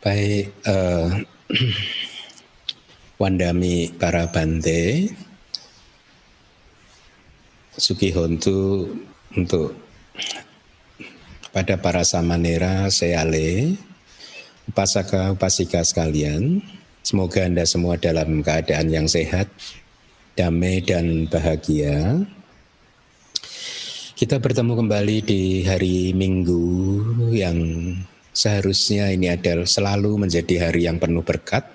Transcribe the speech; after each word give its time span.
Baik, 0.00 0.48
uh, 0.64 1.12
Wandami 3.20 3.92
para 4.00 4.32
bante, 4.32 5.12
Sukihontu 7.76 8.96
untuk 9.36 9.76
pada 11.52 11.76
para 11.76 12.00
samanera 12.00 12.88
seale, 12.88 13.76
upasaka 14.72 15.36
upasika 15.36 15.84
sekalian, 15.84 16.64
semoga 17.04 17.44
Anda 17.44 17.68
semua 17.68 18.00
dalam 18.00 18.40
keadaan 18.40 18.88
yang 18.88 19.04
sehat, 19.04 19.52
damai 20.32 20.80
dan 20.80 21.28
bahagia. 21.28 22.24
Kita 24.16 24.40
bertemu 24.40 24.80
kembali 24.80 25.16
di 25.28 25.60
hari 25.68 26.16
Minggu 26.16 26.88
yang 27.36 27.60
Seharusnya 28.30 29.10
ini 29.10 29.26
adalah 29.26 29.66
selalu 29.66 30.26
menjadi 30.26 30.70
hari 30.70 30.86
yang 30.86 31.02
penuh 31.02 31.26
berkat, 31.26 31.66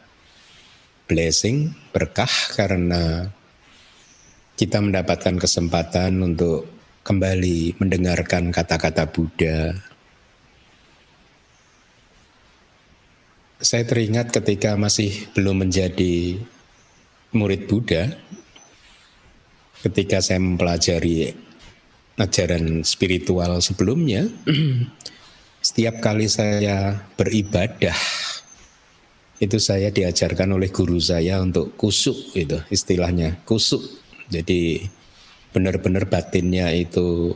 blessing, 1.05 1.75
berkah 1.91 2.31
karena 2.55 3.27
kita 4.55 4.79
mendapatkan 4.79 5.35
kesempatan 5.35 6.15
untuk 6.23 6.63
kembali 7.03 7.75
mendengarkan 7.77 8.55
kata-kata 8.55 9.11
Buddha. 9.11 9.75
Saya 13.59 13.83
teringat 13.83 14.31
ketika 14.31 14.79
masih 14.79 15.27
belum 15.35 15.67
menjadi 15.67 16.39
murid 17.35 17.67
Buddha, 17.67 18.15
ketika 19.83 20.23
saya 20.23 20.39
mempelajari 20.39 21.35
ajaran 22.15 22.81
spiritual 22.87 23.59
sebelumnya, 23.59 24.25
Setiap 25.65 25.97
kali 25.97 26.29
saya 26.29 26.93
beribadah 27.17 27.97
itu 29.41 29.57
saya 29.57 29.89
diajarkan 29.89 30.53
oleh 30.53 30.69
guru 30.69 31.01
saya 31.01 31.41
untuk 31.41 31.73
kusuk 31.73 32.37
itu 32.37 32.61
istilahnya 32.69 33.41
kusuk. 33.49 33.81
Jadi 34.29 34.85
benar-benar 35.49 36.05
batinnya 36.05 36.69
itu 36.69 37.33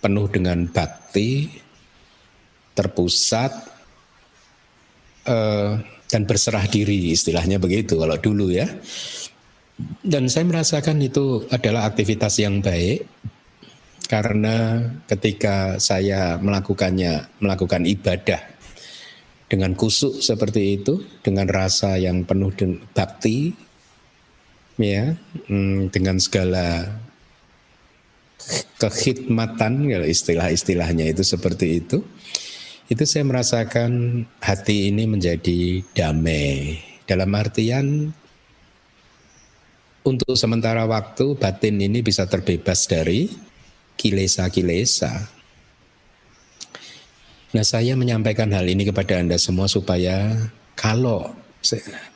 penuh 0.00 0.24
dengan 0.32 0.64
bakti, 0.72 1.52
terpusat 2.72 3.52
uh, 5.28 5.84
dan 6.08 6.22
berserah 6.24 6.64
diri 6.64 7.12
istilahnya 7.12 7.60
begitu 7.60 8.00
kalau 8.00 8.16
dulu 8.16 8.48
ya. 8.56 8.72
Dan 10.00 10.32
saya 10.32 10.48
merasakan 10.48 10.96
itu 11.04 11.44
adalah 11.52 11.84
aktivitas 11.92 12.40
yang 12.40 12.64
baik 12.64 13.04
karena 14.04 14.84
ketika 15.08 15.80
saya 15.80 16.36
melakukannya, 16.36 17.40
melakukan 17.40 17.88
ibadah 17.88 18.40
dengan 19.48 19.72
kusuk 19.72 20.20
seperti 20.20 20.80
itu, 20.80 21.00
dengan 21.24 21.48
rasa 21.48 21.96
yang 21.96 22.24
penuh 22.28 22.52
bakti, 22.92 23.56
ya, 24.76 25.16
hmm, 25.48 25.88
dengan 25.88 26.20
segala 26.20 27.00
kekhidmatan, 28.76 29.88
ya, 29.88 30.04
istilah-istilahnya 30.04 31.08
itu 31.08 31.24
seperti 31.24 31.80
itu, 31.80 32.04
itu 32.92 33.02
saya 33.08 33.24
merasakan 33.24 34.24
hati 34.44 34.92
ini 34.92 35.08
menjadi 35.08 35.80
damai. 35.96 36.76
Dalam 37.08 37.32
artian 37.36 38.12
untuk 40.04 40.36
sementara 40.36 40.84
waktu 40.84 41.36
batin 41.40 41.80
ini 41.80 42.04
bisa 42.04 42.28
terbebas 42.28 42.84
dari 42.84 43.28
kilesa-kilesa. 43.96 45.30
Nah 47.54 47.62
saya 47.62 47.94
menyampaikan 47.94 48.50
hal 48.50 48.66
ini 48.66 48.82
kepada 48.90 49.22
Anda 49.22 49.38
semua 49.38 49.70
supaya 49.70 50.34
kalau 50.74 51.30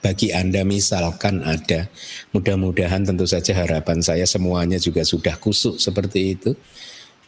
bagi 0.05 0.35
Anda 0.35 0.67
misalkan 0.67 1.41
ada, 1.41 1.89
mudah-mudahan 2.37 3.07
tentu 3.09 3.25
saja 3.25 3.57
harapan 3.57 4.05
saya 4.05 4.29
semuanya 4.29 4.77
juga 4.77 5.07
sudah 5.07 5.41
kusuk 5.41 5.81
seperti 5.81 6.37
itu, 6.37 6.53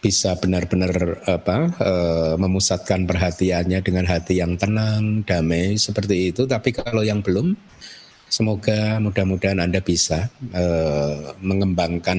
bisa 0.04 0.36
benar-benar 0.36 1.24
apa 1.24 1.72
e, 1.80 1.92
memusatkan 2.36 3.08
perhatiannya 3.08 3.80
dengan 3.80 4.04
hati 4.04 4.41
yang 4.41 4.56
tenang, 4.60 5.24
damai 5.24 5.80
seperti 5.80 6.32
itu. 6.32 6.44
Tapi 6.44 6.76
kalau 6.76 7.00
yang 7.00 7.24
belum, 7.24 7.56
semoga 8.28 9.00
mudah-mudahan 9.00 9.60
Anda 9.60 9.80
bisa 9.80 10.28
e, 10.53 10.64
mengembangkan 11.41 12.19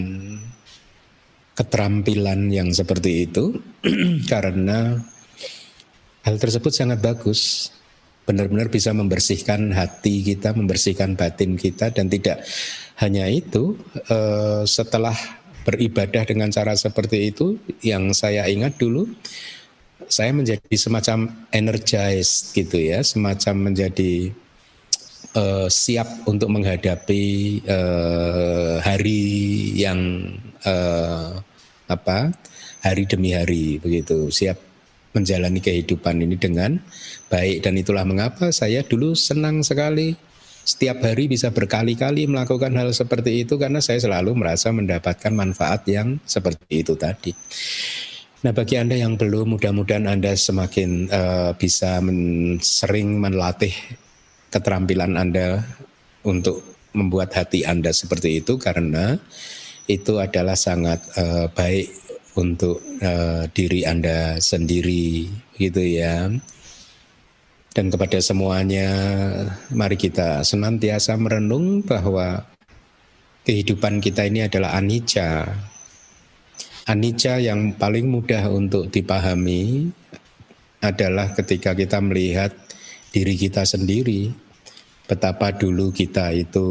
keterampilan 1.56 2.48
yang 2.50 2.72
seperti 2.72 3.28
itu 3.28 3.60
karena 4.32 5.00
hal 6.24 6.36
tersebut 6.38 6.72
sangat 6.72 7.00
bagus. 7.04 7.72
Benar-benar 8.22 8.70
bisa 8.70 8.94
membersihkan 8.94 9.74
hati 9.74 10.22
kita, 10.22 10.54
membersihkan 10.54 11.18
batin 11.18 11.58
kita 11.58 11.90
dan 11.90 12.06
tidak 12.08 12.46
hanya 13.02 13.26
itu 13.26 13.76
eh, 14.08 14.64
setelah 14.70 15.18
beribadah 15.66 16.24
dengan 16.26 16.54
cara 16.54 16.78
seperti 16.78 17.34
itu 17.34 17.58
yang 17.82 18.14
saya 18.14 18.46
ingat 18.46 18.78
dulu 18.78 19.10
saya 20.12 20.36
menjadi 20.36 20.76
semacam 20.76 21.48
energized 21.56 22.52
gitu 22.52 22.76
ya, 22.76 23.00
semacam 23.00 23.72
menjadi 23.72 24.36
uh, 25.40 25.68
siap 25.72 26.28
untuk 26.28 26.52
menghadapi 26.52 27.24
uh, 27.64 28.84
hari 28.84 29.24
yang 29.80 30.32
uh, 30.66 31.40
apa 31.92 32.32
hari 32.82 33.04
demi 33.06 33.36
hari 33.36 33.78
begitu 33.78 34.32
siap 34.32 34.58
menjalani 35.12 35.60
kehidupan 35.60 36.24
ini 36.24 36.40
dengan 36.40 36.80
baik 37.28 37.68
dan 37.68 37.76
itulah 37.76 38.08
mengapa 38.08 38.50
saya 38.56 38.82
dulu 38.82 39.12
senang 39.12 39.60
sekali 39.60 40.16
setiap 40.62 41.02
hari 41.02 41.26
bisa 41.26 41.50
berkali-kali 41.50 42.30
melakukan 42.30 42.72
hal 42.78 42.94
seperti 42.94 43.44
itu 43.44 43.58
karena 43.58 43.82
saya 43.82 43.98
selalu 43.98 44.38
merasa 44.38 44.70
mendapatkan 44.70 45.34
manfaat 45.34 45.84
yang 45.90 46.22
seperti 46.24 46.86
itu 46.86 46.94
tadi. 46.94 47.34
Nah 48.46 48.54
bagi 48.54 48.78
anda 48.78 48.94
yang 48.98 49.18
belum 49.18 49.58
mudah-mudahan 49.58 50.06
anda 50.06 50.34
semakin 50.34 51.10
uh, 51.10 51.52
bisa 51.58 52.02
men 52.02 52.58
sering 52.62 53.18
melatih 53.22 53.74
keterampilan 54.54 55.18
anda 55.18 55.66
untuk 56.26 56.62
membuat 56.94 57.34
hati 57.34 57.66
anda 57.66 57.90
seperti 57.90 58.42
itu 58.42 58.58
karena 58.62 59.18
itu 59.88 60.22
adalah 60.22 60.58
sangat 60.58 61.02
uh, 61.18 61.50
baik 61.54 61.90
untuk 62.38 62.80
uh, 63.02 63.48
diri 63.52 63.84
Anda 63.84 64.38
sendiri 64.38 65.28
gitu 65.58 65.82
ya. 65.82 66.30
Dan 67.72 67.88
kepada 67.88 68.20
semuanya 68.20 68.90
mari 69.72 69.96
kita 69.96 70.44
senantiasa 70.44 71.16
merenung 71.16 71.88
bahwa 71.88 72.44
kehidupan 73.48 74.04
kita 74.04 74.28
ini 74.28 74.44
adalah 74.44 74.76
anicca. 74.76 75.48
Anicca 76.84 77.40
yang 77.40 77.80
paling 77.80 78.12
mudah 78.12 78.52
untuk 78.52 78.92
dipahami 78.92 79.88
adalah 80.84 81.32
ketika 81.32 81.72
kita 81.78 82.04
melihat 82.04 82.52
diri 83.14 83.38
kita 83.40 83.64
sendiri 83.64 84.34
betapa 85.06 85.52
dulu 85.52 85.92
kita 85.92 86.32
itu 86.32 86.68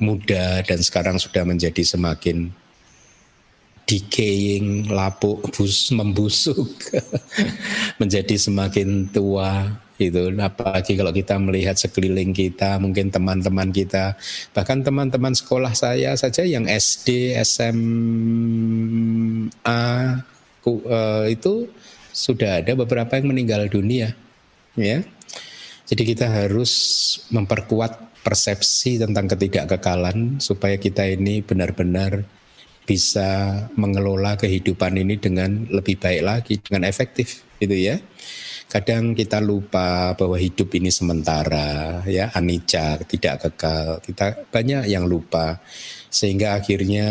muda 0.00 0.62
dan 0.64 0.78
sekarang 0.80 1.16
sudah 1.18 1.44
menjadi 1.44 1.82
semakin 1.84 2.50
decaying, 3.88 4.92
lapuk, 4.92 5.48
bus, 5.56 5.88
membusuk, 5.96 6.68
menjadi 8.00 8.36
semakin 8.36 9.08
tua 9.08 9.80
itu 9.98 10.30
apalagi 10.38 10.94
kalau 10.94 11.10
kita 11.10 11.34
melihat 11.42 11.74
sekeliling 11.74 12.30
kita 12.30 12.78
mungkin 12.78 13.10
teman-teman 13.10 13.74
kita 13.74 14.14
bahkan 14.54 14.78
teman-teman 14.86 15.34
sekolah 15.34 15.74
saya 15.74 16.14
saja 16.14 16.46
yang 16.46 16.70
SD 16.70 17.34
SMA 17.42 17.82
uh, 20.62 21.24
itu 21.26 21.66
sudah 22.14 22.62
ada 22.62 22.78
beberapa 22.78 23.18
yang 23.18 23.34
meninggal 23.34 23.66
dunia 23.66 24.14
ya. 24.78 25.02
Jadi 25.88 26.02
kita 26.04 26.28
harus 26.28 26.72
memperkuat 27.32 28.07
persepsi 28.28 29.00
tentang 29.00 29.24
ketidakkekalan 29.24 30.36
supaya 30.36 30.76
kita 30.76 31.08
ini 31.08 31.40
benar-benar 31.40 32.28
bisa 32.84 33.56
mengelola 33.72 34.36
kehidupan 34.36 35.00
ini 35.00 35.16
dengan 35.16 35.64
lebih 35.72 35.96
baik 35.96 36.20
lagi, 36.20 36.54
dengan 36.60 36.84
efektif 36.84 37.40
gitu 37.56 37.72
ya. 37.72 37.96
Kadang 38.68 39.16
kita 39.16 39.40
lupa 39.40 40.12
bahwa 40.12 40.36
hidup 40.36 40.76
ini 40.76 40.92
sementara, 40.92 42.04
ya 42.04 42.28
anicca, 42.36 43.00
tidak 43.08 43.48
kekal. 43.48 44.04
Kita 44.04 44.44
banyak 44.52 44.92
yang 44.92 45.08
lupa 45.08 45.64
sehingga 46.12 46.60
akhirnya 46.60 47.08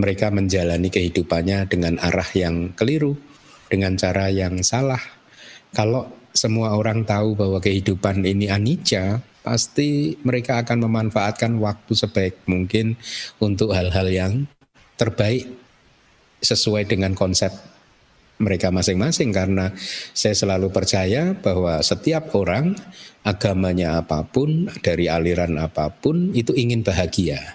mereka 0.00 0.32
menjalani 0.32 0.88
kehidupannya 0.88 1.68
dengan 1.68 2.00
arah 2.00 2.32
yang 2.32 2.72
keliru, 2.72 3.12
dengan 3.68 3.92
cara 4.00 4.32
yang 4.32 4.64
salah. 4.64 5.04
Kalau 5.76 6.23
semua 6.34 6.74
orang 6.74 7.06
tahu 7.06 7.38
bahwa 7.38 7.62
kehidupan 7.62 8.26
ini 8.26 8.50
anicca, 8.50 9.22
pasti 9.46 10.18
mereka 10.26 10.66
akan 10.66 10.90
memanfaatkan 10.90 11.62
waktu 11.62 11.94
sebaik 11.94 12.42
mungkin 12.50 12.98
untuk 13.38 13.70
hal-hal 13.70 14.10
yang 14.10 14.32
terbaik 14.98 15.46
sesuai 16.42 16.90
dengan 16.90 17.14
konsep 17.14 17.54
mereka 18.42 18.74
masing-masing 18.74 19.30
karena 19.30 19.70
saya 20.10 20.34
selalu 20.34 20.74
percaya 20.74 21.38
bahwa 21.38 21.78
setiap 21.86 22.34
orang 22.34 22.74
agamanya 23.22 24.02
apa 24.02 24.26
pun 24.26 24.66
dari 24.82 25.06
aliran 25.06 25.54
apa 25.62 25.86
pun 25.94 26.34
itu 26.34 26.50
ingin 26.50 26.82
bahagia. 26.82 27.54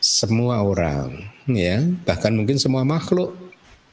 Semua 0.00 0.64
orang 0.64 1.28
ya, 1.44 1.84
bahkan 2.08 2.32
mungkin 2.32 2.56
semua 2.56 2.88
makhluk 2.88 3.36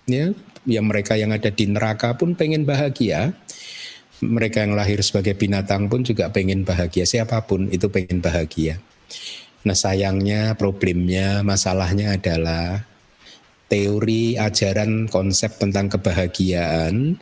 ya, 0.07 0.31
yang 0.63 0.87
mereka 0.87 1.19
yang 1.19 1.35
ada 1.35 1.51
di 1.51 1.67
neraka 1.67 2.15
pun 2.15 2.35
pengen 2.35 2.63
bahagia. 2.63 3.35
Mereka 4.21 4.61
yang 4.61 4.77
lahir 4.77 5.01
sebagai 5.01 5.33
binatang 5.33 5.89
pun 5.89 6.05
juga 6.05 6.29
pengen 6.29 6.61
bahagia. 6.61 7.07
Siapa 7.07 7.41
pun 7.49 7.71
itu 7.73 7.89
pengen 7.89 8.21
bahagia. 8.21 8.77
Nah 9.63 9.73
sayangnya, 9.73 10.53
problemnya, 10.59 11.41
masalahnya 11.41 12.19
adalah 12.19 12.83
teori, 13.71 14.37
ajaran, 14.37 15.09
konsep 15.09 15.57
tentang 15.57 15.89
kebahagiaan 15.89 17.17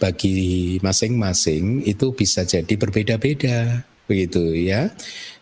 bagi 0.00 0.80
masing-masing 0.80 1.84
itu 1.84 2.16
bisa 2.16 2.48
jadi 2.48 2.72
berbeda-beda 2.80 3.84
begitu 4.08 4.56
ya 4.56 4.90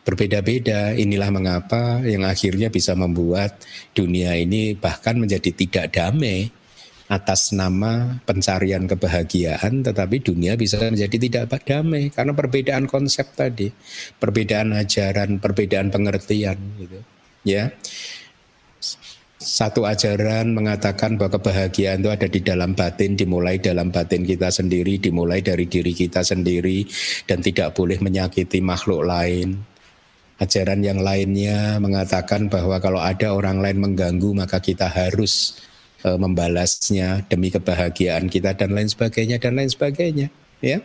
berbeda-beda 0.03 0.93
inilah 0.93 1.31
mengapa 1.33 2.03
yang 2.05 2.27
akhirnya 2.27 2.69
bisa 2.69 2.93
membuat 2.93 3.65
dunia 3.97 4.37
ini 4.37 4.77
bahkan 4.77 5.17
menjadi 5.17 5.55
tidak 5.55 5.87
damai 5.95 6.53
atas 7.09 7.57
nama 7.57 8.21
pencarian 8.29 8.85
kebahagiaan 8.85 9.81
tetapi 9.81 10.21
dunia 10.21 10.55
bisa 10.61 10.77
menjadi 10.77 11.17
tidak 11.17 11.65
damai. 11.65 12.13
Karena 12.13 12.37
perbedaan 12.37 12.85
konsep 12.85 13.33
tadi 13.33 13.73
perbedaan 14.21 14.77
ajaran 14.77 15.41
perbedaan 15.41 15.89
pengertian 15.89 16.57
gitu. 16.77 17.01
Ya. 17.49 17.73
Satu 19.39 19.87
ajaran 19.87 20.51
mengatakan 20.51 21.15
bahwa 21.15 21.39
kebahagiaan 21.39 22.03
itu 22.03 22.11
ada 22.11 22.27
di 22.27 22.43
dalam 22.43 22.75
batin, 22.75 23.15
dimulai 23.15 23.63
dalam 23.63 23.95
batin 23.95 24.27
kita 24.27 24.51
sendiri, 24.51 24.99
dimulai 24.99 25.39
dari 25.47 25.71
diri 25.71 25.95
kita 25.95 26.27
sendiri, 26.27 26.83
dan 27.23 27.39
tidak 27.39 27.71
boleh 27.79 28.03
menyakiti 28.03 28.59
makhluk 28.59 29.07
lain. 29.07 29.63
Ajaran 30.43 30.83
yang 30.83 31.07
lainnya 31.07 31.79
mengatakan 31.79 32.51
bahwa 32.51 32.83
kalau 32.83 32.99
ada 32.99 33.31
orang 33.31 33.63
lain 33.63 33.79
mengganggu, 33.79 34.43
maka 34.43 34.59
kita 34.59 34.91
harus 34.91 35.55
e, 36.03 36.09
membalasnya 36.15 37.27
demi 37.27 37.51
kebahagiaan 37.51 38.31
kita 38.31 38.55
dan 38.55 38.75
lain 38.75 38.91
sebagainya 38.91 39.43
dan 39.43 39.59
lain 39.59 39.71
sebagainya. 39.71 40.29
Ya, 40.59 40.83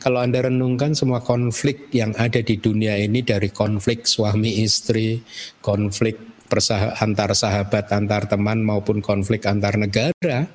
kalau 0.00 0.24
anda 0.24 0.48
renungkan 0.48 0.96
semua 0.96 1.20
konflik 1.20 1.92
yang 1.92 2.16
ada 2.16 2.40
di 2.40 2.56
dunia 2.56 2.96
ini 2.96 3.20
dari 3.20 3.52
konflik 3.52 4.08
suami 4.08 4.64
istri, 4.64 5.20
konflik 5.60 6.16
persah 6.48 6.96
antar 6.96 7.36
sahabat, 7.36 7.92
antar 7.92 8.24
teman 8.24 8.64
maupun 8.64 9.04
konflik 9.04 9.44
antar 9.44 9.76
negara 9.76 10.48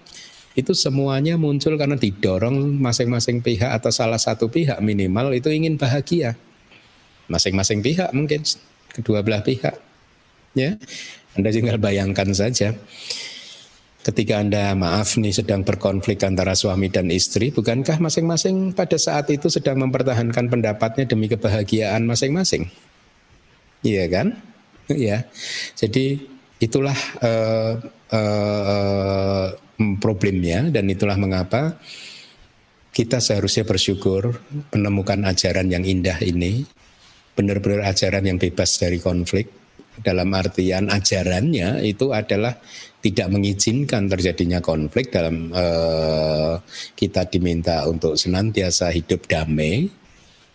itu 0.57 0.73
semuanya 0.73 1.37
muncul 1.37 1.77
karena 1.77 1.93
didorong 1.93 2.81
masing-masing 2.81 3.45
pihak 3.45 3.69
atau 3.69 3.93
salah 3.93 4.17
satu 4.17 4.49
pihak 4.49 4.81
minimal 4.81 5.29
itu 5.37 5.53
ingin 5.53 5.77
bahagia. 5.77 6.33
Masing-masing 7.29 7.85
pihak 7.85 8.09
mungkin 8.17 8.41
kedua 8.89 9.21
belah 9.21 9.45
pihak. 9.45 9.77
Ya. 10.57 10.73
Anda 11.37 11.53
tinggal 11.53 11.77
bayangkan 11.77 12.33
saja 12.33 12.73
ketika 14.09 14.41
Anda 14.41 14.73
maaf 14.73 15.21
nih 15.21 15.29
sedang 15.29 15.61
berkonflik 15.61 16.25
antara 16.25 16.57
suami 16.57 16.89
dan 16.89 17.13
istri, 17.13 17.53
bukankah 17.53 18.01
masing-masing 18.01 18.73
pada 18.73 18.97
saat 18.97 19.29
itu 19.29 19.53
sedang 19.53 19.77
mempertahankan 19.85 20.49
pendapatnya 20.49 21.05
demi 21.05 21.29
kebahagiaan 21.29 22.09
masing-masing? 22.09 22.73
Iya 23.85 24.09
kan? 24.09 24.27
ya. 24.89 25.29
Jadi 25.77 26.25
itulah 26.57 26.97
uh, 27.21 27.73
uh, 28.09 29.47
problemnya 30.01 30.73
dan 30.73 30.89
itulah 30.89 31.15
mengapa 31.15 31.77
kita 32.89 33.21
seharusnya 33.21 33.63
bersyukur 33.63 34.41
menemukan 34.73 35.21
ajaran 35.29 35.69
yang 35.69 35.85
indah 35.85 36.17
ini, 36.25 36.65
benar-benar 37.37 37.93
ajaran 37.93 38.25
yang 38.25 38.41
bebas 38.41 38.81
dari 38.81 38.97
konflik. 38.97 39.58
Dalam 39.99 40.31
artian 40.31 40.87
ajarannya 40.87 41.83
itu 41.83 42.15
adalah 42.15 42.55
tidak 42.99 43.27
mengizinkan 43.31 44.07
terjadinya 44.11 44.59
konflik 44.59 45.11
dalam 45.11 45.51
uh, 45.51 46.59
kita 46.95 47.27
diminta 47.27 47.87
untuk 47.87 48.19
senantiasa 48.19 48.91
hidup 48.91 49.27
damai 49.27 49.87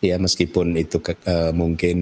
ya 0.05 0.21
meskipun 0.21 0.77
itu 0.77 1.01
ke, 1.01 1.17
uh, 1.25 1.49
mungkin 1.57 1.97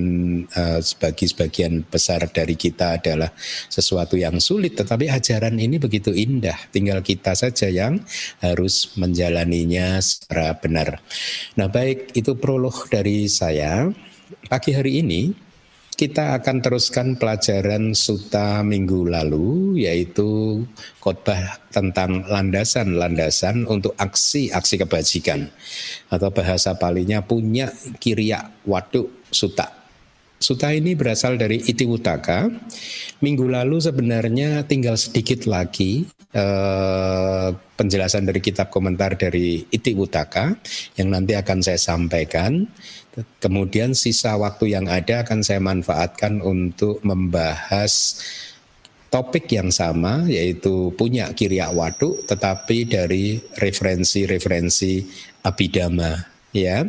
sebagi 0.82 1.30
sebagian 1.30 1.86
besar 1.86 2.26
dari 2.34 2.58
kita 2.58 2.98
adalah 2.98 3.30
sesuatu 3.70 4.18
yang 4.18 4.42
sulit. 4.42 4.74
Tetapi 4.74 5.06
ajaran 5.06 5.54
ini 5.62 5.78
begitu 5.78 6.10
indah. 6.10 6.58
Tinggal 6.74 7.00
kita 7.06 7.38
saja 7.38 7.70
yang 7.70 8.02
harus 8.42 8.98
menjalaninya 8.98 10.02
secara 10.02 10.58
benar. 10.58 10.98
Nah, 11.54 11.70
baik 11.70 12.12
itu 12.18 12.34
prolog 12.34 12.90
dari 12.90 13.30
saya. 13.30 13.86
Pagi 14.50 14.74
hari 14.74 14.98
ini 15.04 15.51
kita 15.92 16.40
akan 16.40 16.64
teruskan 16.64 17.14
pelajaran 17.20 17.92
suta 17.92 18.64
minggu 18.64 19.06
lalu 19.06 19.80
yaitu 19.84 20.62
khotbah 20.98 21.60
tentang 21.68 22.24
landasan-landasan 22.26 23.68
untuk 23.68 23.92
aksi-aksi 24.00 24.80
kebajikan 24.82 25.52
atau 26.08 26.32
bahasa 26.32 26.74
palinya 26.74 27.20
punya 27.22 27.70
kiriya 28.00 28.50
waduk 28.64 29.28
suta. 29.28 29.82
Suta 30.42 30.74
ini 30.74 30.98
berasal 30.98 31.38
dari 31.38 31.62
Itiwutaka. 31.62 32.50
Minggu 33.22 33.46
lalu 33.46 33.78
sebenarnya 33.78 34.66
tinggal 34.66 34.98
sedikit 34.98 35.46
lagi 35.46 36.02
eh, 36.34 37.48
penjelasan 37.78 38.26
dari 38.26 38.42
kitab 38.42 38.66
komentar 38.74 39.14
dari 39.14 39.62
Itiwutaka 39.62 40.50
yang 40.98 41.14
nanti 41.14 41.38
akan 41.38 41.62
saya 41.62 41.78
sampaikan. 41.78 42.66
Kemudian 43.12 43.92
sisa 43.92 44.40
waktu 44.40 44.72
yang 44.72 44.88
ada 44.88 45.20
akan 45.20 45.44
saya 45.44 45.60
manfaatkan 45.60 46.40
untuk 46.40 47.04
membahas 47.04 48.24
topik 49.12 49.52
yang 49.52 49.68
sama 49.68 50.24
yaitu 50.24 50.88
punya 50.96 51.28
kiriak 51.36 51.76
waduk 51.76 52.24
tetapi 52.24 52.88
dari 52.88 53.36
referensi-referensi 53.60 55.04
abidama 55.44 56.16
ya. 56.56 56.88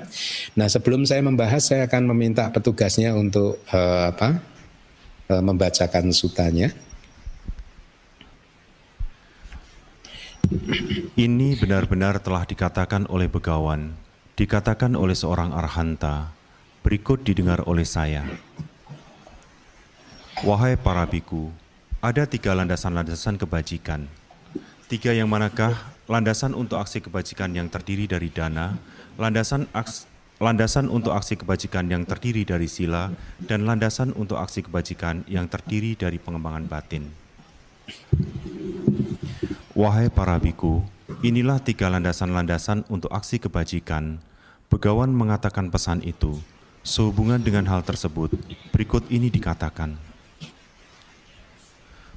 Nah, 0.56 0.68
sebelum 0.72 1.04
saya 1.04 1.20
membahas 1.20 1.68
saya 1.68 1.92
akan 1.92 2.16
meminta 2.16 2.48
petugasnya 2.48 3.12
untuk 3.12 3.60
uh, 3.76 4.16
apa? 4.16 4.40
Uh, 5.28 5.44
membacakan 5.44 6.16
sutanya. 6.16 6.72
Ini 11.20 11.60
benar-benar 11.60 12.20
telah 12.24 12.48
dikatakan 12.48 13.08
oleh 13.12 13.32
begawan 13.32 14.03
dikatakan 14.34 14.98
oleh 14.98 15.14
seorang 15.14 15.54
arhanta, 15.54 16.34
berikut 16.82 17.22
didengar 17.22 17.62
oleh 17.70 17.86
saya. 17.86 18.26
Wahai 20.42 20.74
para 20.74 21.06
biku, 21.06 21.54
ada 22.02 22.26
tiga 22.26 22.58
landasan-landasan 22.58 23.38
kebajikan. 23.38 24.10
Tiga 24.90 25.14
yang 25.14 25.30
manakah 25.30 25.78
landasan 26.10 26.58
untuk 26.58 26.82
aksi 26.82 27.00
kebajikan 27.00 27.54
yang 27.54 27.70
terdiri 27.70 28.10
dari 28.10 28.34
dana, 28.34 28.76
landasan 29.22 29.70
aks, 29.72 30.10
landasan 30.42 30.90
untuk 30.90 31.14
aksi 31.14 31.38
kebajikan 31.38 31.86
yang 31.88 32.04
terdiri 32.04 32.42
dari 32.42 32.66
sila, 32.66 33.14
dan 33.46 33.70
landasan 33.70 34.12
untuk 34.18 34.42
aksi 34.42 34.66
kebajikan 34.66 35.22
yang 35.30 35.46
terdiri 35.46 35.94
dari 35.94 36.18
pengembangan 36.18 36.66
batin. 36.66 37.06
Wahai 39.78 40.10
para 40.10 40.38
biku, 40.42 40.82
Inilah 41.22 41.62
tiga 41.62 41.92
landasan-landasan 41.94 42.90
untuk 42.90 43.14
aksi 43.14 43.38
kebajikan. 43.38 44.18
Begawan 44.74 45.14
mengatakan 45.14 45.70
pesan 45.70 46.02
itu. 46.02 46.42
Sehubungan 46.82 47.38
dengan 47.38 47.70
hal 47.70 47.86
tersebut, 47.86 48.34
berikut 48.74 49.06
ini 49.14 49.30
dikatakan. 49.30 49.94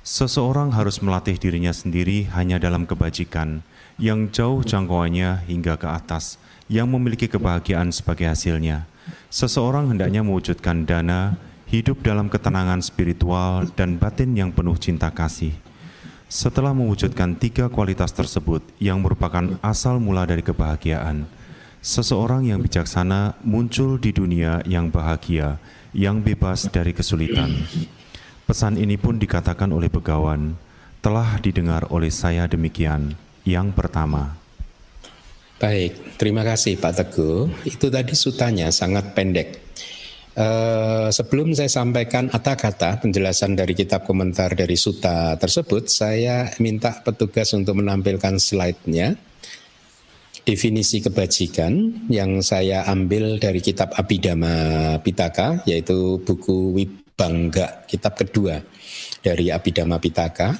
Seseorang 0.06 0.72
harus 0.72 1.02
melatih 1.02 1.36
dirinya 1.36 1.74
sendiri 1.74 2.30
hanya 2.32 2.56
dalam 2.62 2.86
kebajikan, 2.86 3.60
yang 4.00 4.30
jauh 4.30 4.62
jangkauannya 4.62 5.44
hingga 5.50 5.76
ke 5.76 5.90
atas, 5.90 6.38
yang 6.70 6.88
memiliki 6.88 7.26
kebahagiaan 7.26 7.90
sebagai 7.90 8.30
hasilnya. 8.30 8.86
Seseorang 9.28 9.90
hendaknya 9.90 10.22
mewujudkan 10.22 10.86
dana, 10.86 11.34
hidup 11.66 12.00
dalam 12.06 12.30
ketenangan 12.30 12.80
spiritual 12.80 13.66
dan 13.74 13.98
batin 13.98 14.38
yang 14.38 14.54
penuh 14.54 14.78
cinta 14.78 15.10
kasih 15.10 15.65
setelah 16.26 16.75
mewujudkan 16.75 17.38
tiga 17.38 17.71
kualitas 17.71 18.11
tersebut 18.11 18.62
yang 18.83 18.99
merupakan 18.99 19.59
asal 19.62 20.02
mula 20.02 20.26
dari 20.26 20.42
kebahagiaan, 20.42 21.26
seseorang 21.78 22.50
yang 22.50 22.59
bijaksana 22.59 23.38
muncul 23.47 23.95
di 23.99 24.11
dunia 24.11 24.59
yang 24.66 24.90
bahagia, 24.90 25.62
yang 25.95 26.18
bebas 26.18 26.66
dari 26.66 26.90
kesulitan. 26.90 27.54
Pesan 28.47 28.78
ini 28.78 28.99
pun 28.99 29.18
dikatakan 29.18 29.71
oleh 29.71 29.90
Begawan, 29.90 30.59
telah 30.99 31.38
didengar 31.38 31.87
oleh 31.95 32.11
saya 32.11 32.50
demikian. 32.50 33.14
Yang 33.47 33.78
pertama. 33.78 34.35
Baik, 35.62 36.18
terima 36.18 36.42
kasih 36.42 36.76
Pak 36.76 36.92
Teguh. 36.99 37.49
Itu 37.62 37.88
tadi 37.88 38.18
sutanya 38.18 38.75
sangat 38.75 39.14
pendek. 39.14 39.62
Uh, 40.37 41.09
sebelum 41.09 41.57
saya 41.57 41.73
sampaikan 41.73 42.28
kata-kata 42.28 43.00
penjelasan 43.00 43.57
dari 43.57 43.73
kitab 43.73 44.05
komentar 44.05 44.52
dari 44.52 44.76
Suta 44.76 45.33
tersebut, 45.40 45.88
saya 45.88 46.52
minta 46.61 46.93
petugas 47.00 47.57
untuk 47.57 47.81
menampilkan 47.81 48.37
slide-nya. 48.37 49.16
Definisi 50.45 51.00
kebajikan 51.00 52.07
yang 52.12 52.45
saya 52.45 52.85
ambil 52.87 53.40
dari 53.40 53.64
kitab 53.64 53.97
Abhidhamma 53.97 55.00
Pitaka, 55.00 55.64
yaitu 55.64 56.21
buku 56.21 56.76
Wibangga, 56.76 57.88
kitab 57.88 58.14
kedua 58.21 58.75
dari 59.26 59.50
Abhidhamma 59.50 59.99
Pitaka. 59.99 60.54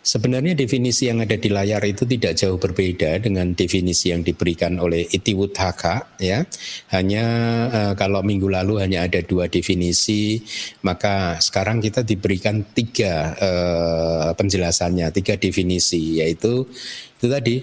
Sebenarnya 0.00 0.54
definisi 0.54 1.10
yang 1.10 1.20
ada 1.20 1.36
di 1.36 1.50
layar 1.50 1.82
itu 1.82 2.06
tidak 2.08 2.38
jauh 2.38 2.56
berbeda 2.56 3.20
dengan 3.20 3.52
definisi 3.52 4.14
yang 4.14 4.22
diberikan 4.22 4.78
oleh 4.80 5.04
Itiwuthaka 5.04 6.16
ya. 6.22 6.46
Hanya 6.94 7.24
uh, 7.68 7.92
kalau 7.98 8.22
minggu 8.24 8.48
lalu 8.48 8.80
hanya 8.80 9.04
ada 9.04 9.20
dua 9.20 9.50
definisi, 9.50 10.40
maka 10.86 11.42
sekarang 11.42 11.82
kita 11.82 12.06
diberikan 12.06 12.62
tiga 12.70 13.34
uh, 13.34 14.30
penjelasannya, 14.38 15.10
tiga 15.10 15.34
definisi 15.36 16.22
yaitu 16.22 16.64
itu 17.16 17.26
tadi 17.26 17.56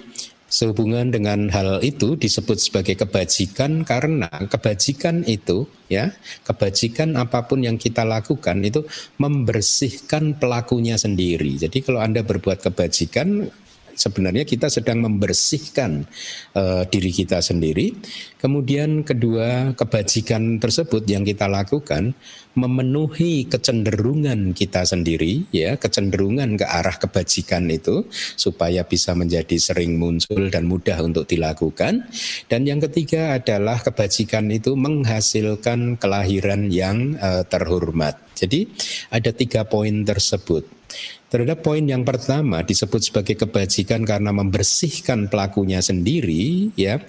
Sehubungan 0.54 1.10
dengan 1.10 1.50
hal 1.50 1.82
itu 1.82 2.14
disebut 2.14 2.62
sebagai 2.62 2.94
kebajikan 2.94 3.82
karena 3.82 4.30
kebajikan 4.30 5.26
itu 5.26 5.66
ya, 5.90 6.14
kebajikan 6.46 7.18
apa 7.18 7.50
pun 7.50 7.66
yang 7.66 7.82
kita 7.82 8.06
lakukan 8.06 8.62
itu 8.62 8.86
membersihkan 9.18 10.38
pelakunya 10.38 10.94
sendiri. 10.94 11.58
Jadi 11.58 11.82
kalau 11.82 12.06
Anda 12.06 12.22
berbuat 12.22 12.62
kebajikan 12.70 13.50
sebenarnya 13.94 14.44
kita 14.44 14.68
sedang 14.70 15.06
membersihkan 15.06 16.06
uh, 16.58 16.84
diri 16.90 17.12
kita 17.14 17.40
sendiri. 17.40 17.94
Kemudian 18.38 19.08
kedua, 19.08 19.72
kebajikan 19.72 20.60
tersebut 20.60 21.08
yang 21.08 21.24
kita 21.24 21.48
lakukan 21.48 22.12
memenuhi 22.54 23.50
kecenderungan 23.50 24.54
kita 24.54 24.86
sendiri 24.86 25.48
ya, 25.50 25.80
kecenderungan 25.80 26.60
ke 26.60 26.66
arah 26.68 26.94
kebajikan 27.00 27.66
itu 27.72 28.06
supaya 28.38 28.86
bisa 28.86 29.18
menjadi 29.18 29.58
sering 29.58 29.98
muncul 29.98 30.52
dan 30.52 30.68
mudah 30.68 31.00
untuk 31.02 31.26
dilakukan. 31.26 32.06
Dan 32.52 32.68
yang 32.68 32.84
ketiga 32.84 33.40
adalah 33.40 33.80
kebajikan 33.82 34.52
itu 34.52 34.76
menghasilkan 34.78 35.98
kelahiran 35.98 36.70
yang 36.70 37.18
uh, 37.18 37.42
terhormat. 37.48 38.20
Jadi 38.38 38.70
ada 39.10 39.32
tiga 39.32 39.64
poin 39.64 40.04
tersebut. 40.04 40.83
Terhadap 41.34 41.66
poin 41.66 41.82
yang 41.82 42.06
pertama 42.06 42.62
disebut 42.62 43.10
sebagai 43.10 43.34
kebajikan 43.42 44.06
karena 44.06 44.30
membersihkan 44.30 45.34
pelakunya 45.34 45.82
sendiri, 45.82 46.70
ya. 46.78 47.02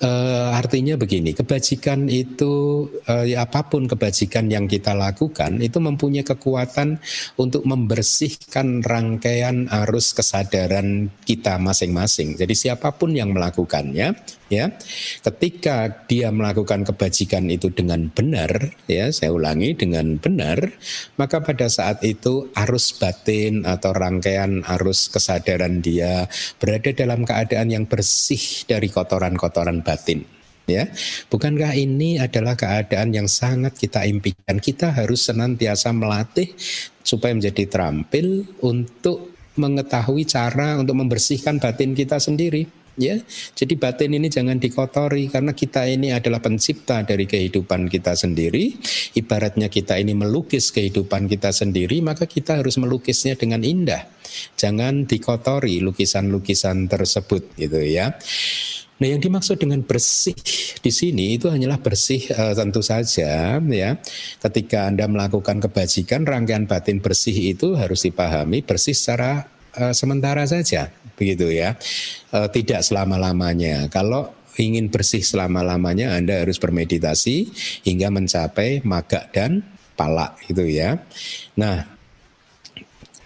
Uh, 0.00 0.50
artinya 0.56 0.98
begini, 0.98 1.36
kebajikan 1.36 2.10
itu 2.10 2.84
uh, 3.06 3.24
apa 3.38 3.68
pun 3.70 3.86
kebajikan 3.86 4.50
yang 4.50 4.66
kita 4.66 4.90
lakukan 4.90 5.62
itu 5.62 5.78
mempunyai 5.78 6.26
kekuatan 6.26 6.98
untuk 7.38 7.62
membersihkan 7.62 8.82
rangkaian 8.82 9.70
arus 9.70 10.10
kesadaran 10.16 11.12
kita 11.22 11.62
masing-masing. 11.62 12.34
Jadi 12.34 12.54
siapa 12.58 12.90
pun 12.96 13.14
yang 13.14 13.36
melakukannya, 13.36 14.18
ya, 14.52 14.72
ketika 15.24 16.04
dia 16.08 16.28
melakukan 16.28 16.84
kebajikan 16.84 17.48
itu 17.48 17.72
dengan 17.72 18.08
benar, 18.12 18.72
ya, 18.88 19.08
saya 19.10 19.32
ulangi 19.32 19.72
dengan 19.76 20.20
benar, 20.20 20.74
maka 21.16 21.40
pada 21.40 21.68
saat 21.68 22.04
itu 22.04 22.50
arus 22.54 22.96
batin 22.96 23.64
atau 23.64 23.92
rangkaian 23.96 24.64
arus 24.78 25.08
kesadaran 25.08 25.80
dia 25.80 26.28
berada 26.60 26.90
dalam 26.92 27.24
keadaan 27.24 27.72
yang 27.72 27.84
bersih 27.88 28.68
dari 28.68 28.88
kotoran-kotoran 28.92 29.80
batin. 29.80 30.24
Ya, 30.64 30.88
bukankah 31.28 31.76
ini 31.76 32.16
adalah 32.16 32.56
keadaan 32.56 33.12
yang 33.12 33.28
sangat 33.28 33.76
kita 33.76 34.08
impikan? 34.08 34.56
Kita 34.56 34.96
harus 34.96 35.28
senantiasa 35.28 35.92
melatih 35.92 36.56
supaya 37.04 37.36
menjadi 37.36 37.68
terampil 37.68 38.48
untuk 38.64 39.36
mengetahui 39.60 40.24
cara 40.24 40.80
untuk 40.80 40.96
membersihkan 40.98 41.60
batin 41.60 41.92
kita 41.92 42.16
sendiri 42.16 42.83
ya. 42.96 43.18
Jadi 43.54 43.74
batin 43.78 44.16
ini 44.16 44.30
jangan 44.30 44.58
dikotori 44.58 45.30
karena 45.30 45.52
kita 45.54 45.86
ini 45.86 46.14
adalah 46.14 46.40
pencipta 46.42 47.02
dari 47.02 47.26
kehidupan 47.28 47.90
kita 47.90 48.14
sendiri. 48.14 48.74
Ibaratnya 49.14 49.70
kita 49.70 49.98
ini 49.98 50.14
melukis 50.16 50.70
kehidupan 50.74 51.26
kita 51.30 51.50
sendiri, 51.54 52.00
maka 52.00 52.26
kita 52.26 52.58
harus 52.62 52.78
melukisnya 52.80 53.34
dengan 53.38 53.62
indah. 53.62 54.06
Jangan 54.58 55.06
dikotori 55.06 55.78
lukisan-lukisan 55.84 56.90
tersebut 56.90 57.54
gitu 57.58 57.80
ya. 57.82 58.16
Nah, 58.94 59.10
yang 59.10 59.18
dimaksud 59.18 59.58
dengan 59.58 59.82
bersih 59.82 60.38
di 60.78 60.92
sini 60.94 61.34
itu 61.34 61.50
hanyalah 61.50 61.82
bersih 61.82 62.30
uh, 62.30 62.54
tentu 62.54 62.78
saja 62.78 63.58
ya. 63.58 63.90
Ketika 64.38 64.86
Anda 64.86 65.10
melakukan 65.10 65.58
kebajikan, 65.58 66.22
rangkaian 66.22 66.70
batin 66.70 67.02
bersih 67.02 67.34
itu 67.34 67.74
harus 67.74 68.06
dipahami 68.06 68.62
bersih 68.62 68.94
secara 68.94 69.50
uh, 69.78 69.94
sementara 69.94 70.46
saja, 70.46 70.90
begitu 71.18 71.50
ya. 71.50 71.78
Uh, 72.30 72.48
tidak 72.50 72.82
selama-lamanya. 72.82 73.90
Kalau 73.90 74.30
ingin 74.58 74.90
bersih 74.90 75.22
selama-lamanya 75.22 76.14
Anda 76.14 76.46
harus 76.46 76.62
bermeditasi 76.62 77.50
hingga 77.82 78.08
mencapai 78.14 78.86
maga 78.86 79.26
dan 79.34 79.66
palak 79.98 80.38
itu 80.46 80.62
ya. 80.66 81.02
Nah, 81.58 81.86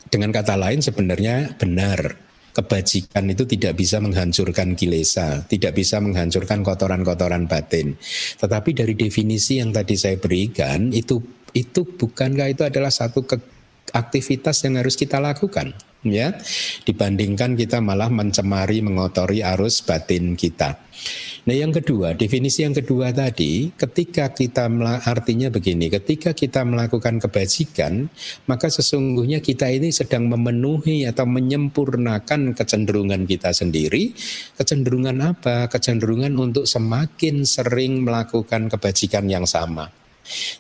dengan 0.09 0.33
kata 0.33 0.57
lain 0.57 0.81
sebenarnya 0.81 1.57
benar 1.61 2.17
kebajikan 2.57 3.29
itu 3.31 3.47
tidak 3.47 3.79
bisa 3.79 4.03
menghancurkan 4.03 4.75
kilesa, 4.75 5.47
tidak 5.47 5.79
bisa 5.79 6.03
menghancurkan 6.03 6.65
kotoran-kotoran 6.67 7.47
batin. 7.47 7.95
Tetapi 8.41 8.75
dari 8.75 8.99
definisi 8.99 9.63
yang 9.63 9.71
tadi 9.71 9.95
saya 9.95 10.19
berikan 10.19 10.91
itu 10.91 11.23
itu 11.55 11.87
bukankah 11.87 12.49
itu 12.51 12.67
adalah 12.67 12.93
satu 12.93 13.25
aktivitas 13.93 14.65
yang 14.69 14.77
harus 14.77 15.01
kita 15.01 15.17
lakukan 15.17 15.73
ya 16.07 16.35
dibandingkan 16.87 17.59
kita 17.59 17.83
malah 17.83 18.07
mencemari 18.07 18.79
mengotori 18.85 19.43
arus 19.43 19.83
batin 19.83 20.39
kita. 20.39 20.79
Nah 21.49 21.57
yang 21.57 21.73
kedua, 21.73 22.13
definisi 22.13 22.61
yang 22.61 22.77
kedua 22.77 23.09
tadi, 23.09 23.73
ketika 23.73 24.29
kita 24.37 24.69
artinya 25.01 25.49
begini, 25.49 25.89
ketika 25.89 26.37
kita 26.37 26.61
melakukan 26.61 27.17
kebajikan, 27.25 28.13
maka 28.45 28.69
sesungguhnya 28.69 29.41
kita 29.41 29.65
ini 29.73 29.89
sedang 29.89 30.29
memenuhi 30.29 31.09
atau 31.09 31.25
menyempurnakan 31.25 32.53
kecenderungan 32.53 33.25
kita 33.25 33.57
sendiri. 33.57 34.13
Kecenderungan 34.61 35.17
apa? 35.25 35.73
Kecenderungan 35.73 36.37
untuk 36.37 36.69
semakin 36.69 37.49
sering 37.49 38.05
melakukan 38.05 38.69
kebajikan 38.69 39.25
yang 39.33 39.49
sama. 39.49 39.89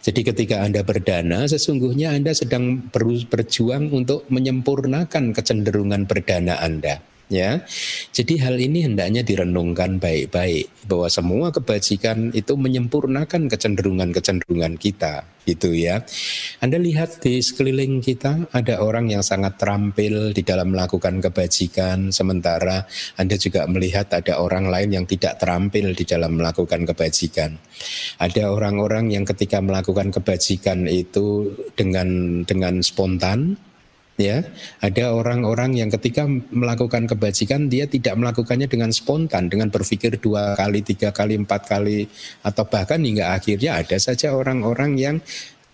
Jadi 0.00 0.20
ketika 0.24 0.64
Anda 0.64 0.80
berdana, 0.80 1.44
sesungguhnya 1.44 2.16
Anda 2.16 2.32
sedang 2.32 2.88
berjuang 3.28 3.92
untuk 3.92 4.24
menyempurnakan 4.32 5.36
kecenderungan 5.36 6.08
berdana 6.08 6.58
Anda 6.60 7.04
ya. 7.28 7.62
Jadi 8.12 8.40
hal 8.40 8.56
ini 8.58 8.84
hendaknya 8.88 9.22
direnungkan 9.22 10.00
baik-baik 10.00 10.88
bahwa 10.88 11.08
semua 11.12 11.48
kebajikan 11.52 12.32
itu 12.32 12.56
menyempurnakan 12.56 13.46
kecenderungan-kecenderungan 13.52 14.80
kita 14.80 15.24
gitu 15.48 15.72
ya. 15.72 16.04
Anda 16.60 16.76
lihat 16.76 17.24
di 17.24 17.40
sekeliling 17.40 18.04
kita 18.04 18.52
ada 18.52 18.84
orang 18.84 19.08
yang 19.08 19.24
sangat 19.24 19.56
terampil 19.56 20.36
di 20.36 20.44
dalam 20.44 20.76
melakukan 20.76 21.24
kebajikan 21.24 22.12
sementara 22.12 22.84
Anda 23.16 23.40
juga 23.40 23.64
melihat 23.64 24.12
ada 24.12 24.40
orang 24.40 24.68
lain 24.68 24.92
yang 24.92 25.06
tidak 25.08 25.40
terampil 25.40 25.96
di 25.96 26.04
dalam 26.04 26.36
melakukan 26.36 26.84
kebajikan. 26.84 27.56
Ada 28.20 28.52
orang-orang 28.52 29.08
yang 29.14 29.24
ketika 29.24 29.64
melakukan 29.64 30.12
kebajikan 30.12 30.84
itu 30.84 31.52
dengan 31.72 32.42
dengan 32.44 32.84
spontan 32.84 33.56
ya 34.18 34.42
ada 34.82 35.14
orang-orang 35.14 35.78
yang 35.78 35.88
ketika 35.94 36.26
melakukan 36.50 37.06
kebajikan 37.06 37.70
dia 37.70 37.86
tidak 37.86 38.18
melakukannya 38.18 38.66
dengan 38.66 38.90
spontan 38.90 39.46
dengan 39.46 39.70
berpikir 39.70 40.18
dua 40.18 40.58
kali 40.58 40.82
tiga 40.82 41.14
kali 41.14 41.38
empat 41.38 41.70
kali 41.70 42.10
atau 42.42 42.66
bahkan 42.66 42.98
hingga 42.98 43.38
akhirnya 43.38 43.78
ada 43.78 43.94
saja 43.96 44.34
orang-orang 44.34 44.98
yang 44.98 45.16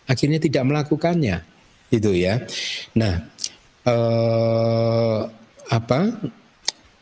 akhirnya 0.04 0.36
tidak 0.36 0.68
melakukannya 0.68 1.40
itu 1.88 2.12
ya. 2.12 2.44
Nah 3.00 3.24
eh, 3.88 5.20
apa 5.72 6.00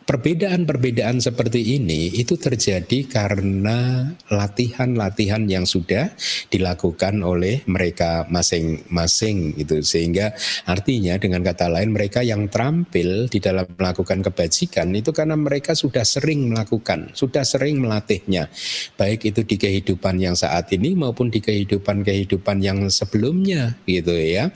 Perbedaan-perbedaan 0.02 1.22
seperti 1.22 1.78
ini 1.78 2.10
itu 2.10 2.34
terjadi 2.34 3.06
karena 3.06 4.10
latihan-latihan 4.34 5.46
yang 5.46 5.62
sudah 5.62 6.10
dilakukan 6.50 7.22
oleh 7.22 7.62
mereka 7.70 8.26
masing-masing 8.26 9.54
itu 9.54 9.78
sehingga 9.86 10.34
artinya 10.66 11.14
dengan 11.22 11.46
kata 11.46 11.70
lain 11.70 11.94
mereka 11.94 12.26
yang 12.26 12.50
terampil 12.50 13.30
di 13.30 13.38
dalam 13.38 13.62
melakukan 13.78 14.26
kebajikan 14.26 14.90
itu 14.90 15.14
karena 15.14 15.38
mereka 15.38 15.78
sudah 15.78 16.02
sering 16.02 16.50
melakukan, 16.50 17.14
sudah 17.14 17.46
sering 17.46 17.78
melatihnya 17.78 18.50
baik 18.98 19.30
itu 19.30 19.46
di 19.46 19.54
kehidupan 19.54 20.18
yang 20.18 20.34
saat 20.34 20.66
ini 20.74 20.98
maupun 20.98 21.30
di 21.30 21.38
kehidupan-kehidupan 21.38 22.58
yang 22.58 22.90
sebelumnya 22.90 23.78
gitu 23.86 24.18
ya. 24.18 24.50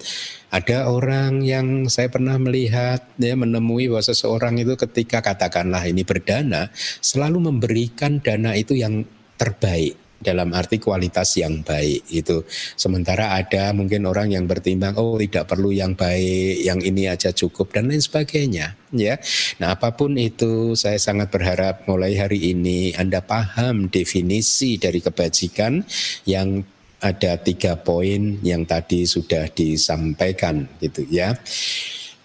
Ada 0.51 0.87
orang 0.87 1.43
yang 1.43 1.91
saya 1.91 2.07
pernah 2.07 2.39
melihat 2.39 3.03
ya 3.19 3.35
menemui 3.35 3.91
bahwa 3.91 4.05
seseorang 4.05 4.63
itu 4.63 4.79
ketika 4.79 5.19
katakanlah 5.19 5.83
ini 5.85 6.07
berdana 6.07 6.71
selalu 7.03 7.51
memberikan 7.51 8.23
dana 8.23 8.55
itu 8.55 8.79
yang 8.79 9.03
terbaik 9.37 10.07
dalam 10.17 10.53
arti 10.57 10.81
kualitas 10.81 11.37
yang 11.37 11.61
baik 11.61 12.09
itu. 12.09 12.43
Sementara 12.75 13.37
ada 13.37 13.71
mungkin 13.77 14.09
orang 14.09 14.33
yang 14.33 14.49
bertimbang 14.49 14.97
oh 14.97 15.21
tidak 15.21 15.51
perlu 15.51 15.71
yang 15.73 15.93
baik, 15.93 16.65
yang 16.65 16.81
ini 16.81 17.09
aja 17.11 17.31
cukup 17.31 17.77
dan 17.77 17.93
lain 17.93 18.01
sebagainya 18.01 18.75
ya. 18.97 19.21
Nah, 19.61 19.77
apa 19.77 19.93
pun 19.93 20.17
itu 20.17 20.73
saya 20.75 20.97
sangat 20.97 21.29
berharap 21.29 21.85
mulai 21.85 22.17
hari 22.17 22.57
ini 22.57 22.97
Anda 22.97 23.21
paham 23.21 23.93
definisi 23.93 24.81
dari 24.81 25.05
kebajikan 25.05 25.85
yang 26.25 26.65
ada 27.01 27.37
tiga 27.41 27.77
poin 27.77 28.41
yang 28.41 28.65
tadi 28.65 29.05
sudah 29.05 29.49
disampaikan 29.53 30.69
gitu 30.81 31.05
ya. 31.09 31.37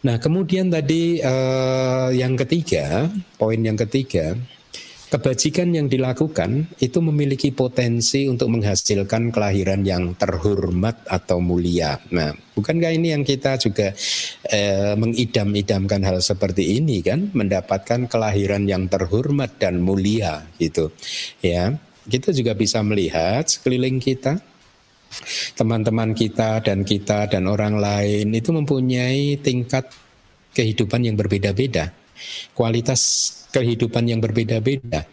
Nah, 0.01 0.17
kemudian 0.17 0.73
tadi 0.73 1.21
eh, 1.21 2.09
yang 2.17 2.33
ketiga, 2.33 3.05
poin 3.37 3.61
yang 3.61 3.77
ketiga 3.77 4.33
Kebajikan 5.11 5.75
yang 5.75 5.91
dilakukan 5.91 6.71
itu 6.79 7.03
memiliki 7.03 7.51
potensi 7.51 8.31
untuk 8.31 8.47
menghasilkan 8.47 9.35
kelahiran 9.35 9.83
yang 9.83 10.15
terhormat 10.15 11.03
atau 11.03 11.43
mulia. 11.43 11.99
Nah, 12.15 12.31
bukankah 12.55 12.95
ini 12.95 13.11
yang 13.11 13.27
kita 13.27 13.59
juga 13.59 13.91
eh, 14.47 14.95
mengidam-idamkan 14.95 16.07
hal 16.07 16.23
seperti 16.23 16.79
ini 16.79 17.03
kan, 17.03 17.27
mendapatkan 17.35 18.07
kelahiran 18.07 18.63
yang 18.63 18.87
terhormat 18.87 19.59
dan 19.59 19.83
mulia 19.83 20.47
gitu. 20.55 20.95
Ya, 21.43 21.75
kita 22.07 22.31
juga 22.31 22.55
bisa 22.55 22.79
melihat 22.79 23.51
sekeliling 23.51 23.99
kita 23.99 24.39
teman-teman 25.55 26.15
kita 26.15 26.63
dan 26.63 26.83
kita 26.87 27.27
dan 27.27 27.47
orang 27.47 27.77
lain 27.77 28.31
itu 28.31 28.49
mempunyai 28.55 29.39
tingkat 29.39 29.91
kehidupan 30.55 31.07
yang 31.07 31.15
berbeda-beda. 31.15 31.91
Kualitas 32.53 33.01
kehidupan 33.51 34.07
yang 34.07 34.19
berbeda-beda. 34.23 35.07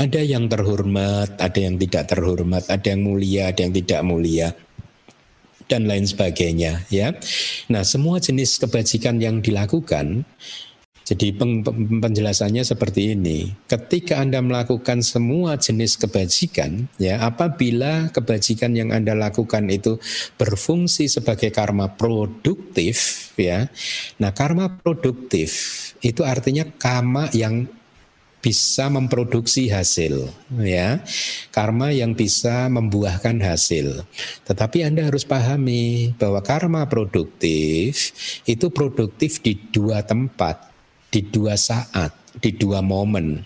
Ada 0.00 0.24
yang 0.24 0.48
terhormat, 0.48 1.36
ada 1.36 1.58
yang 1.60 1.76
tidak 1.76 2.08
terhormat, 2.08 2.64
ada 2.72 2.86
yang 2.88 3.04
mulia, 3.04 3.52
ada 3.52 3.60
yang 3.68 3.74
tidak 3.76 4.00
mulia 4.08 4.48
dan 5.66 5.84
lain 5.84 6.06
sebagainya 6.06 6.86
ya. 6.88 7.12
Nah, 7.68 7.82
semua 7.82 8.22
jenis 8.22 8.56
kebajikan 8.56 9.18
yang 9.20 9.42
dilakukan 9.42 10.24
jadi 11.06 11.38
penjelasannya 12.02 12.66
seperti 12.66 13.14
ini. 13.14 13.54
Ketika 13.70 14.18
Anda 14.18 14.42
melakukan 14.42 15.06
semua 15.06 15.54
jenis 15.54 15.94
kebajikan, 15.94 16.90
ya, 16.98 17.22
apabila 17.22 18.10
kebajikan 18.10 18.74
yang 18.74 18.90
Anda 18.90 19.14
lakukan 19.14 19.70
itu 19.70 20.02
berfungsi 20.34 21.06
sebagai 21.06 21.54
karma 21.54 21.94
produktif, 21.94 23.30
ya. 23.38 23.70
Nah, 24.18 24.34
karma 24.34 24.66
produktif 24.82 25.54
itu 26.02 26.26
artinya 26.26 26.66
karma 26.74 27.30
yang 27.30 27.70
bisa 28.36 28.86
memproduksi 28.86 29.66
hasil 29.66 30.30
ya 30.62 31.02
karma 31.50 31.90
yang 31.90 32.14
bisa 32.14 32.70
membuahkan 32.70 33.42
hasil 33.42 34.06
tetapi 34.46 34.86
Anda 34.86 35.10
harus 35.10 35.26
pahami 35.26 36.14
bahwa 36.14 36.38
karma 36.46 36.86
produktif 36.86 38.14
itu 38.46 38.70
produktif 38.70 39.42
di 39.42 39.58
dua 39.74 40.06
tempat 40.06 40.75
di 41.16 41.24
dua 41.32 41.56
saat, 41.56 42.12
di 42.44 42.52
dua 42.52 42.84
momen. 42.84 43.40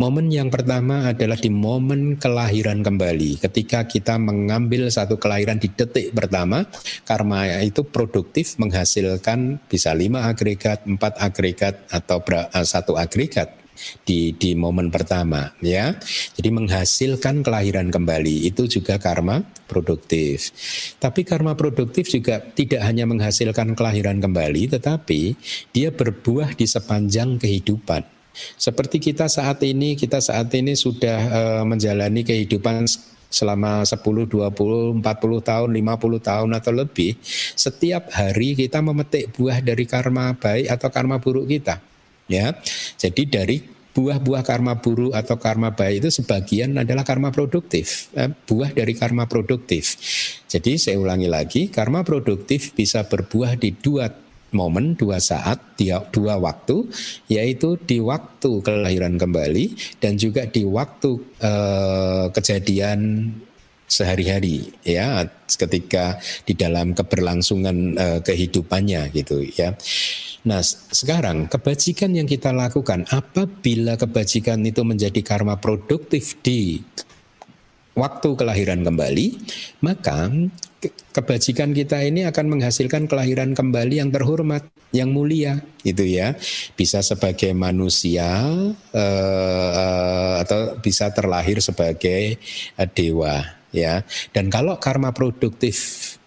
Momen 0.00 0.32
yang 0.32 0.48
pertama 0.48 1.12
adalah 1.12 1.36
di 1.36 1.52
momen 1.52 2.16
kelahiran 2.16 2.80
kembali. 2.80 3.44
Ketika 3.44 3.84
kita 3.84 4.16
mengambil 4.16 4.88
satu 4.88 5.20
kelahiran 5.20 5.60
di 5.60 5.68
detik 5.68 6.16
pertama, 6.16 6.64
karma 7.04 7.60
itu 7.60 7.84
produktif 7.84 8.56
menghasilkan 8.56 9.60
bisa 9.68 9.92
lima 9.92 10.32
agregat, 10.32 10.88
empat 10.88 11.20
agregat 11.20 11.84
atau 11.92 12.24
eh, 12.32 12.64
satu 12.64 12.96
agregat 12.96 13.59
di 14.04 14.34
di 14.34 14.52
momen 14.56 14.88
pertama 14.88 15.52
ya. 15.62 15.96
Jadi 16.36 16.48
menghasilkan 16.50 17.42
kelahiran 17.46 17.88
kembali 17.88 18.46
itu 18.48 18.66
juga 18.66 19.00
karma 19.00 19.42
produktif. 19.70 20.52
Tapi 20.98 21.22
karma 21.22 21.54
produktif 21.54 22.10
juga 22.10 22.42
tidak 22.42 22.82
hanya 22.84 23.06
menghasilkan 23.06 23.78
kelahiran 23.78 24.18
kembali 24.18 24.76
tetapi 24.76 25.34
dia 25.70 25.94
berbuah 25.94 26.54
di 26.58 26.66
sepanjang 26.66 27.38
kehidupan. 27.38 28.02
Seperti 28.54 29.02
kita 29.02 29.26
saat 29.26 29.58
ini, 29.66 29.98
kita 29.98 30.22
saat 30.22 30.54
ini 30.54 30.78
sudah 30.78 31.18
uh, 31.18 31.62
menjalani 31.66 32.22
kehidupan 32.22 32.86
selama 33.30 33.86
10, 33.86 34.26
20, 34.26 35.02
40 35.02 35.50
tahun, 35.50 35.68
50 35.70 36.28
tahun 36.30 36.50
atau 36.54 36.72
lebih, 36.74 37.14
setiap 37.54 38.10
hari 38.10 38.58
kita 38.58 38.82
memetik 38.82 39.30
buah 39.34 39.62
dari 39.62 39.86
karma 39.86 40.34
baik 40.34 40.66
atau 40.66 40.88
karma 40.90 41.22
buruk 41.22 41.46
kita 41.46 41.78
ya. 42.30 42.54
Jadi 42.96 43.22
dari 43.26 43.56
buah-buah 43.90 44.46
karma 44.46 44.78
buruk 44.78 45.12
atau 45.12 45.36
karma 45.36 45.74
baik 45.74 46.06
itu 46.06 46.22
sebagian 46.22 46.78
adalah 46.78 47.02
karma 47.02 47.34
produktif, 47.34 48.08
eh, 48.14 48.30
buah 48.30 48.70
dari 48.70 48.94
karma 48.94 49.26
produktif. 49.26 49.98
Jadi 50.46 50.78
saya 50.78 50.96
ulangi 50.96 51.26
lagi, 51.26 51.66
karma 51.68 52.06
produktif 52.06 52.70
bisa 52.72 53.02
berbuah 53.04 53.58
di 53.58 53.74
dua 53.74 54.06
momen, 54.50 54.98
dua 54.98 55.22
saat, 55.22 55.78
dua 56.10 56.34
waktu, 56.38 56.86
yaitu 57.30 57.78
di 57.82 58.02
waktu 58.02 58.62
kelahiran 58.62 59.14
kembali 59.18 59.98
dan 59.98 60.18
juga 60.18 60.46
di 60.46 60.62
waktu 60.66 61.10
eh, 61.42 62.26
kejadian 62.30 62.98
sehari-hari 63.90 64.70
ya 64.86 65.26
ketika 65.50 66.22
di 66.46 66.54
dalam 66.54 66.94
keberlangsungan 66.94 67.76
uh, 67.98 68.20
kehidupannya 68.22 69.10
gitu 69.10 69.42
ya. 69.42 69.74
Nah, 70.40 70.64
sekarang 70.64 71.52
kebajikan 71.52 72.16
yang 72.16 72.24
kita 72.24 72.54
lakukan 72.54 73.04
apabila 73.12 74.00
kebajikan 74.00 74.64
itu 74.64 74.80
menjadi 74.86 75.20
karma 75.20 75.60
produktif 75.60 76.40
di 76.40 76.80
waktu 77.92 78.28
kelahiran 78.38 78.80
kembali, 78.80 79.36
maka 79.84 80.32
kebajikan 81.12 81.76
kita 81.76 82.00
ini 82.08 82.24
akan 82.24 82.56
menghasilkan 82.56 83.04
kelahiran 83.04 83.52
kembali 83.52 84.00
yang 84.00 84.08
terhormat, 84.08 84.64
yang 84.96 85.12
mulia, 85.12 85.60
gitu 85.84 86.08
ya. 86.08 86.32
Bisa 86.72 87.04
sebagai 87.04 87.52
manusia 87.52 88.48
uh, 88.96 90.34
atau 90.40 90.80
bisa 90.80 91.12
terlahir 91.12 91.60
sebagai 91.60 92.40
uh, 92.80 92.88
dewa 92.88 93.59
ya. 93.74 94.02
Dan 94.34 94.50
kalau 94.50 94.78
karma 94.78 95.10
produktif 95.14 95.76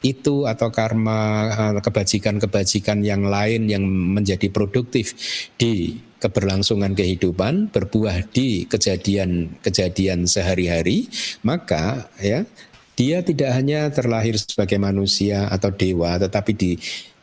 itu 0.03 0.47
atau 0.47 0.67
karma 0.71 1.19
eh, 1.51 1.79
kebajikan-kebajikan 1.79 3.03
yang 3.03 3.27
lain 3.27 3.71
yang 3.71 3.84
menjadi 3.88 4.51
produktif 4.51 5.15
di 5.56 5.99
keberlangsungan 6.19 6.95
kehidupan 6.95 7.67
berbuah 7.75 8.32
di 8.32 8.63
kejadian-kejadian 8.71 10.23
sehari-hari, 10.23 11.12
maka 11.43 12.08
ya 12.19 12.47
dia 12.95 13.19
tidak 13.25 13.51
hanya 13.51 13.91
terlahir 13.91 14.39
sebagai 14.39 14.79
manusia 14.79 15.51
atau 15.51 15.73
dewa, 15.75 16.15
tetapi 16.15 16.51
di 16.56 16.71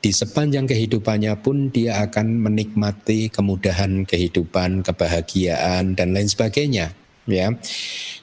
di 0.00 0.10
sepanjang 0.16 0.64
kehidupannya 0.64 1.36
pun 1.44 1.68
dia 1.68 2.00
akan 2.00 2.40
menikmati 2.40 3.28
kemudahan 3.28 4.08
kehidupan, 4.08 4.80
kebahagiaan 4.80 5.92
dan 5.92 6.16
lain 6.16 6.28
sebagainya 6.28 6.96
ya. 7.28 7.52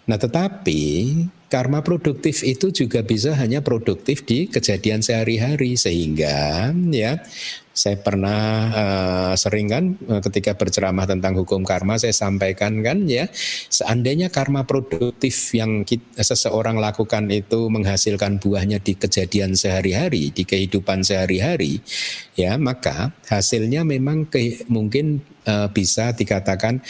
Nah, 0.09 0.17
tetapi 0.17 0.81
karma 1.47 1.83
produktif 1.83 2.43
itu 2.43 2.71
juga 2.71 3.03
bisa 3.03 3.35
hanya 3.35 3.63
produktif 3.63 4.23
di 4.27 4.51
kejadian 4.51 4.99
sehari-hari. 4.99 5.79
Sehingga 5.79 6.71
ya 6.91 7.23
saya 7.77 8.01
pernah 8.01 8.41
uh, 8.73 9.33
sering 9.37 9.69
kan 9.69 9.93
uh, 10.09 10.17
ketika 10.17 10.57
berceramah 10.57 11.05
tentang 11.05 11.37
hukum 11.37 11.61
karma 11.61 12.01
saya 12.01 12.09
sampaikan 12.09 12.81
kan 12.81 13.05
ya 13.05 13.29
seandainya 13.69 14.33
karma 14.33 14.65
produktif 14.65 15.53
yang 15.53 15.85
kita, 15.85 16.25
seseorang 16.25 16.81
lakukan 16.81 17.29
itu 17.29 17.69
menghasilkan 17.69 18.41
buahnya 18.41 18.81
di 18.81 18.97
kejadian 18.97 19.53
sehari-hari 19.53 20.33
di 20.33 20.41
kehidupan 20.41 21.05
sehari-hari 21.05 21.77
ya 22.33 22.57
maka 22.57 23.13
hasilnya 23.29 23.85
memang 23.85 24.25
ke, 24.25 24.65
mungkin 24.73 25.21
uh, 25.45 25.69
bisa 25.69 26.17
dikatakan 26.17 26.81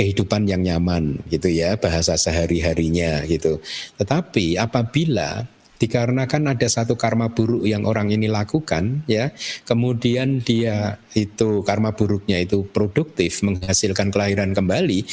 kehidupan 0.00 0.48
yang 0.48 0.64
nyaman 0.64 1.20
gitu 1.28 1.52
ya 1.52 1.76
bahasa 1.76 2.16
sehari-harinya 2.16 3.20
gitu. 3.28 3.60
Tetapi 4.00 4.56
apabila 4.56 5.44
dikarenakan 5.80 6.56
ada 6.56 6.68
satu 6.68 6.96
karma 6.96 7.32
buruk 7.32 7.64
yang 7.64 7.88
orang 7.88 8.12
ini 8.12 8.28
lakukan 8.28 9.00
ya 9.08 9.32
kemudian 9.64 10.44
dia 10.44 11.00
itu 11.16 11.64
karma 11.64 11.96
buruknya 11.96 12.36
itu 12.36 12.68
produktif 12.68 13.40
menghasilkan 13.40 14.12
kelahiran 14.12 14.52
kembali 14.52 15.08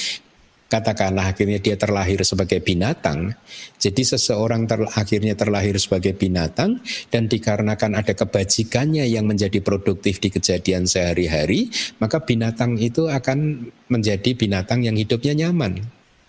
katakanlah 0.68 1.32
akhirnya 1.32 1.60
dia 1.64 1.80
terlahir 1.80 2.22
sebagai 2.28 2.60
binatang. 2.60 3.36
Jadi 3.80 4.04
seseorang 4.04 4.68
ter, 4.68 4.84
akhirnya 4.84 5.34
terlahir 5.34 5.80
sebagai 5.80 6.14
binatang 6.16 6.84
dan 7.12 7.32
dikarenakan 7.32 8.00
ada 8.00 8.14
kebajikannya 8.14 9.08
yang 9.08 9.28
menjadi 9.28 9.64
produktif 9.64 10.20
di 10.20 10.30
kejadian 10.32 10.86
sehari-hari, 10.86 11.72
maka 12.04 12.20
binatang 12.22 12.76
itu 12.78 13.08
akan 13.08 13.72
menjadi 13.88 14.36
binatang 14.36 14.84
yang 14.84 15.00
hidupnya 15.00 15.48
nyaman, 15.48 15.80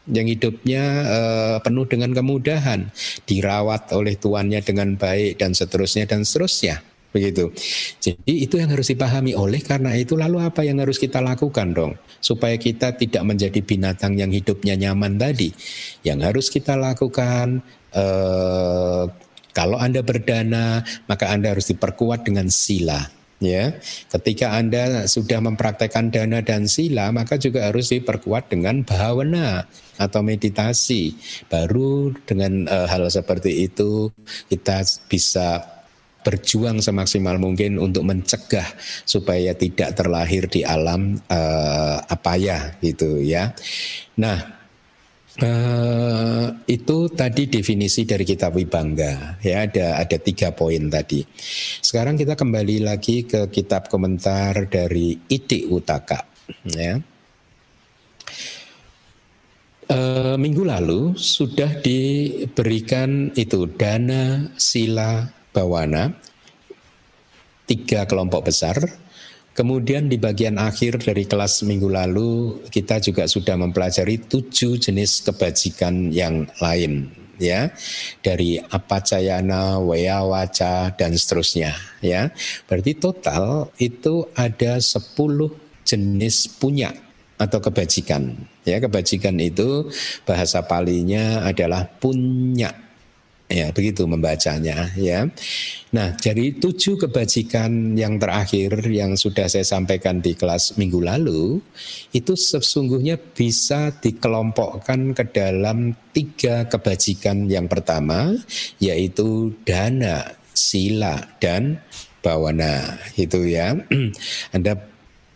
yang 0.06 0.26
hidupnya 0.30 0.82
uh, 1.04 1.56
penuh 1.58 1.86
dengan 1.90 2.14
kemudahan, 2.14 2.88
dirawat 3.26 3.90
oleh 3.92 4.14
tuannya 4.14 4.62
dengan 4.62 4.94
baik 4.94 5.42
dan 5.42 5.52
seterusnya 5.52 6.06
dan 6.06 6.22
seterusnya 6.22 6.80
begitu. 7.18 7.50
Jadi 7.98 8.32
itu 8.46 8.54
yang 8.62 8.70
harus 8.70 8.86
dipahami 8.94 9.34
oleh 9.34 9.58
karena 9.58 9.98
itu 9.98 10.14
lalu 10.14 10.38
apa 10.38 10.62
yang 10.62 10.78
harus 10.78 11.02
kita 11.02 11.18
lakukan 11.18 11.74
dong 11.74 11.92
supaya 12.22 12.54
kita 12.54 12.94
tidak 12.94 13.26
menjadi 13.26 13.58
binatang 13.58 14.14
yang 14.14 14.30
hidupnya 14.30 14.78
nyaman 14.78 15.18
tadi. 15.18 15.50
Yang 16.06 16.18
harus 16.22 16.46
kita 16.48 16.78
lakukan 16.78 17.58
eh, 17.92 19.04
kalau 19.50 19.76
Anda 19.82 20.06
berdana 20.06 20.86
maka 21.10 21.34
Anda 21.34 21.58
harus 21.58 21.66
diperkuat 21.74 22.22
dengan 22.22 22.46
sila 22.46 23.18
ya 23.38 23.70
ketika 24.10 24.58
anda 24.58 25.06
sudah 25.06 25.38
mempraktekkan 25.38 26.10
dana 26.10 26.42
dan 26.42 26.66
sila 26.66 27.14
maka 27.14 27.38
juga 27.38 27.70
harus 27.70 27.94
diperkuat 27.94 28.50
dengan 28.50 28.82
bhavana 28.82 29.62
atau 29.98 30.20
meditasi 30.26 31.14
baru 31.46 32.14
dengan 32.26 32.66
uh, 32.66 32.86
hal 32.90 33.06
seperti 33.06 33.70
itu 33.70 34.10
kita 34.50 34.82
bisa 35.06 35.77
berjuang 36.22 36.82
semaksimal 36.82 37.38
mungkin 37.38 37.78
untuk 37.78 38.04
mencegah 38.04 38.66
supaya 39.06 39.54
tidak 39.54 39.94
terlahir 39.94 40.50
di 40.50 40.66
alam 40.66 41.16
uh, 41.30 41.98
apa 42.04 42.32
ya 42.36 42.58
gitu 42.82 43.22
ya 43.22 43.54
nah 44.18 44.58
Uh, 45.38 46.50
itu 46.66 47.06
tadi 47.14 47.46
definisi 47.46 48.02
dari 48.02 48.26
kitab 48.26 48.58
Wibangga 48.58 49.38
ya 49.38 49.70
ada 49.70 50.02
ada 50.02 50.18
tiga 50.18 50.50
poin 50.50 50.90
tadi. 50.90 51.22
Sekarang 51.78 52.18
kita 52.18 52.34
kembali 52.34 52.82
lagi 52.82 53.22
ke 53.22 53.46
kitab 53.46 53.86
komentar 53.86 54.66
dari 54.66 55.14
Iti 55.30 55.62
Utaka 55.70 56.26
ya. 56.66 56.98
Uh, 59.86 60.34
minggu 60.42 60.66
lalu 60.66 61.14
sudah 61.14 61.70
diberikan 61.86 63.30
itu 63.38 63.70
dana 63.78 64.50
sila 64.58 65.37
bawana 65.58 66.14
tiga 67.66 68.06
kelompok 68.06 68.46
besar 68.46 68.78
Kemudian 69.58 70.06
di 70.06 70.22
bagian 70.22 70.54
akhir 70.54 71.02
dari 71.02 71.26
kelas 71.26 71.66
minggu 71.66 71.90
lalu 71.90 72.62
kita 72.70 73.02
juga 73.02 73.26
sudah 73.26 73.58
mempelajari 73.58 74.22
tujuh 74.30 74.78
jenis 74.78 75.26
kebajikan 75.26 76.14
yang 76.14 76.46
lain 76.62 77.10
ya 77.42 77.74
dari 78.22 78.62
apacayana, 78.62 79.82
wayawaca 79.82 80.94
dan 80.94 81.10
seterusnya 81.18 81.74
ya. 81.98 82.30
Berarti 82.70 83.02
total 83.02 83.74
itu 83.82 84.30
ada 84.38 84.78
sepuluh 84.78 85.50
jenis 85.82 86.46
punya 86.46 86.94
atau 87.34 87.58
kebajikan. 87.58 88.38
Ya, 88.62 88.78
kebajikan 88.78 89.42
itu 89.42 89.90
bahasa 90.22 90.62
palinya 90.62 91.42
adalah 91.42 91.82
punya 91.98 92.70
Ya, 93.48 93.72
begitu 93.72 94.04
membacanya 94.04 94.92
ya. 94.92 95.24
Nah, 95.96 96.12
dari 96.20 96.52
tujuh 96.52 97.00
kebajikan 97.00 97.96
yang 97.96 98.20
terakhir 98.20 98.76
yang 98.92 99.16
sudah 99.16 99.48
saya 99.48 99.64
sampaikan 99.64 100.20
di 100.20 100.36
kelas 100.36 100.76
minggu 100.76 101.00
lalu, 101.00 101.56
itu 102.12 102.36
sesungguhnya 102.36 103.16
bisa 103.16 103.88
dikelompokkan 104.04 105.16
ke 105.16 105.24
dalam 105.32 105.96
tiga 106.12 106.68
kebajikan 106.68 107.48
yang 107.48 107.72
pertama, 107.72 108.36
yaitu 108.84 109.56
dana, 109.64 110.28
sila, 110.52 111.16
dan 111.40 111.80
bawana. 112.20 113.00
Itu 113.16 113.48
ya. 113.48 113.72
Anda 114.54 114.76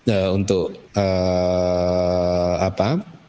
uh, 0.05 0.31
untuk 0.37 0.77
uh, 1.01 2.55
apa? 2.61 3.22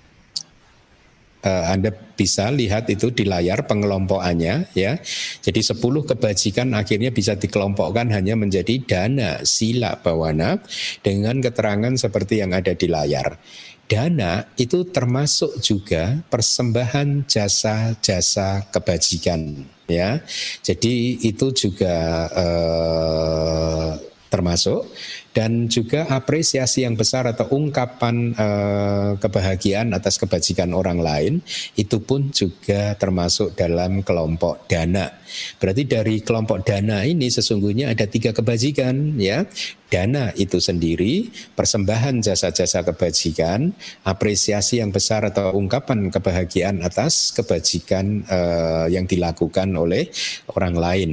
Uh, 1.44 1.64
Anda 1.70 1.92
bisa 1.94 2.50
lihat 2.50 2.90
itu 2.90 3.12
di 3.12 3.28
layar 3.28 3.68
pengelompokannya 3.68 4.74
ya. 4.74 4.98
Jadi 5.44 5.60
10 5.62 5.80
kebajikan 5.80 6.74
akhirnya 6.74 7.12
bisa 7.12 7.36
dikelompokkan 7.36 8.10
hanya 8.16 8.34
menjadi 8.40 8.80
dana, 8.84 9.44
sila, 9.44 10.00
bawana 10.00 10.64
dengan 11.04 11.44
keterangan 11.44 11.94
seperti 12.00 12.42
yang 12.42 12.56
ada 12.56 12.74
di 12.74 12.88
layar. 12.88 13.38
Dana 13.84 14.48
itu 14.56 14.88
termasuk 14.90 15.60
juga 15.60 16.24
persembahan 16.32 17.28
jasa-jasa 17.28 18.72
kebajikan 18.72 19.68
ya. 19.92 20.24
Jadi 20.64 21.20
itu 21.28 21.52
juga 21.52 22.26
uh, 22.32 24.13
termasuk 24.34 24.90
dan 25.38 25.70
juga 25.70 26.10
apresiasi 26.10 26.82
yang 26.82 26.98
besar 26.98 27.30
atau 27.30 27.46
ungkapan 27.54 28.34
eh, 28.34 29.12
kebahagiaan 29.22 29.94
atas 29.94 30.18
kebajikan 30.18 30.74
orang 30.74 30.98
lain 30.98 31.34
itu 31.78 32.02
pun 32.02 32.34
juga 32.34 32.98
termasuk 32.98 33.54
dalam 33.54 34.02
kelompok 34.02 34.66
dana. 34.66 35.14
Berarti 35.62 35.86
dari 35.86 36.22
kelompok 36.26 36.66
dana 36.66 37.06
ini 37.06 37.30
sesungguhnya 37.30 37.94
ada 37.94 38.10
tiga 38.10 38.34
kebajikan 38.34 39.22
ya. 39.22 39.46
Dana 39.94 40.34
itu 40.34 40.58
sendiri, 40.58 41.30
persembahan 41.54 42.26
jasa-jasa 42.26 42.82
kebajikan, 42.82 43.70
apresiasi 44.02 44.82
yang 44.82 44.90
besar 44.90 45.22
atau 45.22 45.54
ungkapan 45.54 46.10
kebahagiaan 46.10 46.82
atas 46.82 47.30
kebajikan 47.38 48.26
eh, 48.26 48.86
yang 48.90 49.06
dilakukan 49.06 49.70
oleh 49.78 50.10
orang 50.50 50.74
lain. 50.74 51.12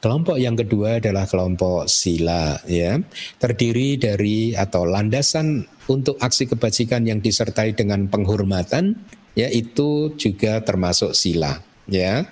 Kelompok 0.00 0.40
yang 0.40 0.56
kedua 0.56 0.96
adalah 0.96 1.28
kelompok 1.28 1.84
sila 1.84 2.56
ya. 2.64 2.96
Terdiri 3.36 4.00
dari 4.00 4.56
atau 4.56 4.88
landasan 4.88 5.68
untuk 5.92 6.16
aksi 6.16 6.48
kebajikan 6.48 7.04
yang 7.04 7.20
disertai 7.20 7.76
dengan 7.76 8.08
penghormatan 8.08 8.96
ya 9.36 9.52
itu 9.52 10.16
juga 10.16 10.64
termasuk 10.64 11.12
sila 11.12 11.60
ya. 11.84 12.24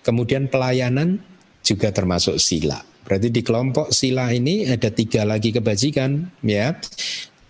Kemudian 0.00 0.48
pelayanan 0.48 1.20
juga 1.60 1.92
termasuk 1.92 2.40
sila. 2.40 2.80
Berarti 3.04 3.28
di 3.28 3.44
kelompok 3.44 3.92
sila 3.92 4.32
ini 4.32 4.64
ada 4.64 4.88
tiga 4.88 5.28
lagi 5.28 5.52
kebajikan 5.52 6.24
ya. 6.40 6.72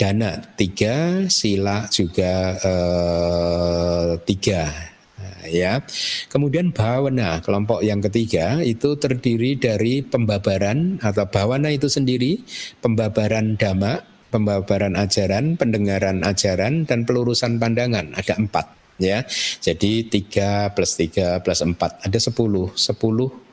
Dana 0.01 0.41
tiga, 0.57 1.29
sila 1.31 1.85
juga 1.93 2.57
eh, 2.59 4.11
tiga 4.25 4.90
ya. 5.47 5.83
Kemudian 6.31 6.71
bawana, 6.71 7.43
kelompok 7.43 7.83
yang 7.83 7.99
ketiga 8.05 8.61
itu 8.63 8.97
terdiri 8.97 9.59
dari 9.59 10.01
pembabaran 10.05 11.01
atau 11.03 11.27
bawana 11.29 11.69
itu 11.75 11.91
sendiri, 11.91 12.41
pembabaran 12.81 13.59
dhamma, 13.59 14.01
pembabaran 14.31 14.95
ajaran, 14.95 15.59
pendengaran 15.59 16.23
ajaran 16.23 16.87
dan 16.87 17.03
pelurusan 17.03 17.59
pandangan. 17.59 18.15
Ada 18.15 18.39
empat 18.39 18.97
ya. 19.03 19.27
Jadi 19.61 20.07
tiga 20.07 20.71
plus 20.71 20.95
tiga 20.95 21.43
plus 21.43 21.61
empat 21.61 22.07
ada 22.07 22.19
sepuluh. 22.21 22.71
Sepuluh 22.79 23.50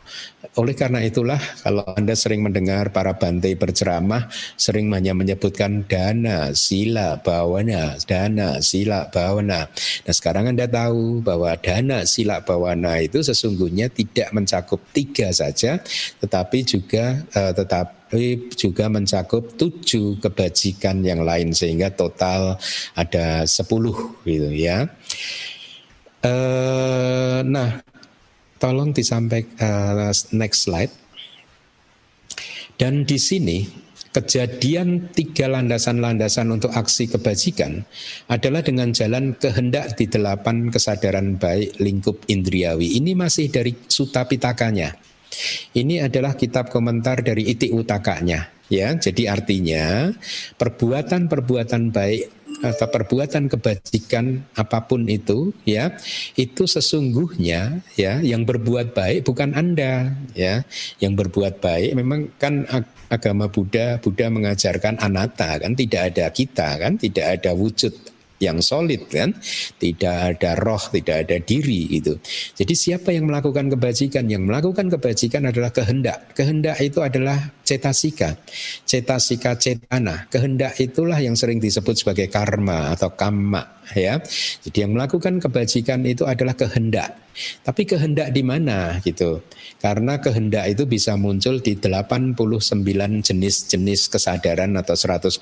oleh 0.57 0.73
karena 0.73 1.03
itulah 1.03 1.37
kalau 1.61 1.85
Anda 1.93 2.17
sering 2.17 2.41
mendengar 2.41 2.89
para 2.89 3.13
bantai 3.17 3.53
berceramah 3.53 4.29
sering 4.57 4.89
hanya 4.93 5.13
menyebutkan 5.13 5.85
dana, 5.85 6.53
sila, 6.57 7.21
bawana, 7.21 7.97
dana, 8.05 8.57
sila, 8.63 9.09
bawana. 9.13 9.69
Nah 10.05 10.13
sekarang 10.13 10.49
Anda 10.49 10.65
tahu 10.65 11.21
bahwa 11.21 11.53
dana, 11.59 12.07
sila, 12.07 12.41
bawana 12.41 13.01
itu 13.03 13.21
sesungguhnya 13.21 13.93
tidak 13.93 14.33
mencakup 14.33 14.81
tiga 14.95 15.29
saja 15.29 15.77
tetapi 16.23 16.63
juga 16.65 17.21
uh, 17.35 17.53
tetapi 17.53 18.55
juga 18.55 18.87
mencakup 18.87 19.59
tujuh 19.59 20.17
kebajikan 20.23 21.03
yang 21.03 21.21
lain 21.21 21.51
sehingga 21.51 21.91
total 21.91 22.55
ada 22.95 23.43
sepuluh 23.43 24.15
gitu 24.23 24.49
ya. 24.53 24.87
Uh, 26.25 27.45
nah 27.45 27.77
Tolong 28.57 28.93
disampaikan 28.93 30.09
uh, 30.09 30.13
next 30.33 30.65
slide. 30.65 30.93
Dan 32.77 33.09
di 33.09 33.17
sini 33.17 33.65
kejadian 34.13 35.13
tiga 35.13 35.45
landasan-landasan 35.45 36.49
untuk 36.49 36.73
aksi 36.73 37.09
kebajikan 37.09 37.85
adalah 38.29 38.65
dengan 38.65 38.89
jalan 38.89 39.37
kehendak 39.37 39.93
di 39.93 40.09
delapan 40.09 40.73
kesadaran 40.73 41.37
baik 41.37 41.77
lingkup 41.77 42.25
indriawi. 42.25 42.97
Ini 42.97 43.13
masih 43.13 43.49
dari 43.53 43.77
Sutta 43.85 44.25
Pitakanya. 44.25 44.97
Ini 45.77 46.09
adalah 46.09 46.33
kitab 46.33 46.73
komentar 46.73 47.21
dari 47.21 47.45
Iti 47.45 47.69
Utakanya. 47.69 48.49
Ya, 48.67 48.91
jadi 48.97 49.31
artinya 49.31 50.11
perbuatan-perbuatan 50.59 51.93
baik 51.93 52.36
atau 52.63 52.87
perbuatan 52.89 53.51
kebajikan 53.51 54.41
apa 54.57 54.81
pun 54.89 55.05
itu 55.05 55.53
ya 55.61 55.93
itu 56.33 56.65
sesungguhnya 56.65 57.85
ya 57.93 58.17
yang 58.23 58.43
berbuat 58.47 58.97
baik 58.97 59.27
bukan 59.27 59.53
Anda 59.53 60.15
ya. 60.33 60.63
Yang 60.97 61.13
berbuat 61.25 61.61
baik 61.61 61.91
memang 61.93 62.33
kan 62.41 62.65
agama 63.07 63.47
Buddha 63.47 64.01
Buddha 64.01 64.27
mengajarkan 64.27 64.99
anatta 64.99 65.59
kan 65.61 65.73
tidak 65.77 66.13
ada 66.13 66.25
kita 66.33 66.69
kan 66.81 66.99
tidak 66.99 67.39
ada 67.39 67.51
wujud 67.55 67.93
yang 68.37 68.61
solid 68.61 69.05
kan 69.09 69.33
tidak 69.81 70.37
ada 70.37 70.57
roh 70.59 70.81
tidak 70.93 71.27
ada 71.27 71.37
diri 71.41 71.97
itu 71.97 72.17
jadi 72.57 72.73
siapa 72.73 73.13
yang 73.13 73.29
melakukan 73.29 73.69
kebajikan 73.73 74.25
yang 74.29 74.45
melakukan 74.45 74.89
kebajikan 74.89 75.49
adalah 75.49 75.73
kehendak 75.73 76.33
kehendak 76.37 76.77
itu 76.81 76.99
adalah 77.01 77.51
cetasika 77.65 78.37
cetasika 78.85 79.57
cetana 79.57 80.29
kehendak 80.29 80.77
itulah 80.77 81.17
yang 81.17 81.33
sering 81.33 81.57
disebut 81.57 81.97
sebagai 81.97 82.29
karma 82.29 82.93
atau 82.93 83.13
kamma 83.13 83.77
ya. 83.95 84.19
Jadi 84.65 84.77
yang 84.83 84.97
melakukan 84.97 85.39
kebajikan 85.39 86.03
itu 86.03 86.27
adalah 86.27 86.57
kehendak. 86.57 87.15
Tapi 87.61 87.85
kehendak 87.85 88.33
di 88.33 88.41
mana 88.41 88.97
gitu? 89.05 89.45
Karena 89.77 90.17
kehendak 90.17 90.65
itu 90.73 90.89
bisa 90.89 91.13
muncul 91.13 91.61
di 91.61 91.77
89 91.77 92.33
jenis-jenis 93.21 94.09
kesadaran 94.09 94.73
atau 94.73 94.97
121 94.97 95.37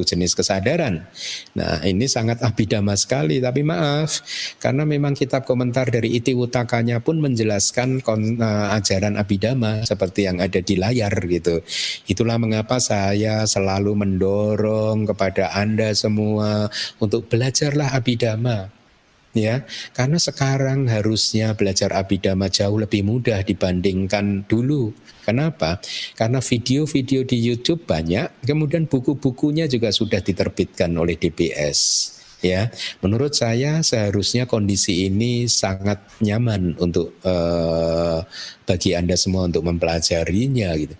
jenis 0.00 0.32
kesadaran. 0.32 1.04
Nah, 1.52 1.84
ini 1.84 2.08
sangat 2.08 2.40
abidama 2.40 2.96
sekali, 2.96 3.36
tapi 3.36 3.60
maaf 3.60 4.24
karena 4.56 4.88
memang 4.88 5.12
kitab 5.12 5.44
komentar 5.44 5.92
dari 5.92 6.16
Iti 6.16 6.32
Utakanya 6.32 7.04
pun 7.04 7.20
menjelaskan 7.20 8.00
uh, 8.00 8.76
ajaran 8.76 9.20
abidama 9.20 9.84
seperti 9.84 10.24
yang 10.24 10.40
ada 10.40 10.64
di 10.64 10.80
layar 10.80 11.12
gitu. 11.28 11.60
Itulah 12.08 12.40
mengapa 12.40 12.80
saya 12.80 13.44
selalu 13.44 13.92
mendorong 13.92 15.04
kepada 15.04 15.52
Anda 15.52 15.92
semua 15.92 16.72
untuk 16.96 17.28
belajarlah 17.28 17.92
abidama 17.92 18.75
ya 19.36 19.68
karena 19.92 20.16
sekarang 20.16 20.88
harusnya 20.88 21.52
belajar 21.52 21.92
abidama 21.92 22.48
jauh 22.48 22.80
lebih 22.80 23.04
mudah 23.04 23.44
dibandingkan 23.44 24.48
dulu. 24.48 24.96
Kenapa? 25.28 25.82
Karena 26.16 26.40
video-video 26.40 27.28
di 27.28 27.36
YouTube 27.36 27.84
banyak 27.84 28.42
kemudian 28.46 28.88
buku-bukunya 28.88 29.68
juga 29.68 29.92
sudah 29.92 30.24
diterbitkan 30.24 30.90
oleh 30.96 31.20
DBS 31.20 32.15
ya 32.44 32.68
menurut 33.00 33.32
saya 33.32 33.80
seharusnya 33.80 34.44
kondisi 34.44 35.08
ini 35.08 35.48
sangat 35.48 36.02
nyaman 36.20 36.76
untuk 36.76 37.16
uh, 37.24 38.20
bagi 38.66 38.98
anda 38.98 39.14
semua 39.14 39.46
untuk 39.46 39.62
mempelajarinya 39.62 40.74
gitu. 40.74 40.94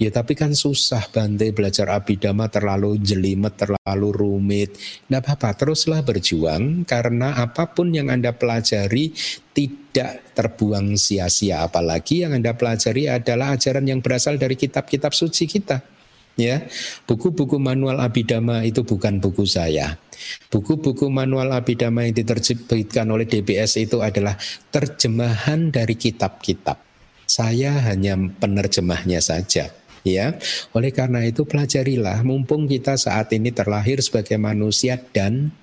Ya 0.00 0.08
tapi 0.08 0.32
kan 0.32 0.56
susah 0.56 1.04
Bante 1.12 1.52
belajar 1.52 1.92
abidama 1.92 2.48
terlalu 2.48 2.96
jelimet 2.98 3.60
terlalu 3.60 4.08
rumit. 4.10 4.74
Tidak 4.74 5.20
apa-apa 5.20 5.52
teruslah 5.52 6.00
berjuang 6.00 6.88
karena 6.88 7.36
apa 7.36 7.68
pun 7.70 7.92
yang 7.92 8.08
anda 8.08 8.32
pelajari 8.32 9.12
tidak 9.52 10.32
terbuang 10.32 10.96
sia-sia. 10.96 11.68
Apalagi 11.68 12.24
yang 12.24 12.32
anda 12.32 12.56
pelajari 12.56 13.06
adalah 13.12 13.52
ajaran 13.54 13.84
yang 13.84 14.00
berasal 14.00 14.40
dari 14.40 14.56
kitab-kitab 14.56 15.12
suci 15.12 15.44
kita 15.44 15.99
ya 16.38 16.64
buku-buku 17.04 17.58
manual 17.58 18.00
abidama 18.00 18.62
itu 18.62 18.84
bukan 18.86 19.18
buku 19.18 19.44
saya. 19.48 19.96
Buku-buku 20.52 21.08
manual 21.08 21.48
abidama 21.56 22.04
yang 22.04 22.12
diterbitkan 22.12 23.08
oleh 23.08 23.24
DBS 23.24 23.80
itu 23.80 24.04
adalah 24.04 24.36
terjemahan 24.68 25.72
dari 25.72 25.96
kitab-kitab. 25.96 26.76
Saya 27.24 27.78
hanya 27.88 28.18
penerjemahnya 28.18 29.22
saja 29.22 29.72
ya. 30.04 30.36
Oleh 30.76 30.92
karena 30.92 31.24
itu 31.24 31.48
pelajarilah. 31.48 32.20
Mumpung 32.20 32.68
kita 32.68 33.00
saat 33.00 33.32
ini 33.32 33.48
terlahir 33.54 34.04
sebagai 34.04 34.36
manusia 34.36 35.00
dan 35.00 35.54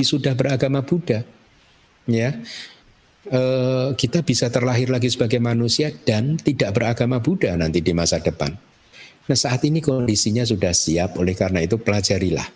sudah 0.00 0.32
beragama 0.32 0.80
Buddha 0.80 1.24
ya. 2.08 2.36
E, 3.28 3.42
kita 3.96 4.24
bisa 4.24 4.48
terlahir 4.48 4.88
lagi 4.88 5.12
sebagai 5.12 5.40
manusia 5.40 5.92
dan 5.92 6.40
tidak 6.40 6.72
beragama 6.72 7.20
Buddha 7.20 7.52
nanti 7.52 7.84
di 7.84 7.92
masa 7.92 8.16
depan 8.16 8.69
Nah 9.30 9.38
saat 9.38 9.62
ini 9.62 9.78
kondisinya 9.78 10.42
sudah 10.42 10.74
siap, 10.74 11.14
oleh 11.14 11.38
karena 11.38 11.62
itu 11.62 11.78
pelajarilah. 11.78 12.50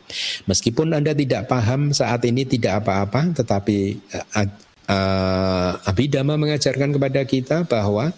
Meskipun 0.50 0.90
Anda 0.90 1.14
tidak 1.14 1.46
paham 1.46 1.94
saat 1.94 2.26
ini 2.26 2.42
tidak 2.42 2.82
apa-apa, 2.82 3.30
tetapi 3.30 3.94
uh, 4.10 4.50
uh, 4.90 5.70
Abhidhamma 5.86 6.34
mengajarkan 6.34 6.90
kepada 6.98 7.22
kita 7.22 7.62
bahwa 7.70 8.10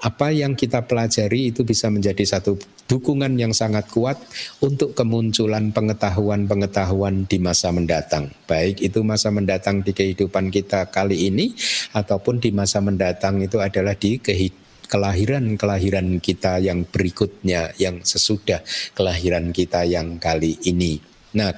apa 0.00 0.32
yang 0.32 0.56
kita 0.56 0.80
pelajari 0.88 1.52
itu 1.52 1.60
bisa 1.60 1.92
menjadi 1.92 2.24
satu 2.24 2.56
dukungan 2.88 3.36
yang 3.36 3.52
sangat 3.52 3.84
kuat 3.92 4.16
untuk 4.64 4.96
kemunculan 4.96 5.76
pengetahuan-pengetahuan 5.76 7.28
di 7.28 7.36
masa 7.36 7.68
mendatang. 7.68 8.32
Baik 8.48 8.80
itu 8.80 9.04
masa 9.04 9.28
mendatang 9.28 9.84
di 9.84 9.92
kehidupan 9.92 10.48
kita 10.48 10.88
kali 10.88 11.28
ini 11.28 11.52
ataupun 11.92 12.40
di 12.40 12.48
masa 12.48 12.80
mendatang 12.80 13.44
itu 13.44 13.60
adalah 13.60 13.92
di 13.92 14.16
kehidupan 14.16 14.59
kelahiran-kelahiran 14.90 16.18
kita 16.18 16.58
yang 16.58 16.82
berikutnya, 16.82 17.70
yang 17.78 18.02
sesudah 18.02 18.60
kelahiran 18.92 19.54
kita 19.54 19.86
yang 19.86 20.18
kali 20.18 20.58
ini. 20.66 20.98
Nah, 21.38 21.54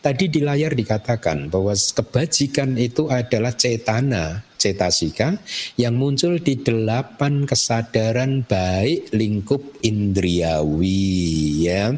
tadi 0.00 0.30
di 0.30 0.40
layar 0.42 0.72
dikatakan 0.72 1.48
bahwa 1.48 1.72
kebajikan 1.72 2.76
itu 2.76 3.08
adalah 3.08 3.54
cetana 3.54 4.46
cetasika 4.56 5.36
yang 5.76 5.94
muncul 5.94 6.40
di 6.40 6.58
delapan 6.58 7.44
kesadaran 7.44 8.42
baik 8.42 9.12
lingkup 9.12 9.62
indriawi 9.84 11.68
ya. 11.68 11.94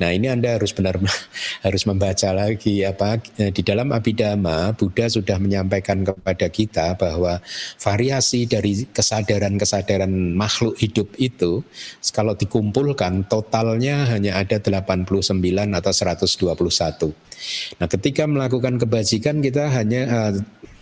Nah, 0.00 0.10
ini 0.10 0.26
Anda 0.26 0.56
harus 0.58 0.72
benar 0.72 0.98
harus 1.66 1.82
membaca 1.84 2.32
lagi 2.32 2.82
apa 2.82 3.20
di 3.36 3.62
dalam 3.62 3.92
Abhidhamma 3.92 4.74
Buddha 4.74 5.06
sudah 5.06 5.36
menyampaikan 5.38 6.02
kepada 6.02 6.48
kita 6.48 6.96
bahwa 6.98 7.38
variasi 7.78 8.48
dari 8.48 8.88
kesadaran-kesadaran 8.88 10.10
makhluk 10.34 10.74
hidup 10.80 11.12
itu 11.20 11.62
kalau 12.10 12.34
dikumpulkan 12.34 13.28
totalnya 13.28 14.08
hanya 14.10 14.40
ada 14.40 14.58
89 14.58 15.38
atau 15.76 15.92
121. 15.92 17.17
Nah, 17.78 17.86
ketika 17.86 18.26
melakukan 18.26 18.82
kebajikan 18.82 19.38
kita 19.38 19.70
hanya 19.70 20.02
uh, 20.10 20.32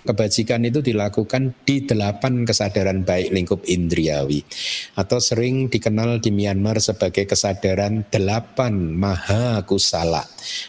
kebajikan 0.06 0.62
itu 0.62 0.80
dilakukan 0.80 1.52
di 1.66 1.82
delapan 1.82 2.46
kesadaran 2.46 3.02
baik 3.02 3.34
lingkup 3.34 3.60
indriawi 3.66 4.46
atau 4.94 5.18
sering 5.18 5.66
dikenal 5.66 6.22
di 6.22 6.30
Myanmar 6.30 6.78
sebagai 6.78 7.26
kesadaran 7.26 8.06
delapan 8.08 8.94
maha 8.94 9.66
kusala. 9.66 10.22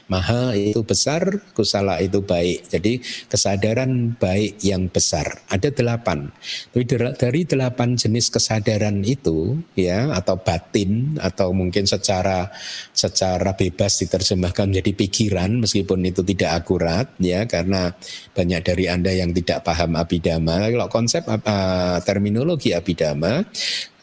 Maha 0.09 0.57
itu 0.57 0.81
besar, 0.81 1.45
kusala 1.53 2.01
itu 2.01 2.25
baik. 2.25 2.73
Jadi 2.73 2.97
kesadaran 3.29 4.17
baik 4.17 4.57
yang 4.65 4.89
besar 4.89 5.45
ada 5.47 5.69
delapan. 5.69 6.33
Dari 6.73 7.41
delapan 7.45 7.93
jenis 7.93 8.33
kesadaran 8.33 9.05
itu 9.05 9.61
ya 9.77 10.11
atau 10.17 10.41
batin 10.41 11.21
atau 11.21 11.53
mungkin 11.53 11.85
secara 11.85 12.49
secara 12.91 13.53
bebas 13.53 14.01
diterjemahkan 14.01 14.73
menjadi 14.73 14.91
pikiran 14.97 15.61
meskipun 15.61 16.01
itu 16.07 16.25
tidak 16.25 16.63
akurat 16.63 17.07
ya 17.21 17.45
karena 17.45 17.93
banyak 18.33 18.61
dari 18.63 18.85
anda 18.89 19.11
yang 19.13 19.26
yang 19.27 19.35
tidak 19.35 19.67
paham 19.67 19.99
abidama, 19.99 20.71
kalau 20.71 20.87
konsep 20.87 21.27
uh, 21.27 21.99
terminologi 22.07 22.71
abidama 22.71 23.43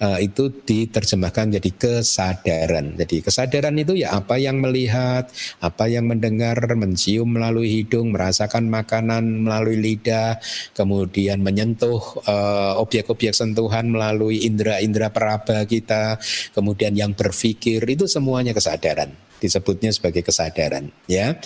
uh, 0.05 0.19
itu 0.21 0.53
diterjemahkan 0.53 1.57
jadi 1.57 1.71
kesadaran. 1.73 2.93
Jadi 3.01 3.25
kesadaran 3.25 3.73
itu 3.81 3.97
ya 3.97 4.13
apa 4.21 4.37
yang 4.37 4.61
melihat, 4.61 5.33
apa 5.65 5.89
yang 5.89 6.05
mendengar, 6.05 6.61
mencium 6.77 7.33
melalui 7.33 7.81
hidung, 7.81 8.13
merasakan 8.13 8.69
makanan 8.69 9.49
melalui 9.49 9.81
lidah, 9.81 10.37
kemudian 10.77 11.41
menyentuh 11.41 12.21
uh, 12.29 12.77
objek-objek 12.77 13.33
sentuhan 13.33 13.89
melalui 13.89 14.45
indera-indera 14.45 15.09
peraba 15.09 15.65
kita, 15.65 16.21
kemudian 16.53 16.93
yang 16.93 17.17
berpikir 17.17 17.81
itu 17.89 18.05
semuanya 18.05 18.53
kesadaran 18.53 19.25
disebutnya 19.45 19.93
sebagai 19.93 20.25
kesadaran 20.25 20.89
ya. 21.05 21.37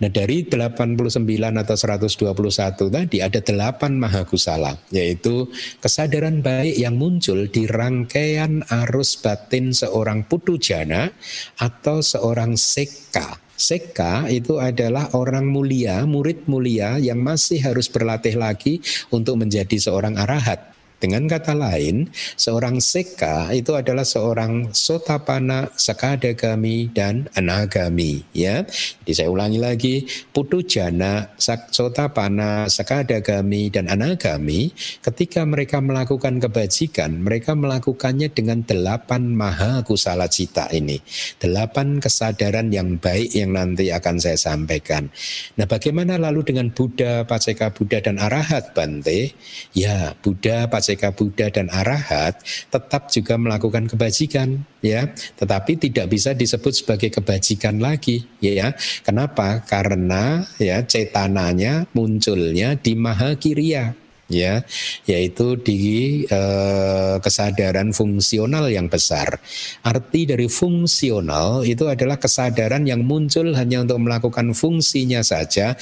Nah 0.00 0.08
dari 0.08 0.48
89 0.48 1.28
atau 1.36 1.76
121 1.76 2.88
tadi 2.88 3.20
ada 3.20 3.40
8 3.44 3.92
mahakusala 3.92 4.80
yaitu 4.88 5.52
kesadaran 5.84 6.40
baik 6.40 6.80
yang 6.80 6.96
muncul 6.96 7.44
di 7.52 7.68
rangkaian 7.68 8.64
arus 8.88 9.20
batin 9.20 9.76
seorang 9.76 10.24
putu 10.24 10.56
jana 10.56 11.12
atau 11.60 12.00
seorang 12.00 12.56
seka. 12.56 13.44
Seka 13.54 14.26
itu 14.34 14.58
adalah 14.58 15.14
orang 15.14 15.46
mulia, 15.46 16.02
murid 16.02 16.50
mulia 16.50 16.98
yang 16.98 17.22
masih 17.22 17.62
harus 17.62 17.86
berlatih 17.86 18.34
lagi 18.34 18.82
untuk 19.14 19.38
menjadi 19.38 19.78
seorang 19.78 20.18
arahat. 20.18 20.73
Dengan 21.04 21.28
kata 21.28 21.52
lain, 21.52 22.08
seorang 22.32 22.80
seka 22.80 23.52
itu 23.52 23.76
adalah 23.76 24.08
seorang 24.08 24.72
sotapana, 24.72 25.68
sakadagami, 25.76 26.88
dan 26.96 27.28
anagami. 27.36 28.24
Ya, 28.32 28.64
jadi 29.04 29.12
saya 29.12 29.28
ulangi 29.28 29.60
lagi, 29.60 30.08
putujana, 30.32 31.36
sotapana, 31.68 32.72
sakadagami, 32.72 33.68
dan 33.68 33.92
anagami. 33.92 34.72
Ketika 35.04 35.44
mereka 35.44 35.84
melakukan 35.84 36.40
kebajikan, 36.40 37.20
mereka 37.20 37.52
melakukannya 37.52 38.32
dengan 38.32 38.64
delapan 38.64 39.28
maha 39.28 39.84
kusala 39.84 40.24
cita 40.32 40.72
ini, 40.72 41.04
delapan 41.36 42.00
kesadaran 42.00 42.72
yang 42.72 42.96
baik 42.96 43.28
yang 43.36 43.52
nanti 43.52 43.92
akan 43.92 44.16
saya 44.16 44.40
sampaikan. 44.40 45.12
Nah, 45.60 45.68
bagaimana 45.68 46.16
lalu 46.16 46.48
dengan 46.48 46.72
Buddha, 46.72 47.28
Paceka 47.28 47.76
Buddha, 47.76 48.00
dan 48.00 48.16
Arahat, 48.16 48.72
Bante? 48.72 49.36
Ya, 49.76 50.16
Buddha, 50.24 50.64
Paceka 50.72 50.93
Paseka 50.94 51.10
Buddha 51.10 51.50
dan 51.50 51.66
Arahat 51.74 52.38
tetap 52.70 53.10
juga 53.10 53.34
melakukan 53.34 53.90
kebajikan 53.90 54.62
ya. 54.78 55.10
Tetapi 55.10 55.74
tidak 55.74 56.06
bisa 56.06 56.38
disebut 56.38 56.70
sebagai 56.70 57.10
kebajikan 57.10 57.82
lagi 57.82 58.22
ya. 58.38 58.70
Kenapa? 59.02 59.66
Karena 59.66 60.46
ya 60.62 60.86
cetananya 60.86 61.90
munculnya 61.98 62.78
di 62.78 62.94
Mahakirya 62.94 63.90
ya. 64.30 64.62
Yaitu 65.02 65.58
di 65.58 65.82
eh, 66.30 67.16
kesadaran 67.18 67.90
fungsional 67.90 68.70
yang 68.70 68.86
besar. 68.86 69.42
Arti 69.82 70.30
dari 70.30 70.46
fungsional 70.46 71.66
itu 71.66 71.90
adalah 71.90 72.22
kesadaran 72.22 72.86
yang 72.86 73.02
muncul 73.02 73.50
hanya 73.58 73.82
untuk 73.82 73.98
melakukan 73.98 74.54
fungsinya 74.54 75.26
saja. 75.26 75.74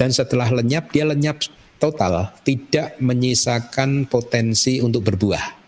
Dan 0.00 0.08
setelah 0.08 0.48
lenyap 0.48 0.88
dia 0.88 1.04
lenyap 1.04 1.44
total, 1.84 2.32
tidak 2.40 2.96
menyisakan 2.96 4.08
potensi 4.08 4.80
untuk 4.80 5.04
berbuah. 5.04 5.60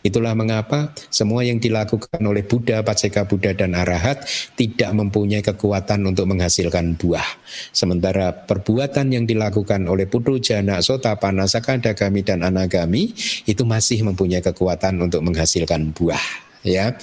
Itulah 0.00 0.32
mengapa 0.32 0.96
semua 1.12 1.44
yang 1.44 1.60
dilakukan 1.60 2.24
oleh 2.24 2.40
Buddha, 2.40 2.80
Paceka 2.80 3.28
Buddha 3.28 3.52
dan 3.52 3.76
Arahat 3.76 4.24
tidak 4.56 4.88
mempunyai 4.96 5.44
kekuatan 5.44 6.08
untuk 6.08 6.24
menghasilkan 6.24 6.96
buah. 6.96 7.28
Sementara 7.68 8.32
perbuatan 8.32 9.12
yang 9.12 9.28
dilakukan 9.28 9.84
oleh 9.84 10.08
Putu 10.08 10.40
Jana, 10.40 10.80
Sotapana, 10.80 11.44
Sakadagami 11.44 12.24
dan 12.24 12.40
Anagami 12.40 13.12
itu 13.44 13.62
masih 13.68 14.00
mempunyai 14.00 14.40
kekuatan 14.40 15.04
untuk 15.04 15.20
menghasilkan 15.20 15.92
buah 15.92 16.49
ya. 16.62 16.96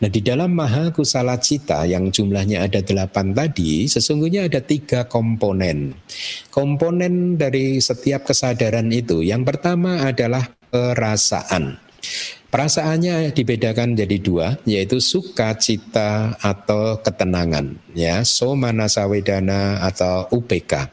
Nah 0.00 0.08
di 0.10 0.20
dalam 0.24 0.52
maha 0.52 0.92
kusala 0.92 1.38
cita 1.40 1.84
yang 1.88 2.12
jumlahnya 2.12 2.64
ada 2.66 2.80
delapan 2.80 3.32
tadi, 3.32 3.88
sesungguhnya 3.88 4.48
ada 4.48 4.60
tiga 4.60 5.08
komponen. 5.08 5.96
Komponen 6.52 7.36
dari 7.40 7.80
setiap 7.80 8.28
kesadaran 8.28 8.88
itu, 8.92 9.24
yang 9.24 9.44
pertama 9.44 10.04
adalah 10.04 10.48
perasaan. 10.72 11.78
Perasaannya 12.52 13.32
dibedakan 13.32 13.96
jadi 13.96 14.16
dua, 14.20 14.60
yaitu 14.68 15.00
sukacita 15.00 16.36
atau 16.36 17.00
ketenangan, 17.00 17.80
ya, 17.96 18.20
somana 18.28 18.92
sawedana 18.92 19.80
atau 19.80 20.28
UPK. 20.28 20.92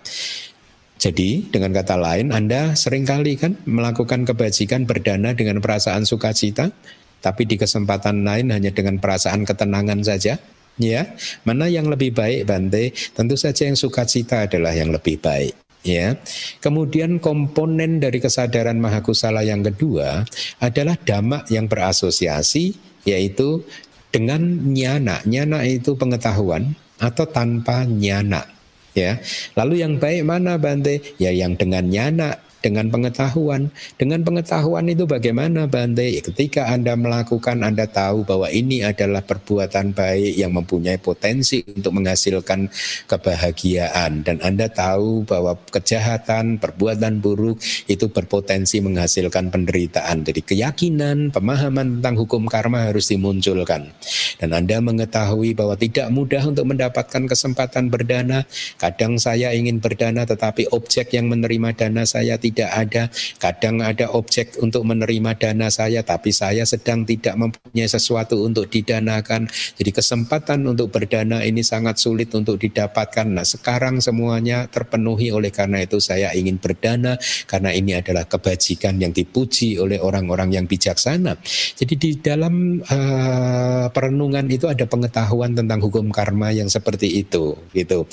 Jadi 1.00 1.48
dengan 1.48 1.72
kata 1.72 1.96
lain 1.96 2.36
Anda 2.36 2.76
sering 2.76 3.08
kali 3.08 3.40
kan 3.40 3.56
melakukan 3.64 4.28
kebajikan 4.28 4.84
berdana 4.84 5.32
dengan 5.32 5.64
perasaan 5.64 6.04
sukacita, 6.04 6.76
tapi 7.20 7.48
di 7.48 7.56
kesempatan 7.60 8.24
lain 8.24 8.52
hanya 8.52 8.72
dengan 8.72 8.98
perasaan 9.00 9.44
ketenangan 9.44 10.02
saja. 10.04 10.40
Ya, 10.80 11.12
mana 11.44 11.68
yang 11.68 11.92
lebih 11.92 12.16
baik 12.16 12.48
Bante? 12.48 12.96
Tentu 13.12 13.36
saja 13.36 13.68
yang 13.68 13.76
sukacita 13.76 14.48
adalah 14.48 14.72
yang 14.72 14.96
lebih 14.96 15.20
baik. 15.20 15.52
Ya, 15.84 16.16
kemudian 16.64 17.20
komponen 17.24 18.00
dari 18.00 18.20
kesadaran 18.20 18.80
mahakusala 18.80 19.44
yang 19.44 19.64
kedua 19.64 20.24
adalah 20.60 20.96
dhamma 21.00 21.44
yang 21.52 21.68
berasosiasi, 21.68 22.76
yaitu 23.04 23.64
dengan 24.12 24.40
nyana. 24.72 25.20
Nyana 25.28 25.68
itu 25.68 26.00
pengetahuan 26.00 26.76
atau 27.00 27.28
tanpa 27.28 27.84
nyana. 27.84 28.48
Ya, 28.96 29.20
lalu 29.60 29.84
yang 29.84 30.00
baik 30.00 30.24
mana 30.24 30.56
Bante? 30.56 31.00
Ya, 31.20 31.32
yang 31.36 31.60
dengan 31.60 31.88
nyana 31.92 32.40
dengan 32.60 32.92
pengetahuan. 32.92 33.72
Dengan 33.96 34.24
pengetahuan 34.24 34.86
itu 34.92 35.08
bagaimana 35.08 35.66
Bante? 35.66 36.04
Ya, 36.04 36.22
ketika 36.24 36.68
Anda 36.68 36.96
melakukan, 36.96 37.64
Anda 37.64 37.88
tahu 37.88 38.28
bahwa 38.28 38.52
ini 38.52 38.84
adalah 38.84 39.24
perbuatan 39.24 39.96
baik 39.96 40.34
yang 40.36 40.52
mempunyai 40.56 41.00
potensi 41.00 41.64
untuk 41.64 41.96
menghasilkan 41.96 42.68
kebahagiaan. 43.08 44.24
Dan 44.28 44.44
Anda 44.44 44.68
tahu 44.68 45.24
bahwa 45.24 45.56
kejahatan, 45.72 46.60
perbuatan 46.60 47.24
buruk 47.24 47.60
itu 47.88 48.12
berpotensi 48.12 48.84
menghasilkan 48.84 49.52
penderitaan. 49.52 50.28
Jadi 50.28 50.42
keyakinan, 50.44 51.32
pemahaman 51.32 52.00
tentang 52.00 52.16
hukum 52.20 52.46
karma 52.52 52.92
harus 52.92 53.08
dimunculkan. 53.08 53.92
Dan 54.40 54.52
Anda 54.52 54.84
mengetahui 54.84 55.56
bahwa 55.56 55.80
tidak 55.80 56.12
mudah 56.12 56.44
untuk 56.44 56.68
mendapatkan 56.68 57.24
kesempatan 57.28 57.88
berdana. 57.88 58.44
Kadang 58.80 59.16
saya 59.20 59.56
ingin 59.56 59.80
berdana 59.80 60.28
tetapi 60.28 60.72
objek 60.76 61.16
yang 61.16 61.32
menerima 61.32 61.76
dana 61.76 62.04
saya 62.04 62.36
tidak 62.36 62.49
tidak 62.50 62.70
ada. 62.74 63.04
Kadang 63.38 63.86
ada 63.86 64.12
objek 64.12 64.58
untuk 64.60 64.84
menerima 64.84 65.38
dana 65.38 65.70
saya, 65.70 66.02
tapi 66.02 66.34
saya 66.34 66.66
sedang 66.66 67.06
tidak 67.06 67.38
mempunyai 67.38 67.88
sesuatu 67.88 68.42
untuk 68.44 68.68
didanakan. 68.68 69.48
Jadi 69.78 69.92
kesempatan 69.94 70.66
untuk 70.66 70.90
berdana 70.92 71.46
ini 71.46 71.62
sangat 71.62 72.02
sulit 72.02 72.34
untuk 72.34 72.58
didapatkan. 72.60 73.30
Nah 73.30 73.46
sekarang 73.46 74.02
semuanya 74.04 74.68
terpenuhi 74.68 75.32
oleh 75.32 75.54
karena 75.54 75.86
itu 75.86 76.02
saya 76.02 76.34
ingin 76.34 76.58
berdana 76.58 77.16
karena 77.46 77.72
ini 77.74 77.98
adalah 77.98 78.26
kebajikan 78.26 78.98
yang 78.98 79.14
dipuji 79.14 79.78
oleh 79.78 80.02
orang-orang 80.02 80.54
yang 80.56 80.66
bijaksana. 80.66 81.38
Jadi 81.78 81.94
di 81.96 82.12
dalam 82.20 82.82
uh, 82.84 83.88
perenungan 83.94 84.46
itu 84.50 84.66
ada 84.68 84.86
pengetahuan 84.90 85.54
tentang 85.54 85.80
hukum 85.80 86.10
karma 86.10 86.52
yang 86.54 86.68
seperti 86.68 87.22
itu, 87.22 87.56
gitu. 87.72 88.06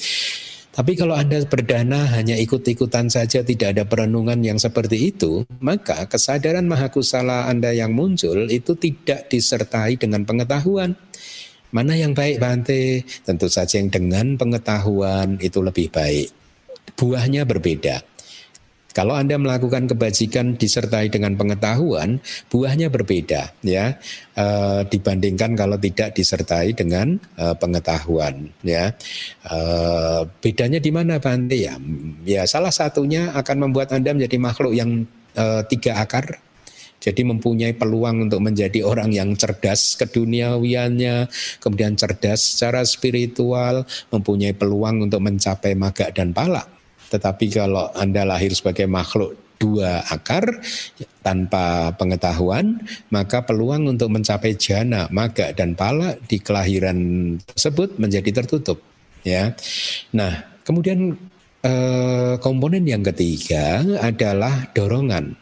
Tapi 0.77 0.93
kalau 0.93 1.17
Anda 1.17 1.41
berdana 1.49 2.05
hanya 2.13 2.37
ikut-ikutan 2.37 3.09
saja 3.09 3.41
tidak 3.41 3.73
ada 3.73 3.89
perenungan 3.89 4.37
yang 4.45 4.61
seperti 4.61 5.09
itu, 5.09 5.49
maka 5.65 6.05
kesadaran 6.05 6.69
mahakusala 6.69 7.49
Anda 7.49 7.73
yang 7.73 7.97
muncul 7.97 8.45
itu 8.53 8.77
tidak 8.77 9.33
disertai 9.33 9.97
dengan 9.97 10.29
pengetahuan. 10.29 10.93
Mana 11.73 11.97
yang 11.97 12.13
baik 12.13 12.37
Bante? 12.37 13.09
Tentu 13.25 13.49
saja 13.49 13.81
yang 13.81 13.89
dengan 13.89 14.37
pengetahuan 14.37 15.41
itu 15.41 15.65
lebih 15.65 15.89
baik. 15.89 16.29
Buahnya 16.93 17.49
berbeda. 17.49 18.16
Kalau 18.97 19.13
Anda 19.13 19.37
melakukan 19.37 19.93
kebajikan 19.93 20.57
disertai 20.57 21.13
dengan 21.13 21.37
pengetahuan, 21.37 22.17
buahnya 22.49 22.89
berbeda 22.89 23.53
ya 23.61 23.93
e, 24.33 24.47
dibandingkan 24.89 25.53
kalau 25.53 25.77
tidak 25.77 26.17
disertai 26.17 26.73
dengan 26.73 27.21
e, 27.37 27.53
pengetahuan 27.61 28.49
ya. 28.65 28.97
E, 29.45 29.59
bedanya 30.41 30.81
di 30.81 30.89
mana 30.89 31.21
Bante 31.21 31.61
ya? 31.61 31.77
Ya 32.25 32.49
salah 32.49 32.73
satunya 32.73 33.37
akan 33.37 33.69
membuat 33.69 33.93
Anda 33.93 34.17
menjadi 34.17 34.41
makhluk 34.41 34.73
yang 34.73 35.05
e, 35.37 35.45
tiga 35.69 36.01
akar 36.01 36.41
jadi 36.97 37.23
mempunyai 37.23 37.77
peluang 37.77 38.27
untuk 38.27 38.41
menjadi 38.41 38.83
orang 38.83 39.13
yang 39.13 39.37
cerdas 39.37 39.95
keduniawiannya, 40.01 41.29
kemudian 41.61 41.95
cerdas 41.95 42.57
secara 42.57 42.83
spiritual, 42.83 43.85
mempunyai 44.11 44.57
peluang 44.57 45.05
untuk 45.07 45.21
mencapai 45.23 45.77
maga 45.77 46.09
dan 46.11 46.33
pala. 46.33 46.76
Tetapi 47.11 47.45
kalau 47.53 47.91
Anda 47.95 48.27
lahir 48.27 48.51
sebagai 48.53 48.89
makhluk 48.91 49.47
dua 49.57 50.05
akar 50.13 50.61
tanpa 51.25 51.91
pengetahuan, 51.97 52.81
maka 53.11 53.43
peluang 53.43 53.89
untuk 53.89 54.13
mencapai 54.13 54.55
jana, 54.55 55.09
maga 55.11 55.51
dan 55.57 55.73
pala 55.75 56.15
di 56.29 56.39
kelahiran 56.39 56.99
tersebut 57.41 57.97
menjadi 57.97 58.43
tertutup. 58.43 58.79
Ya, 59.27 59.59
nah 60.15 60.47
kemudian 60.63 61.19
eh, 61.67 62.35
komponen 62.39 62.87
yang 62.87 63.03
ketiga 63.03 63.83
adalah 63.99 64.71
dorongan, 64.71 65.35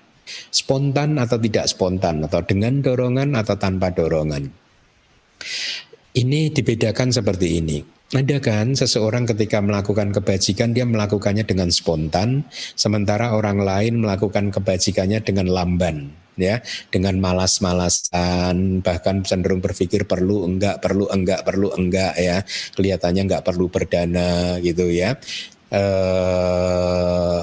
spontan 0.49 1.21
atau 1.21 1.37
tidak 1.37 1.69
spontan, 1.69 2.25
atau 2.25 2.41
dengan 2.41 2.81
dorongan 2.81 3.37
atau 3.37 3.59
tanpa 3.61 3.93
dorongan. 3.93 4.49
Ini 6.15 6.55
dibedakan 6.55 7.11
seperti 7.11 7.61
ini. 7.61 7.79
Ada 8.15 8.39
kan 8.39 8.79
seseorang 8.79 9.27
ketika 9.27 9.59
melakukan 9.59 10.15
kebajikan 10.15 10.71
dia 10.71 10.87
melakukannya 10.87 11.43
dengan 11.43 11.67
spontan, 11.75 12.47
sementara 12.79 13.35
orang 13.35 13.59
lain 13.59 14.07
melakukan 14.07 14.55
kebajikannya 14.55 15.19
dengan 15.19 15.51
lamban, 15.51 16.15
ya, 16.39 16.63
dengan 16.95 17.19
malas-malasan, 17.19 18.87
bahkan 18.87 19.27
cenderung 19.27 19.59
berpikir 19.59 20.07
perlu 20.07 20.47
enggak, 20.47 20.79
perlu 20.79 21.11
enggak, 21.11 21.43
perlu 21.43 21.75
enggak, 21.75 22.15
ya, 22.15 22.47
kelihatannya 22.79 23.23
enggak 23.27 23.43
perlu 23.43 23.67
berdana 23.67 24.63
gitu 24.63 24.95
ya. 24.95 25.19
Eh, 25.75 27.41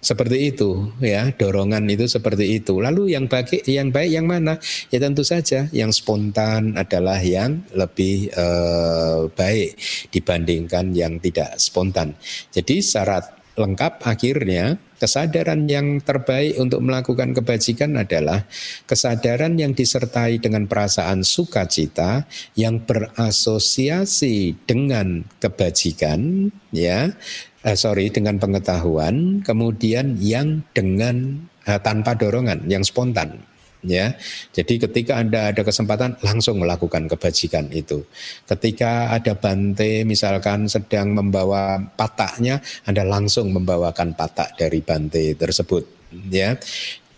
seperti 0.00 0.50
itu 0.52 0.90
ya. 0.98 1.28
Dorongan 1.32 1.84
itu 1.92 2.08
seperti 2.08 2.58
itu. 2.58 2.80
Lalu 2.80 3.14
yang 3.14 3.28
baik 3.28 3.68
yang 3.68 3.92
baik 3.92 4.10
yang 4.10 4.26
mana? 4.26 4.56
Ya 4.88 4.98
tentu 4.98 5.22
saja 5.22 5.68
yang 5.70 5.92
spontan 5.92 6.74
adalah 6.74 7.20
yang 7.20 7.62
lebih 7.76 8.32
eh, 8.32 9.20
baik 9.30 9.76
dibandingkan 10.10 10.96
yang 10.96 11.20
tidak 11.20 11.60
spontan. 11.60 12.16
Jadi 12.50 12.80
syarat 12.80 13.40
lengkap 13.60 14.00
akhirnya 14.08 14.80
kesadaran 15.00 15.64
yang 15.68 16.00
terbaik 16.00 16.60
untuk 16.60 16.84
melakukan 16.84 17.32
kebajikan 17.32 17.96
adalah 17.96 18.44
kesadaran 18.84 19.56
yang 19.56 19.72
disertai 19.72 20.36
dengan 20.40 20.68
perasaan 20.68 21.24
sukacita 21.24 22.28
yang 22.56 22.84
berasosiasi 22.84 24.54
dengan 24.68 25.24
kebajikan 25.40 26.52
ya 26.72 27.16
eh, 27.64 27.76
sorry 27.76 28.08
dengan 28.08 28.40
pengetahuan, 28.40 29.44
kemudian 29.44 30.16
yang 30.20 30.64
dengan 30.72 31.46
eh, 31.66 31.80
tanpa 31.80 32.16
dorongan, 32.16 32.66
yang 32.68 32.84
spontan. 32.84 33.50
Ya, 33.80 34.12
jadi 34.52 34.76
ketika 34.76 35.16
anda 35.16 35.56
ada 35.56 35.64
kesempatan 35.64 36.20
langsung 36.20 36.60
melakukan 36.60 37.08
kebajikan 37.08 37.72
itu. 37.72 38.04
Ketika 38.44 39.08
ada 39.08 39.32
bante 39.32 40.04
misalkan 40.04 40.68
sedang 40.68 41.16
membawa 41.16 41.80
pataknya, 41.96 42.60
anda 42.84 43.08
langsung 43.08 43.56
membawakan 43.56 44.12
patak 44.12 44.60
dari 44.60 44.84
bante 44.84 45.32
tersebut. 45.32 46.12
Ya, 46.28 46.60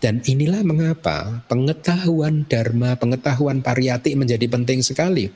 dan 0.03 0.19
inilah 0.27 0.67
mengapa 0.67 1.47
pengetahuan 1.47 2.43
dharma, 2.43 2.99
pengetahuan 2.99 3.63
pariyati 3.63 4.19
menjadi 4.19 4.51
penting 4.51 4.83
sekali. 4.83 5.31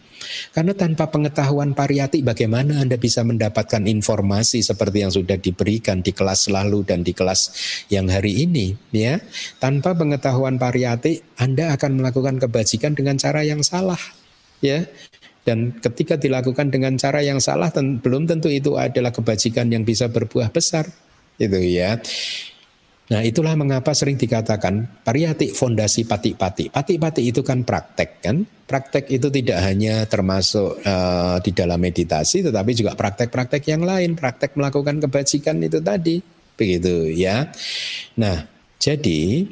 Karena 0.52 0.76
tanpa 0.76 1.08
pengetahuan 1.08 1.72
pariyati 1.72 2.20
bagaimana 2.20 2.84
Anda 2.84 3.00
bisa 3.00 3.24
mendapatkan 3.24 3.88
informasi 3.88 4.60
seperti 4.60 5.08
yang 5.08 5.14
sudah 5.16 5.40
diberikan 5.40 6.04
di 6.04 6.12
kelas 6.12 6.52
lalu 6.52 6.84
dan 6.84 7.00
di 7.00 7.16
kelas 7.16 7.56
yang 7.88 8.12
hari 8.12 8.44
ini, 8.44 8.76
ya. 8.92 9.24
Tanpa 9.64 9.96
pengetahuan 9.96 10.60
pariyati 10.60 11.40
Anda 11.40 11.72
akan 11.72 12.04
melakukan 12.04 12.36
kebajikan 12.44 12.92
dengan 12.92 13.16
cara 13.16 13.48
yang 13.48 13.64
salah, 13.64 14.02
ya. 14.60 14.84
dan 15.48 15.80
ketika 15.80 16.20
dilakukan 16.20 16.68
dengan 16.76 17.00
cara 17.00 17.24
yang 17.24 17.40
salah 17.40 17.72
belum 17.72 18.28
tentu 18.28 18.52
itu 18.52 18.76
adalah 18.76 19.16
kebajikan 19.16 19.72
yang 19.72 19.88
bisa 19.88 20.12
berbuah 20.12 20.52
besar 20.52 20.92
itu 21.40 21.56
ya 21.72 21.96
Nah 23.08 23.24
itulah 23.24 23.56
mengapa 23.56 23.96
sering 23.96 24.20
dikatakan 24.20 25.04
pariyati 25.08 25.56
fondasi 25.56 26.04
pati-pati. 26.04 26.68
Pati-pati 26.68 27.24
itu 27.24 27.40
kan 27.40 27.64
praktek 27.64 28.20
kan. 28.20 28.44
Praktek 28.44 29.08
itu 29.08 29.32
tidak 29.32 29.64
hanya 29.64 30.04
termasuk 30.12 30.84
uh, 30.84 31.40
di 31.40 31.56
dalam 31.56 31.80
meditasi 31.80 32.44
tetapi 32.44 32.76
juga 32.76 33.00
praktek-praktek 33.00 33.64
yang 33.72 33.88
lain. 33.88 34.20
Praktek 34.20 34.60
melakukan 34.60 35.00
kebajikan 35.00 35.56
itu 35.64 35.80
tadi. 35.80 36.20
Begitu 36.60 37.16
ya. 37.16 37.48
Nah 38.20 38.44
jadi 38.76 39.48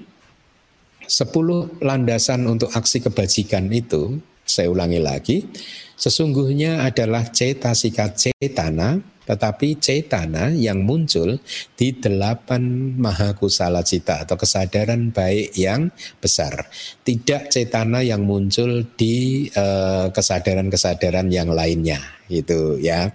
10 1.07 1.79
landasan 1.79 2.43
untuk 2.51 2.75
aksi 2.75 3.07
kebajikan 3.07 3.71
itu 3.71 4.19
saya 4.43 4.67
ulangi 4.67 4.99
lagi. 4.99 5.47
Sesungguhnya 5.95 6.83
adalah 6.83 7.31
cetasika 7.31 8.11
cetana 8.11 9.14
tetapi 9.25 9.81
cetana 9.81 10.53
yang 10.53 10.85
muncul 10.85 11.37
di 11.73 11.97
delapan 11.97 12.93
mahakusala 12.97 13.81
cita 13.81 14.23
atau 14.23 14.37
kesadaran 14.37 15.09
baik 15.09 15.57
yang 15.57 15.89
besar. 16.21 16.69
Tidak 17.01 17.49
cetana 17.49 18.05
yang 18.05 18.23
muncul 18.23 18.85
di 18.95 19.49
eh, 19.49 20.07
kesadaran-kesadaran 20.13 21.27
yang 21.33 21.49
lainnya 21.51 22.01
gitu 22.29 22.81
ya. 22.81 23.09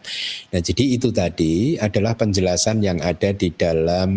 Nah, 0.55 0.61
jadi 0.63 0.85
itu 0.95 1.11
tadi 1.11 1.75
adalah 1.75 2.15
penjelasan 2.15 2.83
yang 2.83 3.03
ada 3.03 3.35
di 3.35 3.51
dalam 3.51 4.11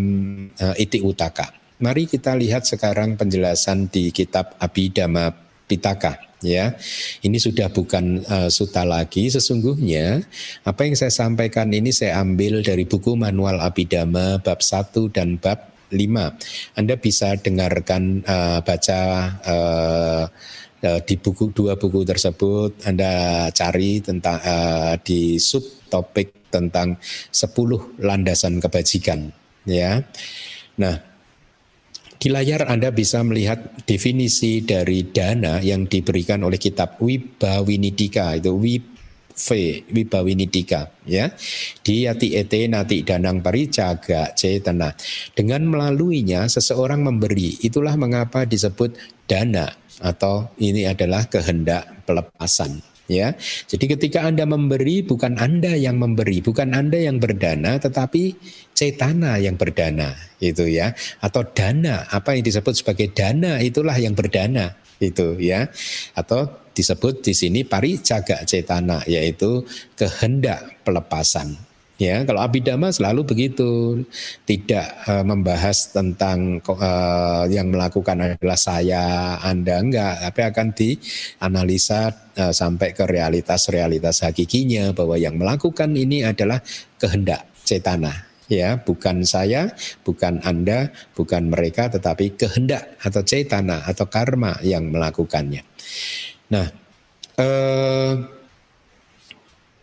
uh, 0.53 0.75
Iti 0.77 1.01
Utaka. 1.01 1.49
Mari 1.81 2.05
kita 2.05 2.37
lihat 2.37 2.69
sekarang 2.69 3.17
penjelasan 3.17 3.89
di 3.89 4.13
kitab 4.13 4.53
Abhidhamma 4.61 5.33
Pitaka 5.65 6.32
ya. 6.43 6.75
Ini 7.23 7.37
sudah 7.39 7.71
bukan 7.71 8.21
uh, 8.27 8.49
suta 8.51 8.83
lagi 8.83 9.31
sesungguhnya 9.31 10.21
apa 10.67 10.85
yang 10.85 10.95
saya 10.99 11.09
sampaikan 11.09 11.71
ini 11.71 11.89
saya 11.89 12.21
ambil 12.21 12.61
dari 12.61 12.83
buku 12.83 13.15
manual 13.15 13.63
Abidama 13.63 14.37
bab 14.43 14.59
1 14.59 15.15
dan 15.15 15.39
bab 15.39 15.73
5. 15.89 16.77
Anda 16.77 16.95
bisa 16.99 17.39
dengarkan 17.39 18.21
uh, 18.27 18.59
baca 18.61 19.01
uh, 19.47 20.25
di 20.83 21.15
buku 21.15 21.55
dua 21.55 21.79
buku 21.79 22.03
tersebut 22.03 22.83
Anda 22.83 23.47
cari 23.55 24.03
tentang 24.03 24.35
uh, 24.43 24.99
di 24.99 25.39
subtopik 25.39 26.51
tentang 26.51 26.99
10 27.31 28.03
landasan 28.03 28.59
kebajikan 28.59 29.31
ya. 29.63 30.03
Nah, 30.75 31.12
di 32.23 32.31
layar 32.31 32.71
Anda 32.71 32.95
bisa 32.95 33.19
melihat 33.19 33.83
definisi 33.83 34.63
dari 34.63 35.11
dana 35.11 35.59
yang 35.59 35.91
diberikan 35.91 36.47
oleh 36.47 36.55
kitab 36.55 36.95
Wibawinidika 37.03 38.39
itu 38.39 38.55
Wib 38.55 38.83
V 39.35 39.47
Wibawinidika 39.91 41.03
ya. 41.03 41.35
Di 41.83 42.07
yati 42.07 42.39
ete 42.39 42.63
nati 42.71 43.03
danang 43.03 43.43
paricaga 43.43 44.31
cetana 44.31 44.95
dengan 45.35 45.67
melaluinya 45.67 46.47
seseorang 46.47 47.03
memberi 47.03 47.59
itulah 47.59 47.99
mengapa 47.99 48.47
disebut 48.47 48.95
dana 49.27 49.67
atau 49.99 50.47
ini 50.63 50.87
adalah 50.87 51.27
kehendak 51.27 52.07
pelepasan 52.07 52.92
ya. 53.09 53.35
Jadi 53.67 53.85
ketika 53.97 54.23
Anda 54.23 54.47
memberi 54.47 55.03
bukan 55.03 55.39
Anda 55.39 55.75
yang 55.75 55.99
memberi, 55.99 56.39
bukan 56.39 56.71
Anda 56.75 56.99
yang 56.99 57.19
berdana 57.19 57.79
tetapi 57.79 58.35
cetana 58.73 59.37
yang 59.39 59.55
berdana 59.55 60.13
itu 60.41 60.67
ya 60.67 60.91
atau 61.23 61.45
dana 61.53 62.03
apa 62.09 62.35
yang 62.35 62.43
disebut 62.43 62.73
sebagai 62.73 63.13
dana 63.13 63.61
itulah 63.61 63.95
yang 63.95 64.17
berdana 64.17 64.75
itu 64.99 65.37
ya 65.39 65.69
atau 66.17 66.47
disebut 66.73 67.21
di 67.21 67.33
sini 67.37 67.61
pari 67.63 68.01
jaga 68.01 68.41
cetana 68.43 69.05
yaitu 69.05 69.61
kehendak 69.93 70.81
pelepasan 70.81 71.53
Ya, 72.01 72.25
kalau 72.25 72.41
abidama 72.41 72.89
selalu 72.89 73.21
begitu, 73.21 74.01
tidak 74.49 74.89
uh, 75.05 75.21
membahas 75.21 75.93
tentang 75.93 76.57
uh, 76.65 77.45
yang 77.45 77.69
melakukan 77.69 78.17
adalah 78.33 78.57
saya, 78.57 79.37
Anda 79.37 79.77
enggak, 79.77 80.25
tapi 80.25 80.41
akan 80.41 80.67
dianalisa 80.73 82.09
uh, 82.33 82.49
sampai 82.49 82.97
ke 82.97 83.05
realitas-realitas 83.05 84.25
hakikinya 84.25 84.89
bahwa 84.97 85.21
yang 85.21 85.37
melakukan 85.37 85.93
ini 85.93 86.25
adalah 86.25 86.65
kehendak 86.97 87.45
cetana, 87.61 88.25
ya, 88.49 88.81
bukan 88.81 89.21
saya, 89.21 89.69
bukan 90.01 90.41
Anda, 90.41 90.89
bukan 91.13 91.53
mereka, 91.53 91.93
tetapi 91.93 92.33
kehendak 92.33 92.97
atau 93.05 93.21
cetana 93.21 93.85
atau 93.85 94.09
karma 94.09 94.57
yang 94.65 94.89
melakukannya. 94.89 95.61
Nah, 96.49 96.67
uh, 97.37 98.42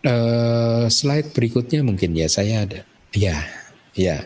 Uh, 0.00 0.88
slide 0.88 1.36
berikutnya 1.36 1.84
mungkin 1.84 2.16
ya 2.16 2.28
saya 2.30 2.64
ada. 2.64 2.80
Ya, 3.12 3.44
ya. 3.92 4.24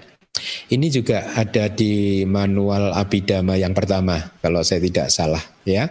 Ini 0.71 0.91
juga 0.91 1.31
ada 1.35 1.71
di 1.71 2.23
manual 2.27 2.91
Abidama 2.95 3.55
yang 3.55 3.75
pertama 3.75 4.19
kalau 4.43 4.63
saya 4.67 4.83
tidak 4.83 5.11
salah 5.11 5.43
ya. 5.63 5.91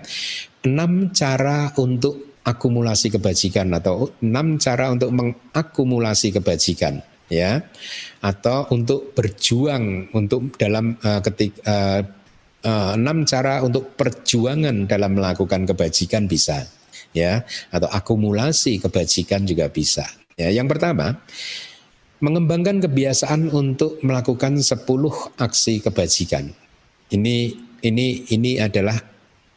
Enam 0.63 1.11
cara 1.11 1.71
untuk 1.79 2.39
akumulasi 2.43 3.11
kebajikan 3.11 3.71
atau 3.71 4.11
enam 4.19 4.59
cara 4.59 4.91
untuk 4.91 5.15
mengakumulasi 5.15 6.35
kebajikan 6.35 6.99
ya 7.31 7.63
atau 8.19 8.67
untuk 8.75 9.15
berjuang 9.15 10.11
untuk 10.11 10.51
dalam 10.59 10.99
uh, 10.99 11.23
ketik 11.23 11.55
uh, 11.63 12.03
uh, 12.67 12.91
enam 12.99 13.23
cara 13.23 13.63
untuk 13.63 13.95
perjuangan 13.95 14.85
dalam 14.91 15.15
melakukan 15.15 15.63
kebajikan 15.63 16.27
bisa 16.27 16.67
ya 17.13 17.45
atau 17.69 17.87
akumulasi 17.89 18.81
kebajikan 18.81 19.45
juga 19.45 19.69
bisa. 19.69 20.03
Ya, 20.33 20.49
yang 20.49 20.65
pertama, 20.65 21.21
mengembangkan 22.19 22.81
kebiasaan 22.81 23.53
untuk 23.53 24.01
melakukan 24.01 24.57
10 24.57 24.83
aksi 25.37 25.73
kebajikan. 25.85 26.49
Ini 27.13 27.37
ini 27.85 28.07
ini 28.33 28.57
adalah 28.57 28.97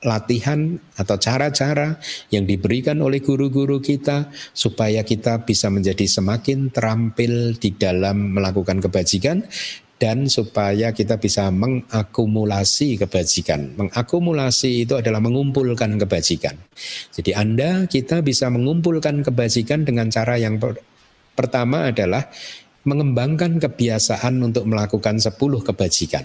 latihan 0.05 0.77
atau 0.95 1.17
cara-cara 1.17 1.97
yang 2.29 2.45
diberikan 2.45 3.01
oleh 3.01 3.25
guru-guru 3.25 3.81
kita 3.81 4.29
supaya 4.53 5.01
kita 5.03 5.43
bisa 5.49 5.73
menjadi 5.73 6.05
semakin 6.05 6.69
terampil 6.69 7.57
di 7.57 7.73
dalam 7.75 8.37
melakukan 8.37 8.85
kebajikan 8.85 9.43
dan 9.97 10.29
supaya 10.29 10.93
kita 10.93 11.17
bisa 11.17 11.49
mengakumulasi 11.49 13.01
kebajikan. 13.01 13.73
Mengakumulasi 13.81 14.85
itu 14.85 14.95
adalah 14.97 15.25
mengumpulkan 15.25 15.97
kebajikan. 15.97 16.57
Jadi 17.17 17.33
Anda 17.33 17.89
kita 17.89 18.21
bisa 18.21 18.53
mengumpulkan 18.53 19.25
kebajikan 19.25 19.89
dengan 19.89 20.13
cara 20.13 20.37
yang 20.37 20.61
per 20.61 20.77
pertama 21.37 21.93
adalah 21.93 22.29
mengembangkan 22.87 23.61
kebiasaan 23.61 24.41
untuk 24.41 24.65
melakukan 24.69 25.21
10 25.21 25.37
kebajikan 25.37 26.25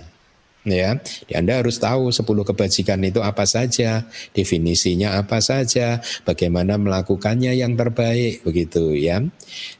ya. 0.65 0.97
Di 1.25 1.33
Anda 1.33 1.61
harus 1.61 1.81
tahu 1.81 2.13
10 2.13 2.25
kebajikan 2.25 3.01
itu 3.01 3.19
apa 3.21 3.45
saja, 3.49 4.05
definisinya 4.33 5.17
apa 5.17 5.41
saja, 5.41 6.01
bagaimana 6.25 6.77
melakukannya 6.77 7.53
yang 7.57 7.73
terbaik 7.73 8.45
begitu 8.45 8.93
ya. 8.93 9.21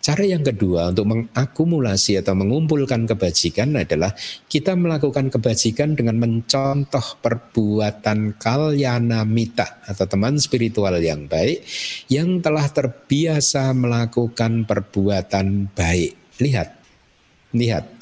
Cara 0.01 0.23
yang 0.25 0.41
kedua 0.41 0.91
untuk 0.91 1.07
mengakumulasi 1.07 2.19
atau 2.19 2.34
mengumpulkan 2.36 3.05
kebajikan 3.05 3.77
adalah 3.77 4.11
kita 4.49 4.73
melakukan 4.75 5.29
kebajikan 5.29 5.93
dengan 5.93 6.17
mencontoh 6.17 7.21
perbuatan 7.21 8.36
kalyana 8.41 9.23
mita 9.23 9.82
atau 9.86 10.05
teman 10.09 10.41
spiritual 10.41 10.97
yang 10.99 11.29
baik 11.29 11.63
yang 12.09 12.41
telah 12.43 12.67
terbiasa 12.67 13.71
melakukan 13.77 14.65
perbuatan 14.65 15.71
baik. 15.71 16.17
Lihat. 16.41 16.69
Lihat 17.51 18.00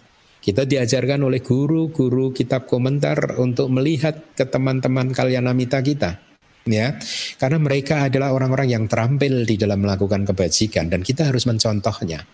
kita 0.50 0.66
diajarkan 0.66 1.30
oleh 1.30 1.46
guru-guru 1.46 2.34
kitab 2.34 2.66
komentar 2.66 3.38
untuk 3.38 3.70
melihat 3.70 4.34
ke 4.34 4.50
teman-teman 4.50 5.14
kalian 5.14 5.46
amita 5.46 5.78
kita. 5.78 6.18
Ya, 6.66 6.98
karena 7.38 7.62
mereka 7.62 8.10
adalah 8.10 8.34
orang-orang 8.34 8.74
yang 8.74 8.86
terampil 8.90 9.46
di 9.46 9.62
dalam 9.62 9.86
melakukan 9.86 10.26
kebajikan 10.26 10.90
dan 10.90 11.06
kita 11.06 11.30
harus 11.30 11.46
mencontohnya. 11.46 12.26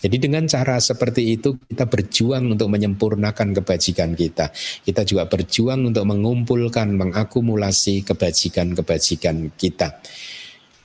Jadi 0.00 0.16
dengan 0.16 0.46
cara 0.46 0.78
seperti 0.78 1.34
itu 1.34 1.58
kita 1.58 1.90
berjuang 1.90 2.54
untuk 2.54 2.70
menyempurnakan 2.70 3.50
kebajikan 3.58 4.14
kita. 4.14 4.54
Kita 4.86 5.02
juga 5.02 5.26
berjuang 5.26 5.90
untuk 5.90 6.06
mengumpulkan, 6.06 6.94
mengakumulasi 6.94 8.06
kebajikan-kebajikan 8.06 9.58
kita. 9.58 9.98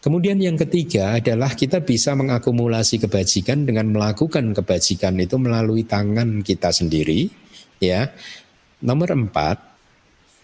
Kemudian 0.06 0.38
yang 0.38 0.53
ketiga 0.53 1.18
adalah 1.18 1.58
kita 1.58 1.82
bisa 1.82 2.14
mengakumulasi 2.14 3.01
kebajikan 3.01 3.66
dengan 3.66 3.89
melakukan 3.89 4.53
kebajikan 4.53 5.18
itu 5.18 5.41
melalui 5.41 5.82
tangan 5.82 6.45
kita 6.45 6.70
sendiri. 6.70 7.26
Ya, 7.82 8.14
nomor 8.86 9.18
empat, 9.18 9.58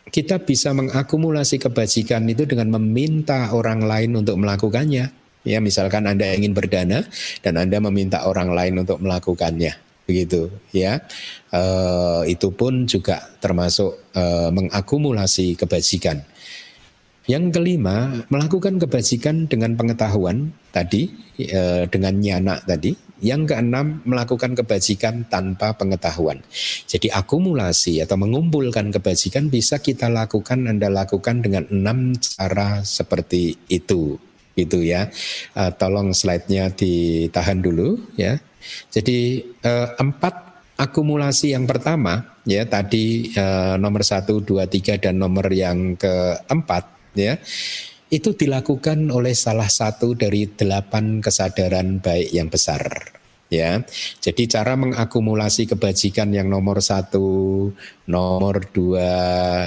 kita 0.09 0.41
bisa 0.41 0.73
mengakumulasi 0.73 1.61
kebajikan 1.61 2.25
itu 2.25 2.49
dengan 2.49 2.81
meminta 2.81 3.53
orang 3.53 3.85
lain 3.85 4.17
untuk 4.17 4.41
melakukannya. 4.41 5.13
Ya, 5.45 5.57
misalkan 5.61 6.09
Anda 6.09 6.33
ingin 6.33 6.57
berdana 6.57 7.05
dan 7.45 7.61
Anda 7.61 7.77
meminta 7.85 8.25
orang 8.25 8.57
lain 8.57 8.81
untuk 8.81 8.97
melakukannya, 8.97 9.77
begitu. 10.09 10.49
Ya, 10.73 11.05
e, 11.53 11.63
itu 12.33 12.49
pun 12.49 12.89
juga 12.89 13.29
termasuk 13.37 14.09
e, 14.09 14.23
mengakumulasi 14.49 15.53
kebajikan. 15.53 16.25
Yang 17.31 17.55
kelima, 17.55 18.27
melakukan 18.27 18.75
kebajikan 18.75 19.47
dengan 19.47 19.79
pengetahuan 19.79 20.51
tadi, 20.75 21.07
e, 21.39 21.87
dengan 21.87 22.19
nyana 22.19 22.59
tadi. 22.59 22.91
Yang 23.23 23.55
keenam, 23.55 24.03
melakukan 24.03 24.51
kebajikan 24.57 25.29
tanpa 25.31 25.77
pengetahuan. 25.79 26.43
Jadi 26.89 27.07
akumulasi 27.07 28.03
atau 28.03 28.19
mengumpulkan 28.19 28.91
kebajikan 28.91 29.47
bisa 29.47 29.79
kita 29.79 30.11
lakukan, 30.11 30.67
Anda 30.67 30.91
lakukan 30.91 31.39
dengan 31.39 31.69
enam 31.71 32.17
cara 32.19 32.83
seperti 32.83 33.55
itu. 33.71 34.19
Itu 34.51 34.83
ya. 34.83 35.07
E, 35.55 35.61
tolong 35.79 36.11
slide-nya 36.11 36.75
ditahan 36.75 37.63
dulu 37.63 37.95
ya. 38.19 38.35
Jadi 38.91 39.39
e, 39.39 39.71
empat 39.95 40.51
akumulasi 40.75 41.55
yang 41.55 41.63
pertama 41.63 42.43
ya 42.43 42.67
tadi 42.67 43.31
e, 43.31 43.45
nomor 43.79 44.03
satu, 44.03 44.43
dua, 44.43 44.67
tiga 44.67 44.99
dan 44.99 45.15
nomor 45.15 45.47
yang 45.47 45.95
keempat 45.95 47.00
ya. 47.15 47.39
Itu 48.11 48.35
dilakukan 48.35 49.07
oleh 49.07 49.31
salah 49.31 49.71
satu 49.71 50.19
dari 50.19 50.43
delapan 50.51 51.23
kesadaran 51.23 52.03
baik 52.03 52.29
yang 52.35 52.51
besar 52.51 53.20
ya. 53.51 53.83
Jadi 54.23 54.47
cara 54.47 54.79
mengakumulasi 54.79 55.67
kebajikan 55.67 56.31
yang 56.31 56.47
nomor 56.47 56.79
satu, 56.79 57.69
nomor 58.07 58.63
dua, 58.71 59.11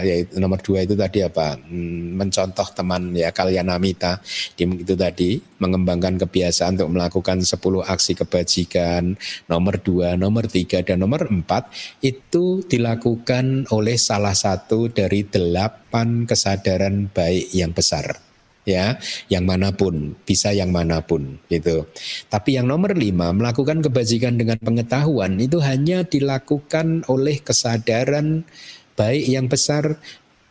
ya 0.00 0.24
nomor 0.40 0.58
dua 0.64 0.88
itu 0.88 0.96
tadi 0.96 1.20
apa? 1.20 1.60
Hmm, 1.60 2.16
mencontoh 2.16 2.64
teman 2.72 3.12
ya 3.12 3.30
kalian 3.30 3.68
Amita, 3.68 4.24
itu 4.56 4.94
tadi 4.96 5.38
mengembangkan 5.60 6.16
kebiasaan 6.16 6.80
untuk 6.80 6.90
melakukan 6.96 7.44
10 7.44 7.84
aksi 7.84 8.12
kebajikan. 8.16 9.14
Nomor 9.46 9.78
dua, 9.84 10.16
nomor 10.16 10.48
tiga 10.48 10.80
dan 10.80 11.04
nomor 11.04 11.28
empat 11.28 11.68
itu 12.00 12.64
dilakukan 12.64 13.68
oleh 13.68 14.00
salah 14.00 14.34
satu 14.34 14.88
dari 14.88 15.28
delapan 15.28 16.24
kesadaran 16.24 17.12
baik 17.12 17.52
yang 17.52 17.76
besar 17.76 18.33
ya, 18.64 18.98
yang 19.28 19.44
mana 19.44 19.72
pun, 19.72 20.16
bisa 20.24 20.50
yang 20.50 20.72
mana 20.72 21.00
pun 21.04 21.38
gitu. 21.48 21.86
Tapi 22.28 22.56
yang 22.58 22.68
nomor 22.68 22.96
lima, 22.96 23.30
melakukan 23.30 23.84
kebajikan 23.84 24.36
dengan 24.40 24.58
pengetahuan 24.60 25.38
itu 25.38 25.60
hanya 25.60 26.02
dilakukan 26.04 27.04
oleh 27.06 27.40
kesadaran 27.40 28.42
baik 28.96 29.24
yang 29.28 29.46
besar 29.46 30.00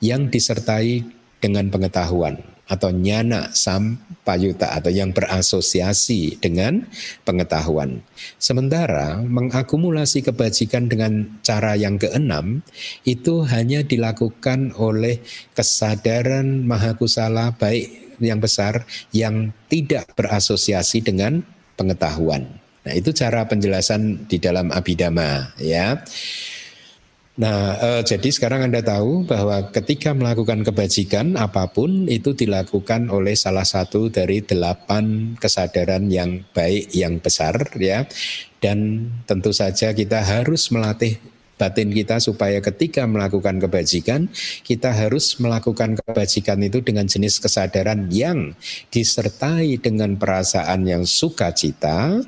yang 0.03 0.27
disertai 0.27 1.03
dengan 1.43 1.67
pengetahuan 1.71 2.39
atau 2.63 2.95
nyana 2.95 3.51
sampayuta 3.51 4.71
atau 4.79 4.87
yang 4.87 5.11
berasosiasi 5.11 6.39
dengan 6.39 6.87
pengetahuan. 7.27 7.99
Sementara 8.39 9.19
mengakumulasi 9.19 10.23
kebajikan 10.23 10.87
dengan 10.87 11.39
cara 11.43 11.75
yang 11.75 11.99
keenam 11.99 12.63
itu 13.03 13.43
hanya 13.43 13.83
dilakukan 13.83 14.71
oleh 14.79 15.19
kesadaran 15.51 16.63
mahakusala 16.63 17.51
baik 17.59 18.02
yang 18.23 18.39
besar 18.39 18.87
yang 19.11 19.51
tidak 19.67 20.09
berasosiasi 20.15 21.03
dengan 21.03 21.43
pengetahuan. 21.75 22.47
Nah, 22.83 22.93
itu 22.95 23.15
cara 23.15 23.47
penjelasan 23.47 24.27
di 24.27 24.39
dalam 24.39 24.71
Abhidhamma 24.71 25.55
ya. 25.59 26.03
Nah, 27.33 27.73
eh, 27.81 28.01
jadi 28.05 28.29
sekarang 28.29 28.69
Anda 28.69 28.85
tahu 28.85 29.25
bahwa 29.25 29.73
ketika 29.73 30.13
melakukan 30.13 30.61
kebajikan 30.61 31.33
apa 31.33 31.65
pun 31.65 32.05
itu 32.05 32.37
dilakukan 32.37 33.09
oleh 33.09 33.33
salah 33.33 33.65
satu 33.65 34.13
dari 34.13 34.45
delapan 34.45 35.33
kesadaran 35.41 36.13
yang 36.13 36.45
baik 36.53 36.93
yang 36.93 37.17
besar 37.17 37.57
ya. 37.81 38.05
Dan 38.61 39.09
tentu 39.25 39.49
saja 39.49 39.97
kita 39.97 40.21
harus 40.21 40.69
melatih 40.69 41.17
batin 41.57 41.89
kita 41.93 42.17
supaya 42.19 42.59
ketika 42.59 43.05
melakukan 43.05 43.61
kebajikan 43.61 44.29
kita 44.65 44.93
harus 44.93 45.37
melakukan 45.37 45.97
kebajikan 45.97 46.59
itu 46.65 46.81
dengan 46.81 47.05
jenis 47.05 47.39
kesadaran 47.39 48.09
yang 48.09 48.57
disertai 48.89 49.77
dengan 49.77 50.17
perasaan 50.17 50.85
yang 50.87 51.03
sukacita 51.05 52.21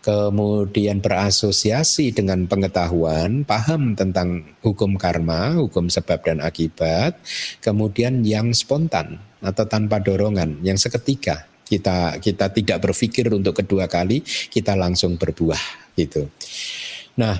kemudian 0.00 1.04
berasosiasi 1.04 2.12
dengan 2.12 2.48
pengetahuan 2.48 3.44
paham 3.44 3.96
tentang 3.96 4.44
hukum 4.64 4.96
karma 4.96 5.60
hukum 5.60 5.88
sebab 5.92 6.24
dan 6.24 6.38
akibat 6.40 7.20
kemudian 7.60 8.24
yang 8.24 8.52
spontan 8.56 9.20
atau 9.40 9.64
tanpa 9.64 9.98
dorongan 10.00 10.60
yang 10.60 10.76
seketika. 10.76 11.48
Kita 11.70 12.18
kita 12.18 12.50
tidak 12.50 12.82
berpikir 12.82 13.30
untuk 13.30 13.62
kedua 13.62 13.86
kali 13.86 14.26
kita 14.50 14.74
langsung 14.74 15.14
berbuah 15.14 15.94
gitu. 15.94 16.26
Nah 17.14 17.38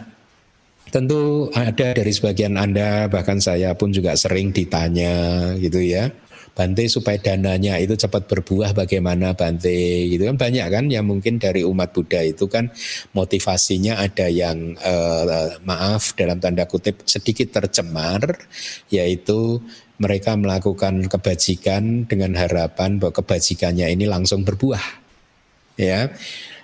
Tentu 0.90 1.46
ada 1.54 1.94
dari 1.94 2.10
sebagian 2.10 2.58
Anda, 2.58 3.06
bahkan 3.06 3.38
saya 3.38 3.78
pun 3.78 3.94
juga 3.94 4.18
sering 4.18 4.50
ditanya 4.50 5.54
gitu 5.62 5.78
ya. 5.78 6.10
Bante 6.50 6.82
supaya 6.90 7.14
dananya 7.14 7.78
itu 7.78 7.94
cepat 7.94 8.26
berbuah 8.26 8.74
bagaimana 8.74 9.38
Bante 9.38 10.10
gitu 10.10 10.26
kan 10.26 10.34
banyak 10.34 10.66
kan 10.66 10.84
yang 10.90 11.06
mungkin 11.06 11.38
dari 11.38 11.62
umat 11.62 11.94
Buddha 11.94 12.26
itu 12.26 12.50
kan 12.50 12.74
motivasinya 13.14 14.02
ada 14.02 14.26
yang 14.26 14.74
eh, 14.74 15.56
maaf 15.62 16.18
dalam 16.18 16.42
tanda 16.42 16.66
kutip 16.66 17.06
sedikit 17.06 17.54
tercemar 17.54 18.34
yaitu 18.90 19.62
mereka 20.02 20.34
melakukan 20.34 21.06
kebajikan 21.06 22.10
dengan 22.10 22.34
harapan 22.34 22.98
bahwa 22.98 23.14
kebajikannya 23.14 23.86
ini 23.94 24.10
langsung 24.10 24.42
berbuah 24.42 24.82
ya 25.78 26.10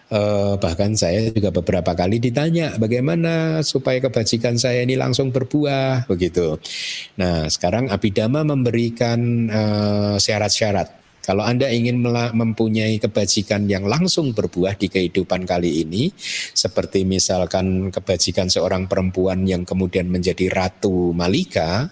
Uh, 0.06 0.54
bahkan 0.62 0.94
saya 0.94 1.34
juga 1.34 1.50
beberapa 1.50 1.90
kali 1.90 2.22
ditanya 2.22 2.78
bagaimana 2.78 3.58
supaya 3.66 3.98
kebajikan 3.98 4.54
saya 4.54 4.86
ini 4.86 4.94
langsung 4.94 5.34
berbuah 5.34 6.06
begitu. 6.06 6.62
Nah 7.18 7.50
sekarang 7.50 7.90
Abidama 7.90 8.46
memberikan 8.46 9.50
uh, 9.50 10.14
syarat-syarat. 10.14 11.05
Kalau 11.26 11.42
Anda 11.42 11.66
ingin 11.66 12.06
mempunyai 12.06 13.02
kebajikan 13.02 13.66
yang 13.66 13.90
langsung 13.90 14.30
berbuah 14.30 14.78
di 14.78 14.86
kehidupan 14.86 15.42
kali 15.42 15.82
ini, 15.82 16.06
seperti 16.54 17.02
misalkan 17.02 17.90
kebajikan 17.90 18.46
seorang 18.46 18.86
perempuan 18.86 19.42
yang 19.42 19.66
kemudian 19.66 20.06
menjadi 20.06 20.46
ratu 20.46 21.10
Malika, 21.10 21.90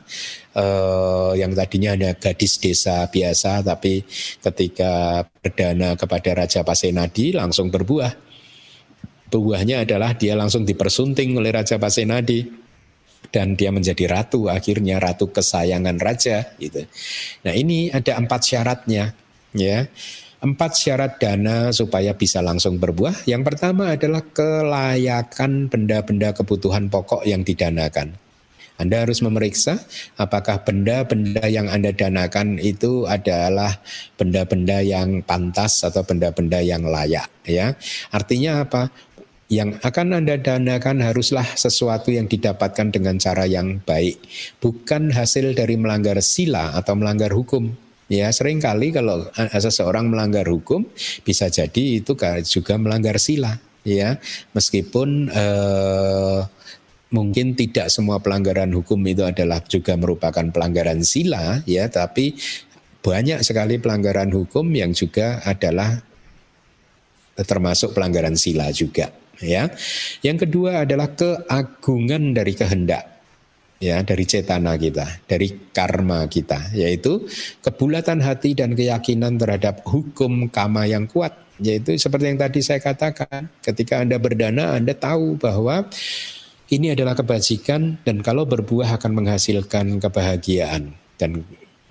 eh, 0.55 1.33
yang 1.43 1.51
tadinya 1.51 1.99
ada 1.99 2.15
gadis 2.15 2.63
desa 2.63 3.11
biasa 3.11 3.67
tapi 3.67 4.07
ketika 4.39 5.27
berdana 5.27 5.99
kepada 5.99 6.31
Raja 6.39 6.63
Pasenadi 6.63 7.35
langsung 7.35 7.75
berbuah. 7.75 8.23
Buahnya 9.35 9.83
adalah 9.83 10.15
dia 10.15 10.39
langsung 10.39 10.63
dipersunting 10.63 11.35
oleh 11.35 11.51
Raja 11.51 11.75
Pasenadi 11.75 12.47
dan 13.35 13.59
dia 13.59 13.75
menjadi 13.75 14.07
ratu 14.07 14.47
akhirnya 14.47 15.03
ratu 15.03 15.27
kesayangan 15.35 15.99
raja 15.99 16.55
gitu. 16.63 16.87
Nah 17.43 17.51
ini 17.51 17.91
ada 17.91 18.15
empat 18.15 18.47
syaratnya 18.47 19.24
ya. 19.55 19.89
Empat 20.45 20.77
syarat 20.77 21.17
dana 21.17 21.73
supaya 21.73 22.13
bisa 22.13 22.45
langsung 22.45 22.77
berbuah. 22.77 23.25
Yang 23.25 23.49
pertama 23.49 23.97
adalah 23.97 24.21
kelayakan 24.21 25.73
benda-benda 25.73 26.37
kebutuhan 26.37 26.93
pokok 26.93 27.25
yang 27.25 27.41
didanakan. 27.41 28.21
Anda 28.75 29.07
harus 29.07 29.23
memeriksa 29.23 29.79
apakah 30.19 30.67
benda-benda 30.67 31.47
yang 31.47 31.71
Anda 31.71 31.95
danakan 31.95 32.59
itu 32.59 33.07
adalah 33.07 33.79
benda-benda 34.19 34.83
yang 34.83 35.23
pantas 35.23 35.87
atau 35.87 36.03
benda-benda 36.03 36.59
yang 36.59 36.83
layak 36.83 37.31
ya. 37.47 37.79
Artinya 38.11 38.67
apa? 38.67 38.91
Yang 39.47 39.79
akan 39.79 40.19
Anda 40.19 40.37
danakan 40.43 41.07
haruslah 41.07 41.47
sesuatu 41.55 42.11
yang 42.11 42.27
didapatkan 42.27 42.91
dengan 42.91 43.23
cara 43.23 43.47
yang 43.47 43.79
baik, 43.87 44.19
bukan 44.59 45.15
hasil 45.15 45.55
dari 45.55 45.79
melanggar 45.79 46.19
sila 46.19 46.75
atau 46.75 46.99
melanggar 46.99 47.31
hukum. 47.31 47.84
Ya, 48.05 48.29
sering 48.37 48.61
kali 48.61 48.93
kalau 48.93 49.25
seseorang 49.33 50.13
melanggar 50.13 50.45
hukum 50.45 50.85
bisa 51.25 51.49
jadi 51.49 52.05
itu 52.05 52.13
juga 52.45 52.77
melanggar 52.77 53.17
sila, 53.17 53.57
ya. 53.81 54.21
Meskipun 54.53 55.33
eh, 55.33 56.41
mungkin 57.15 57.55
tidak 57.55 57.95
semua 57.95 58.19
pelanggaran 58.19 58.75
hukum 58.75 58.99
itu 59.07 59.23
adalah 59.23 59.63
juga 59.63 59.95
merupakan 59.95 60.43
pelanggaran 60.51 61.07
sila 61.07 61.63
ya 61.63 61.87
tapi 61.87 62.35
banyak 63.07 63.39
sekali 63.47 63.79
pelanggaran 63.79 64.35
hukum 64.35 64.67
yang 64.75 64.91
juga 64.91 65.39
adalah 65.47 66.03
termasuk 67.39 67.95
pelanggaran 67.95 68.35
sila 68.35 68.75
juga 68.75 69.15
ya. 69.39 69.71
Yang 70.27 70.51
kedua 70.51 70.83
adalah 70.83 71.15
keagungan 71.15 72.35
dari 72.35 72.59
kehendak 72.59 73.14
ya 73.85 74.01
dari 74.01 74.25
cetana 74.25 74.81
kita, 74.81 75.29
dari 75.29 75.53
karma 75.77 76.25
kita, 76.25 76.73
yaitu 76.73 77.29
kebulatan 77.61 78.25
hati 78.25 78.57
dan 78.57 78.73
keyakinan 78.73 79.37
terhadap 79.37 79.85
hukum 79.85 80.49
kama 80.49 80.89
yang 80.89 81.05
kuat, 81.05 81.37
yaitu 81.61 81.93
seperti 82.01 82.33
yang 82.33 82.41
tadi 82.41 82.65
saya 82.65 82.81
katakan, 82.81 83.53
ketika 83.61 84.01
Anda 84.01 84.17
berdana 84.17 84.73
Anda 84.73 84.97
tahu 84.97 85.37
bahwa 85.37 85.85
ini 86.73 86.97
adalah 86.97 87.13
kebajikan 87.13 88.01
dan 88.09 88.25
kalau 88.25 88.49
berbuah 88.49 88.97
akan 88.97 89.13
menghasilkan 89.13 90.01
kebahagiaan 90.01 90.97
dan 91.21 91.45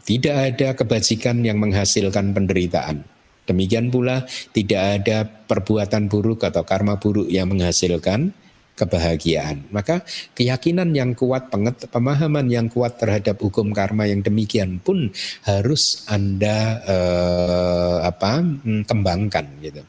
tidak 0.03 0.35
ada 0.35 0.67
kebajikan 0.75 1.45
yang 1.45 1.61
menghasilkan 1.61 2.33
penderitaan. 2.33 3.05
Demikian 3.43 3.91
pula 3.91 4.23
tidak 4.55 4.81
ada 4.99 5.27
perbuatan 5.27 6.07
buruk 6.07 6.47
atau 6.47 6.63
karma 6.63 6.95
buruk 6.95 7.27
yang 7.27 7.51
menghasilkan 7.51 8.31
kebahagiaan. 8.74 9.69
Maka 9.69 10.01
keyakinan 10.34 10.93
yang 10.97 11.13
kuat, 11.13 11.53
pemahaman 11.89 12.49
yang 12.49 12.67
kuat 12.69 12.97
terhadap 12.97 13.38
hukum 13.38 13.69
karma 13.71 14.09
yang 14.09 14.26
demikian 14.26 14.82
pun 14.82 15.13
harus 15.45 16.05
Anda 16.09 16.82
eh, 16.84 17.97
apa 18.05 18.41
hmm, 18.41 18.84
kembangkan 18.89 19.45
gitu. 19.61 19.82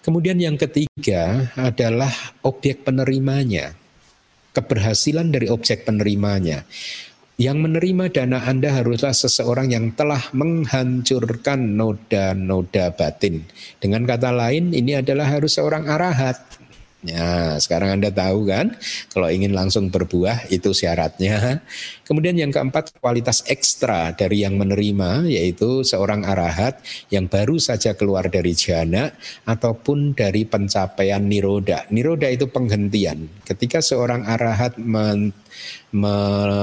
Kemudian 0.00 0.40
yang 0.40 0.56
ketiga 0.56 1.52
adalah 1.56 2.12
objek 2.44 2.88
penerimanya. 2.88 3.76
Keberhasilan 4.50 5.30
dari 5.30 5.46
objek 5.46 5.86
penerimanya. 5.86 6.64
Yang 7.40 7.58
menerima 7.64 8.04
dana 8.12 8.44
Anda 8.44 8.68
haruslah 8.76 9.16
seseorang 9.16 9.72
yang 9.72 9.96
telah 9.96 10.20
menghancurkan 10.36 11.72
noda-noda 11.72 12.92
batin. 12.92 13.48
Dengan 13.80 14.04
kata 14.04 14.28
lain, 14.28 14.76
ini 14.76 15.00
adalah 15.00 15.24
harus 15.24 15.56
seorang 15.56 15.88
arahat 15.88 16.59
Ya, 17.00 17.56
sekarang 17.56 17.96
Anda 17.96 18.12
tahu 18.12 18.44
kan, 18.44 18.76
kalau 19.08 19.32
ingin 19.32 19.56
langsung 19.56 19.88
berbuah 19.88 20.52
itu 20.52 20.76
syaratnya. 20.76 21.64
Kemudian 22.04 22.36
yang 22.36 22.52
keempat, 22.52 22.92
kualitas 23.00 23.40
ekstra 23.48 24.12
dari 24.12 24.44
yang 24.44 24.60
menerima, 24.60 25.24
yaitu 25.24 25.80
seorang 25.80 26.28
arahat 26.28 26.76
yang 27.08 27.24
baru 27.24 27.56
saja 27.56 27.96
keluar 27.96 28.28
dari 28.28 28.52
jana 28.52 29.16
ataupun 29.48 30.12
dari 30.12 30.44
pencapaian 30.44 31.24
niroda. 31.24 31.88
Niroda 31.88 32.28
itu 32.28 32.44
penghentian. 32.52 33.32
Ketika 33.48 33.80
seorang 33.80 34.28
arahat 34.28 34.76
men 34.76 35.32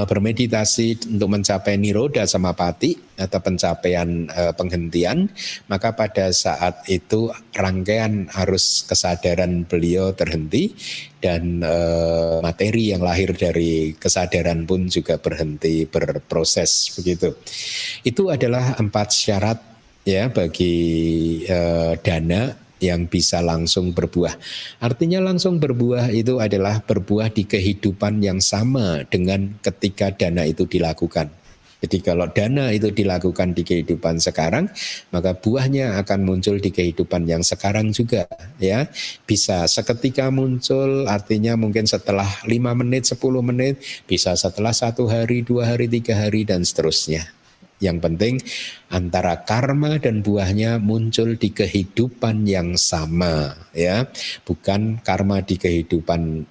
bermeditasi 0.08 1.12
untuk 1.12 1.28
mencapai 1.28 1.76
niroda 1.76 2.24
sama 2.24 2.56
pati 2.56 2.96
atau 3.18 3.42
pencapaian 3.44 4.30
e, 4.30 4.42
penghentian, 4.56 5.28
maka 5.68 5.92
pada 5.92 6.32
saat 6.32 6.86
itu 6.88 7.28
rangkaian 7.52 8.30
arus 8.46 8.88
kesadaran 8.88 9.68
beliau 9.68 10.16
terhenti 10.16 10.72
dan 11.20 11.60
e, 11.60 11.76
materi 12.40 12.96
yang 12.96 13.04
lahir 13.04 13.36
dari 13.36 13.92
kesadaran 13.98 14.64
pun 14.64 14.88
juga 14.88 15.20
berhenti 15.20 15.84
berproses 15.84 16.96
begitu. 16.96 17.36
Itu 18.06 18.32
adalah 18.32 18.80
empat 18.80 19.08
syarat 19.12 19.58
ya 20.08 20.32
bagi 20.32 20.76
e, 21.44 21.58
dana 22.00 22.67
yang 22.78 23.06
bisa 23.06 23.42
langsung 23.42 23.94
berbuah. 23.94 24.34
Artinya 24.82 25.22
langsung 25.22 25.58
berbuah 25.62 26.10
itu 26.14 26.38
adalah 26.38 26.82
berbuah 26.82 27.30
di 27.30 27.46
kehidupan 27.46 28.22
yang 28.22 28.38
sama 28.42 29.06
dengan 29.06 29.58
ketika 29.62 30.14
dana 30.14 30.46
itu 30.46 30.66
dilakukan. 30.66 31.30
Jadi 31.78 32.02
kalau 32.02 32.26
dana 32.26 32.74
itu 32.74 32.90
dilakukan 32.90 33.54
di 33.54 33.62
kehidupan 33.62 34.18
sekarang, 34.18 34.66
maka 35.14 35.38
buahnya 35.38 35.94
akan 36.02 36.26
muncul 36.26 36.58
di 36.58 36.74
kehidupan 36.74 37.22
yang 37.30 37.46
sekarang 37.46 37.94
juga, 37.94 38.26
ya. 38.58 38.90
Bisa 39.22 39.62
seketika 39.70 40.26
muncul, 40.34 41.06
artinya 41.06 41.54
mungkin 41.54 41.86
setelah 41.86 42.26
lima 42.50 42.74
menit, 42.74 43.06
10 43.06 43.46
menit, 43.46 43.78
bisa 44.10 44.34
setelah 44.34 44.74
satu 44.74 45.06
hari, 45.06 45.46
dua 45.46 45.70
hari, 45.70 45.86
tiga 45.86 46.18
hari, 46.18 46.42
dan 46.42 46.66
seterusnya. 46.66 47.37
Yang 47.78 47.98
penting 48.02 48.34
antara 48.90 49.46
karma 49.46 50.02
dan 50.02 50.20
buahnya 50.26 50.82
muncul 50.82 51.38
di 51.38 51.54
kehidupan 51.54 52.42
yang 52.42 52.74
sama 52.74 53.54
ya, 53.70 54.06
bukan 54.42 54.98
karma 55.06 55.46
di 55.46 55.54
kehidupan 55.54 56.42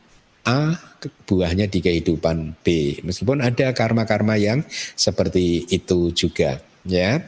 A, 0.48 0.80
buahnya 1.28 1.68
di 1.68 1.84
kehidupan 1.84 2.64
B. 2.64 2.98
Meskipun 3.04 3.44
ada 3.44 3.76
karma-karma 3.76 4.40
yang 4.40 4.64
seperti 4.96 5.68
itu 5.68 6.16
juga 6.16 6.64
ya. 6.88 7.20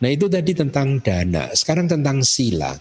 Nah, 0.00 0.08
itu 0.08 0.26
tadi 0.32 0.56
tentang 0.56 0.96
dana. 1.04 1.52
Sekarang 1.52 1.84
tentang 1.84 2.24
sila. 2.24 2.72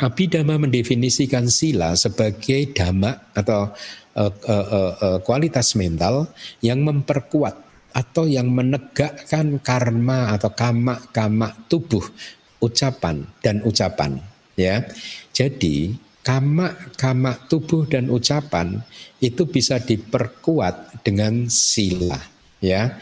Abhidhamma 0.00 0.58
mendefinisikan 0.58 1.46
sila 1.46 1.94
sebagai 1.94 2.74
dhamma 2.74 3.36
atau 3.36 3.70
uh, 4.16 4.32
uh, 4.48 4.66
uh, 4.66 4.92
uh, 4.98 5.18
kualitas 5.22 5.78
mental 5.78 6.26
yang 6.58 6.82
memperkuat 6.82 7.71
atau 7.92 8.24
yang 8.24 8.48
menegakkan 8.48 9.60
karma 9.60 10.32
atau 10.34 10.50
kama-kama 10.52 11.52
tubuh 11.68 12.04
ucapan 12.62 13.24
dan 13.44 13.60
ucapan 13.62 14.16
ya. 14.56 14.84
Jadi 15.32 15.92
kama-kama 16.22 17.34
tubuh 17.50 17.84
dan 17.88 18.08
ucapan 18.08 18.80
itu 19.18 19.44
bisa 19.44 19.82
diperkuat 19.82 21.04
dengan 21.04 21.50
sila 21.50 22.18
ya. 22.62 22.96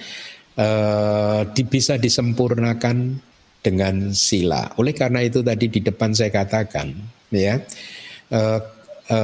E, 0.57 0.67
bisa 1.69 2.01
disempurnakan 2.01 3.21
dengan 3.61 4.11
sila. 4.17 4.73
Oleh 4.81 4.97
karena 4.97 5.21
itu 5.21 5.45
tadi 5.45 5.69
di 5.69 5.81
depan 5.85 6.17
saya 6.17 6.33
katakan 6.33 6.97
ya 7.31 7.61
e, 8.33 8.41
e, 9.07 9.19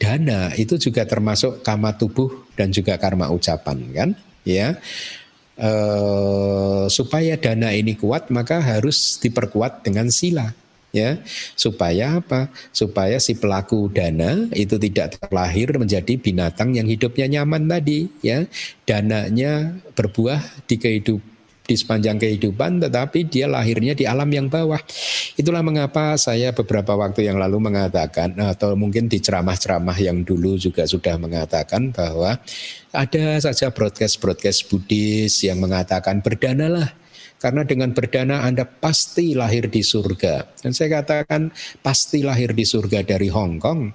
dana 0.00 0.50
itu 0.56 0.80
juga 0.80 1.04
termasuk 1.04 1.60
kama 1.60 1.94
tubuh 1.94 2.48
dan 2.56 2.72
juga 2.72 2.96
karma 2.96 3.28
ucapan 3.28 3.78
kan 3.92 4.10
ya. 4.46 4.78
E, 5.56 5.70
supaya 6.92 7.34
dana 7.40 7.72
ini 7.74 7.98
kuat 7.98 8.30
maka 8.30 8.60
harus 8.62 9.18
diperkuat 9.18 9.82
dengan 9.82 10.08
sila. 10.12 10.54
Ya. 10.94 11.18
Supaya 11.58 12.22
apa? 12.22 12.54
Supaya 12.70 13.18
si 13.18 13.34
pelaku 13.34 13.90
dana 13.90 14.46
itu 14.54 14.78
tidak 14.78 15.18
terlahir 15.18 15.74
menjadi 15.74 16.14
binatang 16.14 16.78
yang 16.78 16.86
hidupnya 16.86 17.26
nyaman 17.40 17.66
tadi. 17.66 18.06
Ya. 18.22 18.46
Dananya 18.86 19.74
berbuah 19.98 20.38
di 20.70 20.78
kehidupan 20.78 21.33
di 21.64 21.80
sepanjang 21.80 22.20
kehidupan 22.20 22.84
tetapi 22.84 23.24
dia 23.24 23.48
lahirnya 23.48 23.96
di 23.96 24.04
alam 24.04 24.28
yang 24.28 24.52
bawah. 24.52 24.78
Itulah 25.34 25.64
mengapa 25.64 26.12
saya 26.20 26.52
beberapa 26.52 26.92
waktu 26.92 27.24
yang 27.24 27.40
lalu 27.40 27.56
mengatakan 27.56 28.36
atau 28.36 28.76
mungkin 28.76 29.08
di 29.08 29.18
ceramah-ceramah 29.18 29.96
yang 29.96 30.20
dulu 30.22 30.60
juga 30.60 30.84
sudah 30.84 31.16
mengatakan 31.16 31.88
bahwa 31.88 32.36
ada 32.92 33.26
saja 33.40 33.72
broadcast-broadcast 33.72 34.68
Buddhis 34.68 35.40
yang 35.40 35.58
mengatakan 35.58 36.20
berdanalah 36.20 36.92
karena 37.40 37.60
dengan 37.64 37.92
berdana 37.92 38.44
Anda 38.44 38.64
pasti 38.64 39.36
lahir 39.36 39.68
di 39.68 39.84
surga. 39.84 40.64
Dan 40.64 40.72
saya 40.72 41.00
katakan 41.00 41.52
pasti 41.84 42.24
lahir 42.24 42.56
di 42.56 42.64
surga 42.64 43.04
dari 43.04 43.28
Hong 43.28 43.60
Kong. 43.60 43.92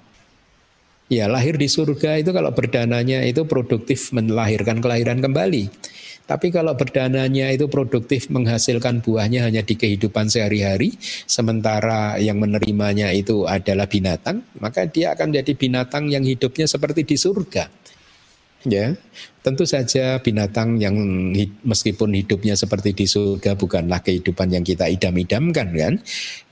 Ya 1.10 1.26
lahir 1.26 1.58
di 1.58 1.66
surga 1.66 2.22
itu 2.22 2.30
kalau 2.30 2.54
berdananya 2.54 3.26
itu 3.26 3.42
produktif 3.42 4.14
melahirkan 4.14 4.78
kelahiran 4.78 5.18
kembali. 5.18 5.66
Tapi 6.30 6.54
kalau 6.54 6.78
berdananya 6.78 7.50
itu 7.50 7.66
produktif 7.66 8.30
menghasilkan 8.30 9.02
buahnya 9.02 9.50
hanya 9.50 9.66
di 9.66 9.74
kehidupan 9.74 10.30
sehari-hari, 10.30 10.94
sementara 11.26 12.22
yang 12.22 12.38
menerimanya 12.38 13.10
itu 13.10 13.50
adalah 13.50 13.90
binatang, 13.90 14.46
maka 14.62 14.86
dia 14.86 15.18
akan 15.18 15.34
jadi 15.34 15.52
binatang 15.58 16.06
yang 16.06 16.22
hidupnya 16.22 16.70
seperti 16.70 17.02
di 17.02 17.18
surga. 17.18 17.66
Ya, 18.62 18.92
tentu 19.40 19.64
saja 19.64 20.20
binatang 20.20 20.78
yang 20.78 20.94
meskipun 21.64 22.12
hidupnya 22.12 22.54
seperti 22.54 22.94
di 22.94 23.08
surga 23.10 23.56
bukanlah 23.56 23.98
kehidupan 24.04 24.54
yang 24.54 24.62
kita 24.62 24.86
idam-idamkan 24.86 25.66
kan. 25.74 25.94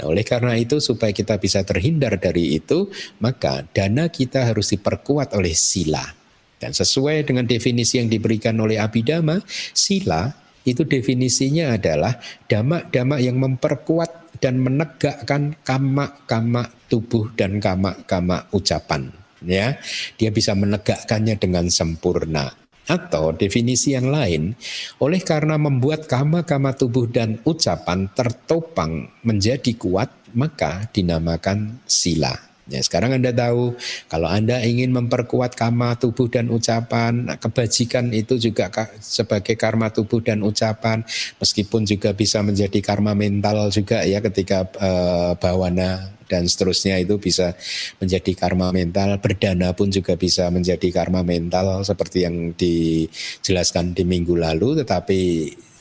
Nah, 0.00 0.04
oleh 0.08 0.24
karena 0.26 0.58
itu 0.58 0.82
supaya 0.82 1.14
kita 1.14 1.38
bisa 1.38 1.62
terhindar 1.62 2.18
dari 2.18 2.58
itu, 2.58 2.90
maka 3.22 3.62
dana 3.76 4.10
kita 4.10 4.42
harus 4.42 4.74
diperkuat 4.74 5.36
oleh 5.36 5.54
sila. 5.54 6.17
Dan 6.59 6.74
sesuai 6.74 7.26
dengan 7.26 7.46
definisi 7.46 8.02
yang 8.02 8.11
diberikan 8.11 8.59
oleh 8.59 8.82
Abhidhamma, 8.82 9.38
sila 9.74 10.34
itu 10.66 10.84
definisinya 10.84 11.78
adalah 11.78 12.18
dhamma-dhamma 12.50 13.16
yang 13.22 13.40
memperkuat 13.40 14.42
dan 14.42 14.61
menegakkan 14.61 15.56
kama-kama 15.64 16.68
tubuh 16.90 17.32
dan 17.34 17.59
kama-kama 17.59 18.44
ucapan. 18.52 19.09
Ya, 19.38 19.78
dia 20.18 20.34
bisa 20.34 20.52
menegakkannya 20.59 21.38
dengan 21.38 21.70
sempurna. 21.70 22.50
Atau 22.88 23.36
definisi 23.36 23.92
yang 23.92 24.09
lain, 24.09 24.56
oleh 24.98 25.20
karena 25.20 25.61
membuat 25.61 26.09
kama-kama 26.09 26.72
tubuh 26.72 27.04
dan 27.04 27.36
ucapan 27.44 28.09
tertopang 28.16 29.12
menjadi 29.20 29.76
kuat, 29.76 30.09
maka 30.32 30.88
dinamakan 30.88 31.84
sila. 31.84 32.47
Ya, 32.68 32.84
sekarang 32.84 33.16
Anda 33.16 33.32
tahu 33.32 33.72
kalau 34.12 34.28
Anda 34.28 34.60
ingin 34.60 34.92
memperkuat 34.92 35.56
karma 35.56 35.96
tubuh 35.96 36.28
dan 36.28 36.52
ucapan, 36.52 37.32
nah, 37.32 37.36
kebajikan 37.40 38.12
itu 38.12 38.36
juga 38.36 38.68
sebagai 39.00 39.56
karma 39.56 39.88
tubuh 39.88 40.20
dan 40.20 40.44
ucapan, 40.44 41.00
meskipun 41.40 41.88
juga 41.88 42.12
bisa 42.12 42.44
menjadi 42.44 42.78
karma 42.84 43.16
mental 43.16 43.72
juga 43.72 44.04
ya 44.04 44.20
ketika 44.20 44.68
uh, 44.76 45.32
bawana 45.40 46.12
dan 46.28 46.44
seterusnya 46.44 47.00
itu 47.00 47.16
bisa 47.16 47.56
menjadi 47.98 48.36
karma 48.36 48.68
mental, 48.68 49.16
berdana 49.16 49.72
pun 49.72 49.88
juga 49.88 50.14
bisa 50.14 50.52
menjadi 50.52 50.92
karma 50.92 51.24
mental 51.24 51.80
seperti 51.82 52.28
yang 52.28 52.52
dijelaskan 52.52 53.96
di 53.96 54.04
minggu 54.04 54.36
lalu, 54.36 54.84
tetapi 54.84 55.20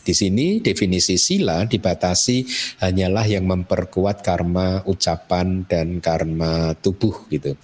di 0.07 0.15
sini 0.15 0.63
definisi 0.63 1.19
sila 1.19 1.67
dibatasi 1.67 2.47
hanyalah 2.79 3.27
yang 3.27 3.43
memperkuat 3.43 4.23
karma 4.23 4.87
ucapan 4.87 5.67
dan 5.67 5.99
karma 5.99 6.71
tubuh 6.79 7.27
gitu. 7.27 7.59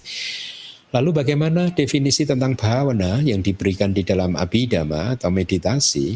Lalu 0.94 1.10
bagaimana 1.10 1.74
definisi 1.74 2.22
tentang 2.22 2.54
bhavana 2.54 3.18
yang 3.18 3.42
diberikan 3.42 3.90
di 3.90 4.06
dalam 4.06 4.38
abhidhamma 4.38 5.18
atau 5.18 5.26
meditasi 5.32 6.14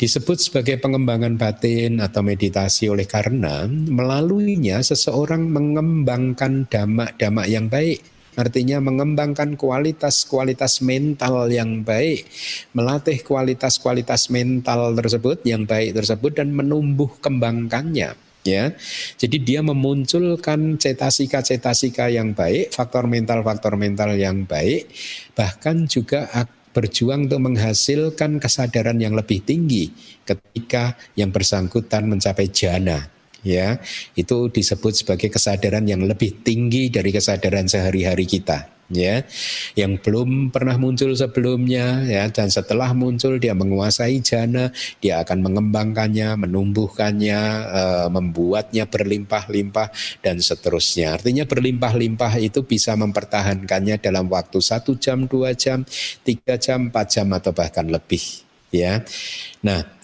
disebut 0.00 0.40
sebagai 0.40 0.80
pengembangan 0.80 1.36
batin 1.36 2.00
atau 2.00 2.24
meditasi 2.24 2.88
oleh 2.88 3.04
karena 3.04 3.68
melaluinya 3.68 4.80
seseorang 4.80 5.52
mengembangkan 5.52 6.64
dhamma-dhamma 6.64 7.44
yang 7.44 7.68
baik 7.68 8.15
artinya 8.36 8.78
mengembangkan 8.78 9.56
kualitas-kualitas 9.56 10.84
mental 10.84 11.48
yang 11.48 11.82
baik, 11.82 12.28
melatih 12.76 13.24
kualitas-kualitas 13.24 14.28
mental 14.28 14.92
tersebut 14.94 15.42
yang 15.48 15.64
baik 15.64 15.96
tersebut 15.96 16.36
dan 16.36 16.52
menumbuh 16.52 17.16
kembangkannya 17.18 18.14
ya. 18.46 18.64
Jadi 19.18 19.36
dia 19.42 19.60
memunculkan 19.64 20.78
cetasika-cetasika 20.78 22.12
yang 22.12 22.36
baik, 22.36 22.70
faktor 22.70 23.10
mental-faktor 23.10 23.74
mental 23.74 24.14
yang 24.14 24.46
baik, 24.46 24.86
bahkan 25.34 25.90
juga 25.90 26.30
berjuang 26.70 27.24
untuk 27.26 27.40
menghasilkan 27.40 28.36
kesadaran 28.36 29.00
yang 29.00 29.16
lebih 29.16 29.40
tinggi 29.40 29.88
ketika 30.28 30.92
yang 31.16 31.32
bersangkutan 31.32 32.04
mencapai 32.04 32.52
jana 32.52 33.15
ya 33.46 33.78
itu 34.18 34.50
disebut 34.50 35.06
sebagai 35.06 35.30
kesadaran 35.30 35.86
yang 35.86 36.02
lebih 36.02 36.42
tinggi 36.42 36.90
dari 36.90 37.14
kesadaran 37.14 37.70
sehari-hari 37.70 38.26
kita 38.26 38.76
ya. 38.90 39.22
Yang 39.74 39.92
belum 40.06 40.54
pernah 40.54 40.78
muncul 40.78 41.14
sebelumnya 41.14 42.06
ya 42.06 42.30
dan 42.30 42.50
setelah 42.50 42.90
muncul 42.94 43.38
dia 43.38 43.54
menguasai 43.54 44.22
jana 44.22 44.70
dia 45.02 45.22
akan 45.22 45.42
mengembangkannya 45.46 46.38
menumbuhkannya 46.46 47.40
e, 47.66 47.82
membuatnya 48.10 48.84
berlimpah-limpah 48.86 49.88
dan 50.22 50.36
seterusnya. 50.38 51.18
Artinya 51.18 51.44
berlimpah-limpah 51.46 52.38
itu 52.42 52.62
bisa 52.66 52.94
mempertahankannya 52.94 53.98
dalam 54.02 54.30
waktu 54.30 54.58
satu 54.62 54.98
jam 54.98 55.26
dua 55.26 55.54
jam 55.54 55.82
tiga 56.22 56.58
jam 56.58 56.90
empat 56.90 57.06
jam 57.10 57.26
atau 57.34 57.50
bahkan 57.50 57.86
lebih 57.86 58.22
ya. 58.70 59.02
Nah 59.62 59.95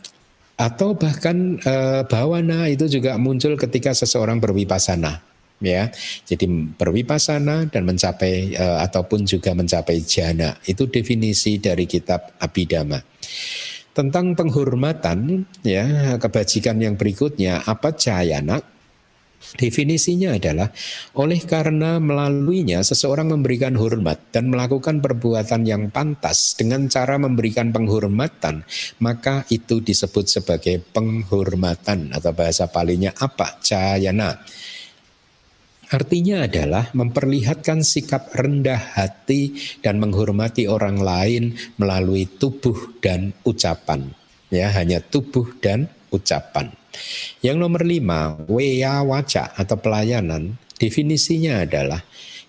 atau 0.63 0.95
bahkan 0.95 1.59
e, 1.59 1.75
bawana 2.07 2.71
itu 2.71 2.87
juga 2.87 3.19
muncul 3.19 3.59
ketika 3.59 3.91
seseorang 3.91 4.39
berwipasana 4.39 5.19
ya. 5.59 5.91
Jadi 6.23 6.47
berwipasana 6.79 7.67
dan 7.67 7.83
mencapai 7.83 8.55
e, 8.55 8.67
ataupun 8.87 9.27
juga 9.27 9.59
mencapai 9.59 9.99
jana 10.07 10.55
itu 10.71 10.87
definisi 10.87 11.59
dari 11.59 11.91
kitab 11.91 12.39
Abhidhamma. 12.39 13.03
Tentang 13.93 14.39
penghormatan 14.39 15.45
ya 15.67 16.17
kebajikan 16.17 16.81
yang 16.81 16.97
berikutnya 16.97 17.67
apa 17.67 17.93
cahayana 17.93 18.72
Definisinya 19.53 20.39
adalah 20.39 20.73
oleh 21.19 21.43
karena 21.45 22.01
melaluinya 22.01 22.81
seseorang 22.81 23.31
memberikan 23.31 23.77
hormat 23.77 24.33
dan 24.33 24.49
melakukan 24.49 25.05
perbuatan 25.05 25.69
yang 25.69 25.93
pantas 25.93 26.57
dengan 26.57 26.89
cara 26.89 27.21
memberikan 27.21 27.69
penghormatan, 27.69 28.65
maka 29.05 29.45
itu 29.53 29.85
disebut 29.85 30.25
sebagai 30.31 30.81
penghormatan 30.81 32.17
atau 32.17 32.33
bahasa 32.33 32.71
palingnya 32.73 33.13
apa? 33.21 33.61
Cayana. 33.61 34.41
Artinya 35.93 36.49
adalah 36.49 36.89
memperlihatkan 36.97 37.85
sikap 37.85 38.33
rendah 38.33 38.97
hati 38.97 39.53
dan 39.85 40.01
menghormati 40.01 40.65
orang 40.65 40.97
lain 40.97 41.53
melalui 41.77 42.25
tubuh 42.25 42.97
dan 43.05 43.37
ucapan. 43.45 44.09
Ya, 44.49 44.73
hanya 44.73 45.05
tubuh 45.05 45.53
dan 45.61 45.93
ucapan. 46.09 46.82
Yang 47.41 47.57
nomor 47.59 47.83
lima, 47.83 48.37
weya 48.47 49.03
waca 49.03 49.53
atau 49.57 49.77
pelayanan, 49.81 50.57
definisinya 50.77 51.65
adalah 51.65 52.01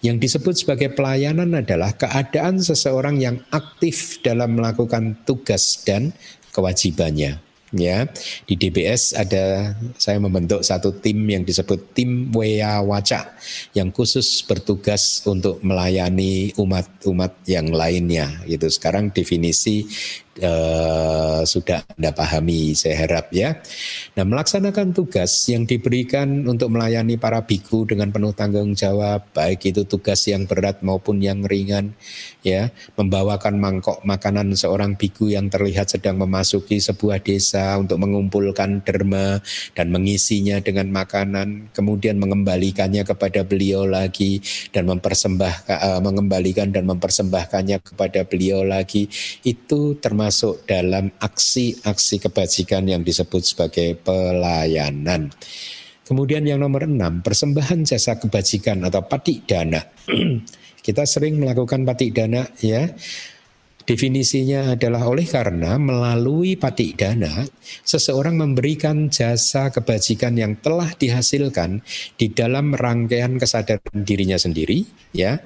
yang 0.03 0.19
disebut 0.19 0.59
sebagai 0.59 0.91
pelayanan 0.91 1.63
adalah 1.63 1.95
keadaan 1.95 2.59
seseorang 2.59 3.23
yang 3.23 3.39
aktif 3.55 4.19
dalam 4.19 4.59
melakukan 4.59 5.15
tugas 5.23 5.79
dan 5.87 6.11
kewajibannya. 6.51 7.39
Ya, 7.73 8.05
di 8.45 8.53
DBS 8.53 9.17
ada 9.17 9.73
saya 9.97 10.21
membentuk 10.21 10.61
satu 10.61 10.93
tim 10.93 11.25
yang 11.25 11.41
disebut 11.41 11.97
tim 11.97 12.29
Wea 12.29 12.77
Waca 12.85 13.33
yang 13.73 13.89
khusus 13.89 14.45
bertugas 14.45 15.25
untuk 15.25 15.57
melayani 15.65 16.53
umat-umat 16.53 17.33
yang 17.49 17.73
lainnya. 17.73 18.45
Gitu. 18.45 18.69
Sekarang 18.69 19.09
definisi 19.09 19.89
Uh, 20.33 21.45
sudah 21.45 21.85
Anda 21.93 22.09
pahami 22.09 22.73
saya 22.73 23.05
harap 23.05 23.29
ya. 23.29 23.61
Nah, 24.17 24.25
melaksanakan 24.25 24.89
tugas 24.89 25.29
yang 25.45 25.69
diberikan 25.69 26.49
untuk 26.49 26.73
melayani 26.73 27.21
para 27.21 27.45
biku 27.45 27.85
dengan 27.85 28.09
penuh 28.09 28.33
tanggung 28.33 28.73
jawab, 28.73 29.29
baik 29.29 29.69
itu 29.69 29.85
tugas 29.85 30.25
yang 30.25 30.49
berat 30.49 30.81
maupun 30.81 31.21
yang 31.21 31.45
ringan, 31.45 31.93
ya, 32.41 32.73
membawakan 32.97 33.61
mangkok 33.61 34.01
makanan 34.01 34.57
seorang 34.57 34.97
biku 34.97 35.29
yang 35.29 35.53
terlihat 35.53 35.93
sedang 35.93 36.17
memasuki 36.17 36.81
sebuah 36.81 37.21
desa 37.21 37.77
untuk 37.77 38.01
mengumpulkan 38.01 38.81
derma 38.81 39.37
dan 39.77 39.93
mengisinya 39.93 40.57
dengan 40.65 40.89
makanan, 40.89 41.69
kemudian 41.77 42.17
mengembalikannya 42.17 43.05
kepada 43.05 43.45
beliau 43.45 43.85
lagi 43.85 44.41
dan 44.73 44.89
mempersembahkan 44.89 45.77
uh, 45.77 46.01
mengembalikan 46.01 46.73
dan 46.73 46.89
mempersembahkannya 46.89 47.85
kepada 47.85 48.25
beliau 48.25 48.65
lagi 48.65 49.05
itu 49.45 49.93
termasuk 50.01 50.22
termasuk 50.23 50.63
dalam 50.63 51.11
aksi-aksi 51.19 52.15
kebajikan 52.23 52.87
yang 52.87 53.03
disebut 53.03 53.43
sebagai 53.43 53.99
pelayanan. 53.99 55.27
Kemudian 56.07 56.47
yang 56.47 56.63
nomor 56.63 56.87
enam, 56.87 57.19
persembahan 57.19 57.83
jasa 57.83 58.15
kebajikan 58.23 58.87
atau 58.87 59.03
patik 59.03 59.43
dana. 59.43 59.83
Kita 60.87 61.03
sering 61.03 61.43
melakukan 61.43 61.83
patik 61.83 62.15
dana 62.15 62.47
ya. 62.63 62.87
Definisinya 63.83 64.79
adalah 64.79 65.11
oleh 65.11 65.27
karena 65.27 65.75
melalui 65.75 66.55
patik 66.55 67.03
dana, 67.03 67.43
seseorang 67.83 68.39
memberikan 68.39 69.11
jasa 69.11 69.75
kebajikan 69.75 70.39
yang 70.39 70.55
telah 70.63 70.87
dihasilkan 70.95 71.83
di 72.15 72.31
dalam 72.31 72.71
rangkaian 72.71 73.35
kesadaran 73.35 74.07
dirinya 74.07 74.39
sendiri, 74.39 74.87
ya, 75.11 75.43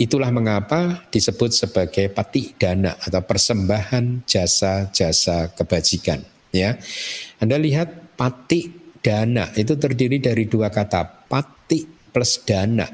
Itulah 0.00 0.32
mengapa 0.32 1.04
disebut 1.12 1.52
sebagai 1.52 2.08
pati 2.08 2.56
dana 2.56 2.96
atau 2.96 3.20
persembahan 3.20 4.24
jasa-jasa 4.24 5.52
kebajikan. 5.52 6.24
Ya, 6.56 6.80
Anda 7.36 7.60
lihat 7.60 8.16
pati 8.16 8.72
dana 9.04 9.52
itu 9.52 9.76
terdiri 9.76 10.16
dari 10.16 10.48
dua 10.48 10.72
kata 10.72 11.28
pati 11.28 11.84
plus 12.16 12.40
dana. 12.48 12.88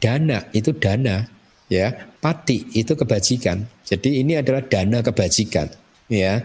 Dana 0.00 0.48
itu 0.56 0.72
dana, 0.72 1.28
ya. 1.68 1.92
Pati 2.24 2.72
itu 2.72 2.96
kebajikan. 2.96 3.68
Jadi 3.84 4.24
ini 4.24 4.40
adalah 4.40 4.64
dana 4.64 5.04
kebajikan, 5.04 5.68
ya. 6.08 6.40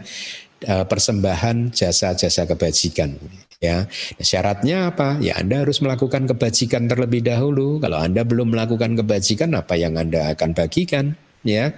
Eh, 0.61 0.85
persembahan 0.85 1.73
jasa-jasa 1.73 2.45
kebajikan. 2.45 3.17
Ya, 3.61 3.85
syaratnya 4.17 4.89
apa? 4.89 5.21
Ya 5.21 5.37
Anda 5.37 5.61
harus 5.61 5.85
melakukan 5.85 6.25
kebajikan 6.25 6.89
terlebih 6.89 7.21
dahulu. 7.21 7.77
Kalau 7.77 8.01
Anda 8.01 8.25
belum 8.25 8.57
melakukan 8.57 8.97
kebajikan, 8.97 9.53
apa 9.53 9.77
yang 9.77 10.01
Anda 10.01 10.33
akan 10.33 10.57
bagikan? 10.57 11.13
Ya, 11.45 11.77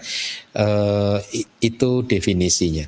e, 0.55 0.65
itu 1.59 2.07
definisinya. 2.07 2.88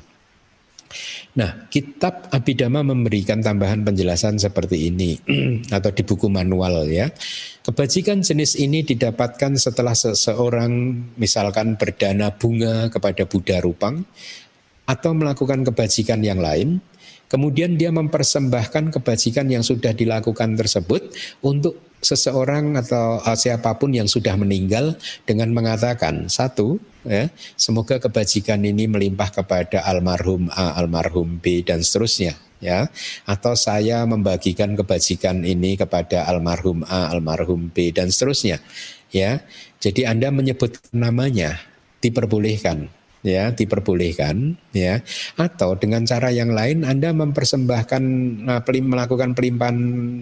Nah, 1.36 1.68
kitab 1.68 2.32
Abhidhamma 2.32 2.80
memberikan 2.80 3.44
tambahan 3.44 3.84
penjelasan 3.84 4.40
seperti 4.40 4.88
ini 4.88 5.20
atau 5.76 5.92
di 5.92 6.00
buku 6.00 6.32
manual 6.32 6.88
ya. 6.88 7.12
Kebajikan 7.68 8.24
jenis 8.24 8.56
ini 8.56 8.80
didapatkan 8.80 9.60
setelah 9.60 9.92
seseorang 9.92 10.72
misalkan 11.20 11.76
berdana 11.76 12.32
bunga 12.32 12.88
kepada 12.88 13.28
Buddha 13.28 13.60
Rupang 13.60 14.08
atau 14.88 15.12
melakukan 15.12 15.68
kebajikan 15.68 16.24
yang 16.24 16.40
lain 16.40 16.80
Kemudian 17.26 17.74
dia 17.74 17.90
mempersembahkan 17.90 18.94
kebajikan 18.94 19.50
yang 19.50 19.66
sudah 19.66 19.90
dilakukan 19.90 20.54
tersebut 20.54 21.10
untuk 21.42 21.82
seseorang 21.98 22.78
atau 22.78 23.18
uh, 23.18 23.34
siapa 23.34 23.74
pun 23.80 23.90
yang 23.90 24.06
sudah 24.06 24.38
meninggal 24.38 24.94
dengan 25.26 25.50
mengatakan 25.50 26.30
satu 26.30 26.78
ya 27.02 27.26
semoga 27.58 27.98
kebajikan 27.98 28.62
ini 28.62 28.86
melimpah 28.86 29.42
kepada 29.42 29.82
almarhum 29.82 30.46
A, 30.54 30.78
almarhum 30.78 31.42
B 31.42 31.66
dan 31.66 31.82
seterusnya 31.82 32.38
ya 32.62 32.86
atau 33.26 33.58
saya 33.58 34.06
membagikan 34.06 34.78
kebajikan 34.78 35.42
ini 35.42 35.74
kepada 35.74 36.30
almarhum 36.30 36.86
A, 36.86 37.10
almarhum 37.10 37.74
B 37.74 37.90
dan 37.90 38.12
seterusnya 38.12 38.62
ya. 39.10 39.42
Jadi 39.76 40.08
Anda 40.08 40.32
menyebut 40.32 40.78
namanya 40.94 41.60
diperbolehkan 42.00 42.95
ya 43.26 43.50
diperbolehkan 43.50 44.54
ya. 44.70 45.02
Atau 45.34 45.74
dengan 45.74 46.06
cara 46.06 46.30
yang 46.30 46.54
lain 46.54 46.86
Anda 46.86 47.10
mempersembahkan 47.10 48.02
nah, 48.46 48.62
melakukan 48.62 49.34
pelimpahan 49.34 49.78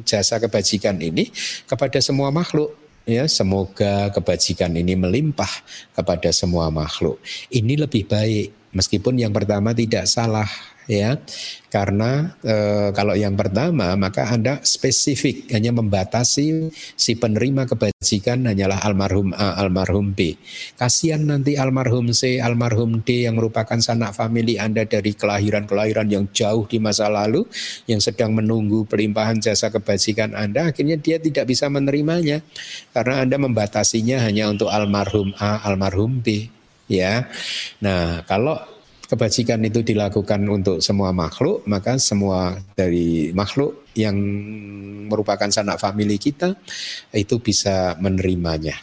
jasa 0.09 0.41
kebajikan 0.41 0.97
ini 1.05 1.29
kepada 1.69 2.01
semua 2.01 2.33
makhluk 2.33 2.73
ya. 3.05 3.29
Semoga 3.29 4.09
kebajikan 4.09 4.73
ini 4.73 4.97
melimpah 4.97 5.53
kepada 5.93 6.33
semua 6.33 6.73
makhluk. 6.73 7.21
Ini 7.53 7.85
lebih 7.85 8.09
baik 8.09 8.73
meskipun 8.73 9.21
yang 9.21 9.31
pertama 9.31 9.77
tidak 9.77 10.09
salah 10.09 10.49
ya 10.85 11.17
karena 11.73 12.39
e, 12.45 12.57
kalau 12.95 13.19
yang 13.19 13.35
pertama 13.35 13.97
maka 13.99 14.31
Anda 14.31 14.63
spesifik 14.63 15.51
hanya 15.51 15.75
membatasi 15.75 16.71
si 16.75 17.13
penerima 17.19 17.67
kebajikan 17.67 18.47
hanyalah 18.47 18.79
almarhum 18.85 19.35
A, 19.35 19.59
almarhum 19.59 20.15
B. 20.15 20.39
Kasihan 20.79 21.25
nanti 21.25 21.59
almarhum 21.59 22.15
C, 22.15 22.39
almarhum 22.39 23.03
D 23.03 23.27
yang 23.27 23.41
merupakan 23.41 23.81
sanak 23.81 24.15
famili 24.15 24.61
Anda 24.61 24.87
dari 24.87 25.17
kelahiran-kelahiran 25.17 26.07
yang 26.07 26.31
jauh 26.31 26.69
di 26.69 26.79
masa 26.79 27.11
lalu 27.11 27.43
yang 27.91 27.99
sedang 27.99 28.37
menunggu 28.37 28.87
pelimpahan 28.87 29.43
jasa 29.43 29.73
kebajikan 29.73 30.37
Anda 30.37 30.71
akhirnya 30.71 31.01
dia 31.01 31.19
tidak 31.19 31.51
bisa 31.51 31.67
menerimanya 31.67 32.45
karena 32.95 33.25
Anda 33.25 33.37
membatasinya 33.41 34.23
hanya 34.23 34.47
untuk 34.53 34.71
almarhum 34.71 35.35
A, 35.41 35.65
almarhum 35.67 36.23
B 36.23 36.53
ya. 36.87 37.29
Nah, 37.81 38.23
kalau 38.29 38.74
kebajikan 39.15 39.63
itu 39.63 39.87
dilakukan 39.87 40.43
untuk 40.51 40.83
semua 40.83 41.15
makhluk, 41.15 41.63
maka 41.71 41.95
semua 42.03 42.59
dari 42.75 43.31
makhluk 43.31 43.87
yang 43.95 44.19
merupakan 45.07 45.47
sanak 45.47 45.79
famili 45.79 46.19
kita 46.19 46.59
itu 47.15 47.39
bisa 47.39 47.95
menerimanya. 48.03 48.75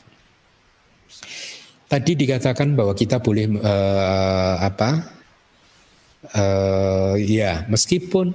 Tadi 1.92 2.16
dikatakan 2.16 2.72
bahwa 2.80 2.96
kita 2.96 3.20
boleh 3.20 3.52
uh, 3.60 4.56
apa? 4.64 5.20
Uh, 6.32 7.20
ya, 7.20 7.68
meskipun 7.68 8.32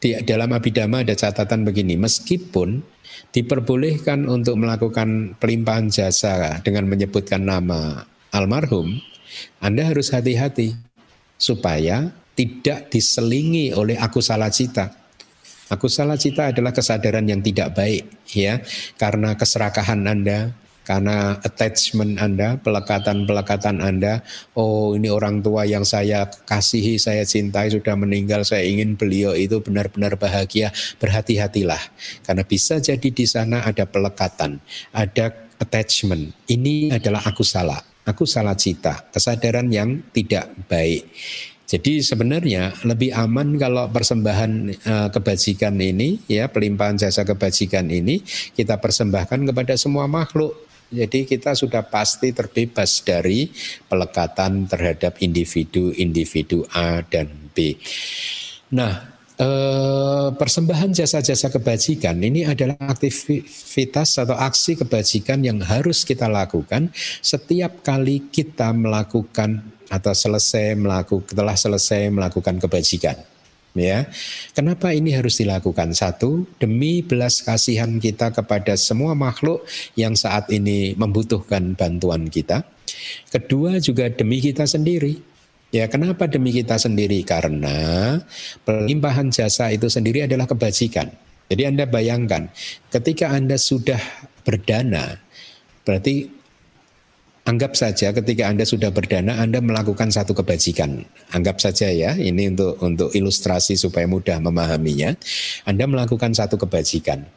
di 0.00 0.16
dalam 0.24 0.48
abidama 0.56 1.04
ada 1.04 1.12
catatan 1.12 1.68
begini, 1.68 2.00
meskipun 2.00 2.80
diperbolehkan 3.36 4.24
untuk 4.24 4.56
melakukan 4.56 5.36
pelimpahan 5.36 5.92
jasa 5.92 6.64
dengan 6.64 6.88
menyebutkan 6.88 7.44
nama 7.44 8.08
almarhum, 8.32 8.96
Anda 9.60 9.84
harus 9.84 10.08
hati-hati 10.08 10.87
supaya 11.38 12.10
tidak 12.34 12.90
diselingi 12.90 13.70
oleh 13.72 13.94
aku 13.94 14.18
salah 14.18 14.50
cita. 14.50 14.90
Aku 15.68 15.86
salah 15.86 16.16
cita 16.16 16.50
adalah 16.50 16.72
kesadaran 16.72 17.28
yang 17.28 17.44
tidak 17.44 17.76
baik 17.76 18.08
ya 18.32 18.58
karena 18.96 19.36
keserakahan 19.36 20.00
Anda, 20.08 20.56
karena 20.88 21.36
attachment 21.44 22.16
Anda, 22.16 22.56
pelekatan-pelekatan 22.64 23.84
Anda, 23.84 24.24
oh 24.56 24.96
ini 24.96 25.12
orang 25.12 25.44
tua 25.44 25.68
yang 25.68 25.84
saya 25.84 26.24
kasihi, 26.24 26.96
saya 26.96 27.28
cintai 27.28 27.68
sudah 27.68 27.92
meninggal, 27.92 28.48
saya 28.48 28.64
ingin 28.64 28.96
beliau 28.96 29.36
itu 29.36 29.60
benar-benar 29.60 30.16
bahagia, 30.16 30.72
berhati-hatilah. 30.96 31.82
Karena 32.24 32.40
bisa 32.48 32.80
jadi 32.80 33.08
di 33.12 33.28
sana 33.28 33.60
ada 33.68 33.84
pelekatan, 33.84 34.56
ada 34.96 35.36
attachment. 35.60 36.32
Ini 36.48 36.96
adalah 36.96 37.20
aku 37.28 37.44
salah 37.44 37.84
aku 38.08 38.24
salah 38.24 38.56
cita, 38.56 39.12
kesadaran 39.12 39.68
yang 39.68 40.08
tidak 40.08 40.48
baik. 40.64 41.12
Jadi 41.68 42.00
sebenarnya 42.00 42.72
lebih 42.88 43.12
aman 43.12 43.60
kalau 43.60 43.92
persembahan 43.92 44.52
uh, 44.88 45.08
kebajikan 45.12 45.76
ini 45.76 46.16
ya 46.24 46.48
pelimpahan 46.48 46.96
jasa 46.96 47.28
kebajikan 47.28 47.92
ini 47.92 48.24
kita 48.56 48.80
persembahkan 48.80 49.44
kepada 49.52 49.76
semua 49.76 50.08
makhluk. 50.08 50.64
Jadi 50.88 51.28
kita 51.28 51.52
sudah 51.52 51.84
pasti 51.84 52.32
terbebas 52.32 53.04
dari 53.04 53.52
pelekatan 53.84 54.64
terhadap 54.64 55.20
individu-individu 55.20 56.64
A 56.72 57.04
dan 57.04 57.28
B. 57.52 57.76
Nah, 58.72 59.17
Eh, 59.38 60.28
persembahan 60.34 60.90
jasa-jasa 60.90 61.46
kebajikan 61.46 62.18
ini 62.18 62.42
adalah 62.42 62.74
aktivitas 62.90 64.18
atau 64.18 64.34
aksi 64.34 64.74
kebajikan 64.74 65.46
yang 65.46 65.62
harus 65.62 66.02
kita 66.02 66.26
lakukan 66.26 66.90
setiap 67.22 67.86
kali 67.86 68.34
kita 68.34 68.74
melakukan 68.74 69.62
atau 69.94 70.10
selesai 70.10 70.74
melakukan 70.74 71.30
telah 71.30 71.54
selesai 71.54 72.10
melakukan 72.10 72.58
kebajikan. 72.58 73.14
Ya, 73.78 74.10
kenapa 74.58 74.90
ini 74.90 75.14
harus 75.14 75.38
dilakukan? 75.38 75.94
Satu, 75.94 76.42
demi 76.58 77.06
belas 77.06 77.38
kasihan 77.38 77.94
kita 78.02 78.34
kepada 78.34 78.74
semua 78.74 79.14
makhluk 79.14 79.62
yang 79.94 80.18
saat 80.18 80.50
ini 80.50 80.98
membutuhkan 80.98 81.78
bantuan 81.78 82.26
kita. 82.26 82.66
Kedua, 83.30 83.78
juga 83.78 84.10
demi 84.10 84.42
kita 84.42 84.66
sendiri 84.66 85.27
Ya, 85.68 85.84
kenapa 85.84 86.24
demi 86.24 86.48
kita 86.48 86.80
sendiri? 86.80 87.20
Karena 87.28 88.16
pelimpahan 88.64 89.28
jasa 89.28 89.68
itu 89.68 89.92
sendiri 89.92 90.24
adalah 90.24 90.48
kebajikan. 90.48 91.12
Jadi 91.48 91.62
Anda 91.68 91.84
bayangkan, 91.84 92.48
ketika 92.88 93.28
Anda 93.32 93.60
sudah 93.60 94.00
berdana, 94.48 95.20
berarti 95.84 96.28
anggap 97.44 97.76
saja 97.76 98.16
ketika 98.16 98.48
Anda 98.48 98.64
sudah 98.64 98.88
berdana, 98.92 99.40
Anda 99.44 99.60
melakukan 99.60 100.08
satu 100.08 100.32
kebajikan. 100.36 101.04
Anggap 101.36 101.60
saja 101.60 101.92
ya, 101.92 102.16
ini 102.16 102.48
untuk 102.48 102.80
untuk 102.80 103.12
ilustrasi 103.12 103.76
supaya 103.76 104.08
mudah 104.08 104.40
memahaminya. 104.40 105.16
Anda 105.68 105.84
melakukan 105.84 106.32
satu 106.32 106.56
kebajikan. 106.56 107.28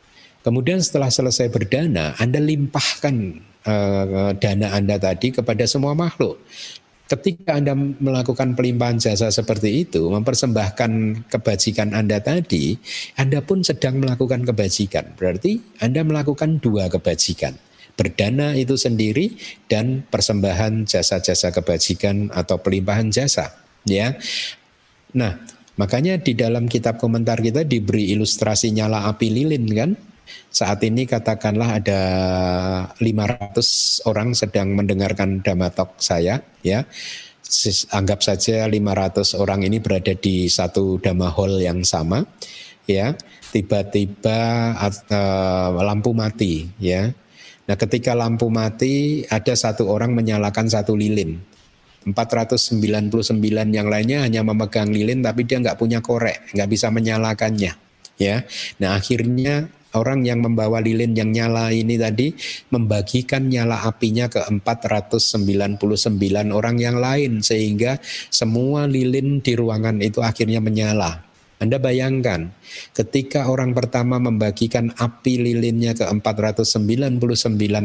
Kemudian 0.43 0.79
setelah 0.79 1.11
selesai 1.11 1.51
berdana, 1.51 2.15
Anda 2.15 2.39
limpahkan 2.39 3.15
uh, 3.63 4.31
dana 4.35 4.67
Anda 4.75 4.97
tadi 4.97 5.31
kepada 5.31 5.63
semua 5.67 5.93
makhluk. 5.93 6.41
Ketika 7.11 7.59
Anda 7.59 7.75
melakukan 7.75 8.55
pelimpahan 8.55 8.95
jasa 8.95 9.27
seperti 9.27 9.83
itu, 9.83 10.07
mempersembahkan 10.07 10.91
kebajikan 11.27 11.91
Anda 11.91 12.23
tadi, 12.23 12.79
Anda 13.19 13.43
pun 13.43 13.67
sedang 13.67 13.99
melakukan 13.99 14.47
kebajikan. 14.47 15.19
Berarti 15.19 15.59
Anda 15.83 16.07
melakukan 16.07 16.63
dua 16.63 16.87
kebajikan. 16.87 17.59
Berdana 17.99 18.55
itu 18.55 18.79
sendiri 18.79 19.35
dan 19.67 20.07
persembahan 20.07 20.87
jasa-jasa 20.87 21.51
kebajikan 21.51 22.31
atau 22.31 22.63
pelimpahan 22.63 23.11
jasa. 23.11 23.59
Ya, 23.83 24.15
Nah, 25.11 25.43
makanya 25.75 26.15
di 26.15 26.31
dalam 26.35 26.71
kitab 26.71 26.95
komentar 26.95 27.43
kita 27.43 27.67
diberi 27.67 28.15
ilustrasi 28.15 28.71
nyala 28.71 29.11
api 29.11 29.27
lilin 29.27 29.65
kan? 29.67 29.91
Saat 30.51 30.83
ini 30.83 31.07
katakanlah 31.07 31.79
ada 31.79 32.01
500 32.99 34.03
orang 34.03 34.35
sedang 34.35 34.75
mendengarkan 34.75 35.39
damatok 35.39 35.95
saya 36.03 36.43
ya. 36.59 36.83
Anggap 37.91 38.23
saja 38.23 38.67
500 38.67 39.35
orang 39.39 39.63
ini 39.67 39.79
berada 39.79 40.11
di 40.15 40.47
satu 40.51 40.99
dhamma 40.99 41.31
hall 41.31 41.59
yang 41.63 41.83
sama 41.87 42.23
ya. 42.83 43.15
Tiba-tiba 43.51 44.39
uh, 44.79 45.69
lampu 45.83 46.11
mati 46.15 46.67
ya. 46.79 47.11
Nah, 47.67 47.75
ketika 47.79 48.11
lampu 48.11 48.51
mati 48.51 49.23
ada 49.31 49.55
satu 49.55 49.87
orang 49.87 50.11
menyalakan 50.11 50.67
satu 50.67 50.95
lilin. 50.95 51.39
499 52.01 53.37
yang 53.71 53.85
lainnya 53.85 54.25
hanya 54.25 54.41
memegang 54.41 54.89
lilin 54.89 55.21
tapi 55.21 55.45
dia 55.45 55.61
nggak 55.61 55.77
punya 55.77 56.01
korek, 56.01 56.49
nggak 56.51 56.69
bisa 56.69 56.89
menyalakannya. 56.89 57.77
Ya, 58.17 58.45
nah 58.77 58.97
akhirnya 58.97 59.69
orang 59.95 60.23
yang 60.23 60.39
membawa 60.39 60.79
lilin 60.79 61.11
yang 61.13 61.31
nyala 61.31 61.71
ini 61.75 61.99
tadi 61.99 62.31
membagikan 62.71 63.47
nyala 63.51 63.83
apinya 63.83 64.31
ke 64.31 64.39
499 64.47 65.79
orang 66.51 66.75
yang 66.79 66.97
lain 66.97 67.43
sehingga 67.43 67.99
semua 68.31 68.87
lilin 68.87 69.43
di 69.43 69.53
ruangan 69.55 69.99
itu 69.99 70.23
akhirnya 70.23 70.63
menyala. 70.63 71.27
Anda 71.61 71.77
bayangkan 71.77 72.49
ketika 72.97 73.45
orang 73.45 73.77
pertama 73.77 74.17
membagikan 74.17 74.97
api 74.97 75.37
lilinnya 75.37 75.93
ke 75.93 76.09
499 76.09 77.21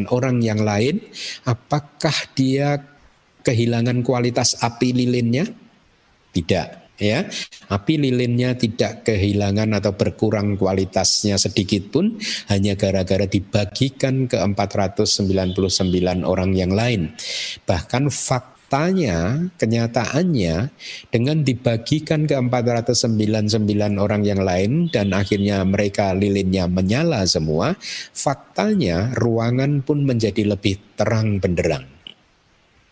orang 0.08 0.40
yang 0.40 0.64
lain, 0.64 1.04
apakah 1.44 2.16
dia 2.32 2.80
kehilangan 3.44 4.00
kualitas 4.00 4.56
api 4.64 4.96
lilinnya? 4.96 5.44
Tidak 6.32 6.85
ya. 7.00 7.28
Api 7.66 7.98
lilinnya 8.00 8.54
tidak 8.54 9.06
kehilangan 9.08 9.76
atau 9.76 9.92
berkurang 9.96 10.54
kualitasnya 10.60 11.36
sedikit 11.40 11.90
pun 11.90 12.16
hanya 12.52 12.78
gara-gara 12.78 13.26
dibagikan 13.26 14.28
ke 14.30 14.38
499 14.38 16.22
orang 16.22 16.52
yang 16.54 16.72
lain. 16.72 17.12
Bahkan 17.66 18.08
faktanya 18.12 19.50
kenyataannya 19.58 20.70
dengan 21.10 21.46
dibagikan 21.46 22.26
ke 22.26 22.34
499 22.34 24.02
orang 24.02 24.22
yang 24.26 24.42
lain 24.42 24.90
dan 24.90 25.14
akhirnya 25.14 25.62
mereka 25.62 26.10
lilinnya 26.14 26.66
menyala 26.66 27.22
semua 27.30 27.78
faktanya 28.10 29.14
ruangan 29.14 29.86
pun 29.86 30.02
menjadi 30.02 30.42
lebih 30.54 30.98
terang 30.98 31.38
benderang 31.38 31.95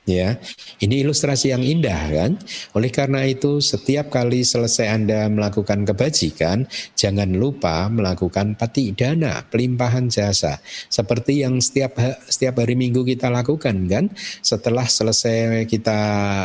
Ya, 0.04 0.36
ini 0.84 1.00
ilustrasi 1.00 1.56
yang 1.56 1.64
indah 1.64 1.96
kan. 2.12 2.36
Oleh 2.76 2.92
karena 2.92 3.24
itu, 3.24 3.64
setiap 3.64 4.12
kali 4.12 4.44
selesai 4.44 4.92
Anda 4.92 5.32
melakukan 5.32 5.88
kebajikan, 5.88 6.68
jangan 6.92 7.32
lupa 7.32 7.88
melakukan 7.88 8.52
pati 8.52 8.92
dana, 8.92 9.40
pelimpahan 9.48 10.12
jasa, 10.12 10.60
seperti 10.92 11.40
yang 11.40 11.56
setiap 11.64 11.96
setiap 12.28 12.60
hari 12.60 12.76
Minggu 12.76 13.00
kita 13.00 13.32
lakukan 13.32 13.88
kan. 13.88 14.12
Setelah 14.44 14.84
selesai 14.84 15.64
kita 15.64 15.98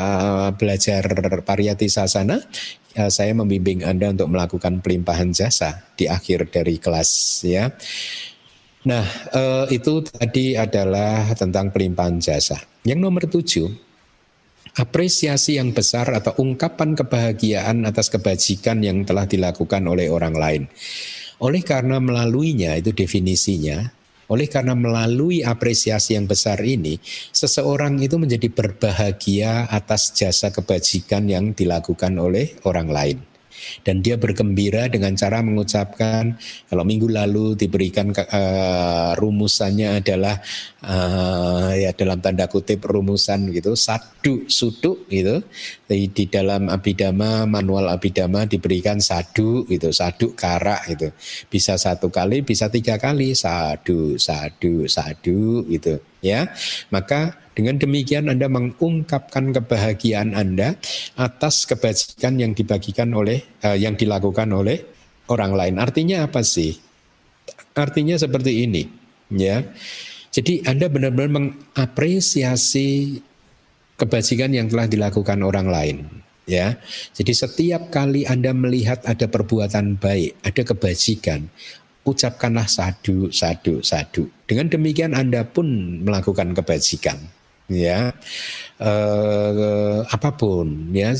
eh, 0.07 0.49
belajar 0.55 1.03
pariyati 1.43 1.91
sasana, 1.91 2.39
eh, 2.95 3.11
saya 3.11 3.35
membimbing 3.35 3.83
Anda 3.83 4.15
untuk 4.15 4.31
melakukan 4.39 4.79
pelimpahan 4.79 5.35
jasa 5.35 5.83
di 5.99 6.07
akhir 6.07 6.47
dari 6.47 6.79
kelas 6.79 7.43
ya. 7.43 7.75
Nah, 8.87 9.03
eh, 9.35 9.65
itu 9.75 9.99
tadi 10.07 10.55
adalah 10.55 11.35
tentang 11.35 11.67
pelimpahan 11.67 12.15
jasa. 12.23 12.55
Yang 12.87 12.99
nomor 13.03 13.23
tujuh 13.27 13.67
apresiasi 14.79 15.59
yang 15.59 15.75
besar 15.75 16.07
atau 16.15 16.31
ungkapan 16.39 16.95
kebahagiaan 16.95 17.83
atas 17.83 18.07
kebajikan 18.07 18.79
yang 18.79 19.03
telah 19.03 19.27
dilakukan 19.27 19.83
oleh 19.83 20.07
orang 20.07 20.31
lain. 20.31 20.63
Oleh 21.43 21.59
karena 21.59 21.99
melaluinya 21.99 22.79
itu 22.79 22.95
definisinya, 22.95 23.83
oleh 24.31 24.47
karena 24.47 24.79
melalui 24.79 25.43
apresiasi 25.43 26.15
yang 26.15 26.23
besar 26.23 26.63
ini, 26.63 27.03
seseorang 27.35 27.99
itu 27.99 28.15
menjadi 28.15 28.47
berbahagia 28.47 29.67
atas 29.67 30.15
jasa 30.15 30.55
kebajikan 30.55 31.27
yang 31.27 31.51
dilakukan 31.51 32.15
oleh 32.15 32.55
orang 32.63 32.87
lain 32.87 33.28
dan 33.83 34.01
dia 34.03 34.15
bergembira 34.19 34.87
dengan 34.87 35.15
cara 35.15 35.39
mengucapkan 35.41 36.37
kalau 36.67 36.83
minggu 36.83 37.07
lalu 37.09 37.55
diberikan 37.55 38.11
uh, 38.11 39.15
rumusannya 39.17 40.03
adalah 40.03 40.39
uh, 40.83 41.71
ya 41.75 41.91
dalam 41.95 42.19
tanda 42.23 42.47
kutip 42.47 42.85
rumusan 42.85 43.51
gitu 43.51 43.75
sadu 43.75 44.47
sudu 44.47 45.07
gitu 45.11 45.43
di, 45.89 46.07
di 46.11 46.25
dalam 46.29 46.69
abidama 46.69 47.43
manual 47.49 47.89
abidama 47.91 48.45
diberikan 48.45 49.01
sadu 49.01 49.65
gitu 49.67 49.89
sadu 49.89 50.37
kara 50.37 50.79
gitu. 50.87 51.11
Bisa 51.49 51.75
satu 51.75 52.13
kali 52.13 52.45
bisa 52.45 52.69
tiga 52.69 52.95
kali 53.01 53.33
sadu 53.33 54.15
sadu 54.15 54.85
sadu 54.85 55.65
gitu 55.67 55.99
ya. 56.23 56.47
Maka 56.93 57.48
dengan 57.59 57.75
demikian 57.75 58.31
Anda 58.31 58.47
mengungkapkan 58.47 59.51
kebahagiaan 59.51 60.31
Anda 60.31 60.79
atas 61.19 61.67
kebajikan 61.67 62.39
yang 62.39 62.55
dibagikan 62.55 63.11
oleh 63.11 63.43
uh, 63.67 63.75
yang 63.75 63.99
dilakukan 63.99 64.47
oleh 64.55 64.79
orang 65.27 65.51
lain. 65.51 65.75
Artinya 65.75 66.23
apa 66.23 66.39
sih? 66.39 66.79
Artinya 67.75 68.15
seperti 68.15 68.63
ini, 68.63 68.87
ya. 69.35 69.59
Jadi 70.31 70.63
Anda 70.63 70.87
benar-benar 70.87 71.51
mengapresiasi 71.51 73.19
kebajikan 73.99 74.55
yang 74.55 74.71
telah 74.71 74.87
dilakukan 74.87 75.43
orang 75.43 75.67
lain 75.67 75.97
ya. 76.47 76.79
Jadi 77.11 77.35
setiap 77.35 77.91
kali 77.91 78.23
Anda 78.23 78.55
melihat 78.55 79.03
ada 79.03 79.27
perbuatan 79.27 79.99
baik, 79.99 80.39
ada 80.47 80.61
kebajikan, 80.63 81.51
ucapkanlah 82.07 82.71
sadu, 82.71 83.27
sadu, 83.35 83.83
sadu. 83.83 84.31
Dengan 84.47 84.71
demikian 84.71 85.11
Anda 85.11 85.43
pun 85.43 85.99
melakukan 86.07 86.55
kebajikan 86.55 87.38
ya 87.69 88.11
eh, 88.81 89.99
apa 90.09 90.29
pun 90.33 90.89
ya. 90.91 91.13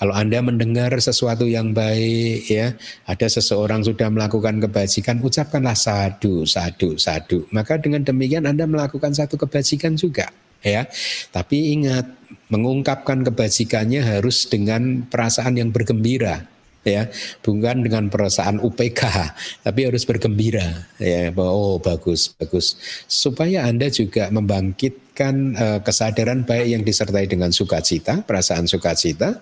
Kalau 0.00 0.14
anda 0.16 0.40
mendengar 0.40 0.90
sesuatu 0.96 1.44
yang 1.44 1.76
baik 1.76 2.48
ya 2.48 2.74
ada 3.04 3.26
seseorang 3.28 3.84
sudah 3.84 4.08
melakukan 4.08 4.58
kebajikan 4.64 5.20
ucapkanlah 5.20 5.76
sadu 5.76 6.48
sadu 6.48 6.96
sadu. 6.96 7.44
Maka 7.52 7.76
dengan 7.76 8.02
demikian 8.02 8.48
anda 8.48 8.64
melakukan 8.64 9.12
satu 9.12 9.36
kebajikan 9.36 9.94
juga 9.94 10.32
ya. 10.64 10.88
Tapi 11.30 11.76
ingat 11.76 12.08
mengungkapkan 12.50 13.22
kebajikannya 13.26 14.02
harus 14.02 14.48
dengan 14.48 15.04
perasaan 15.06 15.60
yang 15.60 15.70
bergembira 15.70 16.46
ya. 16.86 17.10
Bukan 17.44 17.84
dengan 17.84 18.08
perasaan 18.08 18.62
UPK 18.62 19.02
tapi 19.66 19.80
harus 19.84 20.06
bergembira 20.08 20.88
ya. 20.96 21.28
Oh 21.36 21.76
bagus 21.82 22.32
bagus. 22.38 22.78
Supaya 23.10 23.68
anda 23.68 23.90
juga 23.92 24.32
membangkitkan 25.20 25.34
uh, 25.56 25.78
kesadaran 25.84 26.40
baik 26.48 26.66
yang 26.72 26.82
disertai 26.82 27.28
dengan 27.28 27.52
sukacita 27.52 28.24
perasaan 28.24 28.64
sukacita 28.64 29.40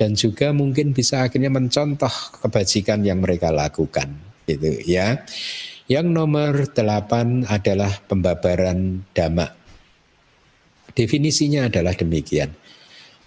dan 0.00 0.16
juga 0.16 0.56
mungkin 0.56 0.96
bisa 0.96 1.28
akhirnya 1.28 1.52
mencontoh 1.52 2.10
kebajikan 2.40 3.04
yang 3.04 3.20
mereka 3.20 3.52
lakukan 3.52 4.08
gitu 4.48 4.80
ya 4.88 5.20
yang 5.88 6.08
nomor 6.08 6.68
delapan 6.72 7.44
adalah 7.44 7.92
pembabaran 8.08 9.04
dhamma 9.12 9.52
definisinya 10.96 11.68
adalah 11.68 11.92
demikian 11.92 12.52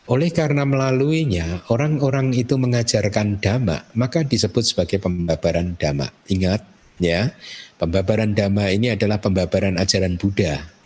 oleh 0.10 0.34
karena 0.34 0.66
melaluinya 0.66 1.64
orang-orang 1.72 2.36
itu 2.36 2.60
mengajarkan 2.60 3.40
dhamma, 3.40 3.86
maka 3.96 4.28
disebut 4.28 4.66
sebagai 4.66 5.00
pembabaran 5.00 5.78
dhamma. 5.80 6.10
Ingat 6.28 6.68
ya, 7.00 7.32
pembabaran 7.80 8.36
dhamma 8.36 8.76
ini 8.76 8.92
adalah 8.92 9.24
pembabaran 9.24 9.80
ajaran 9.80 10.20
Buddha. 10.20 10.81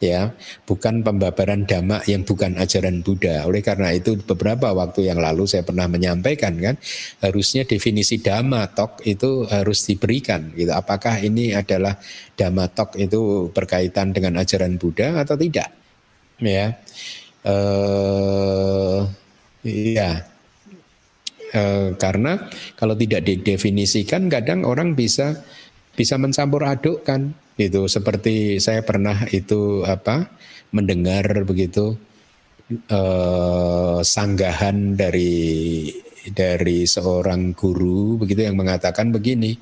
Ya, 0.00 0.32
bukan 0.64 1.04
pembabaran 1.04 1.68
dhamma 1.68 2.00
yang 2.08 2.24
bukan 2.24 2.56
ajaran 2.56 3.04
Buddha. 3.04 3.44
Oleh 3.44 3.60
karena 3.60 3.92
itu 3.92 4.16
beberapa 4.16 4.72
waktu 4.72 5.12
yang 5.12 5.20
lalu 5.20 5.44
saya 5.44 5.60
pernah 5.60 5.84
menyampaikan 5.92 6.56
kan, 6.56 6.80
harusnya 7.20 7.68
definisi 7.68 8.16
dhamma 8.16 8.64
tok 8.72 9.04
itu 9.04 9.44
harus 9.44 9.84
diberikan 9.84 10.56
gitu. 10.56 10.72
Apakah 10.72 11.20
ini 11.20 11.52
adalah 11.52 12.00
dhamma 12.32 12.72
tok 12.72 12.96
itu 12.96 13.52
berkaitan 13.52 14.16
dengan 14.16 14.40
ajaran 14.40 14.80
Buddha 14.80 15.20
atau 15.20 15.36
tidak? 15.36 15.68
Ya 16.40 16.80
uh, 17.44 19.00
iya 19.64 20.24
uh, 21.54 21.88
karena 21.96 22.50
kalau 22.76 22.94
tidak 22.96 23.24
didefinisikan 23.24 24.28
kadang 24.28 24.66
orang 24.66 24.96
bisa 24.96 25.40
bisa 25.94 26.16
mencampur 26.16 26.64
adukkan 26.64 27.36
itu 27.60 27.84
seperti 27.90 28.56
saya 28.56 28.80
pernah 28.80 29.28
itu 29.28 29.84
apa 29.84 30.32
mendengar 30.72 31.26
begitu 31.44 31.98
uh, 32.88 34.00
sanggahan 34.00 34.96
dari 34.96 35.90
dari 36.30 36.88
seorang 36.88 37.52
guru 37.52 38.20
begitu 38.20 38.48
yang 38.48 38.56
mengatakan 38.56 39.12
begini 39.12 39.56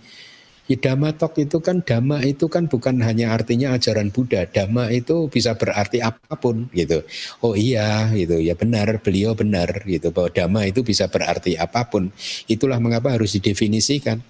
Ya, 0.68 0.76
dhamma 0.76 1.16
tok 1.16 1.40
itu 1.40 1.64
kan 1.64 1.80
dhamma 1.80 2.20
itu 2.28 2.44
kan 2.44 2.68
bukan 2.68 3.00
hanya 3.00 3.32
artinya 3.32 3.72
ajaran 3.72 4.12
Buddha. 4.12 4.44
Dhamma 4.44 4.92
itu 4.92 5.24
bisa 5.32 5.56
berarti 5.56 6.04
apa 6.04 6.36
pun 6.36 6.68
gitu. 6.76 7.00
Oh 7.40 7.56
iya 7.56 8.12
gitu 8.12 8.36
ya 8.36 8.52
benar 8.52 9.00
beliau 9.00 9.32
benar 9.32 9.80
gitu 9.88 10.12
bahwa 10.12 10.28
dhamma 10.28 10.68
itu 10.68 10.84
bisa 10.84 11.08
berarti 11.08 11.56
apa 11.56 11.88
pun. 11.88 12.12
Itulah 12.44 12.76
mengapa 12.84 13.16
harus 13.16 13.32
didefinisikan. 13.40 14.20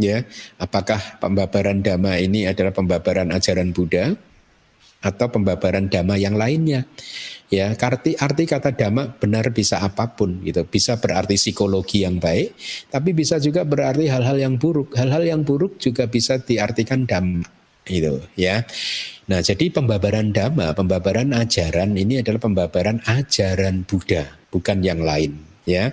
Ya, 0.00 0.24
apakah 0.56 1.20
pembabaran 1.20 1.84
dhamma 1.84 2.16
ini 2.16 2.48
adalah 2.48 2.72
pembabaran 2.72 3.28
ajaran 3.36 3.76
Buddha 3.76 4.16
atau 5.04 5.26
pembabaran 5.28 5.92
dhamma 5.92 6.16
yang 6.16 6.40
lainnya? 6.40 6.88
Ya, 7.52 7.76
arti 7.76 8.16
arti 8.16 8.48
kata 8.48 8.72
dhamma 8.72 9.20
benar 9.20 9.52
bisa 9.52 9.76
apa 9.84 10.08
pun 10.16 10.40
gitu. 10.40 10.64
Bisa 10.64 10.96
berarti 10.96 11.36
psikologi 11.36 12.08
yang 12.08 12.16
baik, 12.16 12.56
tapi 12.88 13.12
bisa 13.12 13.36
juga 13.36 13.60
berarti 13.68 14.08
hal-hal 14.08 14.40
yang 14.40 14.56
buruk. 14.56 14.96
Hal-hal 14.96 15.20
yang 15.28 15.44
buruk 15.44 15.76
juga 15.76 16.08
bisa 16.08 16.40
diartikan 16.40 17.04
dhamma 17.04 17.44
itu 17.84 18.24
ya. 18.40 18.64
Nah, 19.28 19.44
jadi 19.44 19.68
pembabaran 19.68 20.32
dhamma, 20.32 20.72
pembabaran 20.72 21.36
ajaran 21.36 21.92
ini 21.92 22.24
adalah 22.24 22.40
pembabaran 22.40 23.04
ajaran 23.04 23.84
Buddha, 23.84 24.24
bukan 24.48 24.80
yang 24.80 25.04
lain 25.04 25.49
ya 25.68 25.92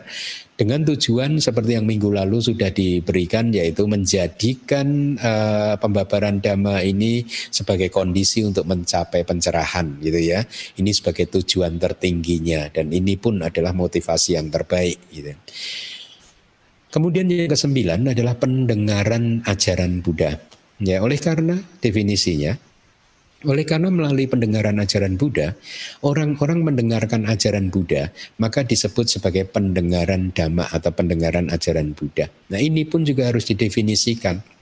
dengan 0.57 0.81
tujuan 0.89 1.37
seperti 1.37 1.77
yang 1.77 1.85
minggu 1.85 2.09
lalu 2.09 2.41
sudah 2.41 2.73
diberikan 2.73 3.53
yaitu 3.53 3.85
menjadikan 3.85 5.13
uh, 5.21 5.77
pembabaran 5.77 6.41
dhamma 6.41 6.81
ini 6.81 7.29
sebagai 7.29 7.93
kondisi 7.93 8.41
untuk 8.41 8.65
mencapai 8.65 9.21
pencerahan 9.21 10.01
gitu 10.01 10.17
ya. 10.17 10.41
Ini 10.81 10.91
sebagai 10.97 11.29
tujuan 11.29 11.77
tertingginya 11.77 12.73
dan 12.73 12.89
ini 12.89 13.21
pun 13.21 13.45
adalah 13.45 13.77
motivasi 13.77 14.33
yang 14.33 14.49
terbaik 14.49 14.97
gitu. 15.13 15.37
Kemudian 16.89 17.29
yang 17.29 17.53
kesembilan 17.53 18.09
adalah 18.09 18.33
pendengaran 18.41 19.45
ajaran 19.45 20.01
Buddha. 20.01 20.41
Ya, 20.81 21.05
oleh 21.05 21.21
karena 21.21 21.61
definisinya 21.81 22.57
oleh 23.45 23.65
karena 23.69 23.93
melalui 23.93 24.25
pendengaran 24.25 24.81
ajaran 24.81 25.13
Buddha, 25.13 25.53
orang-orang 26.01 26.65
mendengarkan 26.65 27.29
ajaran 27.29 27.69
Buddha, 27.69 28.09
maka 28.41 28.65
disebut 28.65 29.05
sebagai 29.05 29.45
pendengaran 29.45 30.33
dhamma 30.33 30.65
atau 30.73 30.89
pendengaran 30.89 31.53
ajaran 31.53 31.93
Buddha. 31.93 32.25
Nah 32.49 32.57
ini 32.57 32.87
pun 32.89 33.05
juga 33.05 33.29
harus 33.29 33.45
didefinisikan. 33.45 34.56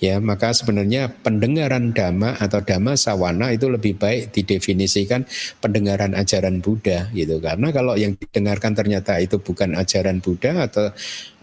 Ya, 0.00 0.16
maka 0.16 0.56
sebenarnya 0.56 1.12
pendengaran 1.20 1.92
dhamma 1.92 2.40
atau 2.40 2.64
dhamma 2.64 2.96
sawana 2.96 3.52
itu 3.52 3.68
lebih 3.68 4.00
baik 4.00 4.32
didefinisikan 4.32 5.28
pendengaran 5.60 6.16
ajaran 6.16 6.64
Buddha 6.64 7.12
gitu. 7.12 7.36
Karena 7.36 7.68
kalau 7.68 8.00
yang 8.00 8.16
didengarkan 8.16 8.72
ternyata 8.72 9.20
itu 9.20 9.36
bukan 9.36 9.76
ajaran 9.76 10.24
Buddha 10.24 10.64
atau 10.64 10.88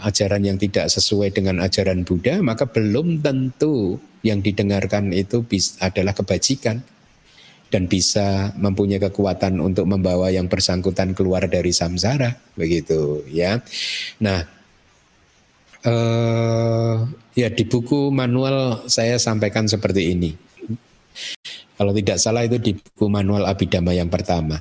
ajaran 0.01 0.41
yang 0.41 0.57
tidak 0.57 0.89
sesuai 0.89 1.37
dengan 1.37 1.61
ajaran 1.61 2.01
Buddha, 2.01 2.41
maka 2.41 2.65
belum 2.65 3.21
tentu 3.21 4.01
yang 4.25 4.41
didengarkan 4.41 5.13
itu 5.13 5.45
adalah 5.77 6.17
kebajikan 6.17 6.81
dan 7.69 7.85
bisa 7.85 8.57
mempunyai 8.57 8.97
kekuatan 8.97 9.59
untuk 9.59 9.85
membawa 9.85 10.31
yang 10.33 10.49
bersangkutan 10.49 11.13
keluar 11.13 11.45
dari 11.45 11.69
samsara 11.69 12.33
begitu 12.55 13.21
ya. 13.29 13.59
Nah, 14.23 14.56
Uh, 15.87 17.07
ya 17.31 17.47
di 17.47 17.63
buku 17.63 18.11
manual 18.11 18.83
saya 18.91 19.15
sampaikan 19.15 19.71
seperti 19.71 20.11
ini. 20.11 20.35
Kalau 21.79 21.95
tidak 21.95 22.19
salah 22.19 22.43
itu 22.43 22.59
di 22.59 22.75
buku 22.75 23.07
manual 23.07 23.47
Abhidhamma 23.47 23.95
yang 23.95 24.11
pertama. 24.11 24.59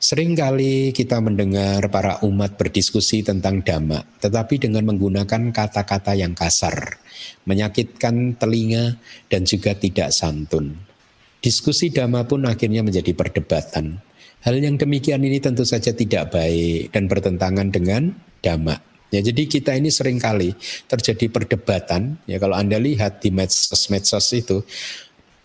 Seringkali 0.00 0.92
kita 0.96 1.20
mendengar 1.20 1.84
para 1.88 2.20
umat 2.24 2.60
berdiskusi 2.60 3.24
tentang 3.24 3.64
dhamma, 3.64 4.04
tetapi 4.20 4.60
dengan 4.60 4.84
menggunakan 4.88 5.48
kata-kata 5.48 6.12
yang 6.12 6.36
kasar, 6.36 7.00
menyakitkan 7.48 8.36
telinga, 8.36 9.00
dan 9.32 9.48
juga 9.48 9.72
tidak 9.72 10.12
santun. 10.12 10.76
Diskusi 11.40 11.88
dhamma 11.88 12.28
pun 12.28 12.44
akhirnya 12.44 12.84
menjadi 12.84 13.16
perdebatan. 13.16 14.00
Hal 14.44 14.60
yang 14.60 14.76
demikian 14.76 15.24
ini 15.24 15.40
tentu 15.40 15.64
saja 15.64 15.96
tidak 15.96 16.36
baik 16.36 16.92
dan 16.92 17.08
bertentangan 17.08 17.72
dengan 17.72 18.12
dhamma. 18.44 18.93
Ya, 19.14 19.22
jadi 19.22 19.46
kita 19.46 19.78
ini 19.78 19.94
sering 19.94 20.18
kali 20.18 20.58
terjadi 20.90 21.30
perdebatan. 21.30 22.18
Ya, 22.26 22.42
kalau 22.42 22.58
anda 22.58 22.82
lihat 22.82 23.22
di 23.22 23.30
medsos-medsos 23.30 24.26
itu 24.34 24.66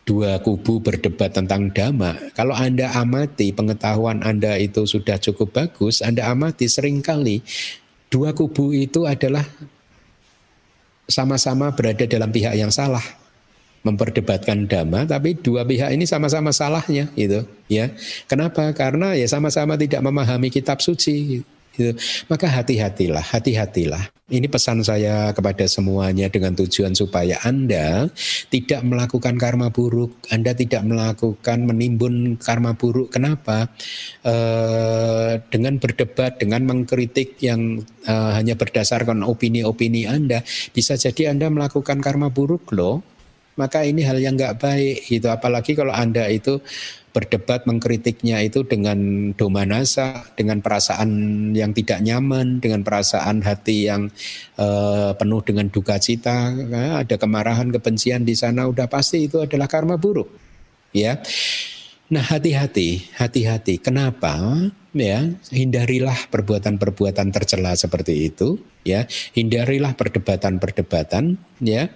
dua 0.09 0.41
kubu 0.41 0.81
berdebat 0.81 1.37
tentang 1.37 1.69
dhamma. 1.69 2.17
Kalau 2.33 2.57
anda 2.57 2.89
amati 2.97 3.53
pengetahuan 3.53 4.25
anda 4.25 4.57
itu 4.57 4.89
sudah 4.89 5.21
cukup 5.21 5.53
bagus, 5.53 6.01
anda 6.01 6.25
amati 6.25 6.65
sering 6.65 7.05
kali 7.05 7.45
dua 8.09 8.33
kubu 8.33 8.73
itu 8.73 9.05
adalah 9.05 9.45
sama-sama 11.05 11.69
berada 11.73 12.09
dalam 12.09 12.33
pihak 12.33 12.57
yang 12.57 12.73
salah 12.73 13.01
memperdebatkan 13.85 14.67
dhamma 14.67 15.07
tapi 15.07 15.37
dua 15.39 15.63
pihak 15.63 15.93
ini 15.95 16.03
sama-sama 16.03 16.51
salahnya 16.51 17.07
gitu 17.15 17.47
ya 17.71 17.89
kenapa 18.27 18.75
karena 18.75 19.15
ya 19.15 19.25
sama-sama 19.25 19.79
tidak 19.79 20.03
memahami 20.03 20.51
kitab 20.51 20.83
suci 20.83 21.15
gitu. 21.39 21.47
Maka 22.27 22.47
hati-hatilah 22.47 23.23
hati-hatilah. 23.23 24.11
Ini 24.29 24.45
pesan 24.45 24.85
saya 24.85 25.33
kepada 25.33 25.65
semuanya 25.65 26.29
dengan 26.29 26.53
tujuan 26.53 26.93
supaya 26.93 27.41
Anda 27.41 28.13
tidak 28.53 28.85
melakukan 28.85 29.41
karma 29.41 29.73
buruk 29.73 30.13
Anda 30.29 30.53
tidak 30.53 30.85
melakukan 30.85 31.65
menimbun 31.65 32.37
karma 32.37 32.77
buruk. 32.77 33.09
Kenapa? 33.09 33.73
E, 34.21 34.33
dengan 35.49 35.81
berdebat 35.81 36.37
dengan 36.37 36.61
mengkritik 36.69 37.41
yang 37.41 37.81
e, 38.05 38.13
hanya 38.13 38.53
berdasarkan 38.53 39.25
opini-opini 39.25 40.05
Anda 40.05 40.45
bisa 40.77 40.93
jadi 40.93 41.33
Anda 41.33 41.49
melakukan 41.49 41.97
karma 41.97 42.29
buruk 42.29 42.69
loh. 42.77 43.01
Maka 43.57 43.83
ini 43.83 44.05
hal 44.07 44.21
yang 44.21 44.39
nggak 44.39 44.61
baik 44.61 45.09
gitu. 45.09 45.27
Apalagi 45.27 45.75
kalau 45.75 45.91
anda 45.91 46.23
itu 46.31 46.63
berdebat 47.09 47.65
mengkritiknya 47.65 48.41
itu 48.45 48.61
dengan 48.65 49.31
domanasa 49.33 50.29
dengan 50.37 50.61
perasaan 50.61 51.09
yang 51.57 51.73
tidak 51.73 51.99
nyaman 52.05 52.61
dengan 52.61 52.85
perasaan 52.85 53.41
hati 53.41 53.89
yang 53.89 54.13
uh, 54.61 55.17
penuh 55.17 55.41
dengan 55.41 55.67
duka 55.73 55.97
cita 55.97 56.53
nah, 56.53 57.01
ada 57.01 57.15
kemarahan 57.17 57.73
kebencian 57.73 58.23
di 58.23 58.37
sana 58.37 58.69
udah 58.69 58.85
pasti 58.85 59.25
itu 59.25 59.41
adalah 59.41 59.65
karma 59.65 59.97
buruk 59.97 60.29
ya 60.93 61.17
Nah 62.09 62.25
hati-hati, 62.25 63.05
hati-hati. 63.21 63.77
Kenapa? 63.77 64.33
Ya, 64.97 65.29
hindarilah 65.53 66.17
perbuatan-perbuatan 66.33 67.29
tercela 67.29 67.77
seperti 67.77 68.33
itu. 68.33 68.57
Ya, 68.81 69.05
hindarilah 69.37 69.93
perdebatan-perdebatan. 69.93 71.37
Ya, 71.61 71.93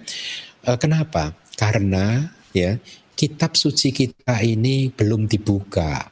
e, 0.62 0.70
kenapa? 0.78 1.34
Karena 1.58 2.30
ya 2.54 2.78
kitab 3.14 3.54
suci 3.54 3.94
kita 3.94 4.38
ini 4.42 4.90
belum 4.90 5.30
dibuka. 5.30 6.10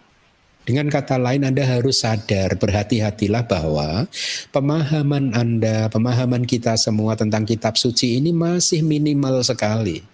Dengan 0.63 0.87
kata 0.87 1.19
lain 1.19 1.43
Anda 1.43 1.67
harus 1.67 2.07
sadar, 2.07 2.55
berhati-hatilah 2.55 3.51
bahwa 3.51 4.07
pemahaman 4.55 5.35
Anda, 5.35 5.91
pemahaman 5.91 6.47
kita 6.47 6.79
semua 6.79 7.19
tentang 7.19 7.43
kitab 7.43 7.75
suci 7.75 8.23
ini 8.23 8.31
masih 8.31 8.87
minimal 8.87 9.43
sekali. 9.43 10.07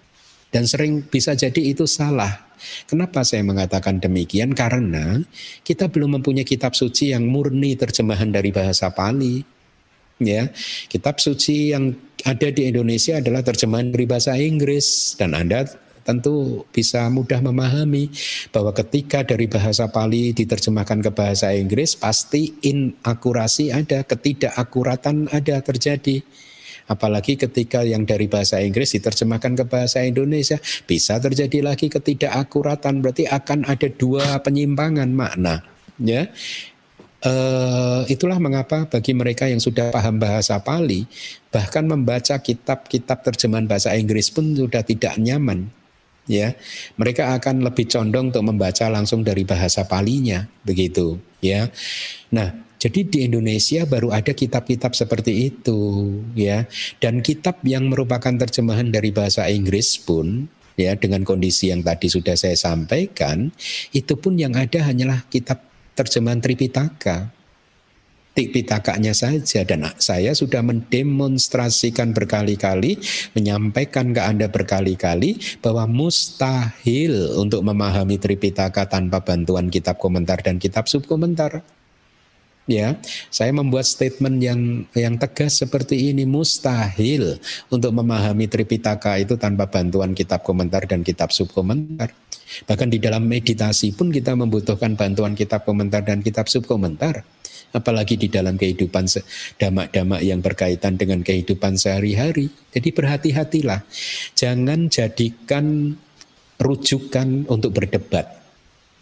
Dan 0.49 0.65
sering 0.65 1.05
bisa 1.05 1.37
jadi 1.37 1.61
itu 1.61 1.85
salah. 1.85 2.49
Kenapa 2.89 3.21
saya 3.29 3.45
mengatakan 3.45 4.01
demikian? 4.01 4.57
Karena 4.57 5.21
kita 5.61 5.93
belum 5.93 6.19
mempunyai 6.19 6.49
kitab 6.49 6.73
suci 6.73 7.13
yang 7.13 7.29
murni 7.29 7.77
terjemahan 7.77 8.33
dari 8.33 8.49
bahasa 8.49 8.89
Pali 8.89 9.59
ya 10.19 10.51
kitab 10.91 11.23
suci 11.23 11.71
yang 11.71 11.95
ada 12.27 12.51
di 12.51 12.67
Indonesia 12.67 13.23
adalah 13.23 13.47
terjemahan 13.47 13.95
dari 13.95 14.05
bahasa 14.11 14.35
Inggris 14.35 15.15
dan 15.15 15.39
Anda 15.39 15.71
tentu 16.09 16.65
bisa 16.73 17.05
mudah 17.13 17.45
memahami 17.45 18.09
bahwa 18.49 18.73
ketika 18.73 19.21
dari 19.21 19.45
bahasa 19.45 19.93
Pali 19.93 20.33
diterjemahkan 20.33 21.05
ke 21.05 21.11
bahasa 21.13 21.53
Inggris 21.53 22.01
pasti 22.01 22.57
inakurasi 22.65 23.69
ada, 23.69 24.01
ketidakakuratan 24.09 25.29
ada 25.29 25.61
terjadi. 25.61 26.25
Apalagi 26.89 27.37
ketika 27.37 27.85
yang 27.85 28.09
dari 28.09 28.33
bahasa 28.33 28.65
Inggris 28.65 28.97
diterjemahkan 28.97 29.53
ke 29.61 29.65
bahasa 29.69 30.01
Indonesia 30.01 30.57
bisa 30.89 31.21
terjadi 31.21 31.61
lagi 31.61 31.93
ketidakakuratan 31.93 33.05
berarti 33.05 33.29
akan 33.29 33.69
ada 33.69 33.93
dua 33.93 34.41
penyimpangan 34.41 35.13
makna 35.13 35.61
ya 36.01 36.33
Uh, 37.19 38.07
itulah 38.07 38.39
mengapa 38.39 38.87
bagi 38.87 39.11
mereka 39.11 39.51
yang 39.51 39.59
sudah 39.59 39.91
paham 39.91 40.23
bahasa 40.23 40.55
Pali, 40.63 41.03
bahkan 41.51 41.83
membaca 41.83 42.39
kitab-kitab 42.39 43.27
terjemahan 43.27 43.67
bahasa 43.67 43.91
Inggris 43.99 44.31
pun 44.31 44.55
sudah 44.55 44.87
tidak 44.87 45.19
nyaman. 45.19 45.67
Ya, 46.29 46.53
mereka 47.01 47.33
akan 47.41 47.65
lebih 47.65 47.89
condong 47.89 48.29
untuk 48.29 48.45
membaca 48.45 48.85
langsung 48.93 49.25
dari 49.25 49.49
bahasa 49.49 49.89
Palinya, 49.89 50.45
begitu. 50.61 51.17
Ya, 51.41 51.73
nah 52.29 52.53
jadi 52.79 53.03
di 53.03 53.27
Indonesia 53.27 53.83
baru 53.89 54.15
ada 54.15 54.31
kitab-kitab 54.31 54.95
seperti 54.95 55.51
itu, 55.51 56.13
ya. 56.39 56.69
Dan 57.03 57.25
kitab 57.25 57.59
yang 57.67 57.91
merupakan 57.91 58.31
terjemahan 58.31 58.93
dari 58.93 59.11
bahasa 59.11 59.51
Inggris 59.51 59.99
pun 59.99 60.47
ya 60.79 60.95
dengan 60.95 61.27
kondisi 61.27 61.75
yang 61.75 61.83
tadi 61.83 62.07
sudah 62.07 62.39
saya 62.39 62.55
sampaikan, 62.55 63.51
itu 63.91 64.15
pun 64.15 64.39
yang 64.39 64.55
ada 64.55 64.87
hanyalah 64.87 65.27
kitab 65.27 65.59
terjemahan 65.99 66.39
Tripitaka. 66.39 67.38
Tipitakanya 68.39 69.11
saja 69.19 69.67
dan 69.67 69.83
saya 69.99 70.31
sudah 70.31 70.63
mendemonstrasikan 70.63 72.15
berkali-kali, 72.15 72.95
menyampaikan 73.35 74.15
ke 74.15 74.23
Anda 74.23 74.47
berkali-kali 74.47 75.59
bahwa 75.59 75.91
mustahil 75.91 77.35
untuk 77.35 77.67
memahami 77.67 78.15
Tripitaka 78.15 78.87
tanpa 78.87 79.27
bantuan 79.27 79.67
kitab 79.67 79.99
komentar 79.99 80.39
dan 80.39 80.63
kitab 80.63 80.87
subkomentar. 80.87 81.67
Ya, 82.71 82.95
saya 83.27 83.51
membuat 83.51 83.91
statement 83.91 84.39
yang 84.39 84.87
yang 84.95 85.19
tegas 85.19 85.59
seperti 85.59 86.15
ini 86.15 86.23
mustahil 86.23 87.43
untuk 87.75 87.91
memahami 87.91 88.47
Tripitaka 88.47 89.19
itu 89.19 89.35
tanpa 89.35 89.67
bantuan 89.67 90.15
kitab 90.15 90.47
komentar 90.47 90.87
dan 90.87 91.03
kitab 91.03 91.35
subkomentar. 91.35 92.15
Bahkan 92.71 92.87
di 92.87 93.03
dalam 93.03 93.27
meditasi 93.27 93.91
pun 93.99 94.15
kita 94.15 94.39
membutuhkan 94.39 94.95
bantuan 94.95 95.35
kitab 95.35 95.67
komentar 95.67 96.07
dan 96.07 96.23
kitab 96.23 96.47
subkomentar. 96.47 97.27
Apalagi 97.75 98.17
di 98.17 98.33
dalam 98.33 98.57
kehidupan 98.57 99.05
damak-damak 99.61 100.21
yang 100.25 100.41
berkaitan 100.41 100.97
dengan 100.97 101.21
kehidupan 101.21 101.77
sehari-hari. 101.77 102.49
Jadi 102.73 102.89
berhati-hatilah. 102.91 103.85
Jangan 104.33 104.89
jadikan 104.89 105.93
rujukan 106.59 107.45
untuk 107.47 107.77
berdebat. 107.77 108.41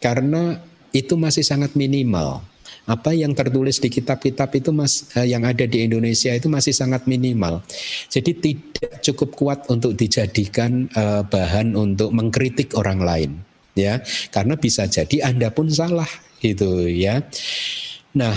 Karena 0.03 0.59
itu 0.91 1.15
masih 1.15 1.47
sangat 1.47 1.79
minimal 1.79 2.43
apa 2.87 3.11
yang 3.11 3.35
tertulis 3.35 3.83
di 3.83 3.91
kitab-kitab 3.91 4.47
itu 4.55 4.71
mas 4.71 5.11
eh, 5.19 5.27
yang 5.27 5.43
ada 5.43 5.67
di 5.67 5.83
Indonesia 5.83 6.31
itu 6.31 6.47
masih 6.47 6.71
sangat 6.71 7.05
minimal. 7.11 7.67
Jadi 8.07 8.33
tidak 8.39 9.03
cukup 9.03 9.31
kuat 9.35 9.59
untuk 9.67 9.99
dijadikan 9.99 10.87
eh, 10.95 11.23
bahan 11.27 11.75
untuk 11.75 12.15
mengkritik 12.15 12.79
orang 12.79 13.03
lain 13.03 13.31
ya. 13.75 13.99
Karena 14.31 14.55
bisa 14.55 14.87
jadi 14.87 15.27
Anda 15.27 15.51
pun 15.51 15.67
salah 15.67 16.09
gitu 16.39 16.87
ya. 16.87 17.27
Nah, 18.17 18.37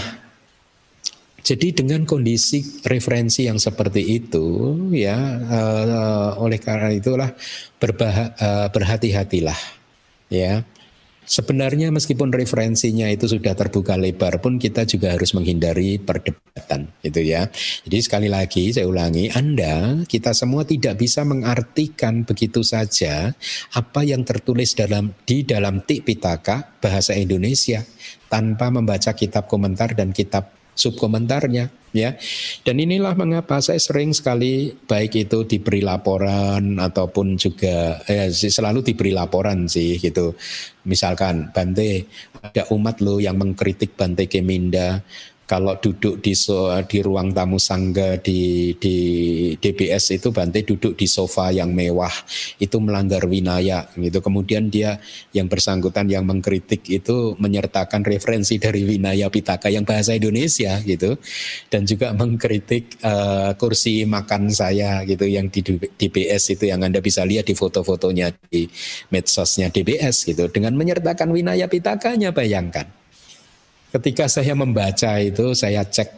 jadi 1.39 1.71
dengan 1.71 2.03
kondisi 2.03 2.83
referensi 2.83 3.47
yang 3.47 3.57
seperti 3.57 4.03
itu 4.05 4.75
ya 4.91 5.15
uh, 5.39 6.29
oleh 6.43 6.59
karena 6.59 6.91
itulah 6.91 7.31
berbah 7.79 8.35
uh, 8.35 8.67
berhati-hatilah 8.69 9.57
ya 10.27 10.67
Sebenarnya 11.29 11.93
meskipun 11.93 12.33
referensinya 12.33 13.05
itu 13.05 13.29
sudah 13.29 13.53
terbuka 13.53 13.93
lebar 13.93 14.41
pun 14.41 14.57
kita 14.57 14.89
juga 14.89 15.13
harus 15.13 15.37
menghindari 15.37 16.01
perdebatan 16.01 16.89
itu 17.05 17.21
ya. 17.21 17.45
Jadi 17.85 17.97
sekali 18.01 18.25
lagi 18.33 18.73
saya 18.73 18.89
ulangi, 18.89 19.29
Anda 19.29 20.01
kita 20.09 20.33
semua 20.33 20.65
tidak 20.65 20.97
bisa 20.97 21.21
mengartikan 21.21 22.25
begitu 22.25 22.65
saja 22.65 23.37
apa 23.77 24.01
yang 24.01 24.25
tertulis 24.25 24.73
dalam 24.73 25.13
di 25.29 25.45
dalam 25.45 25.85
Tipitaka 25.85 26.81
bahasa 26.81 27.13
Indonesia 27.13 27.85
tanpa 28.29 28.69
membaca 28.69 29.11
kitab 29.17 29.49
komentar 29.49 29.97
dan 29.97 30.13
kitab 30.13 30.53
subkomentarnya 30.79 31.67
ya. 31.91 32.15
Dan 32.63 32.79
inilah 32.79 33.11
mengapa 33.19 33.59
saya 33.59 33.81
sering 33.81 34.15
sekali 34.15 34.71
baik 34.71 35.27
itu 35.27 35.43
diberi 35.43 35.83
laporan 35.83 36.79
ataupun 36.79 37.35
juga 37.35 37.99
eh, 38.07 38.31
selalu 38.31 38.85
diberi 38.85 39.11
laporan 39.11 39.67
sih 39.67 39.99
gitu. 39.99 40.39
Misalkan 40.87 41.51
Bante 41.51 42.07
ada 42.39 42.63
umat 42.71 43.03
lo 43.03 43.19
yang 43.19 43.35
mengkritik 43.35 43.99
Bante 43.99 44.31
Keminda 44.31 45.03
kalau 45.49 45.73
duduk 45.81 46.21
di 46.21 46.37
so, 46.37 46.69
di 46.85 47.01
ruang 47.01 47.33
tamu 47.33 47.57
sangga 47.57 48.21
di 48.21 48.69
di 48.77 48.97
DBS 49.57 50.21
itu 50.21 50.29
Bante 50.29 50.61
duduk 50.61 50.93
di 50.93 51.09
sofa 51.09 51.49
yang 51.49 51.73
mewah 51.73 52.13
itu 52.61 52.77
melanggar 52.77 53.25
winaya 53.25 53.89
gitu. 53.97 54.21
Kemudian 54.21 54.69
dia 54.69 55.01
yang 55.33 55.49
bersangkutan 55.49 56.05
yang 56.05 56.29
mengkritik 56.29 56.85
itu 56.85 57.33
menyertakan 57.41 58.05
referensi 58.05 58.61
dari 58.61 58.85
winaya 58.85 59.33
pitaka 59.33 59.73
yang 59.73 59.89
bahasa 59.89 60.13
Indonesia 60.13 60.77
gitu. 60.85 61.17
Dan 61.73 61.89
juga 61.89 62.13
mengkritik 62.13 63.01
uh, 63.01 63.57
kursi 63.57 64.05
makan 64.05 64.53
saya 64.53 65.01
gitu 65.09 65.25
yang 65.25 65.49
di 65.49 65.65
DBS 65.97 66.53
itu 66.53 66.69
yang 66.69 66.85
Anda 66.85 67.01
bisa 67.01 67.25
lihat 67.25 67.49
di 67.49 67.57
foto-fotonya 67.57 68.37
di 68.53 68.69
medsosnya 69.09 69.73
DBS 69.73 70.29
gitu. 70.29 70.45
Dengan 70.53 70.77
menyertakan 70.77 71.33
winaya 71.33 71.65
pitakanya 71.65 72.29
bayangkan 72.29 72.98
ketika 73.89 74.29
saya 74.29 74.53
membaca 74.53 75.17
itu 75.21 75.53
saya 75.57 75.85
cek 75.85 76.09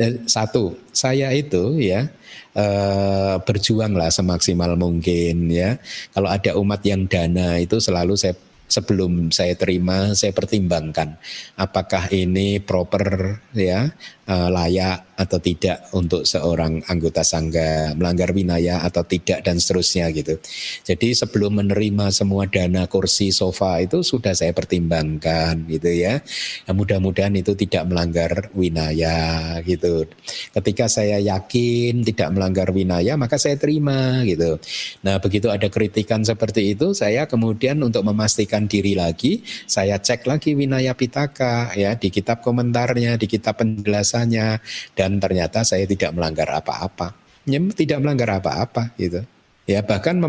eh, 0.00 0.24
satu 0.28 0.76
saya 0.92 1.32
itu 1.32 1.80
ya 1.80 2.08
eh, 2.56 3.36
berjuanglah 3.42 4.10
semaksimal 4.12 4.76
mungkin 4.76 5.48
ya. 5.48 5.80
Kalau 6.12 6.28
ada 6.28 6.56
umat 6.60 6.80
yang 6.84 7.08
dana 7.08 7.56
itu 7.60 7.80
selalu 7.80 8.14
saya 8.18 8.36
sebelum 8.64 9.28
saya 9.28 9.54
terima 9.54 10.16
saya 10.16 10.32
pertimbangkan 10.32 11.20
apakah 11.54 12.08
ini 12.10 12.58
proper 12.64 13.38
ya 13.52 13.92
uh, 14.28 14.48
layak 14.48 15.14
atau 15.14 15.38
tidak 15.38 15.86
untuk 15.94 16.26
seorang 16.26 16.82
anggota 16.90 17.22
sangga 17.22 17.94
melanggar 17.94 18.34
winaya 18.34 18.82
atau 18.82 19.06
tidak 19.06 19.46
dan 19.46 19.62
seterusnya 19.62 20.10
gitu. 20.10 20.42
Jadi 20.82 21.14
sebelum 21.14 21.62
menerima 21.62 22.10
semua 22.10 22.50
dana 22.50 22.90
kursi 22.90 23.30
sofa 23.30 23.78
itu 23.78 24.02
sudah 24.02 24.34
saya 24.34 24.50
pertimbangkan 24.50 25.70
gitu 25.70 25.86
ya. 25.86 26.18
Nah, 26.66 26.74
mudah-mudahan 26.74 27.30
itu 27.38 27.54
tidak 27.54 27.86
melanggar 27.86 28.50
winaya 28.58 29.54
gitu. 29.62 30.10
Ketika 30.50 30.90
saya 30.90 31.22
yakin 31.22 32.02
tidak 32.02 32.34
melanggar 32.34 32.74
winaya 32.74 33.14
maka 33.14 33.38
saya 33.38 33.54
terima 33.54 34.26
gitu. 34.26 34.58
Nah, 35.06 35.22
begitu 35.22 35.46
ada 35.46 35.70
kritikan 35.70 36.26
seperti 36.26 36.74
itu 36.74 36.90
saya 36.90 37.30
kemudian 37.30 37.78
untuk 37.86 38.02
memastikan 38.02 38.66
diri 38.66 38.98
lagi 38.98 39.46
saya 39.70 40.02
cek 40.02 40.26
lagi 40.26 40.58
winaya 40.58 40.90
pitaka 40.98 41.70
ya 41.78 41.94
di 41.94 42.10
kitab 42.10 42.42
komentarnya, 42.42 43.14
di 43.14 43.30
kitab 43.30 43.62
penjelasan 43.62 44.13
biasanya 44.14 44.62
dan 44.94 45.18
ternyata 45.18 45.66
saya 45.66 45.90
tidak 45.90 46.14
melanggar 46.14 46.46
apa-apa. 46.46 47.18
Ya, 47.50 47.58
tidak 47.74 47.98
melanggar 47.98 48.38
apa-apa 48.38 48.94
gitu. 48.94 49.26
Ya 49.64 49.80
bahkan 49.80 50.20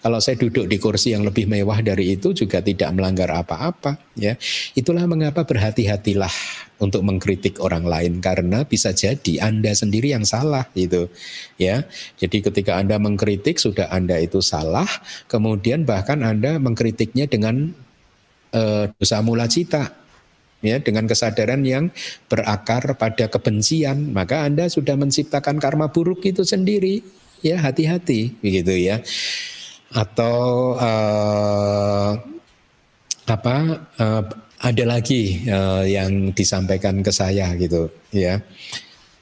kalau 0.00 0.16
saya 0.16 0.40
duduk 0.40 0.64
di 0.64 0.80
kursi 0.80 1.12
yang 1.12 1.20
lebih 1.20 1.44
mewah 1.44 1.84
dari 1.84 2.16
itu 2.16 2.32
juga 2.32 2.64
tidak 2.64 2.88
melanggar 2.96 3.28
apa-apa 3.30 4.00
ya. 4.16 4.34
Itulah 4.72 5.04
mengapa 5.04 5.44
berhati-hatilah 5.44 6.32
untuk 6.80 7.04
mengkritik 7.04 7.60
orang 7.60 7.84
lain 7.84 8.24
karena 8.24 8.64
bisa 8.64 8.96
jadi 8.96 9.44
Anda 9.44 9.76
sendiri 9.76 10.16
yang 10.16 10.24
salah 10.24 10.66
gitu. 10.72 11.12
Ya. 11.60 11.84
Jadi 12.16 12.40
ketika 12.40 12.80
Anda 12.80 12.96
mengkritik 12.96 13.60
sudah 13.60 13.92
Anda 13.92 14.24
itu 14.24 14.40
salah, 14.40 14.88
kemudian 15.28 15.84
bahkan 15.84 16.24
Anda 16.24 16.56
mengkritiknya 16.56 17.28
dengan 17.28 17.76
uh, 18.56 18.88
dosa 18.96 19.20
mula 19.20 19.52
cita 19.52 20.07
ya 20.58 20.82
dengan 20.82 21.06
kesadaran 21.06 21.62
yang 21.62 21.94
berakar 22.26 22.98
pada 22.98 23.30
kebencian 23.30 24.10
maka 24.10 24.42
Anda 24.42 24.66
sudah 24.66 24.98
menciptakan 24.98 25.62
karma 25.62 25.90
buruk 25.94 26.26
itu 26.26 26.42
sendiri 26.42 27.02
ya 27.42 27.58
hati-hati 27.62 28.38
begitu 28.42 28.74
ya. 28.74 29.02
Atau 29.88 30.76
uh, 30.76 32.12
apa 33.28 33.56
uh, 33.96 34.22
ada 34.58 34.84
lagi 34.84 35.46
uh, 35.48 35.86
yang 35.86 36.34
disampaikan 36.34 37.00
ke 37.00 37.12
saya 37.14 37.54
gitu 37.56 37.88
ya. 38.10 38.42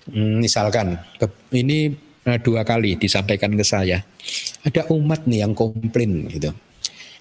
Hmm, 0.06 0.40
misalkan 0.40 0.96
ini 1.50 1.90
dua 2.42 2.66
kali 2.66 2.98
disampaikan 2.98 3.54
ke 3.54 3.62
saya. 3.62 4.02
Ada 4.66 4.90
umat 4.90 5.26
nih 5.30 5.46
yang 5.46 5.54
komplain 5.54 6.26
gitu. 6.30 6.50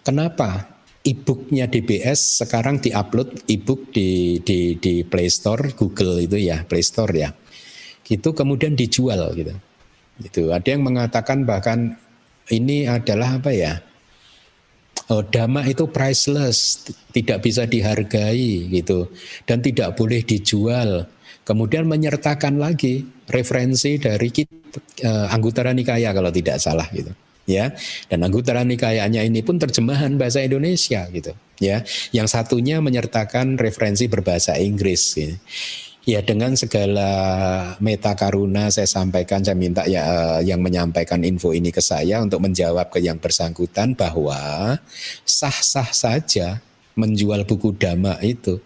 Kenapa 0.06 0.74
e-booknya 1.06 1.69
DBS 1.69 2.41
sekarang 2.41 2.82
diupload 2.82 3.45
e-book 3.45 3.94
di, 3.94 4.41
di 4.41 4.76
di 4.82 5.06
Play 5.06 5.30
Store 5.30 5.69
Google 5.77 6.26
itu 6.26 6.41
ya 6.41 6.65
Play 6.65 6.82
Store 6.82 7.14
ya. 7.14 7.30
Gitu 8.02 8.34
kemudian 8.34 8.73
dijual 8.73 9.32
gitu. 9.38 9.53
Itu 10.19 10.49
ada 10.49 10.65
yang 10.65 10.82
mengatakan 10.82 11.45
bahkan 11.45 11.95
ini 12.49 12.90
adalah 12.90 13.38
apa 13.38 13.53
ya? 13.53 13.73
Oh, 15.06 15.22
dhamma 15.22 15.61
itu 15.69 15.86
priceless 15.86 16.90
tidak 17.14 17.45
bisa 17.45 17.69
dihargai 17.69 18.65
gitu 18.73 19.14
dan 19.45 19.61
tidak 19.61 19.94
boleh 19.94 20.26
dijual. 20.26 21.06
Kemudian 21.45 21.86
menyertakan 21.86 22.57
lagi 22.57 23.06
referensi 23.30 24.02
dari 24.02 24.34
kita, 24.34 24.82
uh, 25.06 25.30
Anggutara 25.30 25.77
Nikaya 25.77 26.10
kalau 26.10 26.34
tidak 26.34 26.57
salah 26.57 26.90
gitu 26.90 27.14
ya 27.46 27.74
dan 28.10 28.26
Anggutara 28.26 28.66
Nikayanya 28.66 29.22
ini 29.22 29.46
pun 29.46 29.62
terjemahan 29.62 30.18
bahasa 30.18 30.42
Indonesia 30.42 31.06
gitu 31.14 31.34
ya 31.62 31.86
yang 32.12 32.28
satunya 32.28 32.82
menyertakan 32.84 33.56
referensi 33.56 34.10
berbahasa 34.12 34.60
Inggris 34.60 35.16
gitu. 35.16 35.38
Ya 36.06 36.22
dengan 36.22 36.54
segala 36.54 37.10
meta 37.82 38.14
karuna 38.14 38.70
saya 38.70 38.86
sampaikan, 38.86 39.42
saya 39.42 39.58
minta 39.58 39.90
ya 39.90 40.06
eh, 40.06 40.54
yang 40.54 40.62
menyampaikan 40.62 41.26
info 41.26 41.50
ini 41.50 41.74
ke 41.74 41.82
saya 41.82 42.22
untuk 42.22 42.46
menjawab 42.46 42.94
ke 42.94 43.02
yang 43.02 43.18
bersangkutan 43.18 43.98
bahwa 43.98 44.78
sah-sah 45.26 45.90
saja 45.90 46.62
menjual 46.94 47.50
buku 47.50 47.74
dhamma 47.74 48.22
itu. 48.22 48.62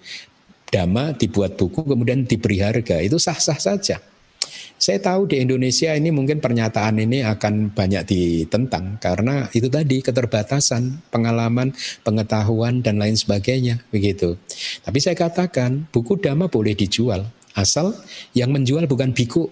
Dhamma 0.67 1.15
dibuat 1.15 1.55
buku 1.55 1.87
kemudian 1.87 2.27
diberi 2.27 2.59
harga, 2.59 2.99
itu 2.99 3.15
sah-sah 3.15 3.55
saja. 3.55 4.03
Saya 4.79 4.99
tahu 5.03 5.29
di 5.29 5.43
Indonesia 5.43 5.91
ini 5.91 6.09
mungkin 6.13 6.39
pernyataan 6.39 7.01
ini 7.03 7.25
akan 7.25 7.73
banyak 7.75 8.03
ditentang 8.07 8.97
karena 9.01 9.47
itu 9.51 9.67
tadi 9.67 9.99
keterbatasan 9.99 11.11
pengalaman, 11.11 11.75
pengetahuan 12.05 12.79
dan 12.79 12.97
lain 12.97 13.17
sebagainya 13.17 13.83
begitu. 13.91 14.39
Tapi 14.85 14.97
saya 15.03 15.17
katakan 15.19 15.89
buku 15.91 16.19
dhamma 16.19 16.47
boleh 16.47 16.73
dijual 16.73 17.27
asal 17.59 17.91
yang 18.31 18.55
menjual 18.55 18.87
bukan 18.87 19.11
biku. 19.11 19.51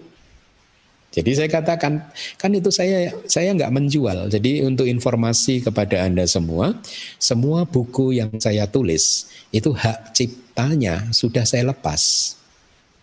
Jadi 1.08 1.34
saya 1.34 1.48
katakan 1.48 2.04
kan 2.36 2.50
itu 2.52 2.68
saya 2.68 3.10
saya 3.24 3.52
nggak 3.56 3.72
menjual. 3.72 4.28
Jadi 4.28 4.60
untuk 4.60 4.84
informasi 4.84 5.64
kepada 5.64 6.04
anda 6.04 6.28
semua, 6.28 6.76
semua 7.16 7.64
buku 7.64 8.16
yang 8.16 8.32
saya 8.36 8.68
tulis 8.68 9.32
itu 9.48 9.72
hak 9.72 10.12
ciptanya 10.12 11.08
sudah 11.10 11.48
saya 11.48 11.72
lepas. 11.72 12.36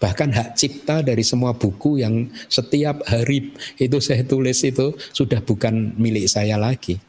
Bahkan 0.05 0.29
hak 0.37 0.49
cipta 0.53 1.01
dari 1.01 1.25
semua 1.25 1.57
buku 1.57 1.97
yang 2.05 2.29
setiap 2.45 3.01
hari 3.09 3.57
itu 3.81 3.97
saya 3.97 4.21
tulis 4.21 4.61
itu 4.61 4.93
sudah 5.09 5.41
bukan 5.41 5.97
milik 5.97 6.29
saya 6.29 6.61
lagi. 6.61 7.01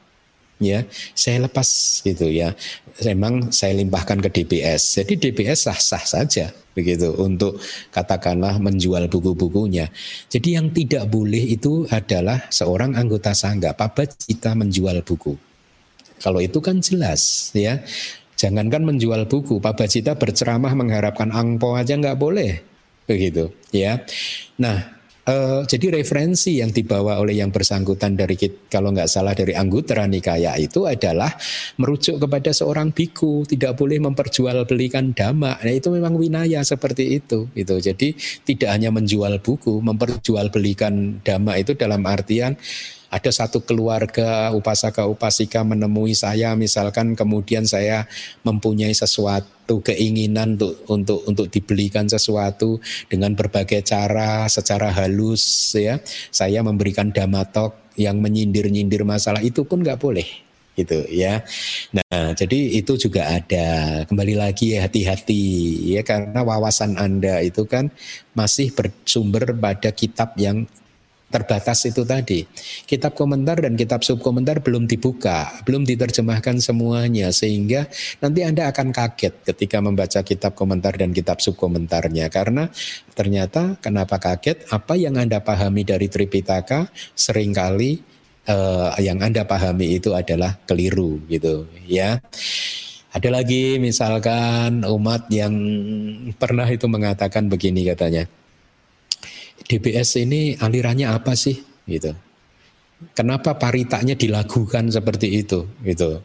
Ya, 0.56 0.89
saya 1.12 1.44
lepas 1.44 2.01
gitu 2.01 2.32
ya. 2.32 2.56
Memang 3.05 3.52
saya 3.52 3.77
limpahkan 3.77 4.24
ke 4.24 4.32
DBS. 4.32 5.05
Jadi 5.05 5.28
DBS 5.28 5.68
sah-sah 5.68 6.01
saja 6.09 6.48
begitu 6.73 7.12
untuk 7.20 7.60
katakanlah 7.93 8.56
menjual 8.56 9.12
buku-bukunya. 9.12 9.93
Jadi 10.32 10.56
yang 10.56 10.73
tidak 10.73 11.05
boleh 11.12 11.52
itu 11.52 11.85
adalah 11.93 12.48
seorang 12.48 12.97
anggota 12.97 13.36
sangga 13.36 13.77
cita 14.09 14.56
menjual 14.56 15.05
buku. 15.05 15.36
Kalau 16.24 16.40
itu 16.40 16.64
kan 16.64 16.81
jelas 16.81 17.52
ya. 17.52 17.85
Jangankan 18.36 18.85
menjual 18.85 19.28
buku, 19.32 19.64
Cita 19.89 20.12
berceramah 20.12 20.77
mengharapkan 20.77 21.32
angpo 21.32 21.73
aja 21.73 21.97
nggak 21.97 22.20
boleh 22.20 22.76
begitu 23.07 23.55
ya. 23.70 24.03
Nah, 24.59 24.97
uh, 25.27 25.61
jadi 25.66 26.01
referensi 26.01 26.62
yang 26.62 26.70
dibawa 26.70 27.19
oleh 27.19 27.39
yang 27.43 27.51
bersangkutan 27.51 28.15
dari 28.15 28.39
kalau 28.70 28.95
nggak 28.95 29.11
salah 29.11 29.35
dari 29.35 29.53
anggota 29.53 29.99
nikaya 30.07 30.55
itu 30.57 30.87
adalah 30.87 31.35
merujuk 31.78 32.23
kepada 32.23 32.55
seorang 32.55 32.95
biku 32.95 33.43
tidak 33.45 33.77
boleh 33.77 33.99
memperjualbelikan 34.01 35.12
dhamma. 35.12 35.59
Nah 35.61 35.74
itu 35.74 35.89
memang 35.91 36.15
winaya 36.15 36.62
seperti 36.62 37.19
itu 37.19 37.51
itu. 37.59 37.74
Jadi 37.77 38.15
tidak 38.47 38.70
hanya 38.70 38.95
menjual 38.95 39.43
buku, 39.43 39.83
memperjualbelikan 39.83 41.20
dhamma 41.27 41.59
itu 41.59 41.74
dalam 41.74 42.03
artian 42.07 42.55
ada 43.11 43.31
satu 43.31 43.62
keluarga 43.62 44.51
upasaka 44.53 45.07
upasika 45.07 45.62
menemui 45.62 46.12
saya 46.12 46.59
misalkan 46.59 47.15
kemudian 47.15 47.65
saya 47.66 48.07
mempunyai 48.43 48.93
sesuatu 48.93 49.83
keinginan 49.83 50.59
untuk 50.59 50.74
untuk 50.91 51.20
untuk 51.27 51.47
dibelikan 51.51 52.11
sesuatu 52.11 52.83
dengan 53.07 53.35
berbagai 53.39 53.83
cara 53.87 54.47
secara 54.51 54.91
halus 54.91 55.74
ya 55.78 56.03
saya 56.35 56.62
memberikan 56.66 57.15
damatok 57.15 57.95
yang 57.97 58.20
menyindir-nyindir 58.20 59.03
masalah 59.09 59.41
itu 59.41 59.65
pun 59.65 59.81
nggak 59.81 59.99
boleh 59.99 60.47
gitu 60.77 61.09
ya. 61.09 61.41
Nah, 61.97 62.37
jadi 62.37 62.77
itu 62.77 63.01
juga 63.01 63.33
ada. 63.33 64.05
Kembali 64.05 64.37
lagi 64.37 64.77
hati-hati 64.77 65.43
ya 65.97 66.05
karena 66.05 66.45
wawasan 66.45 67.01
Anda 67.01 67.41
itu 67.41 67.65
kan 67.65 67.89
masih 68.37 68.77
bersumber 68.77 69.57
pada 69.57 69.91
kitab 69.91 70.37
yang 70.37 70.69
terbatas 71.37 71.85
itu 71.85 72.09
tadi. 72.09 72.49
Kitab 72.89 73.13
komentar 73.13 73.61
dan 73.61 73.77
kitab 73.77 74.01
subkomentar 74.01 74.65
belum 74.65 74.89
dibuka, 74.89 75.53
belum 75.69 75.85
diterjemahkan 75.85 76.65
semuanya 76.65 77.29
sehingga 77.29 77.85
nanti 78.25 78.41
Anda 78.41 78.73
akan 78.73 78.97
kaget 78.97 79.45
ketika 79.45 79.85
membaca 79.85 80.25
kitab 80.25 80.57
komentar 80.57 80.97
dan 80.97 81.13
kitab 81.13 81.45
subkomentarnya 81.45 82.33
karena 82.33 82.73
ternyata 83.13 83.77
kenapa 83.85 84.17
kaget? 84.17 84.65
Apa 84.73 84.97
yang 84.97 85.21
Anda 85.21 85.45
pahami 85.45 85.85
dari 85.85 86.09
Tripitaka 86.09 86.89
sering 87.13 87.53
kali 87.53 88.01
eh, 88.49 88.89
yang 89.05 89.21
Anda 89.21 89.45
pahami 89.45 90.01
itu 90.01 90.17
adalah 90.17 90.57
keliru 90.65 91.21
gitu 91.29 91.69
ya. 91.85 92.17
Ada 93.13 93.33
lagi 93.33 93.81
misalkan 93.81 94.85
umat 94.85 95.29
yang 95.33 95.57
pernah 96.37 96.69
itu 96.69 96.85
mengatakan 96.85 97.49
begini 97.49 97.89
katanya 97.89 98.29
DBS 99.65 100.20
ini 100.20 100.55
alirannya 100.61 101.09
apa 101.09 101.33
sih 101.33 101.57
gitu. 101.89 102.12
Kenapa 103.12 103.57
paritanya 103.61 104.16
dilakukan 104.16 104.89
seperti 104.89 105.41
itu 105.41 105.65
gitu. 105.85 106.20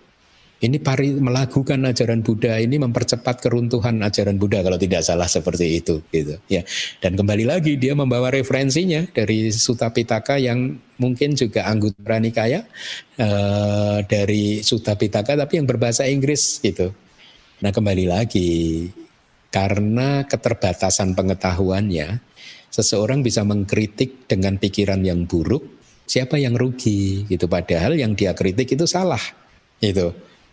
Ini 0.61 0.77
pari 0.77 1.17
melakukan 1.17 1.89
ajaran 1.89 2.21
Buddha 2.21 2.61
ini 2.61 2.77
mempercepat 2.77 3.41
keruntuhan 3.41 3.97
ajaran 4.05 4.37
Buddha 4.37 4.61
kalau 4.61 4.77
tidak 4.77 5.01
salah 5.01 5.25
seperti 5.25 5.81
itu 5.81 6.05
gitu 6.13 6.37
ya. 6.45 6.61
Dan 7.01 7.17
kembali 7.17 7.49
lagi 7.49 7.81
dia 7.81 7.97
membawa 7.97 8.29
referensinya 8.29 9.01
dari 9.09 9.49
Sutta 9.49 9.89
Pitaka 9.89 10.37
yang 10.37 10.77
mungkin 11.01 11.33
juga 11.33 11.65
anggota 11.65 12.21
Nikaya 12.21 12.61
uh, 13.17 14.05
dari 14.05 14.61
Sutta 14.61 14.93
Pitaka 14.93 15.33
tapi 15.33 15.57
yang 15.57 15.65
berbahasa 15.65 16.05
Inggris 16.05 16.61
gitu. 16.61 16.93
Nah 17.65 17.73
kembali 17.73 18.05
lagi 18.05 18.85
karena 19.49 20.29
keterbatasan 20.29 21.17
pengetahuannya 21.17 22.30
seseorang 22.71 23.21
bisa 23.21 23.43
mengkritik 23.43 24.25
dengan 24.25 24.57
pikiran 24.57 25.03
yang 25.03 25.27
buruk 25.27 25.61
siapa 26.07 26.39
yang 26.39 26.55
rugi 26.57 27.27
gitu 27.27 27.45
padahal 27.45 27.95
yang 27.95 28.17
dia 28.17 28.33
kritik 28.33 28.73
itu 28.73 28.87
salah 28.87 29.21
itu 29.83 30.11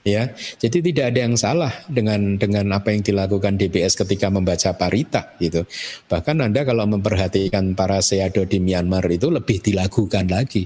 ya. 0.09 0.33
Jadi 0.59 0.79
tidak 0.93 1.05
ada 1.15 1.21
yang 1.29 1.37
salah 1.37 1.73
dengan 1.87 2.41
dengan 2.41 2.73
apa 2.73 2.93
yang 2.93 3.05
dilakukan 3.05 3.61
DBS 3.61 3.99
ketika 3.99 4.33
membaca 4.33 4.73
parita 4.75 5.37
gitu. 5.37 5.69
Bahkan 6.09 6.37
Anda 6.41 6.65
kalau 6.65 6.89
memperhatikan 6.89 7.77
para 7.77 8.01
seado 8.01 8.49
di 8.49 8.59
Myanmar 8.63 9.05
itu 9.13 9.29
lebih 9.29 9.61
dilakukan 9.61 10.33
lagi. 10.33 10.65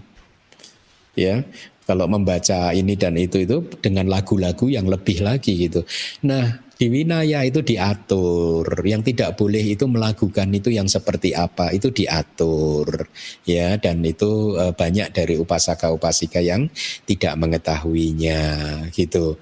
Ya, 1.12 1.44
kalau 1.84 2.08
membaca 2.08 2.72
ini 2.72 2.96
dan 2.96 3.20
itu 3.20 3.44
itu 3.44 3.68
dengan 3.84 4.08
lagu-lagu 4.08 4.64
yang 4.72 4.88
lebih 4.88 5.20
lagi 5.20 5.68
gitu. 5.68 5.84
Nah, 6.24 6.71
di 6.82 6.90
winaya 6.90 7.46
itu 7.46 7.62
diatur, 7.62 8.66
yang 8.82 9.06
tidak 9.06 9.38
boleh 9.38 9.62
itu 9.62 9.86
melakukan 9.86 10.50
itu 10.50 10.74
yang 10.74 10.90
seperti 10.90 11.30
apa 11.30 11.70
itu 11.70 11.94
diatur, 11.94 13.06
ya 13.46 13.78
dan 13.78 14.02
itu 14.02 14.58
e, 14.58 14.74
banyak 14.74 15.14
dari 15.14 15.38
upasaka-upasika 15.38 16.42
yang 16.42 16.66
tidak 17.06 17.38
mengetahuinya, 17.38 18.42
gitu. 18.90 19.38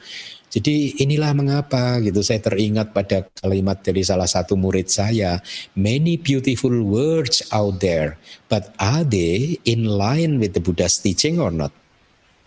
Jadi 0.52 1.00
inilah 1.00 1.32
mengapa 1.32 1.96
gitu 2.04 2.20
saya 2.20 2.44
teringat 2.44 2.92
pada 2.92 3.24
kalimat 3.40 3.80
dari 3.80 4.04
salah 4.04 4.28
satu 4.28 4.60
murid 4.60 4.92
saya, 4.92 5.40
many 5.72 6.20
beautiful 6.20 6.76
words 6.84 7.40
out 7.56 7.80
there, 7.80 8.20
but 8.52 8.76
are 8.76 9.00
they 9.00 9.56
in 9.64 9.88
line 9.88 10.36
with 10.36 10.52
the 10.52 10.60
Buddha's 10.60 11.00
teaching 11.00 11.40
or 11.40 11.48
not? 11.48 11.72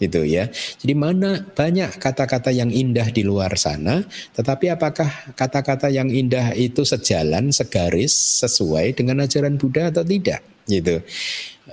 Gitu 0.03 0.27
ya. 0.27 0.51
Jadi 0.51 0.93
mana 0.93 1.39
banyak 1.39 1.95
kata-kata 1.95 2.51
yang 2.51 2.67
indah 2.67 3.07
di 3.07 3.23
luar 3.23 3.55
sana, 3.55 4.03
tetapi 4.35 4.75
apakah 4.75 5.07
kata-kata 5.39 5.87
yang 5.87 6.11
indah 6.11 6.51
itu 6.51 6.83
sejalan, 6.83 7.55
segaris, 7.55 8.43
sesuai 8.43 8.99
dengan 8.99 9.23
ajaran 9.23 9.55
Buddha 9.55 9.87
atau 9.87 10.03
tidak? 10.03 10.43
Gitu. 10.67 11.03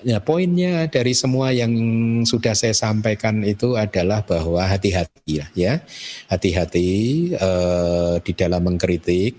Ya, 0.00 0.22
poinnya 0.22 0.88
dari 0.88 1.12
semua 1.12 1.52
yang 1.52 1.70
sudah 2.24 2.56
saya 2.56 2.72
sampaikan 2.72 3.44
itu 3.44 3.76
adalah 3.76 4.24
bahwa 4.24 4.64
hati-hati 4.64 5.44
ya, 5.52 5.82
hati-hati 6.30 6.88
eh, 7.36 8.14
di 8.24 8.32
dalam 8.32 8.64
mengkritik, 8.64 9.36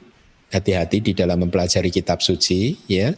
hati-hati 0.53 1.01
di 1.01 1.11
dalam 1.17 1.47
mempelajari 1.47 1.89
kitab 1.89 2.21
suci, 2.21 2.77
ya. 2.85 3.15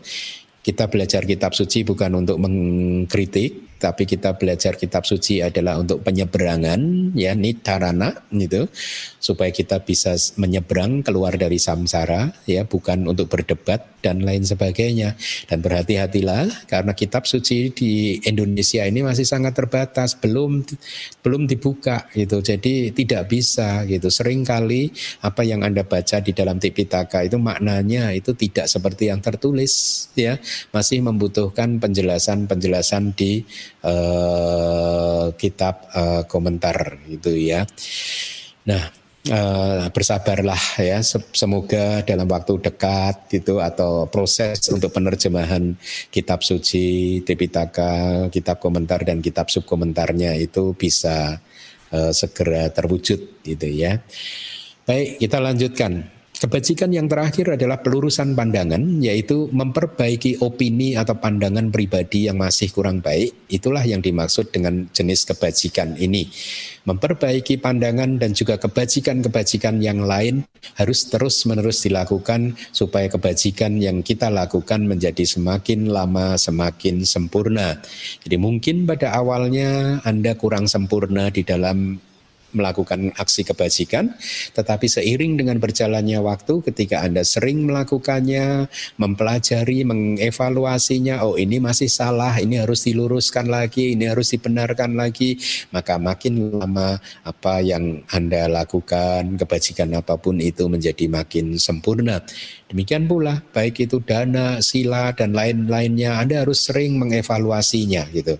Kita 0.64 0.88
belajar 0.88 1.28
kitab 1.28 1.52
suci 1.52 1.84
bukan 1.84 2.24
untuk 2.24 2.40
mengkritik, 2.40 3.73
tapi 3.84 4.08
kita 4.08 4.40
belajar 4.40 4.80
kitab 4.80 5.04
suci 5.04 5.44
adalah 5.44 5.76
untuk 5.76 6.08
penyeberangan 6.08 7.12
ya 7.20 7.36
nitarana 7.36 8.16
gitu. 8.32 8.72
Supaya 9.20 9.52
kita 9.52 9.84
bisa 9.84 10.16
menyeberang 10.40 11.04
keluar 11.04 11.36
dari 11.36 11.60
samsara 11.60 12.32
ya 12.48 12.64
bukan 12.64 13.04
untuk 13.04 13.28
berdebat 13.28 14.00
dan 14.00 14.24
lain 14.24 14.48
sebagainya. 14.48 15.20
Dan 15.52 15.60
berhati-hatilah 15.60 16.72
karena 16.72 16.96
kitab 16.96 17.28
suci 17.28 17.76
di 17.76 18.24
Indonesia 18.24 18.88
ini 18.88 19.04
masih 19.04 19.28
sangat 19.28 19.60
terbatas 19.60 20.16
belum 20.16 20.64
belum 21.20 21.44
dibuka 21.52 22.08
gitu. 22.16 22.40
Jadi 22.40 22.96
tidak 22.96 23.28
bisa 23.28 23.84
gitu. 23.84 24.08
Seringkali 24.08 24.96
apa 25.28 25.44
yang 25.44 25.68
Anda 25.68 25.84
baca 25.84 26.24
di 26.24 26.32
dalam 26.32 26.56
Tipitaka 26.56 27.28
itu 27.28 27.36
maknanya 27.36 28.16
itu 28.16 28.32
tidak 28.32 28.72
seperti 28.72 29.12
yang 29.12 29.20
tertulis 29.20 30.08
ya. 30.16 30.40
Masih 30.72 31.04
membutuhkan 31.04 31.84
penjelasan-penjelasan 31.84 33.12
di 33.12 33.44
uh, 33.82 35.34
kitab 35.34 35.90
uh, 35.98 36.22
komentar 36.30 37.02
gitu 37.10 37.34
ya. 37.34 37.66
Nah, 38.70 38.94
uh, 39.34 39.90
bersabarlah 39.90 40.64
ya 40.80 41.02
semoga 41.34 42.06
dalam 42.06 42.30
waktu 42.30 42.62
dekat 42.62 43.34
gitu 43.34 43.58
atau 43.58 44.06
proses 44.08 44.62
untuk 44.70 44.94
penerjemahan 44.94 45.74
kitab 46.14 46.46
suci 46.46 47.20
Tipitaka, 47.26 48.28
kitab 48.30 48.62
komentar 48.62 49.02
dan 49.02 49.26
kitab 49.26 49.50
subkomentarnya 49.50 50.38
itu 50.38 50.78
bisa 50.78 51.42
uh, 51.90 52.12
segera 52.14 52.70
terwujud 52.70 53.42
gitu 53.42 53.68
ya. 53.68 53.98
Baik, 54.84 55.18
kita 55.18 55.40
lanjutkan. 55.40 56.13
Kebajikan 56.44 56.92
yang 56.92 57.08
terakhir 57.08 57.56
adalah 57.56 57.80
pelurusan 57.80 58.36
pandangan, 58.36 59.00
yaitu 59.00 59.48
memperbaiki 59.56 60.44
opini 60.44 60.92
atau 60.92 61.16
pandangan 61.16 61.72
pribadi 61.72 62.28
yang 62.28 62.36
masih 62.36 62.68
kurang 62.68 63.00
baik. 63.00 63.48
Itulah 63.48 63.80
yang 63.88 64.04
dimaksud 64.04 64.52
dengan 64.52 64.92
jenis 64.92 65.24
kebajikan 65.24 65.96
ini. 65.96 66.28
Memperbaiki 66.84 67.64
pandangan 67.64 68.20
dan 68.20 68.36
juga 68.36 68.60
kebajikan-kebajikan 68.60 69.80
yang 69.80 70.04
lain 70.04 70.44
harus 70.76 71.08
terus-menerus 71.08 71.88
dilakukan 71.88 72.60
supaya 72.76 73.08
kebajikan 73.08 73.80
yang 73.80 74.04
kita 74.04 74.28
lakukan 74.28 74.84
menjadi 74.84 75.24
semakin 75.24 75.88
lama 75.96 76.36
semakin 76.36 77.08
sempurna. 77.08 77.80
Jadi 78.20 78.36
mungkin 78.36 78.84
pada 78.84 79.16
awalnya 79.16 80.04
Anda 80.04 80.36
kurang 80.36 80.68
sempurna 80.68 81.32
di 81.32 81.48
dalam 81.48 82.04
melakukan 82.54 83.12
aksi 83.18 83.44
kebajikan, 83.44 84.14
tetapi 84.54 84.86
seiring 84.88 85.36
dengan 85.36 85.58
berjalannya 85.60 86.22
waktu 86.24 86.64
ketika 86.72 87.04
Anda 87.04 87.26
sering 87.26 87.68
melakukannya, 87.68 88.70
mempelajari, 88.98 89.84
mengevaluasinya, 89.84 91.26
oh 91.26 91.36
ini 91.36 91.60
masih 91.60 91.90
salah, 91.90 92.38
ini 92.40 92.62
harus 92.62 92.86
diluruskan 92.88 93.50
lagi, 93.50 93.98
ini 93.98 94.08
harus 94.08 94.32
dibenarkan 94.32 94.96
lagi, 94.96 95.36
maka 95.74 95.98
makin 95.98 96.62
lama 96.62 97.02
apa 97.26 97.60
yang 97.60 98.06
Anda 98.14 98.48
lakukan, 98.48 99.36
kebajikan 99.36 99.92
apa 99.98 100.16
pun 100.16 100.40
itu 100.40 100.70
menjadi 100.70 101.10
makin 101.10 101.58
sempurna. 101.58 102.22
Demikian 102.70 103.06
pula 103.06 103.42
baik 103.54 103.86
itu 103.86 104.02
dana, 104.02 104.58
sila 104.64 105.14
dan 105.14 105.38
lain-lainnya 105.38 106.18
Anda 106.18 106.42
harus 106.42 106.66
sering 106.66 106.98
mengevaluasinya 106.98 108.10
gitu. 108.10 108.40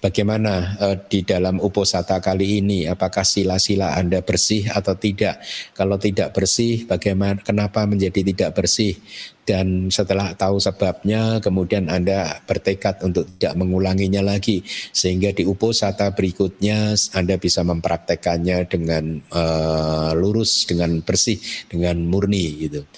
Bagaimana 0.00 0.80
uh, 0.80 0.96
di 0.96 1.20
dalam 1.28 1.60
uposata 1.60 2.24
kali 2.24 2.64
ini, 2.64 2.88
apakah 2.88 3.20
sila-sila 3.20 4.00
Anda 4.00 4.24
bersih 4.24 4.72
atau 4.72 4.96
tidak? 4.96 5.44
Kalau 5.76 6.00
tidak 6.00 6.32
bersih, 6.32 6.88
bagaimana? 6.88 7.44
Kenapa 7.44 7.84
menjadi 7.84 8.24
tidak 8.24 8.56
bersih? 8.56 8.96
Dan 9.44 9.92
setelah 9.92 10.32
tahu 10.32 10.56
sebabnya, 10.56 11.44
kemudian 11.44 11.92
Anda 11.92 12.40
bertekad 12.48 13.04
untuk 13.04 13.28
tidak 13.36 13.60
mengulanginya 13.60 14.24
lagi, 14.24 14.64
sehingga 14.88 15.36
di 15.36 15.44
uposata 15.44 16.16
berikutnya 16.16 16.96
Anda 17.12 17.36
bisa 17.36 17.60
mempraktekannya 17.60 18.58
dengan 18.72 19.20
uh, 19.36 20.16
lurus, 20.16 20.64
dengan 20.64 21.04
bersih, 21.04 21.36
dengan 21.68 22.00
murni 22.08 22.68
gitu. 22.68 22.88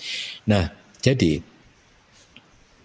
Nah, 0.46 0.70
jadi 1.02 1.51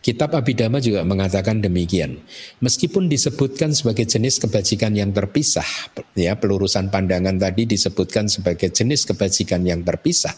Kitab 0.08 0.40
Abhidhamma 0.40 0.80
juga 0.80 1.04
mengatakan 1.04 1.60
demikian. 1.60 2.24
Meskipun 2.64 3.12
disebutkan 3.12 3.76
sebagai 3.76 4.08
jenis 4.08 4.40
kebajikan 4.40 4.96
yang 4.96 5.12
terpisah, 5.12 5.68
ya 6.16 6.40
pelurusan 6.40 6.88
pandangan 6.88 7.36
tadi 7.36 7.68
disebutkan 7.68 8.32
sebagai 8.32 8.72
jenis 8.72 9.04
kebajikan 9.04 9.68
yang 9.68 9.84
terpisah. 9.84 10.32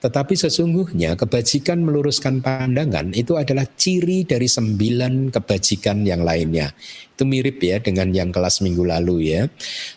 Tetapi 0.00 0.32
sesungguhnya 0.32 1.20
kebajikan 1.20 1.84
meluruskan 1.84 2.40
pandangan 2.40 3.12
itu 3.12 3.36
adalah 3.36 3.68
ciri 3.76 4.24
dari 4.24 4.48
sembilan 4.48 5.28
kebajikan 5.28 6.08
yang 6.08 6.24
lainnya. 6.24 6.72
Itu 7.12 7.28
mirip 7.28 7.60
ya 7.60 7.84
dengan 7.84 8.16
yang 8.16 8.32
kelas 8.32 8.64
minggu 8.64 8.80
lalu 8.80 9.28
ya. 9.28 9.44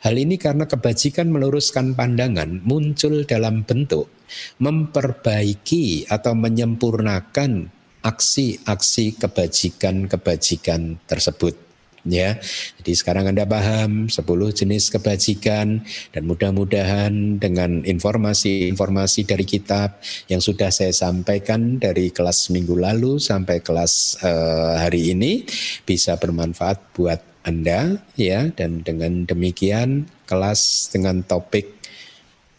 Hal 0.04 0.20
ini 0.20 0.36
karena 0.36 0.68
kebajikan 0.68 1.32
meluruskan 1.32 1.96
pandangan 1.96 2.68
muncul 2.68 3.24
dalam 3.24 3.64
bentuk 3.64 4.12
memperbaiki 4.60 6.10
atau 6.10 6.34
menyempurnakan 6.34 7.75
aksi-aksi 8.06 9.18
kebajikan-kebajikan 9.18 11.02
tersebut 11.10 11.66
ya. 12.06 12.38
Jadi 12.80 12.92
sekarang 12.94 13.34
Anda 13.34 13.50
paham 13.50 14.08
10 14.08 14.22
jenis 14.54 14.94
kebajikan 14.94 15.82
dan 16.14 16.24
mudah-mudahan 16.30 17.42
dengan 17.42 17.82
informasi-informasi 17.82 19.26
dari 19.26 19.44
kitab 19.44 19.98
yang 20.30 20.40
sudah 20.40 20.70
saya 20.70 20.94
sampaikan 20.94 21.82
dari 21.82 22.14
kelas 22.14 22.54
minggu 22.54 22.78
lalu 22.78 23.18
sampai 23.18 23.60
kelas 23.66 24.22
uh, 24.22 24.78
hari 24.86 25.18
ini 25.18 25.44
bisa 25.84 26.16
bermanfaat 26.22 26.94
buat 26.94 27.20
Anda 27.42 27.98
ya 28.14 28.54
dan 28.54 28.86
dengan 28.86 29.26
demikian 29.26 30.10
kelas 30.30 30.94
dengan 30.94 31.22
topik 31.26 31.78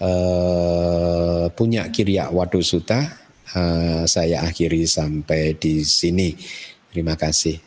uh, 0.02 1.50
punya 1.54 1.86
kirya 1.90 2.30
wadu 2.30 2.62
suta 2.62 3.25
uh, 3.54 4.02
saya 4.08 4.42
akhiri 4.42 4.88
sampai 4.88 5.54
di 5.54 5.86
sini. 5.86 6.34
Terima 6.90 7.14
kasih. 7.14 7.60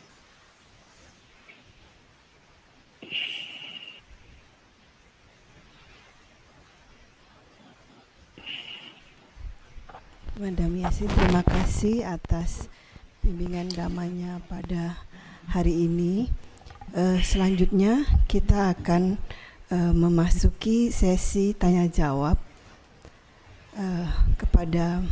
Madam 10.40 10.72
Yasin, 10.72 11.04
terima 11.04 11.44
kasih 11.44 12.00
atas 12.00 12.64
bimbingan 13.20 13.68
damanya 13.76 14.40
pada 14.48 14.96
hari 15.52 15.84
ini. 15.84 16.32
Uh, 16.96 17.20
selanjutnya 17.20 18.08
kita 18.24 18.72
akan 18.72 19.20
uh, 19.68 19.92
memasuki 19.92 20.88
sesi 20.88 21.52
tanya 21.52 21.84
jawab 21.92 22.40
uh, 23.76 24.08
kepada 24.40 25.04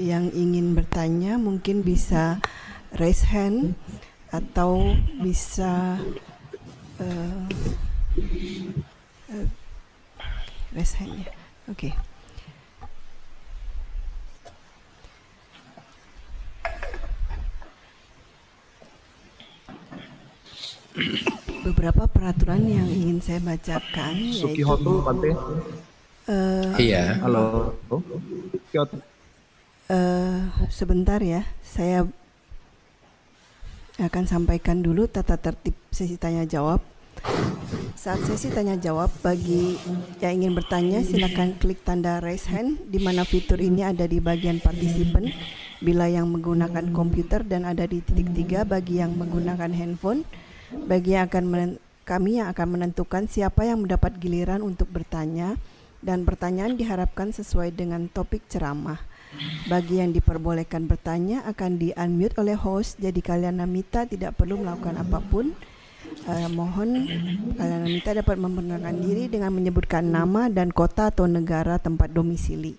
yang 0.00 0.32
ingin 0.32 0.72
bertanya 0.72 1.36
mungkin 1.36 1.84
bisa 1.84 2.40
raise 2.96 3.28
hand 3.28 3.76
atau 4.32 4.96
bisa 5.20 6.00
uh, 6.96 7.44
uh, 9.28 9.46
raise 10.72 10.96
hand 10.96 11.20
ya. 11.20 11.28
Oke. 11.68 11.92
Okay. 11.92 11.94
Beberapa 21.60 22.08
peraturan 22.08 22.66
yang 22.66 22.88
ingin 22.88 23.20
saya 23.20 23.38
bacakan 23.44 24.32
Sukihoto 24.32 25.04
Bante. 25.04 25.30
Uh, 26.26 26.72
iya. 26.80 27.20
Halo. 27.20 27.76
Sukihoto. 27.86 29.09
Uh, 29.90 30.46
sebentar 30.70 31.18
ya, 31.18 31.42
saya 31.66 32.06
akan 33.98 34.22
sampaikan 34.22 34.78
dulu 34.86 35.10
tata 35.10 35.34
tertib 35.34 35.74
sesi 35.90 36.14
tanya 36.14 36.46
jawab. 36.46 36.78
Saat 37.98 38.22
sesi 38.22 38.54
tanya 38.54 38.78
jawab 38.78 39.10
bagi 39.18 39.74
yang 40.22 40.46
ingin 40.46 40.54
bertanya 40.54 41.02
silakan 41.02 41.58
klik 41.58 41.82
tanda 41.82 42.22
raise 42.22 42.46
hand 42.46 42.78
di 42.86 43.02
mana 43.02 43.26
fitur 43.26 43.58
ini 43.58 43.82
ada 43.82 44.06
di 44.06 44.22
bagian 44.22 44.62
partisipan 44.62 45.26
bila 45.82 46.06
yang 46.06 46.30
menggunakan 46.30 46.94
komputer 46.94 47.42
dan 47.42 47.66
ada 47.66 47.82
di 47.82 47.98
titik 47.98 48.30
tiga 48.30 48.62
bagi 48.62 49.02
yang 49.02 49.18
menggunakan 49.18 49.74
handphone 49.74 50.22
bagi 50.86 51.18
yang 51.18 51.26
akan 51.26 51.76
kami 52.06 52.38
yang 52.38 52.46
akan 52.54 52.78
menentukan 52.78 53.26
siapa 53.26 53.66
yang 53.66 53.82
mendapat 53.82 54.16
giliran 54.22 54.62
untuk 54.62 54.86
bertanya 54.86 55.58
dan 55.98 56.22
pertanyaan 56.22 56.78
diharapkan 56.78 57.34
sesuai 57.34 57.74
dengan 57.74 58.06
topik 58.06 58.46
ceramah. 58.48 59.09
Bagi 59.70 60.02
yang 60.02 60.10
diperbolehkan 60.10 60.90
bertanya 60.90 61.46
akan 61.46 61.78
di-unmute 61.78 62.34
oleh 62.42 62.58
host, 62.58 62.98
jadi 62.98 63.20
kalian 63.22 63.62
Namita 63.62 64.02
tidak 64.02 64.34
perlu 64.34 64.58
melakukan 64.58 64.98
apa 64.98 65.22
pun. 65.22 65.54
Uh, 66.26 66.50
mohon 66.50 67.06
kalian 67.54 67.80
Namita 67.86 68.10
dapat 68.10 68.34
memperkenalkan 68.34 68.98
diri 68.98 69.30
dengan 69.30 69.54
menyebutkan 69.54 70.02
nama 70.02 70.50
dan 70.50 70.74
kota 70.74 71.14
atau 71.14 71.30
negara 71.30 71.78
tempat 71.78 72.10
domisili. 72.10 72.74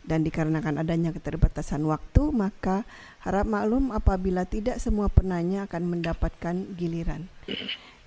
Dan 0.00 0.24
dikarenakan 0.24 0.80
adanya 0.80 1.12
keterbatasan 1.12 1.84
waktu, 1.84 2.32
maka 2.32 2.88
harap 3.20 3.44
maklum 3.44 3.92
apabila 3.92 4.48
tidak 4.48 4.80
semua 4.80 5.12
penanya 5.12 5.68
akan 5.68 5.82
mendapatkan 5.84 6.56
giliran. 6.80 7.28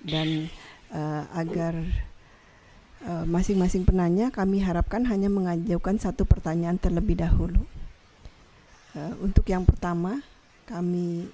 Dan 0.02 0.50
uh, 0.90 1.24
agar 1.32 1.78
eh, 3.06 3.24
masing-masing 3.24 3.86
uh, 3.86 3.94
penanya 3.94 4.26
kami 4.34 4.60
harapkan 4.60 5.06
hanya 5.06 5.30
mengajukan 5.30 5.96
satu 5.96 6.26
pertanyaan 6.26 6.76
terlebih 6.76 7.14
dahulu. 7.14 7.62
Uh, 8.94 9.14
untuk 9.26 9.42
yang 9.50 9.66
pertama, 9.66 10.22
kami 10.70 11.26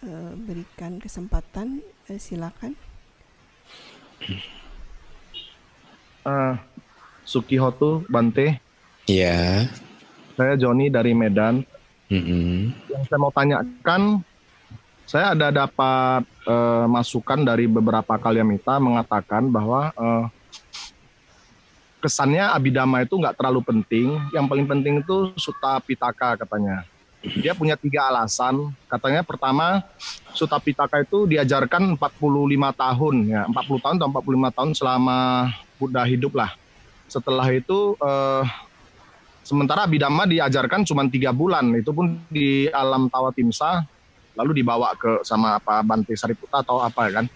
uh, 0.00 0.32
berikan 0.48 0.96
kesempatan, 0.96 1.84
uh, 2.08 2.16
silakan. 2.16 2.72
Uh, 6.24 6.56
Sukihoto 7.28 8.00
Bante. 8.08 8.56
Ya. 9.04 9.68
Saya 10.40 10.56
Joni 10.56 10.88
dari 10.88 11.12
Medan. 11.12 11.68
Mm-hmm. 12.08 12.52
Yang 12.88 13.02
saya 13.08 13.18
mau 13.20 13.32
tanyakan, 13.32 14.24
saya 15.04 15.36
ada 15.36 15.52
dapat 15.52 16.24
uh, 16.48 16.88
masukan 16.88 17.44
dari 17.44 17.68
beberapa 17.68 18.16
kaliamita 18.16 18.80
mengatakan 18.80 19.52
bahwa 19.52 19.92
uh, 19.96 20.32
kesannya 22.00 22.48
abidama 22.52 23.04
itu 23.04 23.20
nggak 23.20 23.36
terlalu 23.36 23.60
penting. 23.64 24.16
Yang 24.32 24.46
paling 24.48 24.66
penting 24.68 24.94
itu 25.04 25.36
suta 25.36 25.76
pitaka 25.84 26.40
katanya. 26.40 26.88
Dia 27.22 27.54
punya 27.54 27.78
tiga 27.78 28.10
alasan. 28.10 28.74
Katanya 28.90 29.22
pertama, 29.22 29.86
Sutta 30.34 30.58
Pitaka 30.58 31.06
itu 31.06 31.30
diajarkan 31.30 31.94
45 31.94 32.18
tahun 32.74 33.14
ya, 33.30 33.42
40 33.46 33.84
tahun 33.84 33.94
atau 34.02 34.08
45 34.10 34.56
tahun 34.58 34.70
selama 34.74 35.18
Buddha 35.78 36.02
hidup 36.02 36.34
lah. 36.34 36.50
Setelah 37.06 37.46
itu 37.54 37.94
eh, 38.02 38.44
sementara 39.46 39.86
Abhidhamma 39.86 40.26
diajarkan 40.26 40.82
cuma 40.82 41.06
tiga 41.06 41.30
bulan, 41.30 41.70
itu 41.78 41.94
pun 41.94 42.18
di 42.26 42.66
alam 42.74 43.06
Tawatimsa, 43.06 43.86
lalu 44.34 44.64
dibawa 44.64 44.90
ke 44.98 45.22
sama 45.22 45.62
apa 45.62 45.78
Bante 45.86 46.18
Sariputta 46.18 46.66
atau 46.66 46.82
apa 46.82 47.06
kan. 47.12 47.26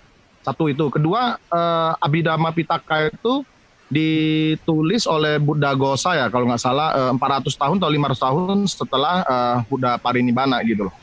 Satu 0.43 0.67
itu. 0.67 0.91
Kedua, 0.91 1.39
eh, 1.39 1.93
Abhidhamma 2.03 2.51
Pitaka 2.51 3.07
itu 3.07 3.47
ditulis 3.87 5.07
oleh 5.07 5.39
Buddha 5.39 5.71
Gosa 5.79 6.19
ya 6.19 6.27
kalau 6.27 6.51
nggak 6.51 6.59
salah 6.63 7.15
400 7.15 7.47
eh, 7.47 7.55
tahun 7.55 7.77
atau 7.79 7.91
500 7.91 8.27
tahun 8.27 8.57
setelah 8.67 9.17
uh, 9.23 9.57
Buddha 9.71 9.95
Parinibbana 10.03 10.59
gitu 10.67 10.91
loh. 10.91 10.95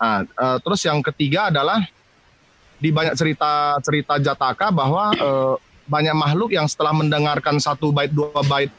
Nah, 0.00 0.24
uh, 0.38 0.58
terus 0.62 0.80
yang 0.86 1.02
ketiga 1.02 1.50
adalah 1.50 1.82
di 2.80 2.88
banyak 2.94 3.18
cerita 3.18 3.76
cerita 3.84 4.16
Jataka 4.16 4.72
bahwa 4.72 5.12
banyak 5.84 6.16
makhluk 6.16 6.54
yang 6.54 6.64
setelah 6.70 6.94
mendengarkan 6.96 7.58
satu 7.60 7.92
bait 7.92 8.08
dua 8.08 8.40
bait 8.46 8.70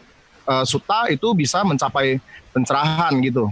uh, 0.47 0.63
sutta 0.63 1.11
itu 1.11 1.27
bisa 1.35 1.61
mencapai 1.67 2.17
pencerahan 2.55 3.13
gitu. 3.19 3.51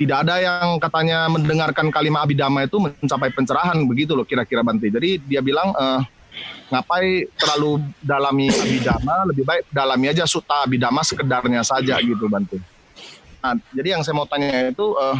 Tidak 0.00 0.16
ada 0.16 0.40
yang 0.40 0.80
katanya 0.80 1.28
mendengarkan 1.28 1.92
kalimat 1.92 2.24
abidama 2.24 2.64
itu 2.64 2.80
mencapai 2.80 3.28
pencerahan 3.36 3.76
begitu 3.84 4.16
loh 4.16 4.24
kira-kira 4.24 4.64
Bante. 4.64 4.88
Jadi 4.88 5.20
dia 5.28 5.44
bilang 5.44 5.76
ngapain 6.70 7.26
terlalu 7.34 7.82
dalami 7.98 8.46
abidama 8.48 9.26
lebih 9.26 9.44
baik 9.44 9.62
dalami 9.74 10.06
aja 10.10 10.24
suta 10.24 10.62
abidama 10.64 11.02
sekedarnya 11.02 11.66
saja 11.66 11.98
gitu 11.98 12.30
Bante. 12.30 12.62
Nah, 13.40 13.56
jadi 13.72 13.98
yang 13.98 14.02
saya 14.04 14.14
mau 14.14 14.28
tanya 14.28 14.70
itu 14.70 14.86
uh, 14.94 15.16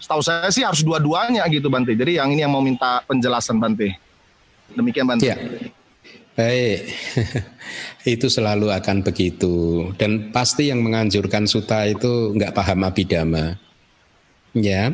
setahu 0.00 0.22
saya 0.22 0.48
sih 0.48 0.62
harus 0.62 0.80
dua-duanya 0.80 1.44
gitu 1.52 1.68
Bante. 1.68 1.92
Jadi 1.92 2.16
yang 2.16 2.32
ini 2.32 2.46
yang 2.46 2.52
mau 2.54 2.64
minta 2.64 3.02
penjelasan 3.04 3.60
Bante. 3.60 3.92
Demikian 4.72 5.06
Bante. 5.06 5.26
Ya. 5.26 5.36
Baik, 6.36 6.92
itu 8.16 8.28
selalu 8.28 8.68
akan 8.68 9.00
begitu 9.00 9.88
dan 9.96 10.28
pasti 10.36 10.68
yang 10.68 10.84
menganjurkan 10.84 11.48
suta 11.48 11.88
itu 11.88 12.36
nggak 12.36 12.52
paham 12.52 12.84
abidama, 12.84 13.56
ya 14.52 14.92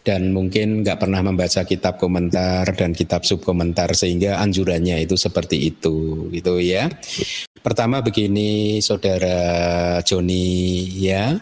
dan 0.00 0.32
mungkin 0.32 0.80
nggak 0.80 0.96
pernah 0.96 1.20
membaca 1.20 1.60
kitab 1.68 2.00
komentar 2.00 2.64
dan 2.72 2.96
kitab 2.96 3.28
subkomentar 3.28 3.92
sehingga 3.92 4.40
anjurannya 4.40 5.04
itu 5.04 5.16
seperti 5.20 5.68
itu 5.68 6.28
gitu 6.32 6.56
ya. 6.56 6.88
Pertama 7.60 8.00
begini 8.00 8.80
saudara 8.80 10.00
Joni 10.00 10.88
ya. 10.96 11.36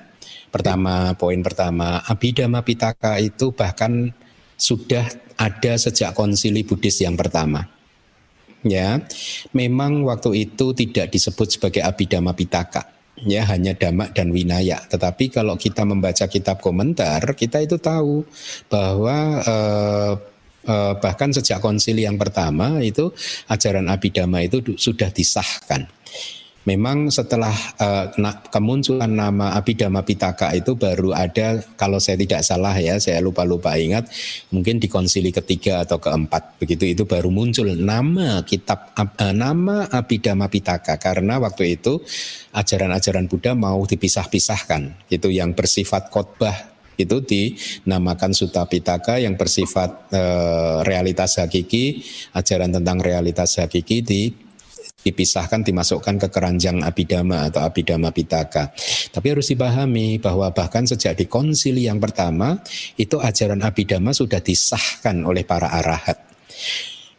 Pertama 0.48 1.14
poin 1.14 1.38
pertama 1.44 2.02
Abhidhamma 2.02 2.64
Pitaka 2.64 3.20
itu 3.20 3.52
bahkan 3.54 4.10
sudah 4.58 5.06
ada 5.38 5.72
sejak 5.78 6.16
konsili 6.16 6.66
Buddhis 6.66 6.98
yang 7.04 7.14
pertama. 7.14 7.68
Ya, 8.66 8.98
memang 9.54 10.02
waktu 10.02 10.50
itu 10.50 10.74
tidak 10.74 11.14
disebut 11.14 11.46
sebagai 11.54 11.78
Abhidhamma 11.86 12.34
Pitaka 12.34 12.97
ya 13.26 13.42
hanya 13.48 13.74
damak 13.74 14.14
dan 14.14 14.30
winaya. 14.30 14.78
Tetapi 14.86 15.32
kalau 15.32 15.58
kita 15.58 15.82
membaca 15.82 16.26
kitab 16.30 16.62
komentar, 16.62 17.22
kita 17.34 17.62
itu 17.64 17.80
tahu 17.80 18.22
bahwa 18.70 19.42
eh, 19.42 20.12
eh, 20.68 20.94
bahkan 21.00 21.34
sejak 21.34 21.58
konsili 21.58 22.06
yang 22.06 22.20
pertama 22.20 22.78
itu 22.84 23.10
ajaran 23.50 23.88
abidama 23.90 24.44
itu 24.44 24.76
sudah 24.78 25.10
disahkan 25.10 25.88
memang 26.68 27.08
setelah 27.08 27.56
uh, 27.80 28.12
kemunculan 28.52 29.08
nama 29.08 29.56
Abhidhamma 29.56 30.04
Pitaka 30.04 30.52
itu 30.52 30.76
baru 30.76 31.16
ada 31.16 31.64
kalau 31.80 31.96
saya 31.96 32.20
tidak 32.20 32.44
salah 32.44 32.76
ya 32.76 33.00
saya 33.00 33.24
lupa-lupa 33.24 33.72
ingat 33.80 34.12
mungkin 34.52 34.76
di 34.76 34.92
konsili 34.92 35.32
ketiga 35.32 35.88
atau 35.88 35.96
keempat 35.96 36.60
begitu 36.60 36.84
itu 36.84 37.08
baru 37.08 37.32
muncul 37.32 37.72
nama 37.72 38.44
kitab 38.44 38.92
uh, 39.00 39.32
nama 39.32 39.88
Abhidhamma 39.88 40.52
Pitaka 40.52 41.00
karena 41.00 41.40
waktu 41.40 41.80
itu 41.80 42.04
ajaran-ajaran 42.52 43.32
Buddha 43.32 43.56
mau 43.56 43.80
dipisah-pisahkan 43.88 45.08
itu 45.08 45.32
yang 45.32 45.56
bersifat 45.56 46.12
khotbah 46.12 46.76
itu 46.98 47.22
dinamakan 47.22 48.34
Sutta 48.34 48.66
Pitaka 48.66 49.22
yang 49.22 49.38
bersifat 49.38 50.10
e, 50.10 50.22
realitas 50.82 51.38
hakiki, 51.38 52.02
ajaran 52.34 52.74
tentang 52.74 52.98
realitas 52.98 53.54
hakiki 53.62 54.02
di 54.02 54.34
dipisahkan 54.98 55.62
dimasukkan 55.62 56.18
ke 56.26 56.28
keranjang 56.28 56.82
abidama 56.82 57.46
atau 57.46 57.62
abidama 57.62 58.10
pitaka. 58.10 58.74
Tapi 59.14 59.26
harus 59.30 59.48
dipahami 59.48 60.18
bahwa 60.18 60.50
bahkan 60.50 60.84
sejak 60.84 61.14
di 61.16 61.30
konsili 61.30 61.86
yang 61.86 62.02
pertama 62.02 62.58
itu 62.98 63.18
ajaran 63.22 63.62
abidama 63.62 64.10
sudah 64.10 64.42
disahkan 64.42 65.22
oleh 65.22 65.46
para 65.46 65.70
arahat. 65.70 66.18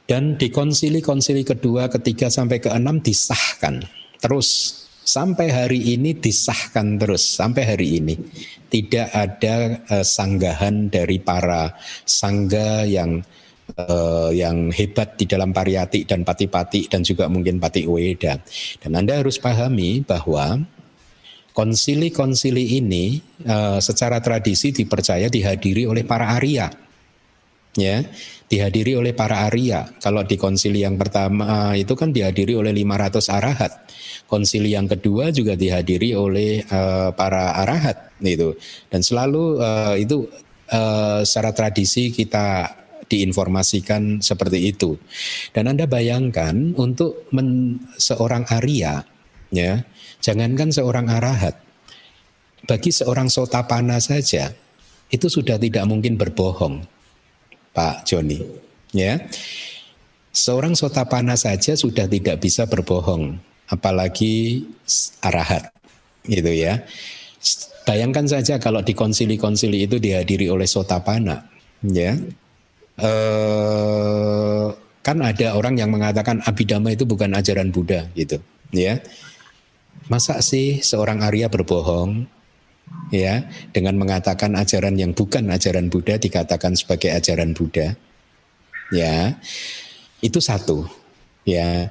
Dan 0.09 0.41
di 0.41 0.49
konsili-konsili 0.49 1.45
kedua, 1.45 1.85
ketiga 1.87 2.33
sampai 2.33 2.57
keenam 2.57 2.97
disahkan 2.97 3.85
terus 4.19 4.75
sampai 5.09 5.49
hari 5.49 5.97
ini 5.97 6.13
disahkan 6.13 6.99
terus 7.01 7.23
sampai 7.23 7.63
hari 7.65 7.97
ini 7.97 8.15
tidak 8.69 9.09
ada 9.09 9.79
uh, 9.89 10.05
sanggahan 10.05 10.91
dari 10.91 11.17
para 11.17 11.73
sangga 12.05 12.85
yang 12.85 13.23
uh, 13.87 14.31
yang 14.35 14.73
hebat 14.73 15.15
di 15.15 15.29
dalam 15.29 15.55
pariyati 15.55 16.03
dan 16.03 16.27
pati-pati 16.27 16.91
dan 16.91 17.05
juga 17.05 17.31
mungkin 17.31 17.61
pati 17.61 17.87
weda 17.87 18.39
dan 18.83 18.91
anda 18.97 19.19
harus 19.19 19.39
pahami 19.39 20.03
bahwa 20.03 20.59
konsili-konsili 21.55 22.79
ini 22.79 23.19
uh, 23.47 23.79
secara 23.79 24.19
tradisi 24.19 24.75
dipercaya 24.75 25.31
dihadiri 25.31 25.87
oleh 25.87 26.03
para 26.03 26.35
Arya 26.35 26.67
ya 27.77 28.03
dihadiri 28.49 28.97
oleh 28.97 29.13
para 29.13 29.45
Arya. 29.45 29.85
Kalau 30.01 30.25
di 30.25 30.35
konsili 30.35 30.81
yang 30.81 30.97
pertama 30.97 31.77
itu 31.77 31.93
kan 31.93 32.09
dihadiri 32.09 32.57
oleh 32.57 32.73
500 32.73 33.29
arahat. 33.29 33.71
Konsili 34.25 34.73
yang 34.73 34.89
kedua 34.89 35.29
juga 35.29 35.53
dihadiri 35.53 36.17
oleh 36.17 36.65
uh, 36.65 37.13
para 37.13 37.61
arahat 37.61 38.17
itu. 38.25 38.57
Dan 38.89 39.05
selalu 39.05 39.61
uh, 39.61 39.95
itu 39.97 40.25
uh, 40.73 41.21
secara 41.21 41.53
tradisi 41.53 42.09
kita 42.09 42.78
diinformasikan 43.09 44.21
seperti 44.21 44.69
itu. 44.69 44.95
Dan 45.51 45.67
Anda 45.67 45.89
bayangkan 45.89 46.77
untuk 46.77 47.27
men, 47.33 47.81
seorang 47.97 48.45
Arya 48.47 49.03
ya, 49.49 49.83
jangankan 50.21 50.69
seorang 50.69 51.09
arahat. 51.09 51.57
Bagi 52.69 52.93
seorang 52.93 53.33
sotapana 53.33 53.97
saja 53.97 54.53
itu 55.09 55.25
sudah 55.25 55.57
tidak 55.57 55.89
mungkin 55.89 56.15
berbohong 56.21 56.85
Pak 57.73 58.05
Joni. 58.05 58.45
Ya, 58.89 59.21
seorang 60.33 60.73
sotapana 60.73 61.37
saja 61.37 61.77
sudah 61.77 62.09
tidak 62.09 62.41
bisa 62.41 62.65
berbohong, 62.65 63.37
apalagi 63.69 64.65
arahat, 65.21 65.69
gitu 66.25 66.49
ya. 66.49 66.81
Bayangkan 67.85 68.25
saja 68.25 68.57
kalau 68.57 68.81
di 68.81 68.97
konsili-konsili 68.97 69.85
itu 69.85 70.01
dihadiri 70.01 70.49
oleh 70.49 70.65
sotapana, 70.65 71.45
ya. 71.85 72.17
Eh, 72.99 74.67
kan 74.99 75.17
ada 75.23 75.55
orang 75.55 75.79
yang 75.79 75.89
mengatakan 75.89 76.43
abidama 76.43 76.91
itu 76.91 77.07
bukan 77.07 77.31
ajaran 77.33 77.71
Buddha, 77.71 78.11
gitu, 78.13 78.43
ya. 78.75 78.99
Masa 80.11 80.43
sih 80.43 80.83
seorang 80.83 81.23
Arya 81.23 81.47
berbohong? 81.47 82.27
ya 83.09 83.45
dengan 83.73 83.97
mengatakan 83.97 84.53
ajaran 84.53 84.95
yang 84.97 85.11
bukan 85.17 85.49
ajaran 85.49 85.89
Buddha 85.89 86.21
dikatakan 86.21 86.77
sebagai 86.77 87.09
ajaran 87.13 87.57
Buddha 87.57 87.97
ya 88.93 89.37
itu 90.21 90.39
satu 90.41 90.85
ya 91.45 91.89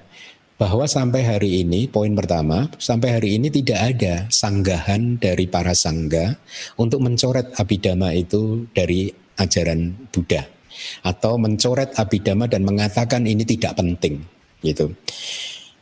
bahwa 0.58 0.90
sampai 0.90 1.22
hari 1.22 1.62
ini 1.62 1.86
poin 1.86 2.14
pertama 2.18 2.66
sampai 2.78 3.18
hari 3.18 3.38
ini 3.38 3.50
tidak 3.50 3.78
ada 3.94 4.14
sanggahan 4.30 5.18
dari 5.18 5.46
para 5.46 5.74
sangga 5.74 6.34
untuk 6.78 7.02
mencoret 7.02 7.54
abidama 7.58 8.10
itu 8.14 8.66
dari 8.74 9.10
ajaran 9.38 10.10
Buddha 10.10 10.57
atau 11.02 11.40
mencoret 11.40 11.94
abidama 11.96 12.46
dan 12.50 12.64
mengatakan 12.64 13.24
ini 13.24 13.44
tidak 13.46 13.78
penting 13.78 14.22
gitu 14.62 14.92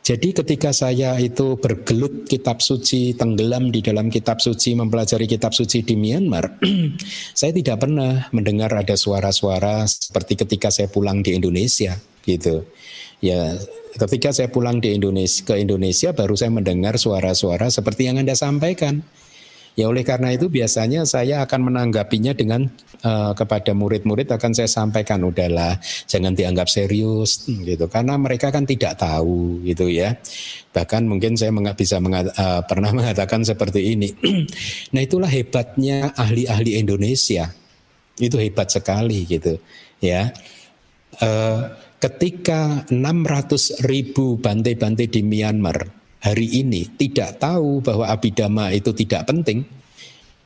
jadi 0.07 0.31
ketika 0.31 0.71
saya 0.71 1.19
itu 1.19 1.59
bergelut 1.59 2.31
kitab 2.31 2.63
suci, 2.63 3.11
tenggelam 3.11 3.75
di 3.75 3.83
dalam 3.83 4.07
kitab 4.07 4.39
suci, 4.39 4.71
mempelajari 4.71 5.27
kitab 5.27 5.51
suci 5.51 5.83
di 5.83 5.99
Myanmar, 5.99 6.63
saya 7.35 7.51
tidak 7.51 7.83
pernah 7.83 8.23
mendengar 8.31 8.71
ada 8.71 8.95
suara-suara 8.95 9.83
seperti 9.83 10.39
ketika 10.39 10.71
saya 10.71 10.87
pulang 10.87 11.19
di 11.27 11.35
Indonesia 11.35 11.99
gitu. 12.23 12.63
Ya, 13.19 13.59
ketika 13.99 14.31
saya 14.31 14.47
pulang 14.47 14.79
di 14.79 14.95
Indonesia 14.95 15.43
ke 15.43 15.59
Indonesia 15.59 16.15
baru 16.15 16.39
saya 16.39 16.55
mendengar 16.55 16.95
suara-suara 16.95 17.67
seperti 17.67 18.07
yang 18.07 18.23
Anda 18.23 18.39
sampaikan. 18.39 19.03
Ya 19.77 19.85
oleh 19.85 20.01
karena 20.01 20.33
itu 20.33 20.49
biasanya 20.49 21.05
saya 21.05 21.45
akan 21.45 21.69
menanggapinya 21.69 22.33
dengan 22.33 22.65
uh, 23.05 23.37
kepada 23.37 23.77
murid-murid 23.77 24.25
akan 24.25 24.49
saya 24.57 24.65
sampaikan 24.65 25.21
udahlah 25.21 25.77
jangan 26.09 26.33
dianggap 26.33 26.65
serius 26.65 27.45
gitu 27.45 27.85
karena 27.85 28.17
mereka 28.17 28.49
kan 28.49 28.65
tidak 28.65 28.97
tahu 28.97 29.61
gitu 29.61 29.85
ya. 29.85 30.17
Bahkan 30.73 31.05
mungkin 31.05 31.37
saya 31.37 31.53
bisa 31.77 32.01
mengat, 32.01 32.33
uh, 32.41 32.65
pernah 32.65 32.89
mengatakan 32.97 33.45
seperti 33.45 33.93
ini. 33.93 34.09
nah 34.97 35.01
itulah 35.05 35.29
hebatnya 35.29 36.09
ahli-ahli 36.17 36.81
Indonesia. 36.81 37.53
Itu 38.17 38.41
hebat 38.41 38.73
sekali 38.73 39.29
gitu 39.29 39.61
ya. 40.01 40.33
Uh, 41.21 41.69
ketika 42.01 42.81
600 42.89 43.85
ribu 43.85 44.41
bantai-bantai 44.41 45.05
di 45.05 45.21
Myanmar 45.21 46.06
hari 46.27 46.59
ini 46.59 46.83
tidak 46.99 47.39
tahu 47.39 47.79
bahwa 47.79 48.11
abidama 48.11 48.75
itu 48.75 48.91
tidak 48.91 49.31
penting, 49.31 49.63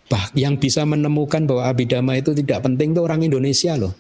bah 0.05 0.29
yang 0.37 0.61
bisa 0.61 0.85
menemukan 0.85 1.41
bahwa 1.49 1.65
abidama 1.65 2.13
itu 2.21 2.37
tidak 2.37 2.61
penting 2.61 2.93
itu 2.93 3.01
orang 3.01 3.25
Indonesia 3.25 3.73
loh. 3.73 3.93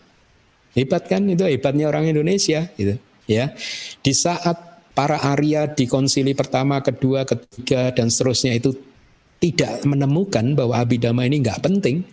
Hebat 0.77 1.09
kan 1.09 1.25
itu 1.25 1.43
hebatnya 1.43 1.89
orang 1.89 2.07
Indonesia 2.07 2.69
gitu 2.77 2.95
ya. 3.25 3.51
Di 3.99 4.13
saat 4.13 4.55
para 4.93 5.19
Arya 5.19 5.71
di 5.73 5.89
konsili 5.89 6.37
pertama, 6.37 6.79
kedua, 6.85 7.25
ketiga 7.25 7.91
dan 7.91 8.07
seterusnya 8.13 8.55
itu 8.55 8.71
tidak 9.41 9.81
menemukan 9.83 10.53
bahwa 10.53 10.77
abidama 10.77 11.25
ini 11.25 11.41
nggak 11.41 11.65
penting, 11.65 12.05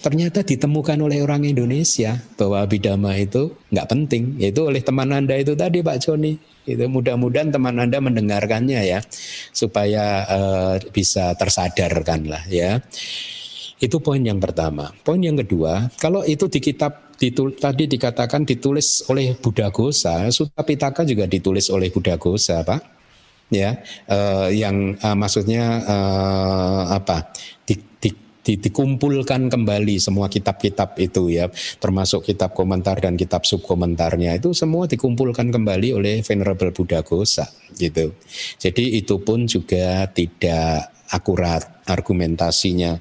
ternyata 0.00 0.42
ditemukan 0.42 0.98
oleh 1.00 1.22
orang 1.22 1.44
Indonesia 1.44 2.18
bahwa 2.38 2.64
abidama 2.64 3.14
itu 3.18 3.54
nggak 3.70 3.88
penting, 3.88 4.38
yaitu 4.40 4.66
oleh 4.66 4.82
teman 4.82 5.10
anda 5.12 5.34
itu 5.38 5.54
tadi 5.54 5.80
Pak 5.82 5.98
Joni. 6.02 6.36
Itu 6.64 6.88
mudah-mudahan 6.88 7.52
teman 7.52 7.76
anda 7.76 8.00
mendengarkannya 8.00 8.80
ya, 8.88 9.00
supaya 9.52 10.24
uh, 10.24 10.74
bisa 10.92 11.36
tersadarkan 11.36 12.24
lah 12.24 12.42
ya. 12.48 12.80
Itu 13.76 14.00
poin 14.00 14.24
yang 14.24 14.40
pertama. 14.40 14.88
Poin 15.04 15.20
yang 15.20 15.36
kedua, 15.36 15.92
kalau 16.00 16.24
itu 16.24 16.48
di 16.48 16.64
kitab 16.64 17.12
ditul, 17.20 17.52
tadi 17.52 17.84
dikatakan 17.84 18.48
ditulis 18.48 19.04
oleh 19.12 19.36
Buddha 19.36 19.68
Gosa, 19.68 20.24
Sutta 20.32 20.64
Pitaka 20.64 21.04
juga 21.04 21.28
ditulis 21.28 21.68
oleh 21.68 21.92
Buddha 21.92 22.16
Gosa, 22.16 22.64
Pak. 22.64 22.96
Ya, 23.52 23.84
uh, 24.08 24.48
yang 24.48 24.96
uh, 25.04 25.12
maksudnya 25.12 25.84
uh, 25.84 26.96
apa? 26.96 27.28
Di, 27.68 27.76
dikumpulkan 28.44 29.48
kembali 29.48 29.96
semua 29.96 30.28
kitab-kitab 30.28 31.00
itu 31.00 31.32
ya, 31.32 31.48
termasuk 31.80 32.28
kitab 32.28 32.52
komentar 32.52 33.00
dan 33.00 33.16
kitab 33.16 33.48
subkomentarnya 33.48 34.36
itu 34.36 34.52
semua 34.52 34.84
dikumpulkan 34.84 35.48
kembali 35.48 35.96
oleh 35.96 36.20
Venerable 36.20 36.76
Buddha 36.76 37.00
Gosa 37.00 37.48
gitu. 37.74 38.12
Jadi 38.60 39.00
itu 39.00 39.16
pun 39.24 39.48
juga 39.48 40.04
tidak 40.12 40.92
akurat 41.08 41.82
argumentasinya. 41.88 43.00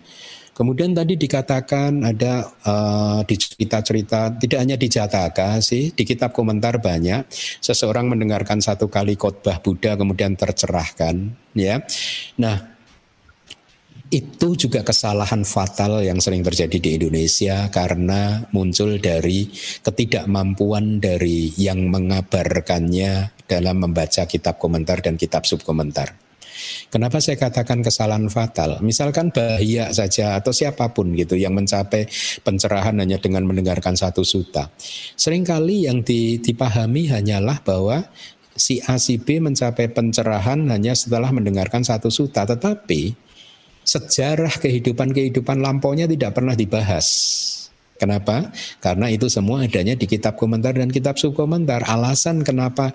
Kemudian 0.54 0.94
tadi 0.94 1.18
dikatakan 1.18 2.06
ada 2.06 2.46
uh, 2.62 3.26
di 3.26 3.36
cerita-cerita 3.42 4.38
tidak 4.38 4.60
hanya 4.62 4.78
di 4.78 4.86
Jataka 4.86 5.58
sih, 5.66 5.90
di 5.98 6.06
kitab 6.06 6.30
komentar 6.30 6.78
banyak 6.78 7.26
seseorang 7.58 8.06
mendengarkan 8.06 8.62
satu 8.62 8.86
kali 8.86 9.18
khotbah 9.18 9.58
Buddha 9.66 9.98
kemudian 9.98 10.38
tercerahkan 10.38 11.34
ya. 11.58 11.82
Nah, 12.38 12.73
itu 14.14 14.54
juga 14.54 14.86
kesalahan 14.86 15.42
fatal 15.42 16.06
yang 16.06 16.22
sering 16.22 16.46
terjadi 16.46 16.78
di 16.78 16.90
Indonesia 17.02 17.66
karena 17.74 18.46
muncul 18.54 19.02
dari 19.02 19.50
ketidakmampuan 19.82 21.02
dari 21.02 21.50
yang 21.58 21.90
mengabarkannya 21.90 23.34
dalam 23.50 23.82
membaca 23.82 24.30
kitab 24.30 24.62
komentar 24.62 25.02
dan 25.02 25.18
kitab 25.18 25.50
subkomentar. 25.50 26.14
Kenapa 26.94 27.18
saya 27.18 27.42
katakan 27.42 27.82
kesalahan 27.82 28.30
fatal? 28.30 28.78
Misalkan 28.86 29.34
bahaya 29.34 29.90
saja 29.90 30.38
atau 30.38 30.54
siapa 30.54 30.94
pun 30.94 31.10
gitu 31.18 31.34
yang 31.34 31.58
mencapai 31.58 32.06
pencerahan 32.46 32.94
hanya 33.02 33.18
dengan 33.18 33.50
mendengarkan 33.50 33.98
satu 33.98 34.22
suta. 34.22 34.70
Seringkali 35.18 35.90
yang 35.90 36.06
dipahami 36.06 37.10
hanyalah 37.10 37.66
bahwa 37.66 38.06
si 38.54 38.78
A 38.86 39.02
si 39.02 39.18
B 39.18 39.42
mencapai 39.42 39.90
pencerahan 39.90 40.70
hanya 40.70 40.94
setelah 40.94 41.34
mendengarkan 41.34 41.82
satu 41.82 42.14
suta, 42.14 42.46
tetapi 42.46 43.23
sejarah 43.84 44.60
kehidupan-kehidupan 44.60 45.60
lampaunya 45.60 46.08
tidak 46.08 46.36
pernah 46.40 46.56
dibahas. 46.56 47.08
Kenapa? 47.94 48.52
Karena 48.84 49.08
itu 49.08 49.32
semua 49.32 49.64
adanya 49.64 49.96
di 49.96 50.04
kitab 50.10 50.36
komentar 50.36 50.76
dan 50.76 50.92
kitab 50.92 51.16
subkomentar. 51.16 51.88
Alasan 51.88 52.44
kenapa 52.44 52.92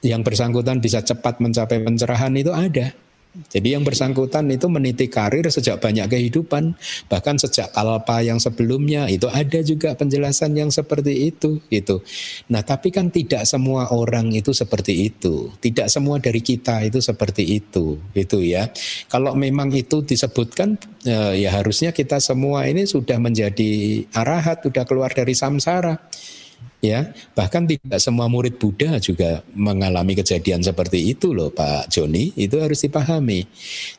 yang 0.00 0.24
bersangkutan 0.24 0.80
bisa 0.80 1.04
cepat 1.04 1.44
mencapai 1.44 1.82
pencerahan 1.84 2.32
itu 2.38 2.48
ada. 2.54 2.94
Jadi 3.30 3.78
yang 3.78 3.86
bersangkutan 3.86 4.50
itu 4.50 4.66
meniti 4.66 5.06
karir 5.06 5.46
sejak 5.46 5.78
banyak 5.78 6.10
kehidupan, 6.10 6.74
bahkan 7.06 7.38
sejak 7.38 7.70
kalpa 7.70 8.26
yang 8.26 8.42
sebelumnya 8.42 9.06
itu 9.06 9.30
ada 9.30 9.62
juga 9.62 9.94
penjelasan 9.94 10.58
yang 10.58 10.74
seperti 10.74 11.30
itu 11.30 11.62
gitu. 11.70 12.02
Nah, 12.50 12.66
tapi 12.66 12.90
kan 12.90 13.06
tidak 13.14 13.46
semua 13.46 13.86
orang 13.94 14.34
itu 14.34 14.50
seperti 14.50 15.06
itu. 15.06 15.46
Tidak 15.62 15.86
semua 15.86 16.18
dari 16.18 16.42
kita 16.42 16.82
itu 16.82 16.98
seperti 16.98 17.62
itu, 17.62 18.02
gitu 18.18 18.42
ya. 18.42 18.66
Kalau 19.06 19.38
memang 19.38 19.70
itu 19.78 20.02
disebutkan 20.02 20.74
ya, 21.06 21.30
ya 21.30 21.54
harusnya 21.54 21.94
kita 21.94 22.18
semua 22.18 22.66
ini 22.66 22.82
sudah 22.82 23.22
menjadi 23.22 24.02
arahat, 24.10 24.66
sudah 24.66 24.82
keluar 24.82 25.14
dari 25.14 25.38
samsara. 25.38 26.02
Ya 26.80 27.12
bahkan 27.36 27.68
tidak 27.68 28.00
semua 28.00 28.26
murid 28.26 28.56
Buddha 28.56 28.96
juga 28.96 29.44
mengalami 29.52 30.16
kejadian 30.16 30.64
seperti 30.64 31.12
itu 31.12 31.36
loh 31.36 31.52
Pak 31.52 31.92
Joni. 31.92 32.32
Itu 32.34 32.60
harus 32.60 32.80
dipahami. 32.84 33.44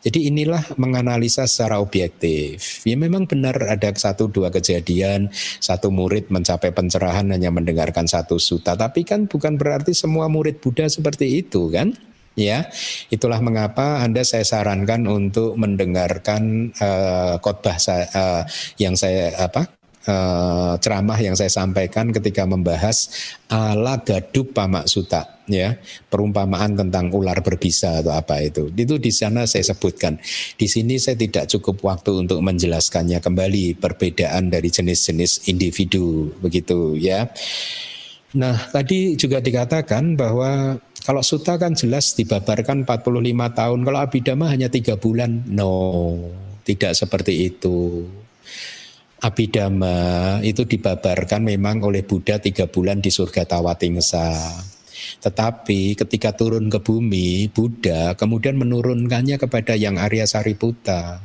Jadi 0.02 0.28
inilah 0.28 0.76
menganalisa 0.82 1.46
secara 1.46 1.78
objektif. 1.78 2.82
Ya 2.84 2.98
memang 2.98 3.30
benar 3.30 3.56
ada 3.70 3.94
satu 3.94 4.28
dua 4.28 4.50
kejadian 4.50 5.30
satu 5.62 5.94
murid 5.94 6.34
mencapai 6.34 6.74
pencerahan 6.74 7.30
hanya 7.30 7.54
mendengarkan 7.54 8.10
satu 8.10 8.42
suta. 8.42 8.74
Tapi 8.74 9.06
kan 9.06 9.30
bukan 9.30 9.56
berarti 9.56 9.94
semua 9.94 10.26
murid 10.26 10.60
Buddha 10.60 10.90
seperti 10.90 11.46
itu 11.46 11.70
kan? 11.70 11.94
Ya 12.32 12.72
itulah 13.12 13.44
mengapa 13.44 14.00
anda 14.00 14.24
saya 14.24 14.48
sarankan 14.48 15.04
untuk 15.04 15.60
mendengarkan 15.60 16.72
uh, 16.80 17.36
khotbah 17.44 17.76
uh, 18.16 18.48
yang 18.80 18.96
saya 18.96 19.36
apa 19.36 19.81
uh, 20.08 20.74
ceramah 20.80 21.20
yang 21.20 21.36
saya 21.38 21.52
sampaikan 21.52 22.10
ketika 22.10 22.48
membahas 22.48 23.12
ala 23.52 24.00
gadup 24.02 24.56
pamak 24.56 24.88
suta 24.88 25.42
ya. 25.50 25.78
Perumpamaan 26.10 26.78
tentang 26.80 27.12
ular 27.12 27.38
berbisa 27.44 28.02
atau 28.02 28.16
apa 28.16 28.42
itu. 28.42 28.72
Itu 28.72 28.98
di 28.98 29.12
sana 29.12 29.46
saya 29.46 29.68
sebutkan. 29.68 30.18
Di 30.56 30.66
sini 30.66 30.98
saya 30.98 31.20
tidak 31.20 31.52
cukup 31.52 31.84
waktu 31.86 32.26
untuk 32.26 32.40
menjelaskannya 32.42 33.20
kembali 33.20 33.78
perbedaan 33.78 34.50
dari 34.50 34.72
jenis-jenis 34.72 35.52
individu 35.52 36.32
begitu 36.40 36.96
ya. 36.98 37.30
Nah 38.32 38.56
tadi 38.72 39.20
juga 39.20 39.44
dikatakan 39.44 40.16
bahwa 40.16 40.80
kalau 41.04 41.20
suta 41.26 41.58
kan 41.60 41.76
jelas 41.76 42.14
dibabarkan 42.16 42.88
45 42.88 43.58
tahun 43.58 43.80
kalau 43.84 44.00
abidama 44.00 44.46
hanya 44.48 44.72
tiga 44.72 44.96
bulan. 44.96 45.44
No 45.52 46.16
tidak 46.62 46.94
seperti 46.94 47.50
itu 47.50 48.06
Abhidhamma 49.22 50.42
itu 50.42 50.66
dibabarkan 50.66 51.46
memang 51.46 51.86
oleh 51.86 52.02
Buddha 52.02 52.42
tiga 52.42 52.66
bulan 52.66 53.06
di 53.06 53.14
surga 53.14 53.46
Tawatingsa. 53.46 54.34
Tetapi 55.22 55.94
ketika 55.94 56.34
turun 56.34 56.74
ke 56.74 56.82
bumi, 56.82 57.46
Buddha 57.54 58.18
kemudian 58.18 58.58
menurunkannya 58.58 59.38
kepada 59.38 59.78
yang 59.78 60.02
Arya 60.02 60.26
Sariputta. 60.26 61.22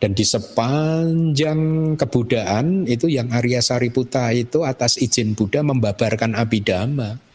Dan 0.00 0.16
di 0.16 0.24
sepanjang 0.24 1.94
kebudaan 2.00 2.88
itu 2.88 3.12
yang 3.12 3.28
Arya 3.28 3.60
Sariputta 3.60 4.32
itu 4.32 4.64
atas 4.64 4.96
izin 4.96 5.36
Buddha 5.36 5.60
membabarkan 5.60 6.32
Abhidhamma. 6.32 7.31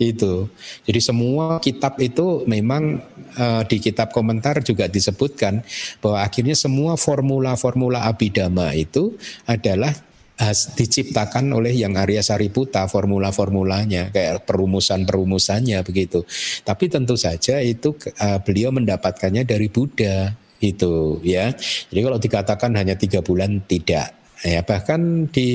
Itu. 0.00 0.48
Jadi 0.88 1.00
semua 1.04 1.60
kitab 1.60 2.00
itu 2.00 2.48
memang 2.48 3.04
uh, 3.36 3.62
di 3.68 3.76
kitab 3.76 4.16
komentar 4.16 4.64
juga 4.64 4.88
disebutkan 4.88 5.60
bahwa 6.00 6.24
akhirnya 6.24 6.56
semua 6.56 6.96
formula-formula 6.96 8.08
abidama 8.08 8.72
itu 8.72 9.12
adalah 9.44 9.92
has, 10.40 10.72
diciptakan 10.72 11.52
oleh 11.52 11.76
yang 11.76 12.00
Arya 12.00 12.24
Sariputa 12.24 12.88
formula-formulanya 12.88 14.08
kayak 14.08 14.48
perumusan-perumusannya 14.48 15.84
begitu. 15.84 16.24
Tapi 16.64 16.88
tentu 16.88 17.20
saja 17.20 17.60
itu 17.60 17.92
uh, 18.16 18.40
beliau 18.40 18.72
mendapatkannya 18.72 19.44
dari 19.44 19.68
Buddha 19.68 20.32
itu 20.64 21.20
ya. 21.20 21.52
Jadi 21.92 22.00
kalau 22.00 22.16
dikatakan 22.16 22.72
hanya 22.72 22.96
tiga 22.96 23.20
bulan 23.20 23.60
tidak 23.68 24.16
ya 24.40 24.64
bahkan 24.64 25.28
di 25.28 25.52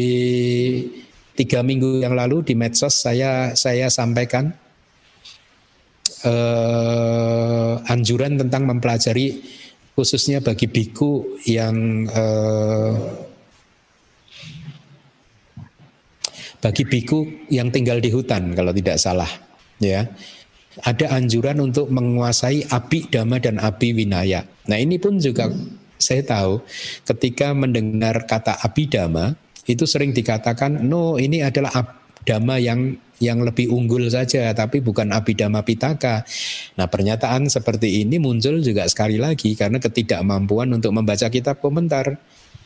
tiga 1.36 1.60
minggu 1.62 2.00
yang 2.00 2.16
lalu 2.16 2.42
di 2.42 2.56
medsos 2.56 2.96
saya 2.96 3.52
saya 3.54 3.92
sampaikan 3.92 4.56
uh, 6.24 7.74
anjuran 7.92 8.40
tentang 8.40 8.64
mempelajari 8.66 9.44
khususnya 9.96 10.40
bagi 10.40 10.68
biku 10.72 11.40
yang 11.48 12.08
uh, 12.08 12.96
bagi 16.64 16.84
biku 16.88 17.48
yang 17.52 17.70
tinggal 17.70 18.02
di 18.02 18.10
hutan 18.10 18.56
kalau 18.56 18.74
tidak 18.74 18.98
salah 18.98 19.30
ya 19.78 20.08
ada 20.84 21.16
anjuran 21.16 21.72
untuk 21.72 21.88
menguasai 21.88 22.68
api 22.68 23.08
dhamma 23.08 23.40
dan 23.40 23.64
api 23.64 23.96
winaya. 23.96 24.44
Nah 24.68 24.76
ini 24.76 25.00
pun 25.00 25.16
juga 25.16 25.48
saya 25.96 26.20
tahu 26.28 26.60
ketika 27.08 27.56
mendengar 27.56 28.28
kata 28.28 28.60
api 28.60 28.92
dhamma 28.92 29.45
itu 29.66 29.84
sering 29.90 30.14
dikatakan 30.14 30.86
no 30.86 31.18
ini 31.18 31.42
adalah 31.42 31.74
abdama 31.74 32.62
yang 32.62 32.98
yang 33.24 33.40
lebih 33.42 33.72
unggul 33.72 34.12
saja 34.12 34.52
tapi 34.52 34.84
bukan 34.84 35.12
abidama 35.16 35.64
pitaka. 35.64 36.28
Nah, 36.76 36.88
pernyataan 36.92 37.48
seperti 37.48 38.04
ini 38.04 38.20
muncul 38.20 38.60
juga 38.60 38.84
sekali 38.92 39.16
lagi 39.16 39.56
karena 39.56 39.80
ketidakmampuan 39.80 40.68
untuk 40.76 40.92
membaca 40.92 41.32
kitab 41.32 41.64
komentar. 41.64 42.20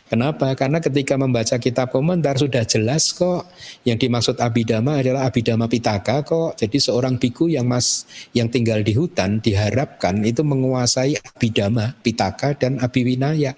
Kenapa? 0.09 0.57
Karena 0.57 0.81
ketika 0.81 1.21
membaca 1.21 1.61
kitab 1.61 1.93
komentar 1.93 2.33
sudah 2.33 2.65
jelas 2.65 3.13
kok 3.13 3.45
yang 3.85 3.93
dimaksud 3.93 4.41
abidama 4.41 4.97
adalah 4.97 5.29
abidama 5.29 5.69
pitaka 5.69 6.25
kok. 6.25 6.57
Jadi 6.57 6.81
seorang 6.81 7.21
biku 7.21 7.45
yang 7.45 7.69
mas 7.69 8.09
yang 8.33 8.49
tinggal 8.49 8.81
di 8.81 8.97
hutan 8.97 9.37
diharapkan 9.37 10.25
itu 10.25 10.41
menguasai 10.41 11.13
abidama 11.13 11.93
pitaka 12.01 12.57
dan 12.57 12.81
abiwinaya 12.81 13.53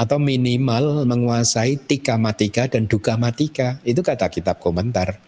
atau 0.00 0.16
minimal 0.16 1.04
menguasai 1.04 1.76
tika 1.76 2.16
matika 2.16 2.64
dan 2.72 2.88
duka 2.88 3.20
matika. 3.20 3.76
Itu 3.84 4.00
kata 4.00 4.32
kitab 4.32 4.56
komentar. 4.56 5.20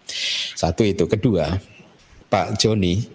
Satu 0.57 0.81
itu. 0.81 1.05
Kedua, 1.05 1.53
Pak 2.33 2.57
Joni, 2.57 3.05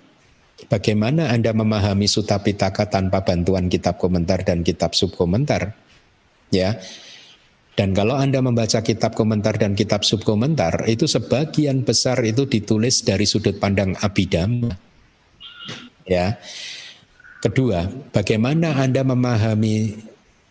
bagaimana 0.71 1.35
Anda 1.35 1.51
memahami 1.51 2.07
Sutta 2.07 2.39
Pitaka 2.39 2.87
tanpa 2.87 3.27
bantuan 3.27 3.67
kitab 3.67 3.99
komentar 3.99 4.47
dan 4.47 4.63
kitab 4.63 4.95
subkomentar? 4.95 5.75
Ya, 6.55 6.79
dan 7.79 7.95
kalau 7.95 8.19
Anda 8.19 8.43
membaca 8.43 8.83
kitab 8.83 9.15
komentar 9.15 9.55
dan 9.55 9.79
kitab 9.79 10.03
subkomentar, 10.03 10.83
itu 10.91 11.07
sebagian 11.07 11.87
besar 11.87 12.19
itu 12.27 12.43
ditulis 12.43 13.07
dari 13.07 13.23
sudut 13.23 13.55
pandang 13.63 13.95
abidama. 14.03 14.75
Ya. 16.03 16.43
Kedua, 17.39 17.87
bagaimana 18.11 18.75
Anda 18.83 19.07
memahami 19.07 19.95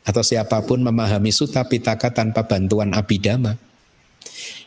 atau 0.08 0.24
siapa 0.24 0.64
pun 0.64 0.80
memahami 0.80 1.36
Sutta 1.36 1.68
Pitaka 1.68 2.16
tanpa 2.16 2.48
bantuan 2.48 2.96
abidama? 2.96 3.60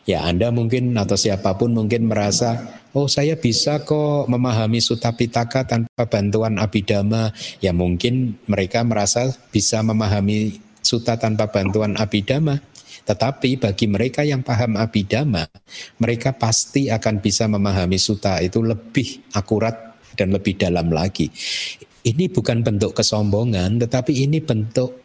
Ya, 0.05 0.21
Anda 0.25 0.53
mungkin 0.53 0.93
atau 0.93 1.17
siapa 1.17 1.57
pun 1.57 1.73
mungkin 1.73 2.05
merasa, 2.05 2.61
oh 2.93 3.09
saya 3.09 3.37
bisa 3.37 3.81
kok 3.81 4.29
memahami 4.29 4.77
Sutta 4.77 5.17
Pitaka 5.17 5.65
tanpa 5.65 6.05
bantuan 6.05 6.61
abidama. 6.61 7.33
Ya 7.57 7.73
mungkin 7.73 8.37
mereka 8.45 8.85
merasa 8.85 9.33
bisa 9.49 9.81
memahami 9.81 10.61
suta 10.81 11.17
tanpa 11.17 11.49
bantuan 11.49 11.97
abidama. 11.97 12.61
Tetapi 13.01 13.57
bagi 13.57 13.89
mereka 13.89 14.21
yang 14.21 14.45
paham 14.45 14.77
abidama, 14.77 15.49
mereka 15.97 16.37
pasti 16.37 16.85
akan 16.93 17.17
bisa 17.17 17.49
memahami 17.49 17.97
suta 17.97 18.37
itu 18.45 18.61
lebih 18.61 19.25
akurat 19.33 19.97
dan 20.13 20.29
lebih 20.29 20.53
dalam 20.61 20.93
lagi. 20.93 21.33
Ini 22.01 22.29
bukan 22.29 22.61
bentuk 22.61 22.93
kesombongan, 22.97 23.81
tetapi 23.81 24.25
ini 24.25 24.37
bentuk 24.41 25.01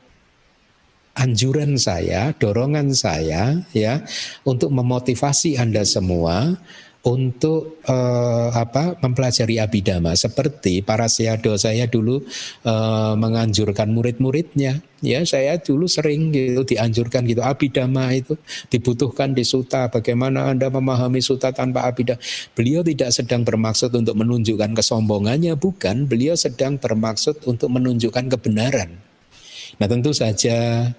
anjuran 1.17 1.81
saya, 1.81 2.37
dorongan 2.37 2.93
saya 2.93 3.65
ya 3.73 4.05
untuk 4.45 4.69
memotivasi 4.71 5.57
Anda 5.57 5.83
semua 5.89 6.61
untuk 7.07 7.79
uh, 7.87 8.51
apa 8.51 8.99
mempelajari 8.99 9.63
abidama 9.63 10.11
seperti 10.19 10.83
para 10.83 11.07
siado 11.07 11.55
saya 11.55 11.87
dulu 11.87 12.19
uh, 12.67 13.15
menganjurkan 13.15 13.95
murid-muridnya. 13.95 14.83
Ya 14.99 15.23
saya 15.23 15.63
dulu 15.63 15.87
sering 15.87 16.35
gitu 16.35 16.67
dianjurkan 16.67 17.23
gitu 17.31 17.47
abidama 17.47 18.11
itu 18.11 18.35
dibutuhkan 18.75 19.31
di 19.39 19.47
suta. 19.47 19.87
Bagaimana 19.87 20.51
Anda 20.51 20.67
memahami 20.67 21.23
suta 21.23 21.55
tanpa 21.55 21.87
abidama 21.87 22.19
beliau 22.59 22.83
tidak 22.83 23.15
sedang 23.15 23.47
bermaksud 23.47 23.95
untuk 23.95 24.19
menunjukkan 24.19 24.75
kesombongannya 24.75 25.55
bukan. 25.55 26.11
Beliau 26.11 26.35
sedang 26.35 26.75
bermaksud 26.75 27.47
untuk 27.47 27.71
menunjukkan 27.71 28.35
kebenaran. 28.35 28.99
Nah 29.79 29.87
tentu 29.87 30.11
saja 30.11 30.91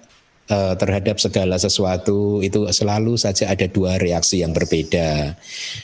uh, 0.48 0.74
terhadap 0.74 1.20
segala 1.20 1.56
sesuatu 1.60 2.40
itu 2.40 2.66
selalu 2.72 3.20
saja 3.20 3.52
ada 3.52 3.68
dua 3.68 4.00
reaksi 4.00 4.40
yang 4.42 4.52
berbeda. 4.52 5.36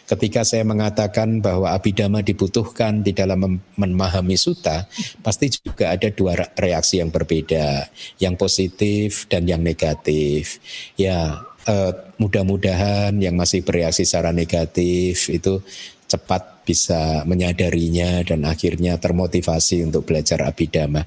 Ketika 0.08 0.42
saya 0.42 0.64
mengatakan 0.66 1.44
bahwa 1.44 1.72
abidama 1.72 2.24
dibutuhkan 2.24 3.04
di 3.04 3.12
dalam 3.12 3.60
memahami 3.76 4.36
suta, 4.36 4.88
pasti 5.20 5.52
juga 5.52 5.92
ada 5.94 6.08
dua 6.10 6.36
reaksi 6.56 6.98
yang 7.00 7.12
berbeda, 7.12 7.88
yang 8.18 8.34
positif 8.34 9.28
dan 9.28 9.46
yang 9.46 9.60
negatif. 9.60 10.58
Ya, 10.96 11.44
uh, 11.68 11.92
mudah-mudahan 12.16 13.16
yang 13.20 13.36
masih 13.36 13.62
bereaksi 13.62 14.08
secara 14.08 14.32
negatif 14.32 15.28
itu 15.28 15.60
cepat 16.08 16.53
bisa 16.64 17.22
menyadarinya 17.28 18.24
dan 18.24 18.48
akhirnya 18.48 18.96
termotivasi 18.96 19.84
untuk 19.84 20.08
belajar 20.08 20.42
abidama. 20.48 21.04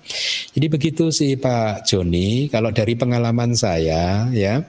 Jadi 0.54 0.68
begitu 0.70 1.10
sih 1.10 1.36
Pak 1.36 1.90
Joni, 1.90 2.48
kalau 2.48 2.70
dari 2.70 2.94
pengalaman 2.94 3.58
saya 3.58 4.30
ya 4.32 4.62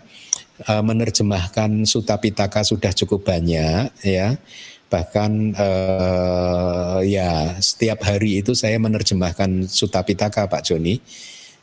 eh, 0.64 0.82
menerjemahkan 0.82 1.84
Suta 1.84 2.16
Pitaka 2.16 2.64
sudah 2.64 2.90
cukup 2.96 3.28
banyak 3.28 3.92
ya. 4.02 4.34
Bahkan 4.88 5.52
uh, 5.52 7.04
ya 7.04 7.60
setiap 7.60 8.08
hari 8.08 8.40
itu 8.40 8.56
saya 8.56 8.80
menerjemahkan 8.80 9.68
Suta 9.68 10.00
Pitaka 10.00 10.48
Pak 10.48 10.64
Joni. 10.64 10.96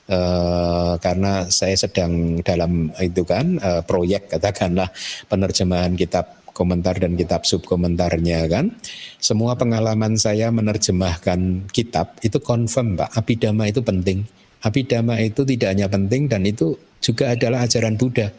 Uh, 0.05 1.01
karena 1.01 1.49
saya 1.49 1.73
sedang 1.73 2.37
dalam 2.45 2.93
itu 3.01 3.25
kan 3.25 3.57
uh, 3.57 3.81
proyek 3.81 4.29
katakanlah 4.29 4.93
penerjemahan 5.25 5.97
kitab 5.97 6.44
komentar 6.55 6.95
dan 6.95 7.19
kitab 7.19 7.43
subkomentarnya 7.43 8.47
kan. 8.47 8.71
Semua 9.19 9.59
pengalaman 9.59 10.15
saya 10.15 10.47
menerjemahkan 10.55 11.67
kitab 11.75 12.15
itu 12.23 12.39
confirm 12.39 12.95
Pak, 12.95 13.11
abidama 13.19 13.67
itu 13.67 13.83
penting. 13.83 14.23
Abidama 14.63 15.19
itu 15.19 15.43
tidak 15.43 15.75
hanya 15.75 15.91
penting 15.91 16.31
dan 16.31 16.47
itu 16.47 16.79
juga 17.03 17.35
adalah 17.35 17.67
ajaran 17.67 17.99
Buddha. 17.99 18.31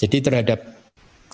Jadi 0.00 0.18
terhadap 0.24 0.77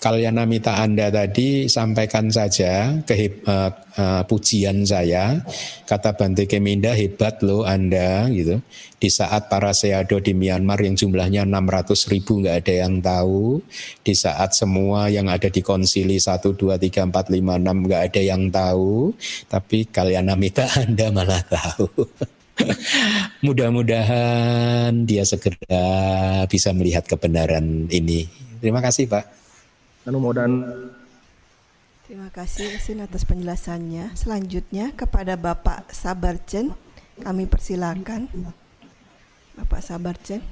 Kalyanamita 0.04 0.84
Anda 0.84 1.08
tadi 1.08 1.64
sampaikan 1.64 2.28
saja 2.28 2.92
ke 3.08 3.40
uh, 3.48 4.20
pujian 4.28 4.84
saya. 4.84 5.40
Kata 5.88 6.12
Bante 6.12 6.44
Keminda 6.44 6.92
hebat 6.92 7.40
loh 7.40 7.64
Anda 7.64 8.28
gitu. 8.28 8.60
Di 9.00 9.08
saat 9.08 9.48
para 9.48 9.72
seado 9.72 10.20
di 10.20 10.36
Myanmar 10.36 10.76
yang 10.84 10.92
jumlahnya 10.92 11.48
600 11.48 12.12
ribu 12.12 12.44
nggak 12.44 12.56
ada 12.60 12.74
yang 12.84 13.00
tahu. 13.00 13.64
Di 14.04 14.12
saat 14.12 14.52
semua 14.52 15.08
yang 15.08 15.32
ada 15.32 15.48
di 15.48 15.64
konsili 15.64 16.20
1, 16.20 16.52
2, 16.52 16.76
3, 16.76 17.08
4, 17.08 17.08
5, 17.08 17.64
6 17.64 17.64
nggak 17.88 18.02
ada 18.12 18.20
yang 18.20 18.52
tahu. 18.52 19.16
Tapi 19.48 19.88
Kalyanamita 19.88 20.68
Anda 20.84 21.08
malah 21.16 21.40
tahu. 21.48 21.88
Mudah-mudahan 23.48 24.92
dia 25.08 25.24
segera 25.24 26.44
bisa 26.44 26.76
melihat 26.76 27.08
kebenaran 27.08 27.88
ini. 27.88 28.28
Terima 28.60 28.84
kasih 28.84 29.08
Pak. 29.08 29.43
Anu 30.04 30.20
dan 30.36 30.60
Terima 32.04 32.28
kasih 32.28 32.76
Sin 32.76 33.00
atas 33.00 33.24
penjelasannya. 33.24 34.12
Selanjutnya 34.12 34.92
kepada 34.92 35.40
Bapak 35.40 35.88
Sabarcen 35.96 36.76
kami 37.24 37.48
persilakan. 37.48 38.28
Bapak 39.56 39.80
Sabarcen. 39.80 40.44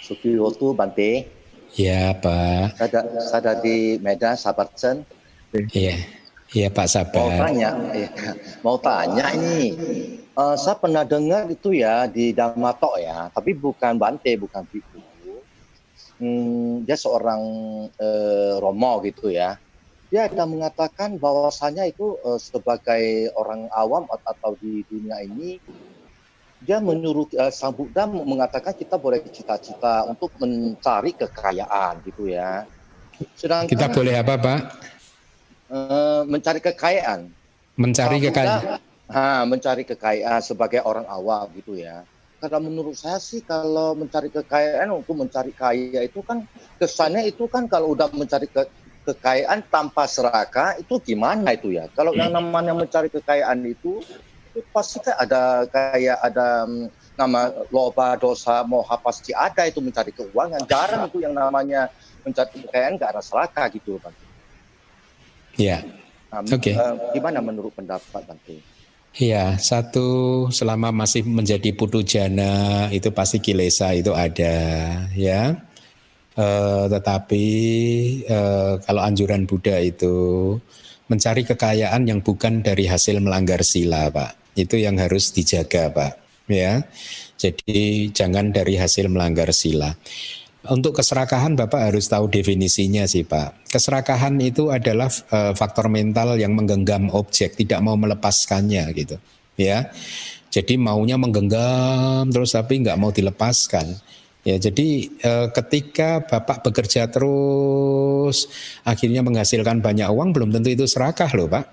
Suki 0.00 0.40
waktu 0.40 0.66
Bante. 0.72 1.10
Ya 1.76 2.16
Pak. 2.16 2.80
Saya, 2.80 3.04
saya 3.20 3.52
di 3.60 4.00
Medan 4.00 4.40
Sabarcen. 4.40 5.04
Iya. 5.52 6.00
Iya 6.56 6.72
Pak 6.72 6.88
Sabar. 6.88 7.36
Mau 7.36 7.44
tanya, 7.44 7.70
ya, 7.92 8.08
mau 8.64 8.76
tanya 8.80 9.24
ini. 9.36 9.76
Uh, 10.32 10.56
saya 10.56 10.80
pernah 10.80 11.04
dengar 11.04 11.44
itu 11.52 11.76
ya 11.76 12.08
di 12.08 12.32
Damato 12.32 12.96
ya, 12.96 13.28
tapi 13.36 13.52
bukan 13.52 14.00
Bante, 14.00 14.32
bukan 14.40 14.64
Biku 14.64 14.95
hmm, 16.20 16.84
dia 16.84 16.96
seorang 16.96 17.42
eh, 17.96 18.54
romo 18.60 19.00
gitu 19.04 19.32
ya. 19.32 19.60
Dia 20.06 20.30
ada 20.30 20.46
mengatakan 20.46 21.18
bahwasanya 21.18 21.88
itu 21.88 22.16
eh, 22.22 22.40
sebagai 22.40 23.32
orang 23.36 23.68
awam 23.72 24.06
atau 24.10 24.54
di 24.60 24.86
dunia 24.86 25.20
ini 25.22 25.58
dia 26.62 26.80
menyuruh 26.80 27.28
eh, 27.36 27.52
sang 27.52 27.76
Buddha 27.76 28.08
mengatakan 28.08 28.72
kita 28.72 28.96
boleh 28.96 29.20
cita-cita 29.28 30.08
untuk 30.08 30.32
mencari 30.40 31.12
kekayaan 31.12 32.00
gitu 32.06 32.32
ya. 32.32 32.64
Sedangkan 33.36 33.72
kita 33.72 33.88
boleh 33.92 34.14
apa 34.16 34.34
pak? 34.36 34.60
Eh, 35.66 36.22
mencari 36.28 36.60
kekayaan. 36.62 37.20
Mencari 37.76 38.16
kekayaan. 38.22 38.80
Ha, 39.06 39.46
mencari 39.46 39.86
kekayaan 39.86 40.42
sebagai 40.42 40.82
orang 40.82 41.06
awam 41.06 41.46
gitu 41.54 41.78
ya 41.78 42.02
karena 42.46 42.70
menurut 42.70 42.94
saya 42.94 43.18
sih 43.18 43.42
kalau 43.42 43.98
mencari 43.98 44.30
kekayaan 44.30 44.90
untuk 44.94 45.18
mencari 45.18 45.50
kaya 45.50 46.00
itu 46.06 46.22
kan 46.22 46.46
kesannya 46.78 47.26
itu 47.26 47.50
kan 47.50 47.66
kalau 47.66 47.92
udah 47.92 48.10
mencari 48.14 48.46
ke, 48.46 48.62
kekayaan 49.06 49.66
tanpa 49.66 50.06
serakah 50.06 50.78
itu 50.78 50.98
gimana 51.02 51.54
itu 51.54 51.74
ya 51.74 51.90
kalau 51.94 52.14
yang 52.14 52.30
namanya 52.30 52.74
mencari 52.74 53.10
kekayaan 53.10 53.62
itu, 53.66 54.02
itu 54.54 54.60
pasti 54.70 54.98
kan 55.02 55.14
ada 55.18 55.66
kayak 55.66 56.18
ada 56.22 56.66
mm, 56.66 56.88
nama 57.16 57.50
loba 57.72 58.14
dosa 58.20 58.62
moha 58.62 58.98
pasti 59.00 59.32
ada 59.34 59.64
itu 59.64 59.78
mencari 59.80 60.12
keuangan 60.12 60.62
jarang 60.68 61.08
itu 61.08 61.24
yang 61.24 61.34
namanya 61.34 61.88
mencari 62.26 62.62
kekayaan 62.62 62.98
gak 63.00 63.16
ada 63.16 63.22
serakah 63.22 63.66
gitu 63.72 63.96
Pak. 64.02 64.12
Ya. 65.56 65.80
Nah, 66.28 66.44
Oke. 66.44 66.68
Okay. 66.68 66.74
Uh, 66.76 66.94
gimana 67.16 67.40
menurut 67.40 67.72
pendapat 67.72 68.22
Bante? 68.28 68.75
Iya, 69.16 69.56
satu 69.56 70.08
selama 70.52 70.92
masih 70.92 71.24
menjadi 71.24 71.72
putu 71.72 72.04
jana 72.04 72.84
itu 72.92 73.08
pasti 73.16 73.40
kilesa 73.40 73.96
itu 73.96 74.12
ada, 74.12 74.52
ya. 75.16 75.56
E, 76.36 76.46
tetapi 76.92 77.44
e, 78.28 78.38
kalau 78.84 79.00
anjuran 79.00 79.48
Buddha 79.48 79.80
itu 79.80 80.16
mencari 81.08 81.48
kekayaan 81.48 82.04
yang 82.04 82.20
bukan 82.20 82.60
dari 82.60 82.84
hasil 82.84 83.16
melanggar 83.24 83.64
sila, 83.64 84.12
Pak. 84.12 84.52
Itu 84.52 84.76
yang 84.76 85.00
harus 85.00 85.32
dijaga, 85.32 85.88
Pak. 85.96 86.12
Ya, 86.52 86.84
jadi 87.40 88.12
jangan 88.12 88.52
dari 88.52 88.76
hasil 88.76 89.08
melanggar 89.08 89.48
sila. 89.56 89.96
Untuk 90.70 90.98
keserakahan 90.98 91.54
Bapak 91.54 91.90
harus 91.92 92.10
tahu 92.10 92.26
definisinya 92.30 93.06
sih 93.06 93.22
Pak. 93.22 93.70
Keserakahan 93.70 94.34
itu 94.42 94.70
adalah 94.70 95.10
uh, 95.30 95.52
faktor 95.54 95.86
mental 95.86 96.34
yang 96.38 96.54
menggenggam 96.54 97.10
objek, 97.12 97.54
tidak 97.54 97.82
mau 97.82 97.94
melepaskannya 97.94 98.84
gitu. 98.94 99.16
Ya, 99.56 99.88
jadi 100.52 100.76
maunya 100.76 101.16
menggenggam 101.16 102.28
terus 102.28 102.52
tapi 102.52 102.84
nggak 102.84 102.98
mau 103.00 103.10
dilepaskan. 103.12 103.96
Ya, 104.46 104.62
jadi 104.62 105.10
uh, 105.26 105.48
ketika 105.50 106.22
Bapak 106.22 106.62
bekerja 106.62 107.10
terus, 107.10 108.46
akhirnya 108.86 109.26
menghasilkan 109.26 109.82
banyak 109.82 110.06
uang, 110.06 110.30
belum 110.30 110.54
tentu 110.54 110.70
itu 110.70 110.86
serakah 110.86 111.30
loh 111.34 111.50
Pak. 111.50 111.64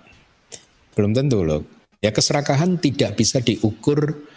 Belum 0.98 1.14
tentu 1.14 1.46
loh. 1.46 1.62
Ya 2.02 2.10
keserakahan 2.12 2.82
tidak 2.82 3.16
bisa 3.16 3.40
diukur 3.40 4.28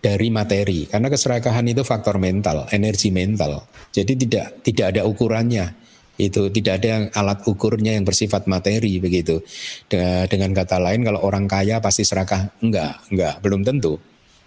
dari 0.00 0.32
materi 0.32 0.88
karena 0.88 1.12
keserakahan 1.12 1.68
itu 1.68 1.84
faktor 1.84 2.16
mental, 2.16 2.64
energi 2.72 3.12
mental. 3.12 3.68
Jadi 3.92 4.16
tidak 4.16 4.64
tidak 4.64 4.86
ada 4.96 5.04
ukurannya. 5.04 5.76
Itu 6.20 6.52
tidak 6.52 6.84
ada 6.84 7.08
alat 7.16 7.48
ukurnya 7.48 7.96
yang 7.96 8.04
bersifat 8.04 8.44
materi 8.44 9.00
begitu. 9.00 9.40
Dengan 10.28 10.52
kata 10.52 10.76
lain 10.76 11.00
kalau 11.00 11.24
orang 11.24 11.48
kaya 11.48 11.80
pasti 11.80 12.04
serakah? 12.04 12.60
Enggak, 12.60 13.08
enggak, 13.08 13.40
belum 13.40 13.64
tentu. 13.64 13.96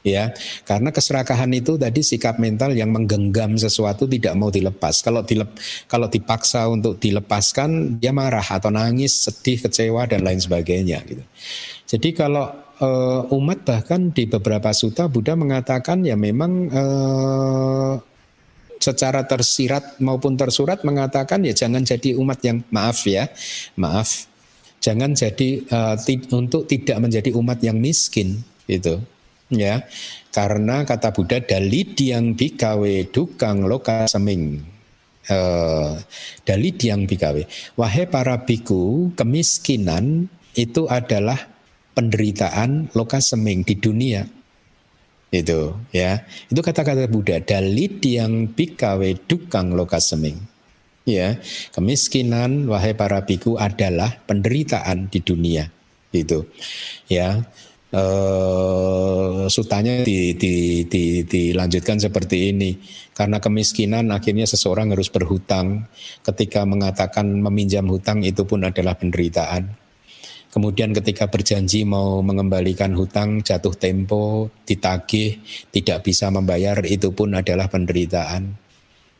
Ya, 0.03 0.35
karena 0.67 0.91
keserakahan 0.91 1.47
itu 1.55 1.79
tadi 1.79 2.03
sikap 2.03 2.35
mental 2.35 2.75
yang 2.75 2.91
menggenggam 2.91 3.55
sesuatu 3.55 4.03
tidak 4.03 4.35
mau 4.35 4.51
dilepas. 4.51 4.99
Kalau 4.99 5.23
dilep, 5.23 5.55
kalau 5.87 6.11
dipaksa 6.11 6.67
untuk 6.67 6.99
dilepaskan 6.99 8.03
dia 8.03 8.11
marah 8.11 8.43
atau 8.43 8.67
nangis, 8.67 9.15
sedih, 9.15 9.63
kecewa 9.63 10.03
dan 10.05 10.27
lain 10.27 10.43
sebagainya 10.43 11.07
gitu. 11.07 11.23
Jadi 11.87 12.09
kalau 12.11 12.51
uh, 12.79 13.27
umat 13.29 13.67
bahkan 13.67 14.09
di 14.09 14.25
beberapa 14.25 14.71
suta 14.71 15.11
Buddha 15.11 15.35
mengatakan 15.35 16.01
ya 16.07 16.15
memang 16.15 16.51
uh, 16.71 17.93
secara 18.79 19.27
tersirat 19.27 19.99
maupun 19.99 20.35
tersurat 20.39 20.81
mengatakan 20.87 21.43
ya 21.45 21.53
jangan 21.55 21.83
jadi 21.85 22.15
umat 22.19 22.39
yang 22.43 22.63
maaf 22.71 23.05
ya 23.05 23.29
maaf 23.79 24.27
jangan 24.83 25.15
jadi 25.15 25.63
uh, 25.69 25.95
untuk 26.35 26.65
tidak 26.65 26.97
menjadi 26.99 27.29
umat 27.35 27.59
yang 27.63 27.79
miskin 27.79 28.43
itu 28.67 28.99
ya. 29.59 29.85
Karena 30.33 30.81
kata 30.81 31.13
Buddha 31.13 31.37
dali 31.41 31.85
diang 31.93 32.33
bikawe 32.33 32.93
dukang 33.13 33.69
loka 33.69 34.09
seming. 34.09 34.73
Uh, 35.23 35.95
dali 36.43 36.75
diang 36.75 37.07
bikawe. 37.07 37.47
Wahai 37.79 38.09
para 38.09 38.43
biku 38.43 39.13
kemiskinan 39.15 40.27
itu 40.57 40.89
adalah 40.89 41.52
penderitaan 41.93 42.91
loka 42.97 43.21
seming 43.21 43.61
di 43.61 43.77
dunia. 43.77 44.25
Itu 45.33 45.73
ya. 45.89 46.25
Itu 46.49 46.61
kata-kata 46.61 47.09
Buddha 47.09 47.41
dalit 47.41 48.01
yang 48.05 48.53
bikawe 48.53 49.09
dukang 49.25 49.73
loka 49.73 49.97
seming. 49.97 50.37
Ya 51.03 51.35
kemiskinan 51.75 52.69
wahai 52.71 52.95
para 52.95 53.27
biku 53.27 53.57
adalah 53.57 54.13
penderitaan 54.29 55.09
di 55.09 55.19
dunia. 55.25 55.69
Itu 56.13 56.45
ya. 57.09 57.41
Eh, 57.93 59.45
sutanya 59.53 60.01
di, 60.01 60.33
di, 60.33 60.81
di, 60.89 61.21
dilanjutkan 61.21 62.01
seperti 62.01 62.49
ini. 62.49 62.77
Karena 63.13 63.37
kemiskinan 63.37 64.09
akhirnya 64.09 64.49
seseorang 64.49 64.93
harus 64.97 65.13
berhutang. 65.13 65.85
Ketika 66.25 66.65
mengatakan 66.65 67.29
meminjam 67.29 67.85
hutang 67.85 68.25
itu 68.25 68.49
pun 68.49 68.65
adalah 68.65 68.97
penderitaan 68.97 69.82
Kemudian 70.53 70.93
ketika 70.93 71.25
berjanji 71.25 71.81
mau 71.81 72.21
mengembalikan 72.21 72.93
hutang 72.93 73.41
jatuh 73.41 73.73
tempo, 73.73 74.53
ditagih, 74.69 75.41
tidak 75.73 76.05
bisa 76.05 76.29
membayar 76.29 76.77
itu 76.85 77.09
pun 77.09 77.33
adalah 77.33 77.65
penderitaan. 77.65 78.61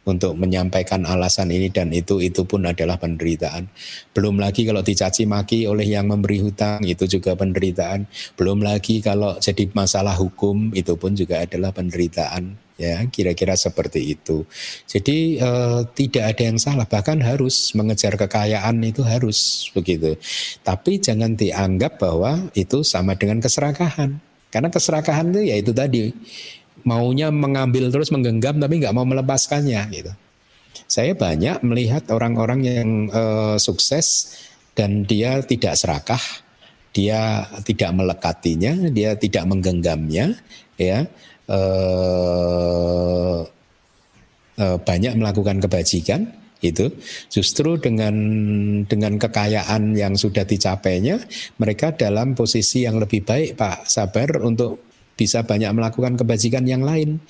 Untuk 0.05 0.38
menyampaikan 0.38 1.10
alasan 1.10 1.49
ini 1.49 1.73
dan 1.73 1.89
itu 1.89 2.22
itu 2.22 2.45
pun 2.45 2.69
adalah 2.69 3.01
penderitaan. 3.01 3.65
Belum 4.14 4.38
lagi 4.38 4.68
kalau 4.68 4.85
dicaci 4.85 5.26
maki 5.26 5.65
oleh 5.65 5.89
yang 5.89 6.05
memberi 6.05 6.38
hutang 6.38 6.85
itu 6.85 7.10
juga 7.10 7.34
penderitaan. 7.34 8.05
Belum 8.38 8.61
lagi 8.61 9.01
kalau 9.01 9.34
jadi 9.41 9.73
masalah 9.73 10.14
hukum 10.14 10.69
itu 10.77 10.93
pun 10.99 11.18
juga 11.18 11.41
adalah 11.41 11.73
penderitaan 11.73 12.62
ya 12.78 13.06
kira-kira 13.10 13.54
seperti 13.54 14.18
itu. 14.18 14.45
Jadi 14.90 15.38
eh, 15.38 15.80
tidak 15.94 16.24
ada 16.36 16.44
yang 16.44 16.60
salah 16.60 16.86
bahkan 16.90 17.22
harus 17.22 17.72
mengejar 17.78 18.18
kekayaan 18.18 18.82
itu 18.82 19.02
harus 19.06 19.70
begitu. 19.74 20.18
Tapi 20.66 20.98
jangan 21.00 21.38
dianggap 21.38 22.02
bahwa 22.02 22.50
itu 22.58 22.82
sama 22.82 23.14
dengan 23.14 23.40
keserakahan. 23.41 24.18
Karena 24.54 24.70
keserakahan 24.70 25.34
itu 25.34 25.41
ya 25.50 25.56
itu 25.58 25.72
tadi 25.74 26.14
maunya 26.86 27.32
mengambil 27.32 27.90
terus 27.90 28.12
menggenggam 28.12 28.60
tapi 28.60 28.82
nggak 28.82 28.94
mau 28.94 29.08
melepaskannya 29.08 29.82
gitu. 29.94 30.14
Saya 30.86 31.18
banyak 31.18 31.64
melihat 31.66 32.06
orang-orang 32.14 32.60
yang 32.66 32.90
uh, 33.10 33.58
sukses 33.58 34.38
dan 34.78 35.06
dia 35.06 35.41
tidak 35.41 35.78
serakah, 35.78 36.22
dia 36.94 37.50
tidak 37.66 37.94
melekatinya, 37.94 38.90
dia 38.90 39.18
tidak 39.18 39.45
menggenggamnya, 39.50 40.38
ya. 40.78 41.06
Uh, 41.44 43.44
uh, 44.56 44.78
banyak 44.80 45.11
melakukan 45.20 45.60
kebajikan 45.60 46.32
itu 46.64 46.88
justru 47.28 47.76
dengan 47.76 48.15
dengan 48.88 49.20
kekayaan 49.20 49.99
yang 49.99 50.15
sudah 50.15 50.48
dicapainya 50.48 51.20
mereka 51.60 51.91
dalam 51.91 52.32
posisi 52.34 52.88
yang 52.88 52.98
lebih 52.98 53.28
baik 53.28 53.60
Pak 53.60 53.91
Sabar 53.91 54.40
untuk 54.40 54.80
bisa 55.14 55.45
banyak 55.45 55.70
melakukan 55.76 56.18
kebajikan 56.18 56.65
yang 56.65 56.82
lain. 56.82 57.22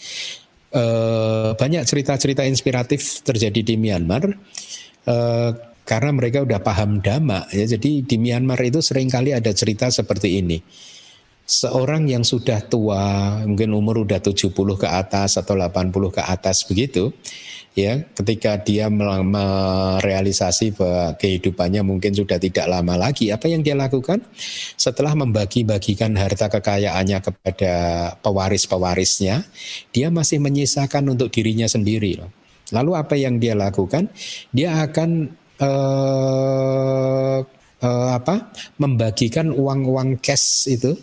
Eh, 0.73 1.51
banyak 1.53 1.85
cerita-cerita 1.85 2.41
inspiratif 2.49 3.21
terjadi 3.21 3.61
di 3.61 3.75
Myanmar 3.77 4.25
eh, 5.05 5.51
karena 5.85 6.11
mereka 6.15 6.41
udah 6.41 6.65
paham 6.65 6.97
dhamma 7.03 7.45
ya. 7.53 7.77
Jadi 7.77 8.01
di 8.01 8.17
Myanmar 8.17 8.57
itu 8.63 8.81
sering 8.81 9.05
kali 9.05 9.35
ada 9.35 9.53
cerita 9.53 9.93
seperti 9.93 10.41
ini 10.41 10.57
seorang 11.43 12.07
yang 12.07 12.23
sudah 12.23 12.63
tua 12.63 13.37
mungkin 13.43 13.75
umur 13.75 14.07
udah 14.07 14.23
70 14.23 14.55
ke 14.55 14.87
atas 14.87 15.35
atau 15.35 15.59
80 15.59 15.91
ke 16.15 16.21
atas 16.23 16.63
begitu 16.63 17.11
ya 17.75 17.99
ketika 18.15 18.55
dia 18.61 18.87
merealisasi 18.87 20.77
bahwa 20.77 21.17
kehidupannya 21.19 21.83
mungkin 21.83 22.15
sudah 22.15 22.39
tidak 22.39 22.69
lama 22.69 22.95
lagi 22.95 23.33
apa 23.33 23.49
yang 23.51 23.59
dia 23.65 23.75
lakukan? 23.75 24.23
Setelah 24.79 25.17
membagi-bagikan 25.19 26.15
harta 26.15 26.47
kekayaannya 26.47 27.19
kepada 27.19 27.73
pewaris-pewarisnya 28.23 29.43
dia 29.91 30.07
masih 30.13 30.39
menyisakan 30.39 31.11
untuk 31.11 31.33
dirinya 31.33 31.67
sendiri 31.67 32.23
lalu 32.71 32.91
apa 32.95 33.19
yang 33.19 33.41
dia 33.41 33.57
lakukan? 33.57 34.07
Dia 34.55 34.85
akan 34.85 35.09
eh, 35.59 37.39
eh, 37.83 38.09
apa 38.15 38.53
membagikan 38.79 39.51
uang-uang 39.51 40.23
cash 40.23 40.71
itu 40.71 40.95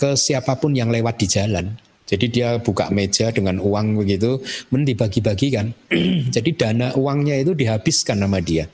ke 0.00 0.16
siapa 0.16 0.56
pun 0.56 0.72
yang 0.72 0.88
lewat 0.88 1.20
di 1.20 1.28
jalan 1.28 1.76
jadi 2.10 2.26
dia 2.26 2.48
buka 2.58 2.90
meja 2.90 3.30
dengan 3.30 3.62
uang 3.62 4.02
begitu, 4.02 4.42
men 4.74 4.82
dibagi-bagikan. 4.82 5.70
Jadi 6.34 6.50
dana 6.58 6.90
uangnya 6.98 7.38
itu 7.38 7.54
dihabiskan 7.54 8.18
nama 8.18 8.42
dia. 8.42 8.66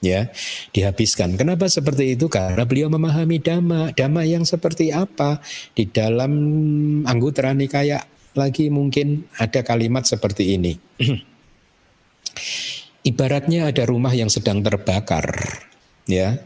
Ya, 0.00 0.30
dihabiskan. 0.70 1.34
Kenapa 1.34 1.66
seperti 1.66 2.14
itu? 2.14 2.30
Karena 2.30 2.62
beliau 2.62 2.86
memahami 2.86 3.42
dhamma. 3.42 3.90
Dhamma 3.90 4.22
yang 4.22 4.46
seperti 4.46 4.94
apa? 4.94 5.42
Di 5.74 5.90
dalam 5.90 6.32
anggota 7.04 7.50
nikaya 7.50 8.06
lagi 8.38 8.70
mungkin 8.70 9.26
ada 9.34 9.66
kalimat 9.66 10.06
seperti 10.06 10.54
ini. 10.54 10.78
Ibaratnya 13.10 13.66
ada 13.66 13.82
rumah 13.82 14.14
yang 14.14 14.30
sedang 14.30 14.62
terbakar, 14.62 15.26
ya. 16.06 16.38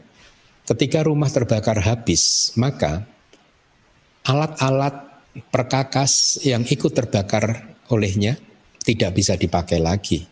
Ketika 0.65 1.05
rumah 1.05 1.29
terbakar 1.29 1.85
habis, 1.85 2.57
maka 2.57 3.05
alat-alat 4.25 5.05
perkakas 5.53 6.41
yang 6.43 6.65
ikut 6.65 6.93
terbakar 6.97 7.77
olehnya 7.93 8.41
tidak 8.81 9.17
bisa 9.17 9.37
dipakai 9.37 9.81
lagi. 9.81 10.25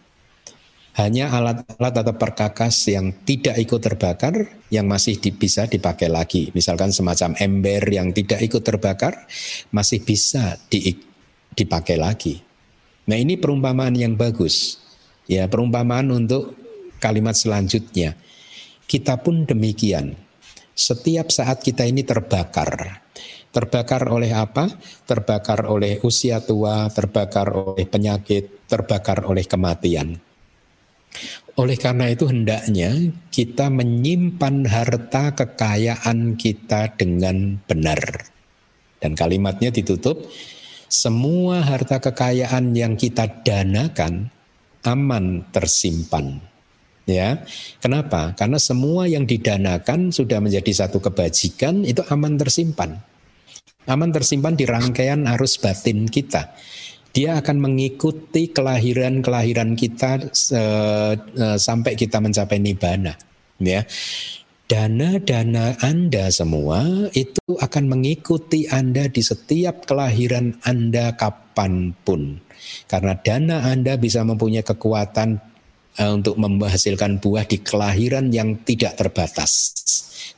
Hanya 0.93 1.33
alat-alat 1.33 2.05
atau 2.05 2.15
perkakas 2.21 2.93
yang 2.93 3.25
tidak 3.25 3.57
ikut 3.57 3.81
terbakar 3.81 4.53
yang 4.69 4.85
masih 4.85 5.17
di, 5.17 5.33
bisa 5.33 5.65
dipakai 5.65 6.13
lagi. 6.13 6.53
Misalkan 6.53 6.93
semacam 6.93 7.33
ember 7.41 7.81
yang 7.89 8.13
tidak 8.13 8.45
ikut 8.45 8.61
terbakar 8.61 9.25
masih 9.73 10.05
bisa 10.05 10.61
di, 10.69 10.93
dipakai 11.57 11.97
lagi. 11.97 12.45
Nah 13.09 13.17
ini 13.17 13.41
perumpamaan 13.41 13.97
yang 13.97 14.21
bagus. 14.21 14.85
Ya 15.25 15.49
perumpamaan 15.49 16.13
untuk 16.13 16.53
kalimat 17.01 17.41
selanjutnya. 17.41 18.13
Kita 18.85 19.17
pun 19.17 19.49
demikian. 19.49 20.13
Setiap 20.77 21.33
saat 21.33 21.65
kita 21.65 21.89
ini 21.89 22.05
terbakar, 22.05 23.02
Terbakar 23.53 24.09
oleh 24.09 24.33
apa? 24.33 24.65
Terbakar 25.05 25.69
oleh 25.69 26.01
usia 26.01 26.41
tua, 26.41 26.89
terbakar 26.89 27.53
oleh 27.53 27.85
penyakit, 27.85 28.65
terbakar 28.65 29.29
oleh 29.29 29.45
kematian. 29.45 30.17
Oleh 31.61 31.77
karena 31.77 32.09
itu 32.09 32.25
hendaknya 32.25 33.13
kita 33.29 33.69
menyimpan 33.69 34.65
harta 34.65 35.37
kekayaan 35.37 36.41
kita 36.41 36.97
dengan 36.97 37.61
benar. 37.69 38.01
Dan 38.97 39.13
kalimatnya 39.13 39.69
ditutup, 39.69 40.33
semua 40.89 41.61
harta 41.61 42.01
kekayaan 42.01 42.73
yang 42.73 42.97
kita 42.97 43.45
danakan 43.45 44.33
aman 44.89 45.45
tersimpan. 45.53 46.41
Ya, 47.05 47.45
kenapa? 47.83 48.33
Karena 48.33 48.57
semua 48.57 49.11
yang 49.11 49.29
didanakan 49.29 50.09
sudah 50.15 50.39
menjadi 50.39 50.87
satu 50.87 51.03
kebajikan 51.03 51.83
itu 51.85 52.01
aman 52.09 52.39
tersimpan. 52.39 53.12
Aman 53.91 54.15
tersimpan 54.15 54.55
di 54.55 54.63
rangkaian 54.63 55.27
arus 55.35 55.59
batin 55.59 56.07
kita. 56.07 56.55
Dia 57.13 57.37
akan 57.43 57.61
mengikuti 57.61 58.49
kelahiran-kelahiran 58.49 59.77
kita 59.77 60.33
uh, 60.33 61.15
sampai 61.61 61.93
kita 61.93 62.23
mencapai 62.23 62.57
nibbana. 62.57 63.13
Ya, 63.61 63.85
dana-dana 64.65 65.77
Anda 65.85 66.33
semua 66.33 67.13
itu 67.13 67.45
akan 67.61 67.85
mengikuti 67.93 68.65
Anda 68.65 69.13
di 69.13 69.21
setiap 69.21 69.85
kelahiran 69.85 70.57
Anda 70.65 71.13
kapan 71.13 71.93
pun. 71.93 72.41
Karena 72.89 73.13
dana 73.21 73.69
Anda 73.69 74.01
bisa 74.01 74.25
mempunyai 74.25 74.65
kekuatan 74.65 75.52
untuk 76.01 76.41
menghasilkan 76.41 77.21
buah 77.21 77.45
di 77.45 77.61
kelahiran 77.61 78.33
yang 78.33 78.57
tidak 78.65 78.97
terbatas 78.97 79.73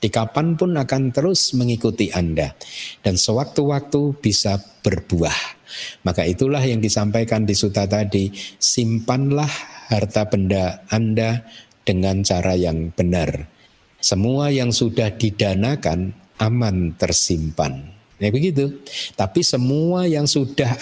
di 0.05 0.13
kapan 0.13 0.53
pun 0.53 0.77
akan 0.77 1.17
terus 1.17 1.57
mengikuti 1.57 2.13
Anda 2.13 2.53
dan 3.01 3.17
sewaktu-waktu 3.17 4.21
bisa 4.21 4.61
berbuah. 4.85 5.65
Maka 6.05 6.29
itulah 6.29 6.61
yang 6.61 6.85
disampaikan 6.85 7.49
di 7.49 7.57
suta 7.57 7.89
tadi, 7.89 8.29
simpanlah 8.61 9.49
harta 9.89 10.29
benda 10.29 10.85
Anda 10.93 11.41
dengan 11.89 12.21
cara 12.21 12.53
yang 12.53 12.93
benar. 12.93 13.49
Semua 13.97 14.53
yang 14.53 14.77
sudah 14.77 15.09
didanakan 15.09 16.13
aman 16.37 16.93
tersimpan. 17.01 17.89
Ya 18.21 18.31
begitu. 18.31 18.85
Tapi 19.17 19.41
semua 19.41 20.07
yang 20.07 20.29
sudah 20.29 20.79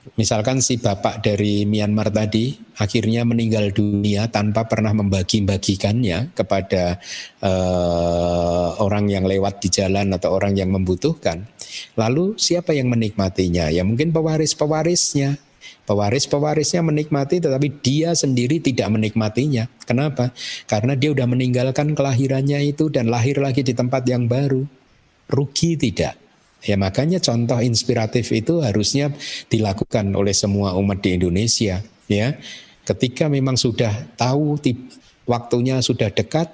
Misalkan 0.00 0.64
si 0.64 0.80
bapak 0.80 1.20
dari 1.20 1.68
Myanmar 1.68 2.08
tadi 2.08 2.56
akhirnya 2.80 3.20
meninggal 3.28 3.68
dunia 3.68 4.32
tanpa 4.32 4.64
pernah 4.64 4.96
membagi-bagikannya 4.96 6.32
kepada 6.32 6.96
uh, 7.44 8.80
orang 8.80 9.12
yang 9.12 9.28
lewat 9.28 9.60
di 9.60 9.68
jalan 9.68 10.08
atau 10.16 10.32
orang 10.32 10.56
yang 10.56 10.72
membutuhkan. 10.72 11.44
Lalu 12.00 12.40
siapa 12.40 12.72
yang 12.72 12.88
menikmatinya? 12.88 13.68
Ya 13.68 13.84
mungkin 13.84 14.08
pewaris-pewarisnya. 14.16 15.36
Pewaris-pewarisnya 15.84 16.80
menikmati 16.80 17.36
tetapi 17.44 17.84
dia 17.84 18.16
sendiri 18.16 18.56
tidak 18.64 18.88
menikmatinya. 18.88 19.68
Kenapa? 19.84 20.32
Karena 20.64 20.96
dia 20.96 21.12
sudah 21.12 21.28
meninggalkan 21.28 21.92
kelahirannya 21.92 22.64
itu 22.64 22.88
dan 22.88 23.12
lahir 23.12 23.36
lagi 23.36 23.60
di 23.60 23.76
tempat 23.76 24.08
yang 24.08 24.24
baru. 24.24 24.64
Rugi 25.28 25.76
tidak? 25.76 26.29
Ya 26.60 26.76
makanya 26.76 27.16
contoh 27.24 27.56
inspiratif 27.64 28.28
itu 28.36 28.60
harusnya 28.60 29.08
dilakukan 29.48 30.12
oleh 30.12 30.36
semua 30.36 30.76
umat 30.76 31.00
di 31.00 31.16
Indonesia 31.16 31.80
ya. 32.04 32.36
Ketika 32.84 33.32
memang 33.32 33.56
sudah 33.56 34.12
tahu 34.18 34.60
waktunya 35.24 35.80
sudah 35.80 36.12
dekat 36.12 36.52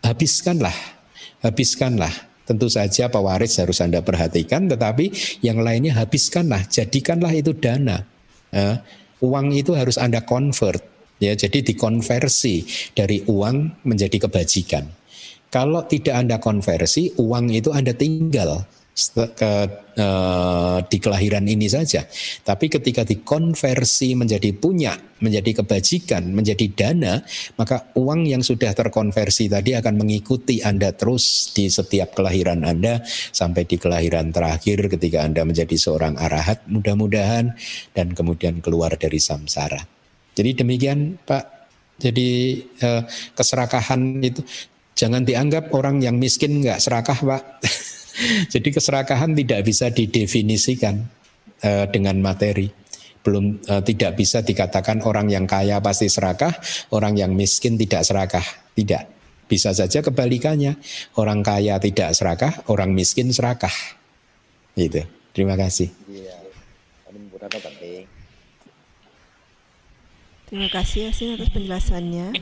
habiskanlah. 0.00 0.74
Habiskanlah. 1.44 2.12
Tentu 2.48 2.72
saja 2.72 3.12
pewaris 3.12 3.60
harus 3.60 3.76
Anda 3.84 4.00
perhatikan 4.00 4.72
tetapi 4.72 5.12
yang 5.44 5.60
lainnya 5.60 5.92
habiskanlah, 6.00 6.64
jadikanlah 6.64 7.36
itu 7.36 7.52
dana. 7.52 8.08
Ya, 8.48 8.80
uang 9.20 9.52
itu 9.52 9.76
harus 9.76 10.00
Anda 10.00 10.24
convert 10.24 10.80
ya. 11.20 11.36
Jadi 11.36 11.60
dikonversi 11.60 12.64
dari 12.96 13.20
uang 13.28 13.84
menjadi 13.84 14.16
kebajikan. 14.24 14.88
Kalau 15.52 15.84
tidak 15.84 16.16
Anda 16.16 16.40
konversi, 16.40 17.12
uang 17.20 17.52
itu 17.52 17.68
Anda 17.68 17.92
tinggal 17.92 18.64
ke 19.14 19.52
uh, 19.94 20.78
di 20.82 20.98
kelahiran 20.98 21.46
ini 21.46 21.70
saja. 21.70 22.02
Tapi 22.42 22.66
ketika 22.66 23.06
dikonversi 23.06 24.18
menjadi 24.18 24.50
punya, 24.58 24.98
menjadi 25.22 25.62
kebajikan, 25.62 26.34
menjadi 26.34 26.66
dana, 26.74 27.22
maka 27.54 27.94
uang 27.94 28.26
yang 28.26 28.42
sudah 28.42 28.74
terkonversi 28.74 29.46
tadi 29.46 29.78
akan 29.78 29.94
mengikuti 29.94 30.58
Anda 30.58 30.90
terus 30.90 31.54
di 31.54 31.70
setiap 31.70 32.18
kelahiran 32.18 32.66
Anda 32.66 33.06
sampai 33.30 33.62
di 33.70 33.78
kelahiran 33.78 34.34
terakhir 34.34 34.90
ketika 34.90 35.22
Anda 35.22 35.46
menjadi 35.46 35.78
seorang 35.78 36.18
arahat 36.18 36.66
mudah-mudahan 36.66 37.54
dan 37.94 38.06
kemudian 38.18 38.58
keluar 38.58 38.98
dari 38.98 39.22
samsara. 39.22 39.78
Jadi 40.34 40.58
demikian 40.58 41.22
Pak. 41.22 41.58
Jadi 41.98 42.62
uh, 42.86 43.02
keserakahan 43.34 44.22
itu 44.22 44.42
jangan 44.94 45.26
dianggap 45.26 45.74
orang 45.74 45.98
yang 45.98 46.14
miskin 46.14 46.62
nggak 46.62 46.78
serakah 46.78 47.18
Pak. 47.18 47.42
Jadi 48.52 48.68
keserakahan 48.74 49.34
tidak 49.34 49.60
bisa 49.66 49.90
didefinisikan 49.92 51.02
uh, 51.64 51.86
dengan 51.90 52.18
materi. 52.18 52.70
belum 53.18 53.60
uh, 53.68 53.84
tidak 53.84 54.16
bisa 54.16 54.40
dikatakan 54.40 55.04
orang 55.04 55.28
yang 55.28 55.44
kaya 55.44 55.84
pasti 55.84 56.08
serakah, 56.08 56.54
orang 56.96 57.18
yang 57.18 57.36
miskin 57.36 57.76
tidak 57.76 58.00
serakah. 58.06 58.46
Tidak. 58.72 59.04
Bisa 59.44 59.74
saja 59.76 60.00
kebalikannya. 60.00 60.80
Orang 61.18 61.44
kaya 61.44 61.76
tidak 61.76 62.16
serakah, 62.16 62.64
orang 62.72 62.94
miskin 62.96 63.28
serakah. 63.28 63.74
Gitu. 64.72 65.04
Terima 65.36 65.60
kasih. 65.60 65.92
Iya. 66.08 66.38
Terima 70.48 70.72
kasih 70.72 71.12
Yasin 71.12 71.36
atas 71.36 71.52
penjelasannya. 71.52 72.32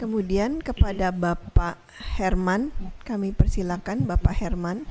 Kemudian 0.00 0.64
kepada 0.64 1.12
Bapak 1.12 1.76
Herman, 2.16 2.72
kami 3.04 3.36
persilakan 3.36 4.08
Bapak 4.08 4.32
Herman. 4.32 4.88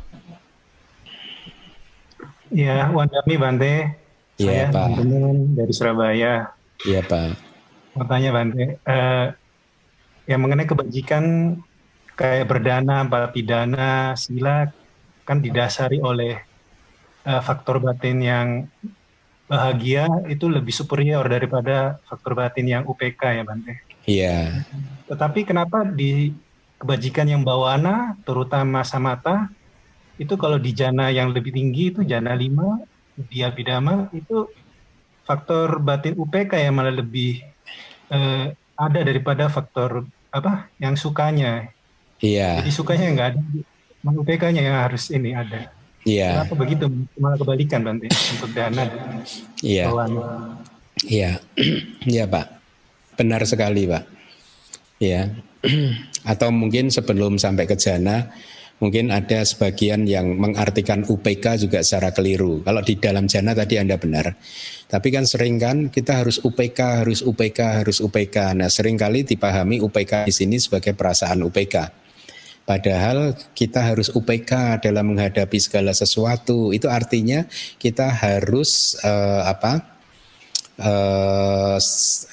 Ya, 2.51 2.91
Wandami 2.91 3.35
Bante. 3.39 3.73
Iya, 4.35 4.67
Pak. 4.67 4.99
Teman 4.99 5.55
dari 5.55 5.71
Surabaya. 5.71 6.51
Iya, 6.83 6.99
Pak. 7.07 7.39
Mau 7.95 8.03
tanya 8.03 8.29
Bante, 8.35 8.75
uh, 8.83 9.25
yang 10.27 10.39
mengenai 10.43 10.67
kebajikan 10.67 11.55
kayak 12.19 12.51
berdana, 12.51 13.07
pidana, 13.31 14.13
sila 14.19 14.67
kan 15.23 15.39
didasari 15.39 16.03
oleh 16.03 16.43
uh, 17.23 17.39
faktor 17.39 17.79
batin 17.79 18.19
yang 18.19 18.47
bahagia 19.47 20.07
itu 20.31 20.47
lebih 20.47 20.71
superior 20.71 21.23
daripada 21.27 21.99
faktor 22.07 22.35
batin 22.35 22.67
yang 22.67 22.83
UPK 22.83 23.21
ya 23.39 23.43
Bante. 23.47 23.73
Iya. 24.03 24.67
Tetapi 25.07 25.47
kenapa 25.47 25.87
di 25.87 26.35
kebajikan 26.81 27.31
yang 27.31 27.47
bawana, 27.47 28.19
terutama 28.27 28.83
samata, 28.83 29.47
itu 30.21 30.37
kalau 30.37 30.61
di 30.61 30.69
jana 30.77 31.09
yang 31.09 31.33
lebih 31.33 31.49
tinggi 31.49 31.89
itu 31.89 32.05
jana 32.05 32.37
5 32.37 33.25
di 33.25 33.41
abidama 33.41 34.05
itu 34.13 34.45
faktor 35.25 35.81
batin 35.81 36.13
UPK 36.13 36.61
yang 36.61 36.77
malah 36.77 36.93
lebih 36.93 37.41
eh, 38.13 38.53
ada 38.77 38.99
daripada 39.01 39.49
faktor 39.49 40.05
apa 40.29 40.69
yang 40.77 40.93
sukanya. 40.93 41.73
Iya. 42.21 42.61
Jadi 42.61 42.71
sukanya 42.71 43.05
nggak 43.17 43.27
ada, 43.33 43.41
UPK-nya 44.13 44.61
yang 44.61 44.77
harus 44.77 45.09
ini 45.09 45.33
ada. 45.33 45.73
Iya. 46.05 46.45
Kenapa 46.45 46.55
begitu? 46.57 46.85
Malah 47.17 47.37
kebalikan 47.37 47.81
Bante 47.81 48.09
untuk 48.09 48.49
dana. 48.53 48.85
Iya. 49.61 49.89
Iya. 51.05 51.31
Iya 52.05 52.23
Pak. 52.29 52.45
Benar 53.17 53.41
sekali 53.45 53.89
Pak. 53.89 54.03
Ya. 55.01 55.33
Atau 56.31 56.53
mungkin 56.53 56.89
sebelum 56.93 57.37
sampai 57.41 57.65
ke 57.65 57.77
jana 57.77 58.29
mungkin 58.81 59.13
ada 59.13 59.45
sebagian 59.45 60.09
yang 60.09 60.35
mengartikan 60.35 61.05
UPK 61.05 61.61
juga 61.61 61.85
secara 61.85 62.09
keliru. 62.11 62.65
Kalau 62.65 62.81
di 62.81 62.97
dalam 62.97 63.29
jana 63.29 63.53
tadi 63.53 63.77
Anda 63.77 64.01
benar. 64.01 64.33
Tapi 64.89 65.07
kan 65.13 65.23
sering 65.23 65.61
kan 65.61 65.93
kita 65.93 66.25
harus 66.25 66.41
UPK, 66.41 67.05
harus 67.05 67.21
UPK, 67.21 67.85
harus 67.85 68.01
UPK. 68.01 68.57
Nah 68.57 68.67
sering 68.67 68.97
kali 68.97 69.23
dipahami 69.23 69.79
UPK 69.79 70.27
di 70.27 70.33
sini 70.33 70.57
sebagai 70.57 70.97
perasaan 70.97 71.45
UPK. 71.45 72.01
Padahal 72.65 73.37
kita 73.53 73.93
harus 73.93 74.09
UPK 74.09 74.81
dalam 74.81 75.13
menghadapi 75.13 75.57
segala 75.61 75.93
sesuatu. 75.93 76.73
Itu 76.73 76.89
artinya 76.89 77.45
kita 77.77 78.09
harus 78.09 78.97
uh, 79.05 79.45
apa? 79.45 79.93
Uh, 80.81 81.77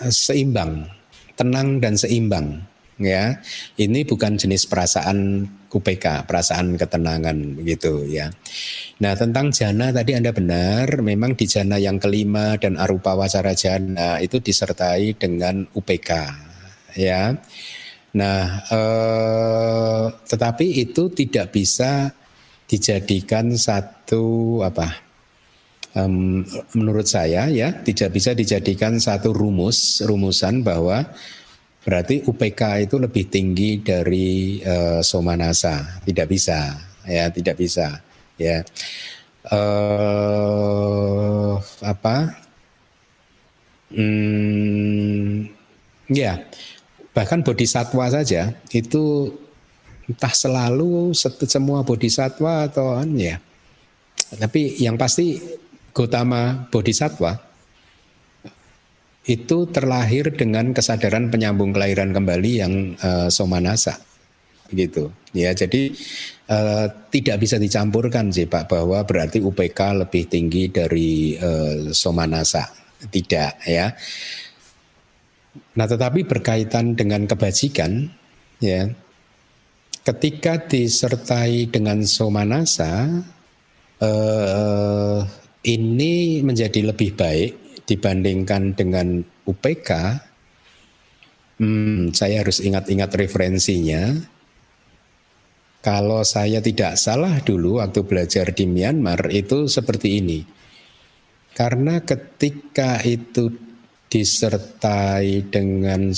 seimbang, 0.08 0.88
tenang 1.36 1.84
dan 1.84 2.00
seimbang 2.00 2.64
ya. 2.98 3.38
Ini 3.78 4.04
bukan 4.04 4.36
jenis 4.38 4.66
perasaan 4.66 5.48
UPK, 5.70 6.26
perasaan 6.26 6.74
ketenangan 6.74 7.58
begitu 7.58 8.04
ya. 8.06 8.30
Nah, 9.00 9.14
tentang 9.14 9.54
jana 9.54 9.94
tadi 9.94 10.18
Anda 10.18 10.34
benar, 10.34 11.00
memang 11.00 11.38
di 11.38 11.46
jana 11.46 11.78
yang 11.78 12.02
kelima 12.02 12.58
dan 12.58 12.76
arupa 12.76 13.14
wacara 13.14 13.54
jana 13.54 14.18
itu 14.18 14.42
disertai 14.42 15.14
dengan 15.16 15.64
UPK 15.72 16.10
ya. 16.98 17.36
Nah, 18.18 18.64
eh, 18.66 20.04
tetapi 20.24 20.66
itu 20.82 21.12
tidak 21.12 21.54
bisa 21.54 22.10
dijadikan 22.68 23.54
satu 23.56 24.60
apa? 24.64 25.08
Um, 25.96 26.44
menurut 26.76 27.08
saya 27.08 27.48
ya 27.48 27.72
tidak 27.72 28.12
bisa 28.12 28.36
dijadikan 28.36 29.00
satu 29.00 29.32
rumus 29.32 30.04
rumusan 30.04 30.60
bahwa 30.60 31.10
Berarti 31.88 32.20
UPK 32.20 32.84
itu 32.84 33.00
lebih 33.00 33.32
tinggi 33.32 33.80
dari 33.80 34.60
uh, 34.60 35.00
Somanasa, 35.00 36.04
tidak 36.04 36.28
bisa, 36.28 36.76
ya 37.08 37.32
tidak 37.32 37.56
bisa, 37.56 38.04
ya. 38.36 38.60
Uh, 39.48 39.96
apa? 41.80 42.36
Hmm, 43.88 45.48
ya, 46.12 46.44
bahkan 47.16 47.40
bodhisatwa 47.40 48.04
saja 48.12 48.52
itu 48.68 49.32
entah 50.12 50.36
selalu 50.36 51.16
semua 51.48 51.88
bodhisatwa 51.88 52.68
atau 52.68 53.00
ya. 53.16 53.40
Tapi 54.36 54.76
yang 54.76 55.00
pasti 55.00 55.40
Gotama 55.96 56.68
bodhisatwa 56.68 57.47
itu 59.28 59.68
terlahir 59.68 60.32
dengan 60.32 60.72
kesadaran 60.72 61.28
penyambung 61.28 61.76
kelahiran 61.76 62.16
kembali 62.16 62.52
yang 62.56 62.74
uh, 63.04 63.28
somanasa. 63.28 64.00
Gitu 64.68 65.12
ya 65.32 65.52
jadi 65.52 65.92
uh, 66.48 66.86
tidak 67.12 67.36
bisa 67.40 67.56
dicampurkan 67.60 68.32
sih 68.32 68.48
Pak 68.48 68.68
bahwa 68.72 69.04
berarti 69.04 69.40
UPK 69.40 70.04
lebih 70.04 70.28
tinggi 70.32 70.72
dari 70.72 71.36
uh, 71.36 71.92
somanasa. 71.92 72.72
Tidak 72.98 73.52
ya. 73.68 73.92
Nah 75.76 75.86
tetapi 75.86 76.24
berkaitan 76.24 76.96
dengan 76.96 77.28
kebajikan 77.28 78.10
ya 78.58 78.90
ketika 80.02 80.56
disertai 80.56 81.68
dengan 81.68 82.00
somanasa 82.02 83.22
uh, 84.00 85.20
ini 85.68 86.40
menjadi 86.40 86.80
lebih 86.90 87.12
baik 87.12 87.67
dibandingkan 87.88 88.76
dengan 88.76 89.24
UPK, 89.48 89.90
hmm, 91.56 92.12
saya 92.12 92.44
harus 92.44 92.60
ingat-ingat 92.60 93.08
referensinya. 93.16 94.12
Kalau 95.80 96.20
saya 96.26 96.60
tidak 96.60 97.00
salah 97.00 97.40
dulu 97.40 97.80
waktu 97.80 98.04
belajar 98.04 98.52
di 98.52 98.68
Myanmar 98.68 99.32
itu 99.32 99.64
seperti 99.70 100.20
ini. 100.20 100.44
Karena 101.56 102.04
ketika 102.04 103.00
itu 103.02 103.50
disertai 104.12 105.48
dengan 105.48 106.12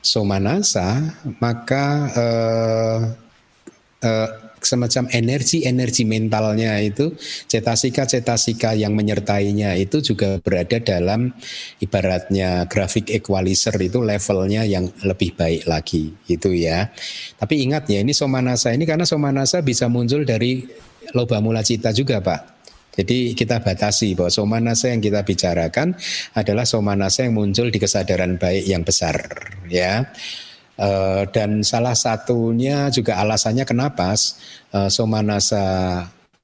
somanasa, 0.00 1.20
maka 1.38 1.86
eh, 2.16 3.00
eh, 4.08 4.30
semacam 4.62 5.08
energi-energi 5.10 6.04
mentalnya 6.04 6.78
itu 6.80 7.12
cetasika-cetasika 7.48 8.76
yang 8.76 8.92
menyertainya 8.94 9.76
itu 9.76 10.00
juga 10.00 10.38
berada 10.40 10.78
dalam 10.80 11.32
ibaratnya 11.80 12.68
grafik 12.68 13.10
equalizer 13.10 13.74
itu 13.80 14.04
levelnya 14.04 14.62
yang 14.64 14.88
lebih 15.04 15.34
baik 15.34 15.66
lagi 15.66 16.12
itu 16.28 16.52
ya. 16.54 16.92
Tapi 17.40 17.64
ingat 17.64 17.88
ya 17.88 18.00
ini 18.04 18.12
somanasa 18.12 18.72
ini 18.72 18.84
karena 18.84 19.08
somanasa 19.08 19.64
bisa 19.64 19.88
muncul 19.90 20.22
dari 20.22 20.64
loba 21.16 21.40
mula 21.42 21.64
cita 21.64 21.90
juga 21.90 22.20
Pak. 22.20 22.60
Jadi 22.90 23.38
kita 23.38 23.62
batasi 23.62 24.18
bahwa 24.18 24.28
somanasa 24.34 24.90
yang 24.90 24.98
kita 24.98 25.22
bicarakan 25.22 25.94
adalah 26.34 26.66
somanasa 26.66 27.24
yang 27.24 27.38
muncul 27.38 27.70
di 27.70 27.78
kesadaran 27.78 28.36
baik 28.36 28.66
yang 28.66 28.82
besar 28.82 29.16
ya. 29.70 30.10
Uh, 30.80 31.28
dan 31.28 31.60
salah 31.60 31.92
satunya 31.92 32.88
juga 32.88 33.20
alasannya 33.20 33.68
kenapa 33.68 34.16
uh, 34.72 34.88
somanasa 34.88 35.64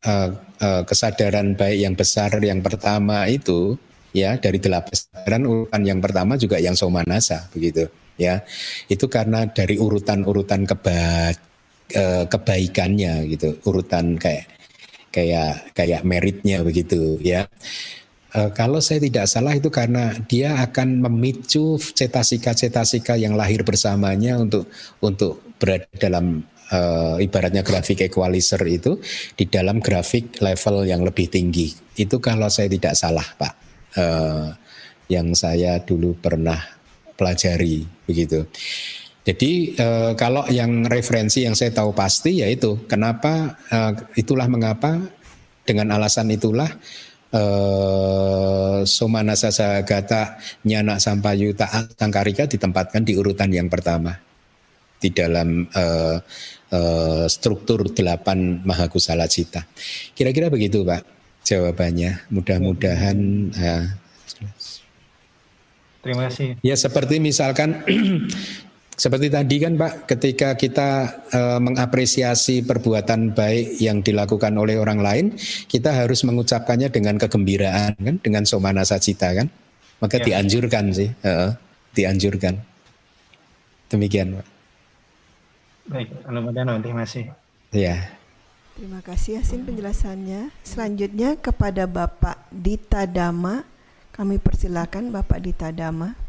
uh, 0.05 0.29
uh, 0.61 0.83
kesadaran 0.85 1.57
baik 1.57 1.79
yang 1.81 1.95
besar 1.97 2.37
yang 2.45 2.61
pertama 2.61 3.25
itu 3.33 3.81
ya 4.13 4.37
dari 4.37 4.61
delapan 4.61 4.93
kesadaran 4.93 5.43
urutan 5.49 5.83
yang 5.89 6.01
pertama 6.05 6.37
juga 6.37 6.61
yang 6.61 6.77
somanasa 6.77 7.49
begitu 7.57 7.89
ya. 8.21 8.45
Itu 8.93 9.09
karena 9.09 9.49
dari 9.49 9.81
urutan-urutan 9.81 10.69
keba 10.69 11.33
uh, 11.97 12.25
kebaikannya 12.29 13.25
gitu 13.33 13.57
urutan 13.65 14.21
kayak 14.21 14.53
kayak 15.17 15.73
kayak 15.73 16.05
meritnya 16.05 16.61
begitu 16.61 17.17
ya 17.25 17.49
Uh, 18.37 18.53
kalau 18.53 18.85
saya 18.85 19.01
tidak 19.01 19.25
salah 19.33 19.57
itu 19.57 19.73
karena 19.73 20.13
dia 20.29 20.61
akan 20.61 21.09
memicu 21.09 21.81
cetasika-cetasika 21.81 23.17
yang 23.17 23.33
lahir 23.33 23.65
bersamanya 23.65 24.37
untuk 24.37 24.69
untuk 25.01 25.41
berada 25.57 25.89
dalam 25.97 26.45
uh, 26.69 27.17
ibaratnya 27.17 27.65
grafik 27.65 28.05
equalizer 28.05 28.61
itu 28.69 29.01
di 29.33 29.49
dalam 29.49 29.81
grafik 29.81 30.37
level 30.45 30.85
yang 30.85 31.01
lebih 31.01 31.33
tinggi. 31.33 31.73
Itu 31.97 32.21
kalau 32.21 32.53
saya 32.53 32.69
tidak 32.69 32.93
salah, 32.93 33.25
Pak. 33.25 33.55
Uh, 33.97 34.53
yang 35.09 35.33
saya 35.33 35.81
dulu 35.81 36.19
pernah 36.19 36.59
pelajari 37.17 37.87
begitu. 38.05 38.45
Jadi 39.27 39.75
uh, 39.75 40.13
kalau 40.15 40.47
yang 40.53 40.87
referensi 40.87 41.43
yang 41.43 41.59
saya 41.59 41.75
tahu 41.75 41.91
pasti 41.97 42.47
yaitu 42.47 42.87
kenapa 42.87 43.59
uh, 43.75 43.91
itulah 44.15 44.47
mengapa 44.47 45.03
dengan 45.67 45.91
alasan 45.99 46.31
itulah 46.31 46.71
eh, 47.37 48.79
Somanasa 48.89 49.53
Sagata 49.53 50.41
Nyana 50.65 50.97
Sampayuta 50.97 51.69
Sangkarika 51.93 52.49
ditempatkan 52.49 53.05
di 53.05 53.13
urutan 53.15 53.53
yang 53.53 53.69
pertama 53.69 54.17
di 54.97 55.13
dalam 55.13 55.69
eh, 55.69 56.17
eh, 56.73 57.25
struktur 57.29 57.93
delapan 57.93 58.65
Mahakusala 58.65 59.29
Cita. 59.29 59.69
Kira-kira 60.17 60.49
begitu 60.49 60.83
Pak 60.83 61.05
jawabannya. 61.47 62.27
Mudah-mudahan 62.33 63.19
ya, 63.55 63.77
Terima 66.07 66.31
kasih. 66.31 66.55
Ya 66.63 66.79
seperti 66.79 67.19
misalkan 67.19 67.83
seperti 68.97 69.29
tadi 69.29 69.61
kan 69.61 69.77
Pak, 69.77 70.09
ketika 70.09 70.57
kita 70.57 70.91
e, 71.29 71.41
mengapresiasi 71.61 72.65
perbuatan 72.65 73.37
baik 73.37 73.77
yang 73.77 74.01
dilakukan 74.01 74.57
oleh 74.57 74.81
orang 74.81 75.05
lain, 75.05 75.27
kita 75.69 75.93
harus 75.93 76.25
mengucapkannya 76.25 76.89
dengan 76.89 77.21
kegembiraan 77.21 77.93
kan, 78.01 78.17
dengan 78.25 78.49
somana 78.49 78.89
cita 78.89 79.37
kan, 79.37 79.53
maka 80.01 80.17
ya. 80.25 80.33
dianjurkan 80.33 80.97
sih, 80.97 81.13
e, 81.13 81.33
dianjurkan. 81.93 82.57
Demikian 83.93 84.41
Pak. 84.41 84.47
Baik, 85.87 86.09
mudah-mudahan 86.27 86.67
nanti 86.81 86.91
masih. 86.91 87.25
Ya. 87.71 88.17
Terima 88.81 89.05
kasih 89.05 89.41
Yasin 89.41 89.65
penjelasannya. 89.69 90.53
Selanjutnya 90.65 91.37
kepada 91.37 91.85
Bapak 91.85 92.49
Dita 92.49 93.05
Dama 93.05 93.65
kami 94.17 94.41
persilakan 94.41 95.13
Bapak 95.13 95.45
Dita 95.45 95.69
Dama. 95.69 96.26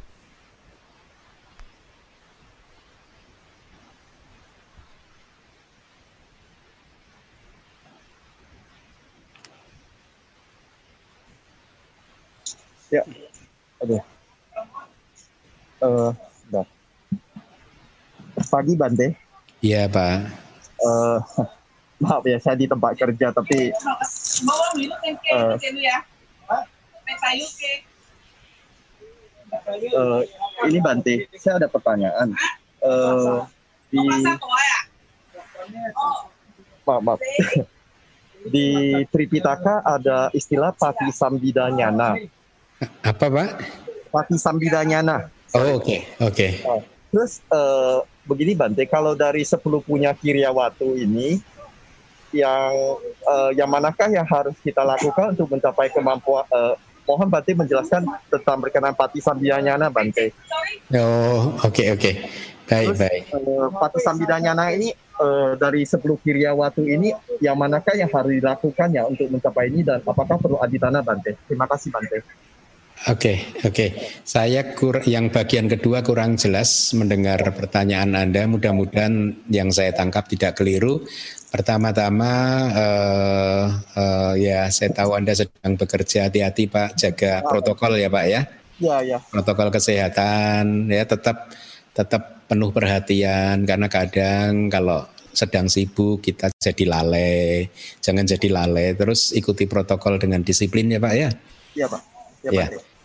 Ya, 12.87 13.03
aduh. 13.83 14.03
Uh, 15.77 16.11
Pagi 18.47 18.73
Bante. 18.79 19.17
Iya 19.59 19.91
Pak. 19.91 20.17
Uh, 20.79 21.19
maaf 22.03 22.23
ya 22.23 22.37
saya 22.39 22.55
di 22.55 22.69
tempat 22.69 22.95
kerja 22.95 23.33
tapi. 23.35 23.73
Uh, 23.73 25.57
Uh, 29.95 30.21
ini 30.67 30.79
Bante, 30.83 31.27
saya 31.39 31.55
ada 31.59 31.67
pertanyaan. 31.71 32.35
Uh, 32.83 33.47
di 33.87 33.99
maaf, 36.83 37.01
maaf. 37.03 37.19
di 38.53 38.67
Tripitaka 39.11 39.83
ada 39.83 40.27
istilah 40.35 40.75
pati 40.75 41.09
sambidanyana. 41.11 42.19
Apa 43.01 43.25
pak? 43.31 43.49
Pati 44.13 44.35
sambidanyana. 44.37 45.29
Oh 45.55 45.81
oke 45.81 45.83
okay. 45.83 45.99
oke. 46.21 46.33
Okay. 46.33 46.51
Terus 47.09 47.39
uh, 47.49 48.03
begini 48.27 48.53
Bante, 48.53 48.83
kalau 48.85 49.15
dari 49.15 49.41
10 49.47 49.63
punya 49.81 50.11
Kiryawatu 50.11 50.99
ini 50.99 51.39
yang 52.35 52.99
uh, 53.23 53.51
yang 53.55 53.71
manakah 53.71 54.11
yang 54.11 54.27
harus 54.27 54.53
kita 54.59 54.83
lakukan 54.83 55.31
untuk 55.33 55.47
mencapai 55.47 55.87
kemampuan 55.89 56.43
uh, 56.51 56.75
mohon 57.07 57.31
Bante 57.31 57.55
menjelaskan 57.55 58.03
tentang 58.27 58.59
berkenan 58.59 58.91
Pati 58.91 59.23
Sambidanyana 59.23 59.87
Bante. 59.87 60.35
Oh, 60.91 61.55
oke 61.63 61.71
okay, 61.71 61.87
oke. 61.95 62.01
Okay. 62.03 62.15
Baik, 62.67 62.87
Terus, 62.91 62.99
baik. 62.99 63.21
Uh, 63.31 63.67
Pati 63.71 63.99
Sambidanyana 64.03 64.75
ini 64.75 64.91
uh, 65.23 65.55
dari 65.55 65.87
10 65.87 66.03
Kiryawatu 66.03 66.83
ini 66.83 67.15
yang 67.39 67.55
manakah 67.55 67.95
yang 67.95 68.11
harus 68.11 68.35
dilakukan 68.35 68.91
ya 68.91 69.07
untuk 69.07 69.31
mencapai 69.31 69.71
ini 69.71 69.87
dan 69.87 70.03
apakah 70.03 70.35
perlu 70.35 70.59
aditana 70.59 70.99
Bante? 70.99 71.39
Terima 71.47 71.63
kasih 71.63 71.95
Bante. 71.95 72.46
Oke, 73.05 73.13
okay, 73.13 73.37
oke. 73.61 73.73
Okay. 73.77 73.89
Saya 74.25 74.73
kur 74.73 75.05
yang 75.05 75.29
bagian 75.29 75.69
kedua 75.69 76.01
kurang 76.01 76.33
jelas 76.33 76.97
mendengar 76.97 77.37
pertanyaan 77.53 78.17
Anda. 78.17 78.49
Mudah-mudahan 78.49 79.45
yang 79.53 79.69
saya 79.69 79.93
tangkap 79.93 80.25
tidak 80.25 80.57
keliru. 80.57 81.05
Pertama-tama 81.53 82.33
uh, 82.73 83.65
uh, 83.93 84.33
ya 84.33 84.73
saya 84.73 84.97
tahu 84.97 85.13
Anda 85.13 85.37
sedang 85.37 85.77
bekerja 85.77 86.25
hati-hati 86.25 86.73
Pak 86.73 86.97
jaga 86.97 87.45
protokol 87.45 88.01
ya 88.01 88.09
Pak 88.09 88.25
ya. 88.25 88.41
Ya 88.81 88.97
ya. 89.05 89.21
Protokol 89.29 89.69
kesehatan 89.69 90.89
ya 90.89 91.05
tetap 91.05 91.53
tetap 91.93 92.49
penuh 92.49 92.73
perhatian 92.73 93.61
karena 93.69 93.93
kadang 93.93 94.73
kalau 94.73 95.05
sedang 95.37 95.69
sibuk 95.69 96.25
kita 96.25 96.49
jadi 96.57 96.89
lalai. 96.89 97.69
Jangan 98.01 98.25
jadi 98.25 98.49
lalai 98.49 98.97
terus 98.97 99.37
ikuti 99.37 99.69
protokol 99.69 100.17
dengan 100.17 100.41
disiplin 100.41 100.89
ya 100.89 100.97
Pak 100.97 101.13
ya. 101.13 101.29
Iya 101.77 101.87
Pak. 101.93 102.16
Ya, 102.45 102.51
ya. 102.51 102.67
Pak. 102.69 102.97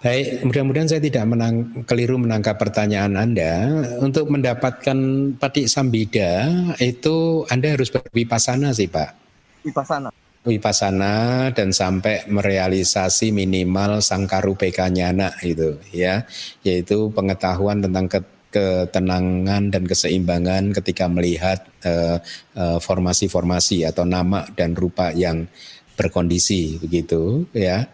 Baik, 0.00 0.48
mudah-mudahan 0.48 0.88
saya 0.88 1.04
tidak 1.04 1.28
menang, 1.28 1.84
keliru 1.84 2.16
menangkap 2.16 2.56
pertanyaan 2.56 3.20
Anda. 3.20 3.68
Untuk 4.00 4.32
mendapatkan 4.32 4.96
patik 5.36 5.68
sambida 5.68 6.48
itu 6.80 7.44
Anda 7.52 7.76
harus 7.76 7.92
berwipasana 7.92 8.72
sih 8.72 8.88
Pak. 8.88 9.12
Wipasana. 9.60 10.08
Wipasana 10.40 11.16
dan 11.52 11.76
sampai 11.76 12.24
merealisasi 12.32 13.28
minimal 13.28 14.00
sangkaru 14.00 14.56
nyana 14.88 15.36
itu 15.44 15.76
ya, 15.92 16.24
yaitu 16.64 17.12
pengetahuan 17.12 17.84
tentang 17.84 18.08
ke, 18.08 18.24
ketenangan 18.48 19.68
dan 19.68 19.84
keseimbangan 19.84 20.72
ketika 20.80 21.12
melihat 21.12 21.60
formasi-formasi 22.56 23.84
uh, 23.84 23.84
uh, 23.84 23.90
atau 23.92 24.08
nama 24.08 24.48
dan 24.56 24.72
rupa 24.72 25.12
yang 25.12 25.44
berkondisi 25.92 26.80
begitu 26.80 27.44
ya 27.52 27.84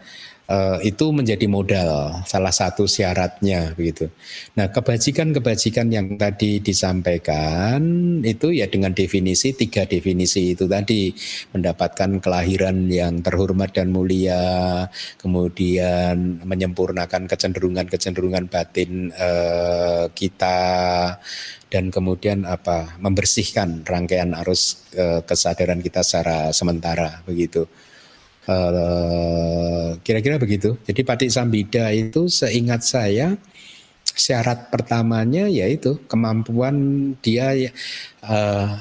uh, 0.47 0.79
itu 0.83 1.11
menjadi 1.11 1.45
modal 1.45 2.23
salah 2.23 2.51
satu 2.51 2.87
syaratnya 2.87 3.75
begitu. 3.75 4.09
Nah 4.55 4.71
kebajikan-kebajikan 4.71 5.87
yang 5.91 6.15
tadi 6.15 6.63
disampaikan 6.63 7.79
itu 8.23 8.51
ya 8.55 8.67
dengan 8.71 8.95
definisi 8.95 9.53
tiga 9.53 9.85
definisi 9.85 10.55
itu 10.55 10.65
tadi 10.65 11.11
mendapatkan 11.53 12.23
kelahiran 12.23 12.87
yang 12.87 13.21
terhormat 13.21 13.75
dan 13.75 13.91
mulia, 13.91 14.87
kemudian 15.19 16.43
menyempurnakan 16.43 17.27
kecenderungan-kecenderungan 17.27 18.49
batin 18.49 19.11
uh, 19.13 20.09
kita 20.15 20.59
dan 21.67 21.91
kemudian 21.91 22.47
apa 22.47 22.95
membersihkan 23.03 23.83
rangkaian 23.83 24.31
arus 24.43 24.87
uh, 24.95 25.19
kesadaran 25.27 25.83
kita 25.83 25.99
secara 25.99 26.55
sementara 26.55 27.19
begitu. 27.27 27.67
Eh, 28.47 29.89
kira-kira 30.07 30.39
begitu. 30.39 30.79
Jadi 30.87 31.03
Patik 31.03 31.27
Sambida 31.27 31.91
itu 31.91 32.31
seingat 32.31 32.79
saya 32.87 33.35
syarat 34.07 34.71
pertamanya 34.71 35.51
yaitu 35.51 35.99
kemampuan 36.07 37.11
dia 37.19 37.51
uh, 38.23 38.71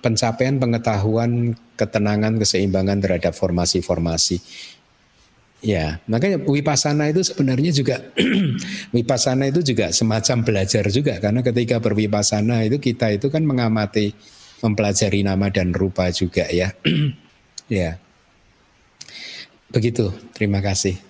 pencapaian 0.00 0.56
pengetahuan 0.56 1.52
ketenangan 1.76 2.40
keseimbangan 2.40 2.98
terhadap 3.04 3.36
formasi-formasi. 3.36 4.40
Ya, 5.60 6.00
makanya 6.08 6.40
wipasana 6.48 7.12
itu 7.12 7.20
sebenarnya 7.20 7.74
juga 7.76 8.00
wipasana 8.96 9.52
itu 9.52 9.60
juga 9.60 9.92
semacam 9.92 10.46
belajar 10.48 10.88
juga 10.88 11.20
karena 11.20 11.44
ketika 11.44 11.76
berwipasana 11.76 12.64
itu 12.64 12.80
kita 12.80 13.20
itu 13.20 13.28
kan 13.28 13.44
mengamati 13.44 14.16
mempelajari 14.64 15.20
nama 15.26 15.52
dan 15.52 15.76
rupa 15.76 16.08
juga 16.08 16.48
ya. 16.48 16.72
ya. 17.68 18.00
Begitu, 19.68 20.08
terima 20.32 20.64
kasih. 20.64 21.07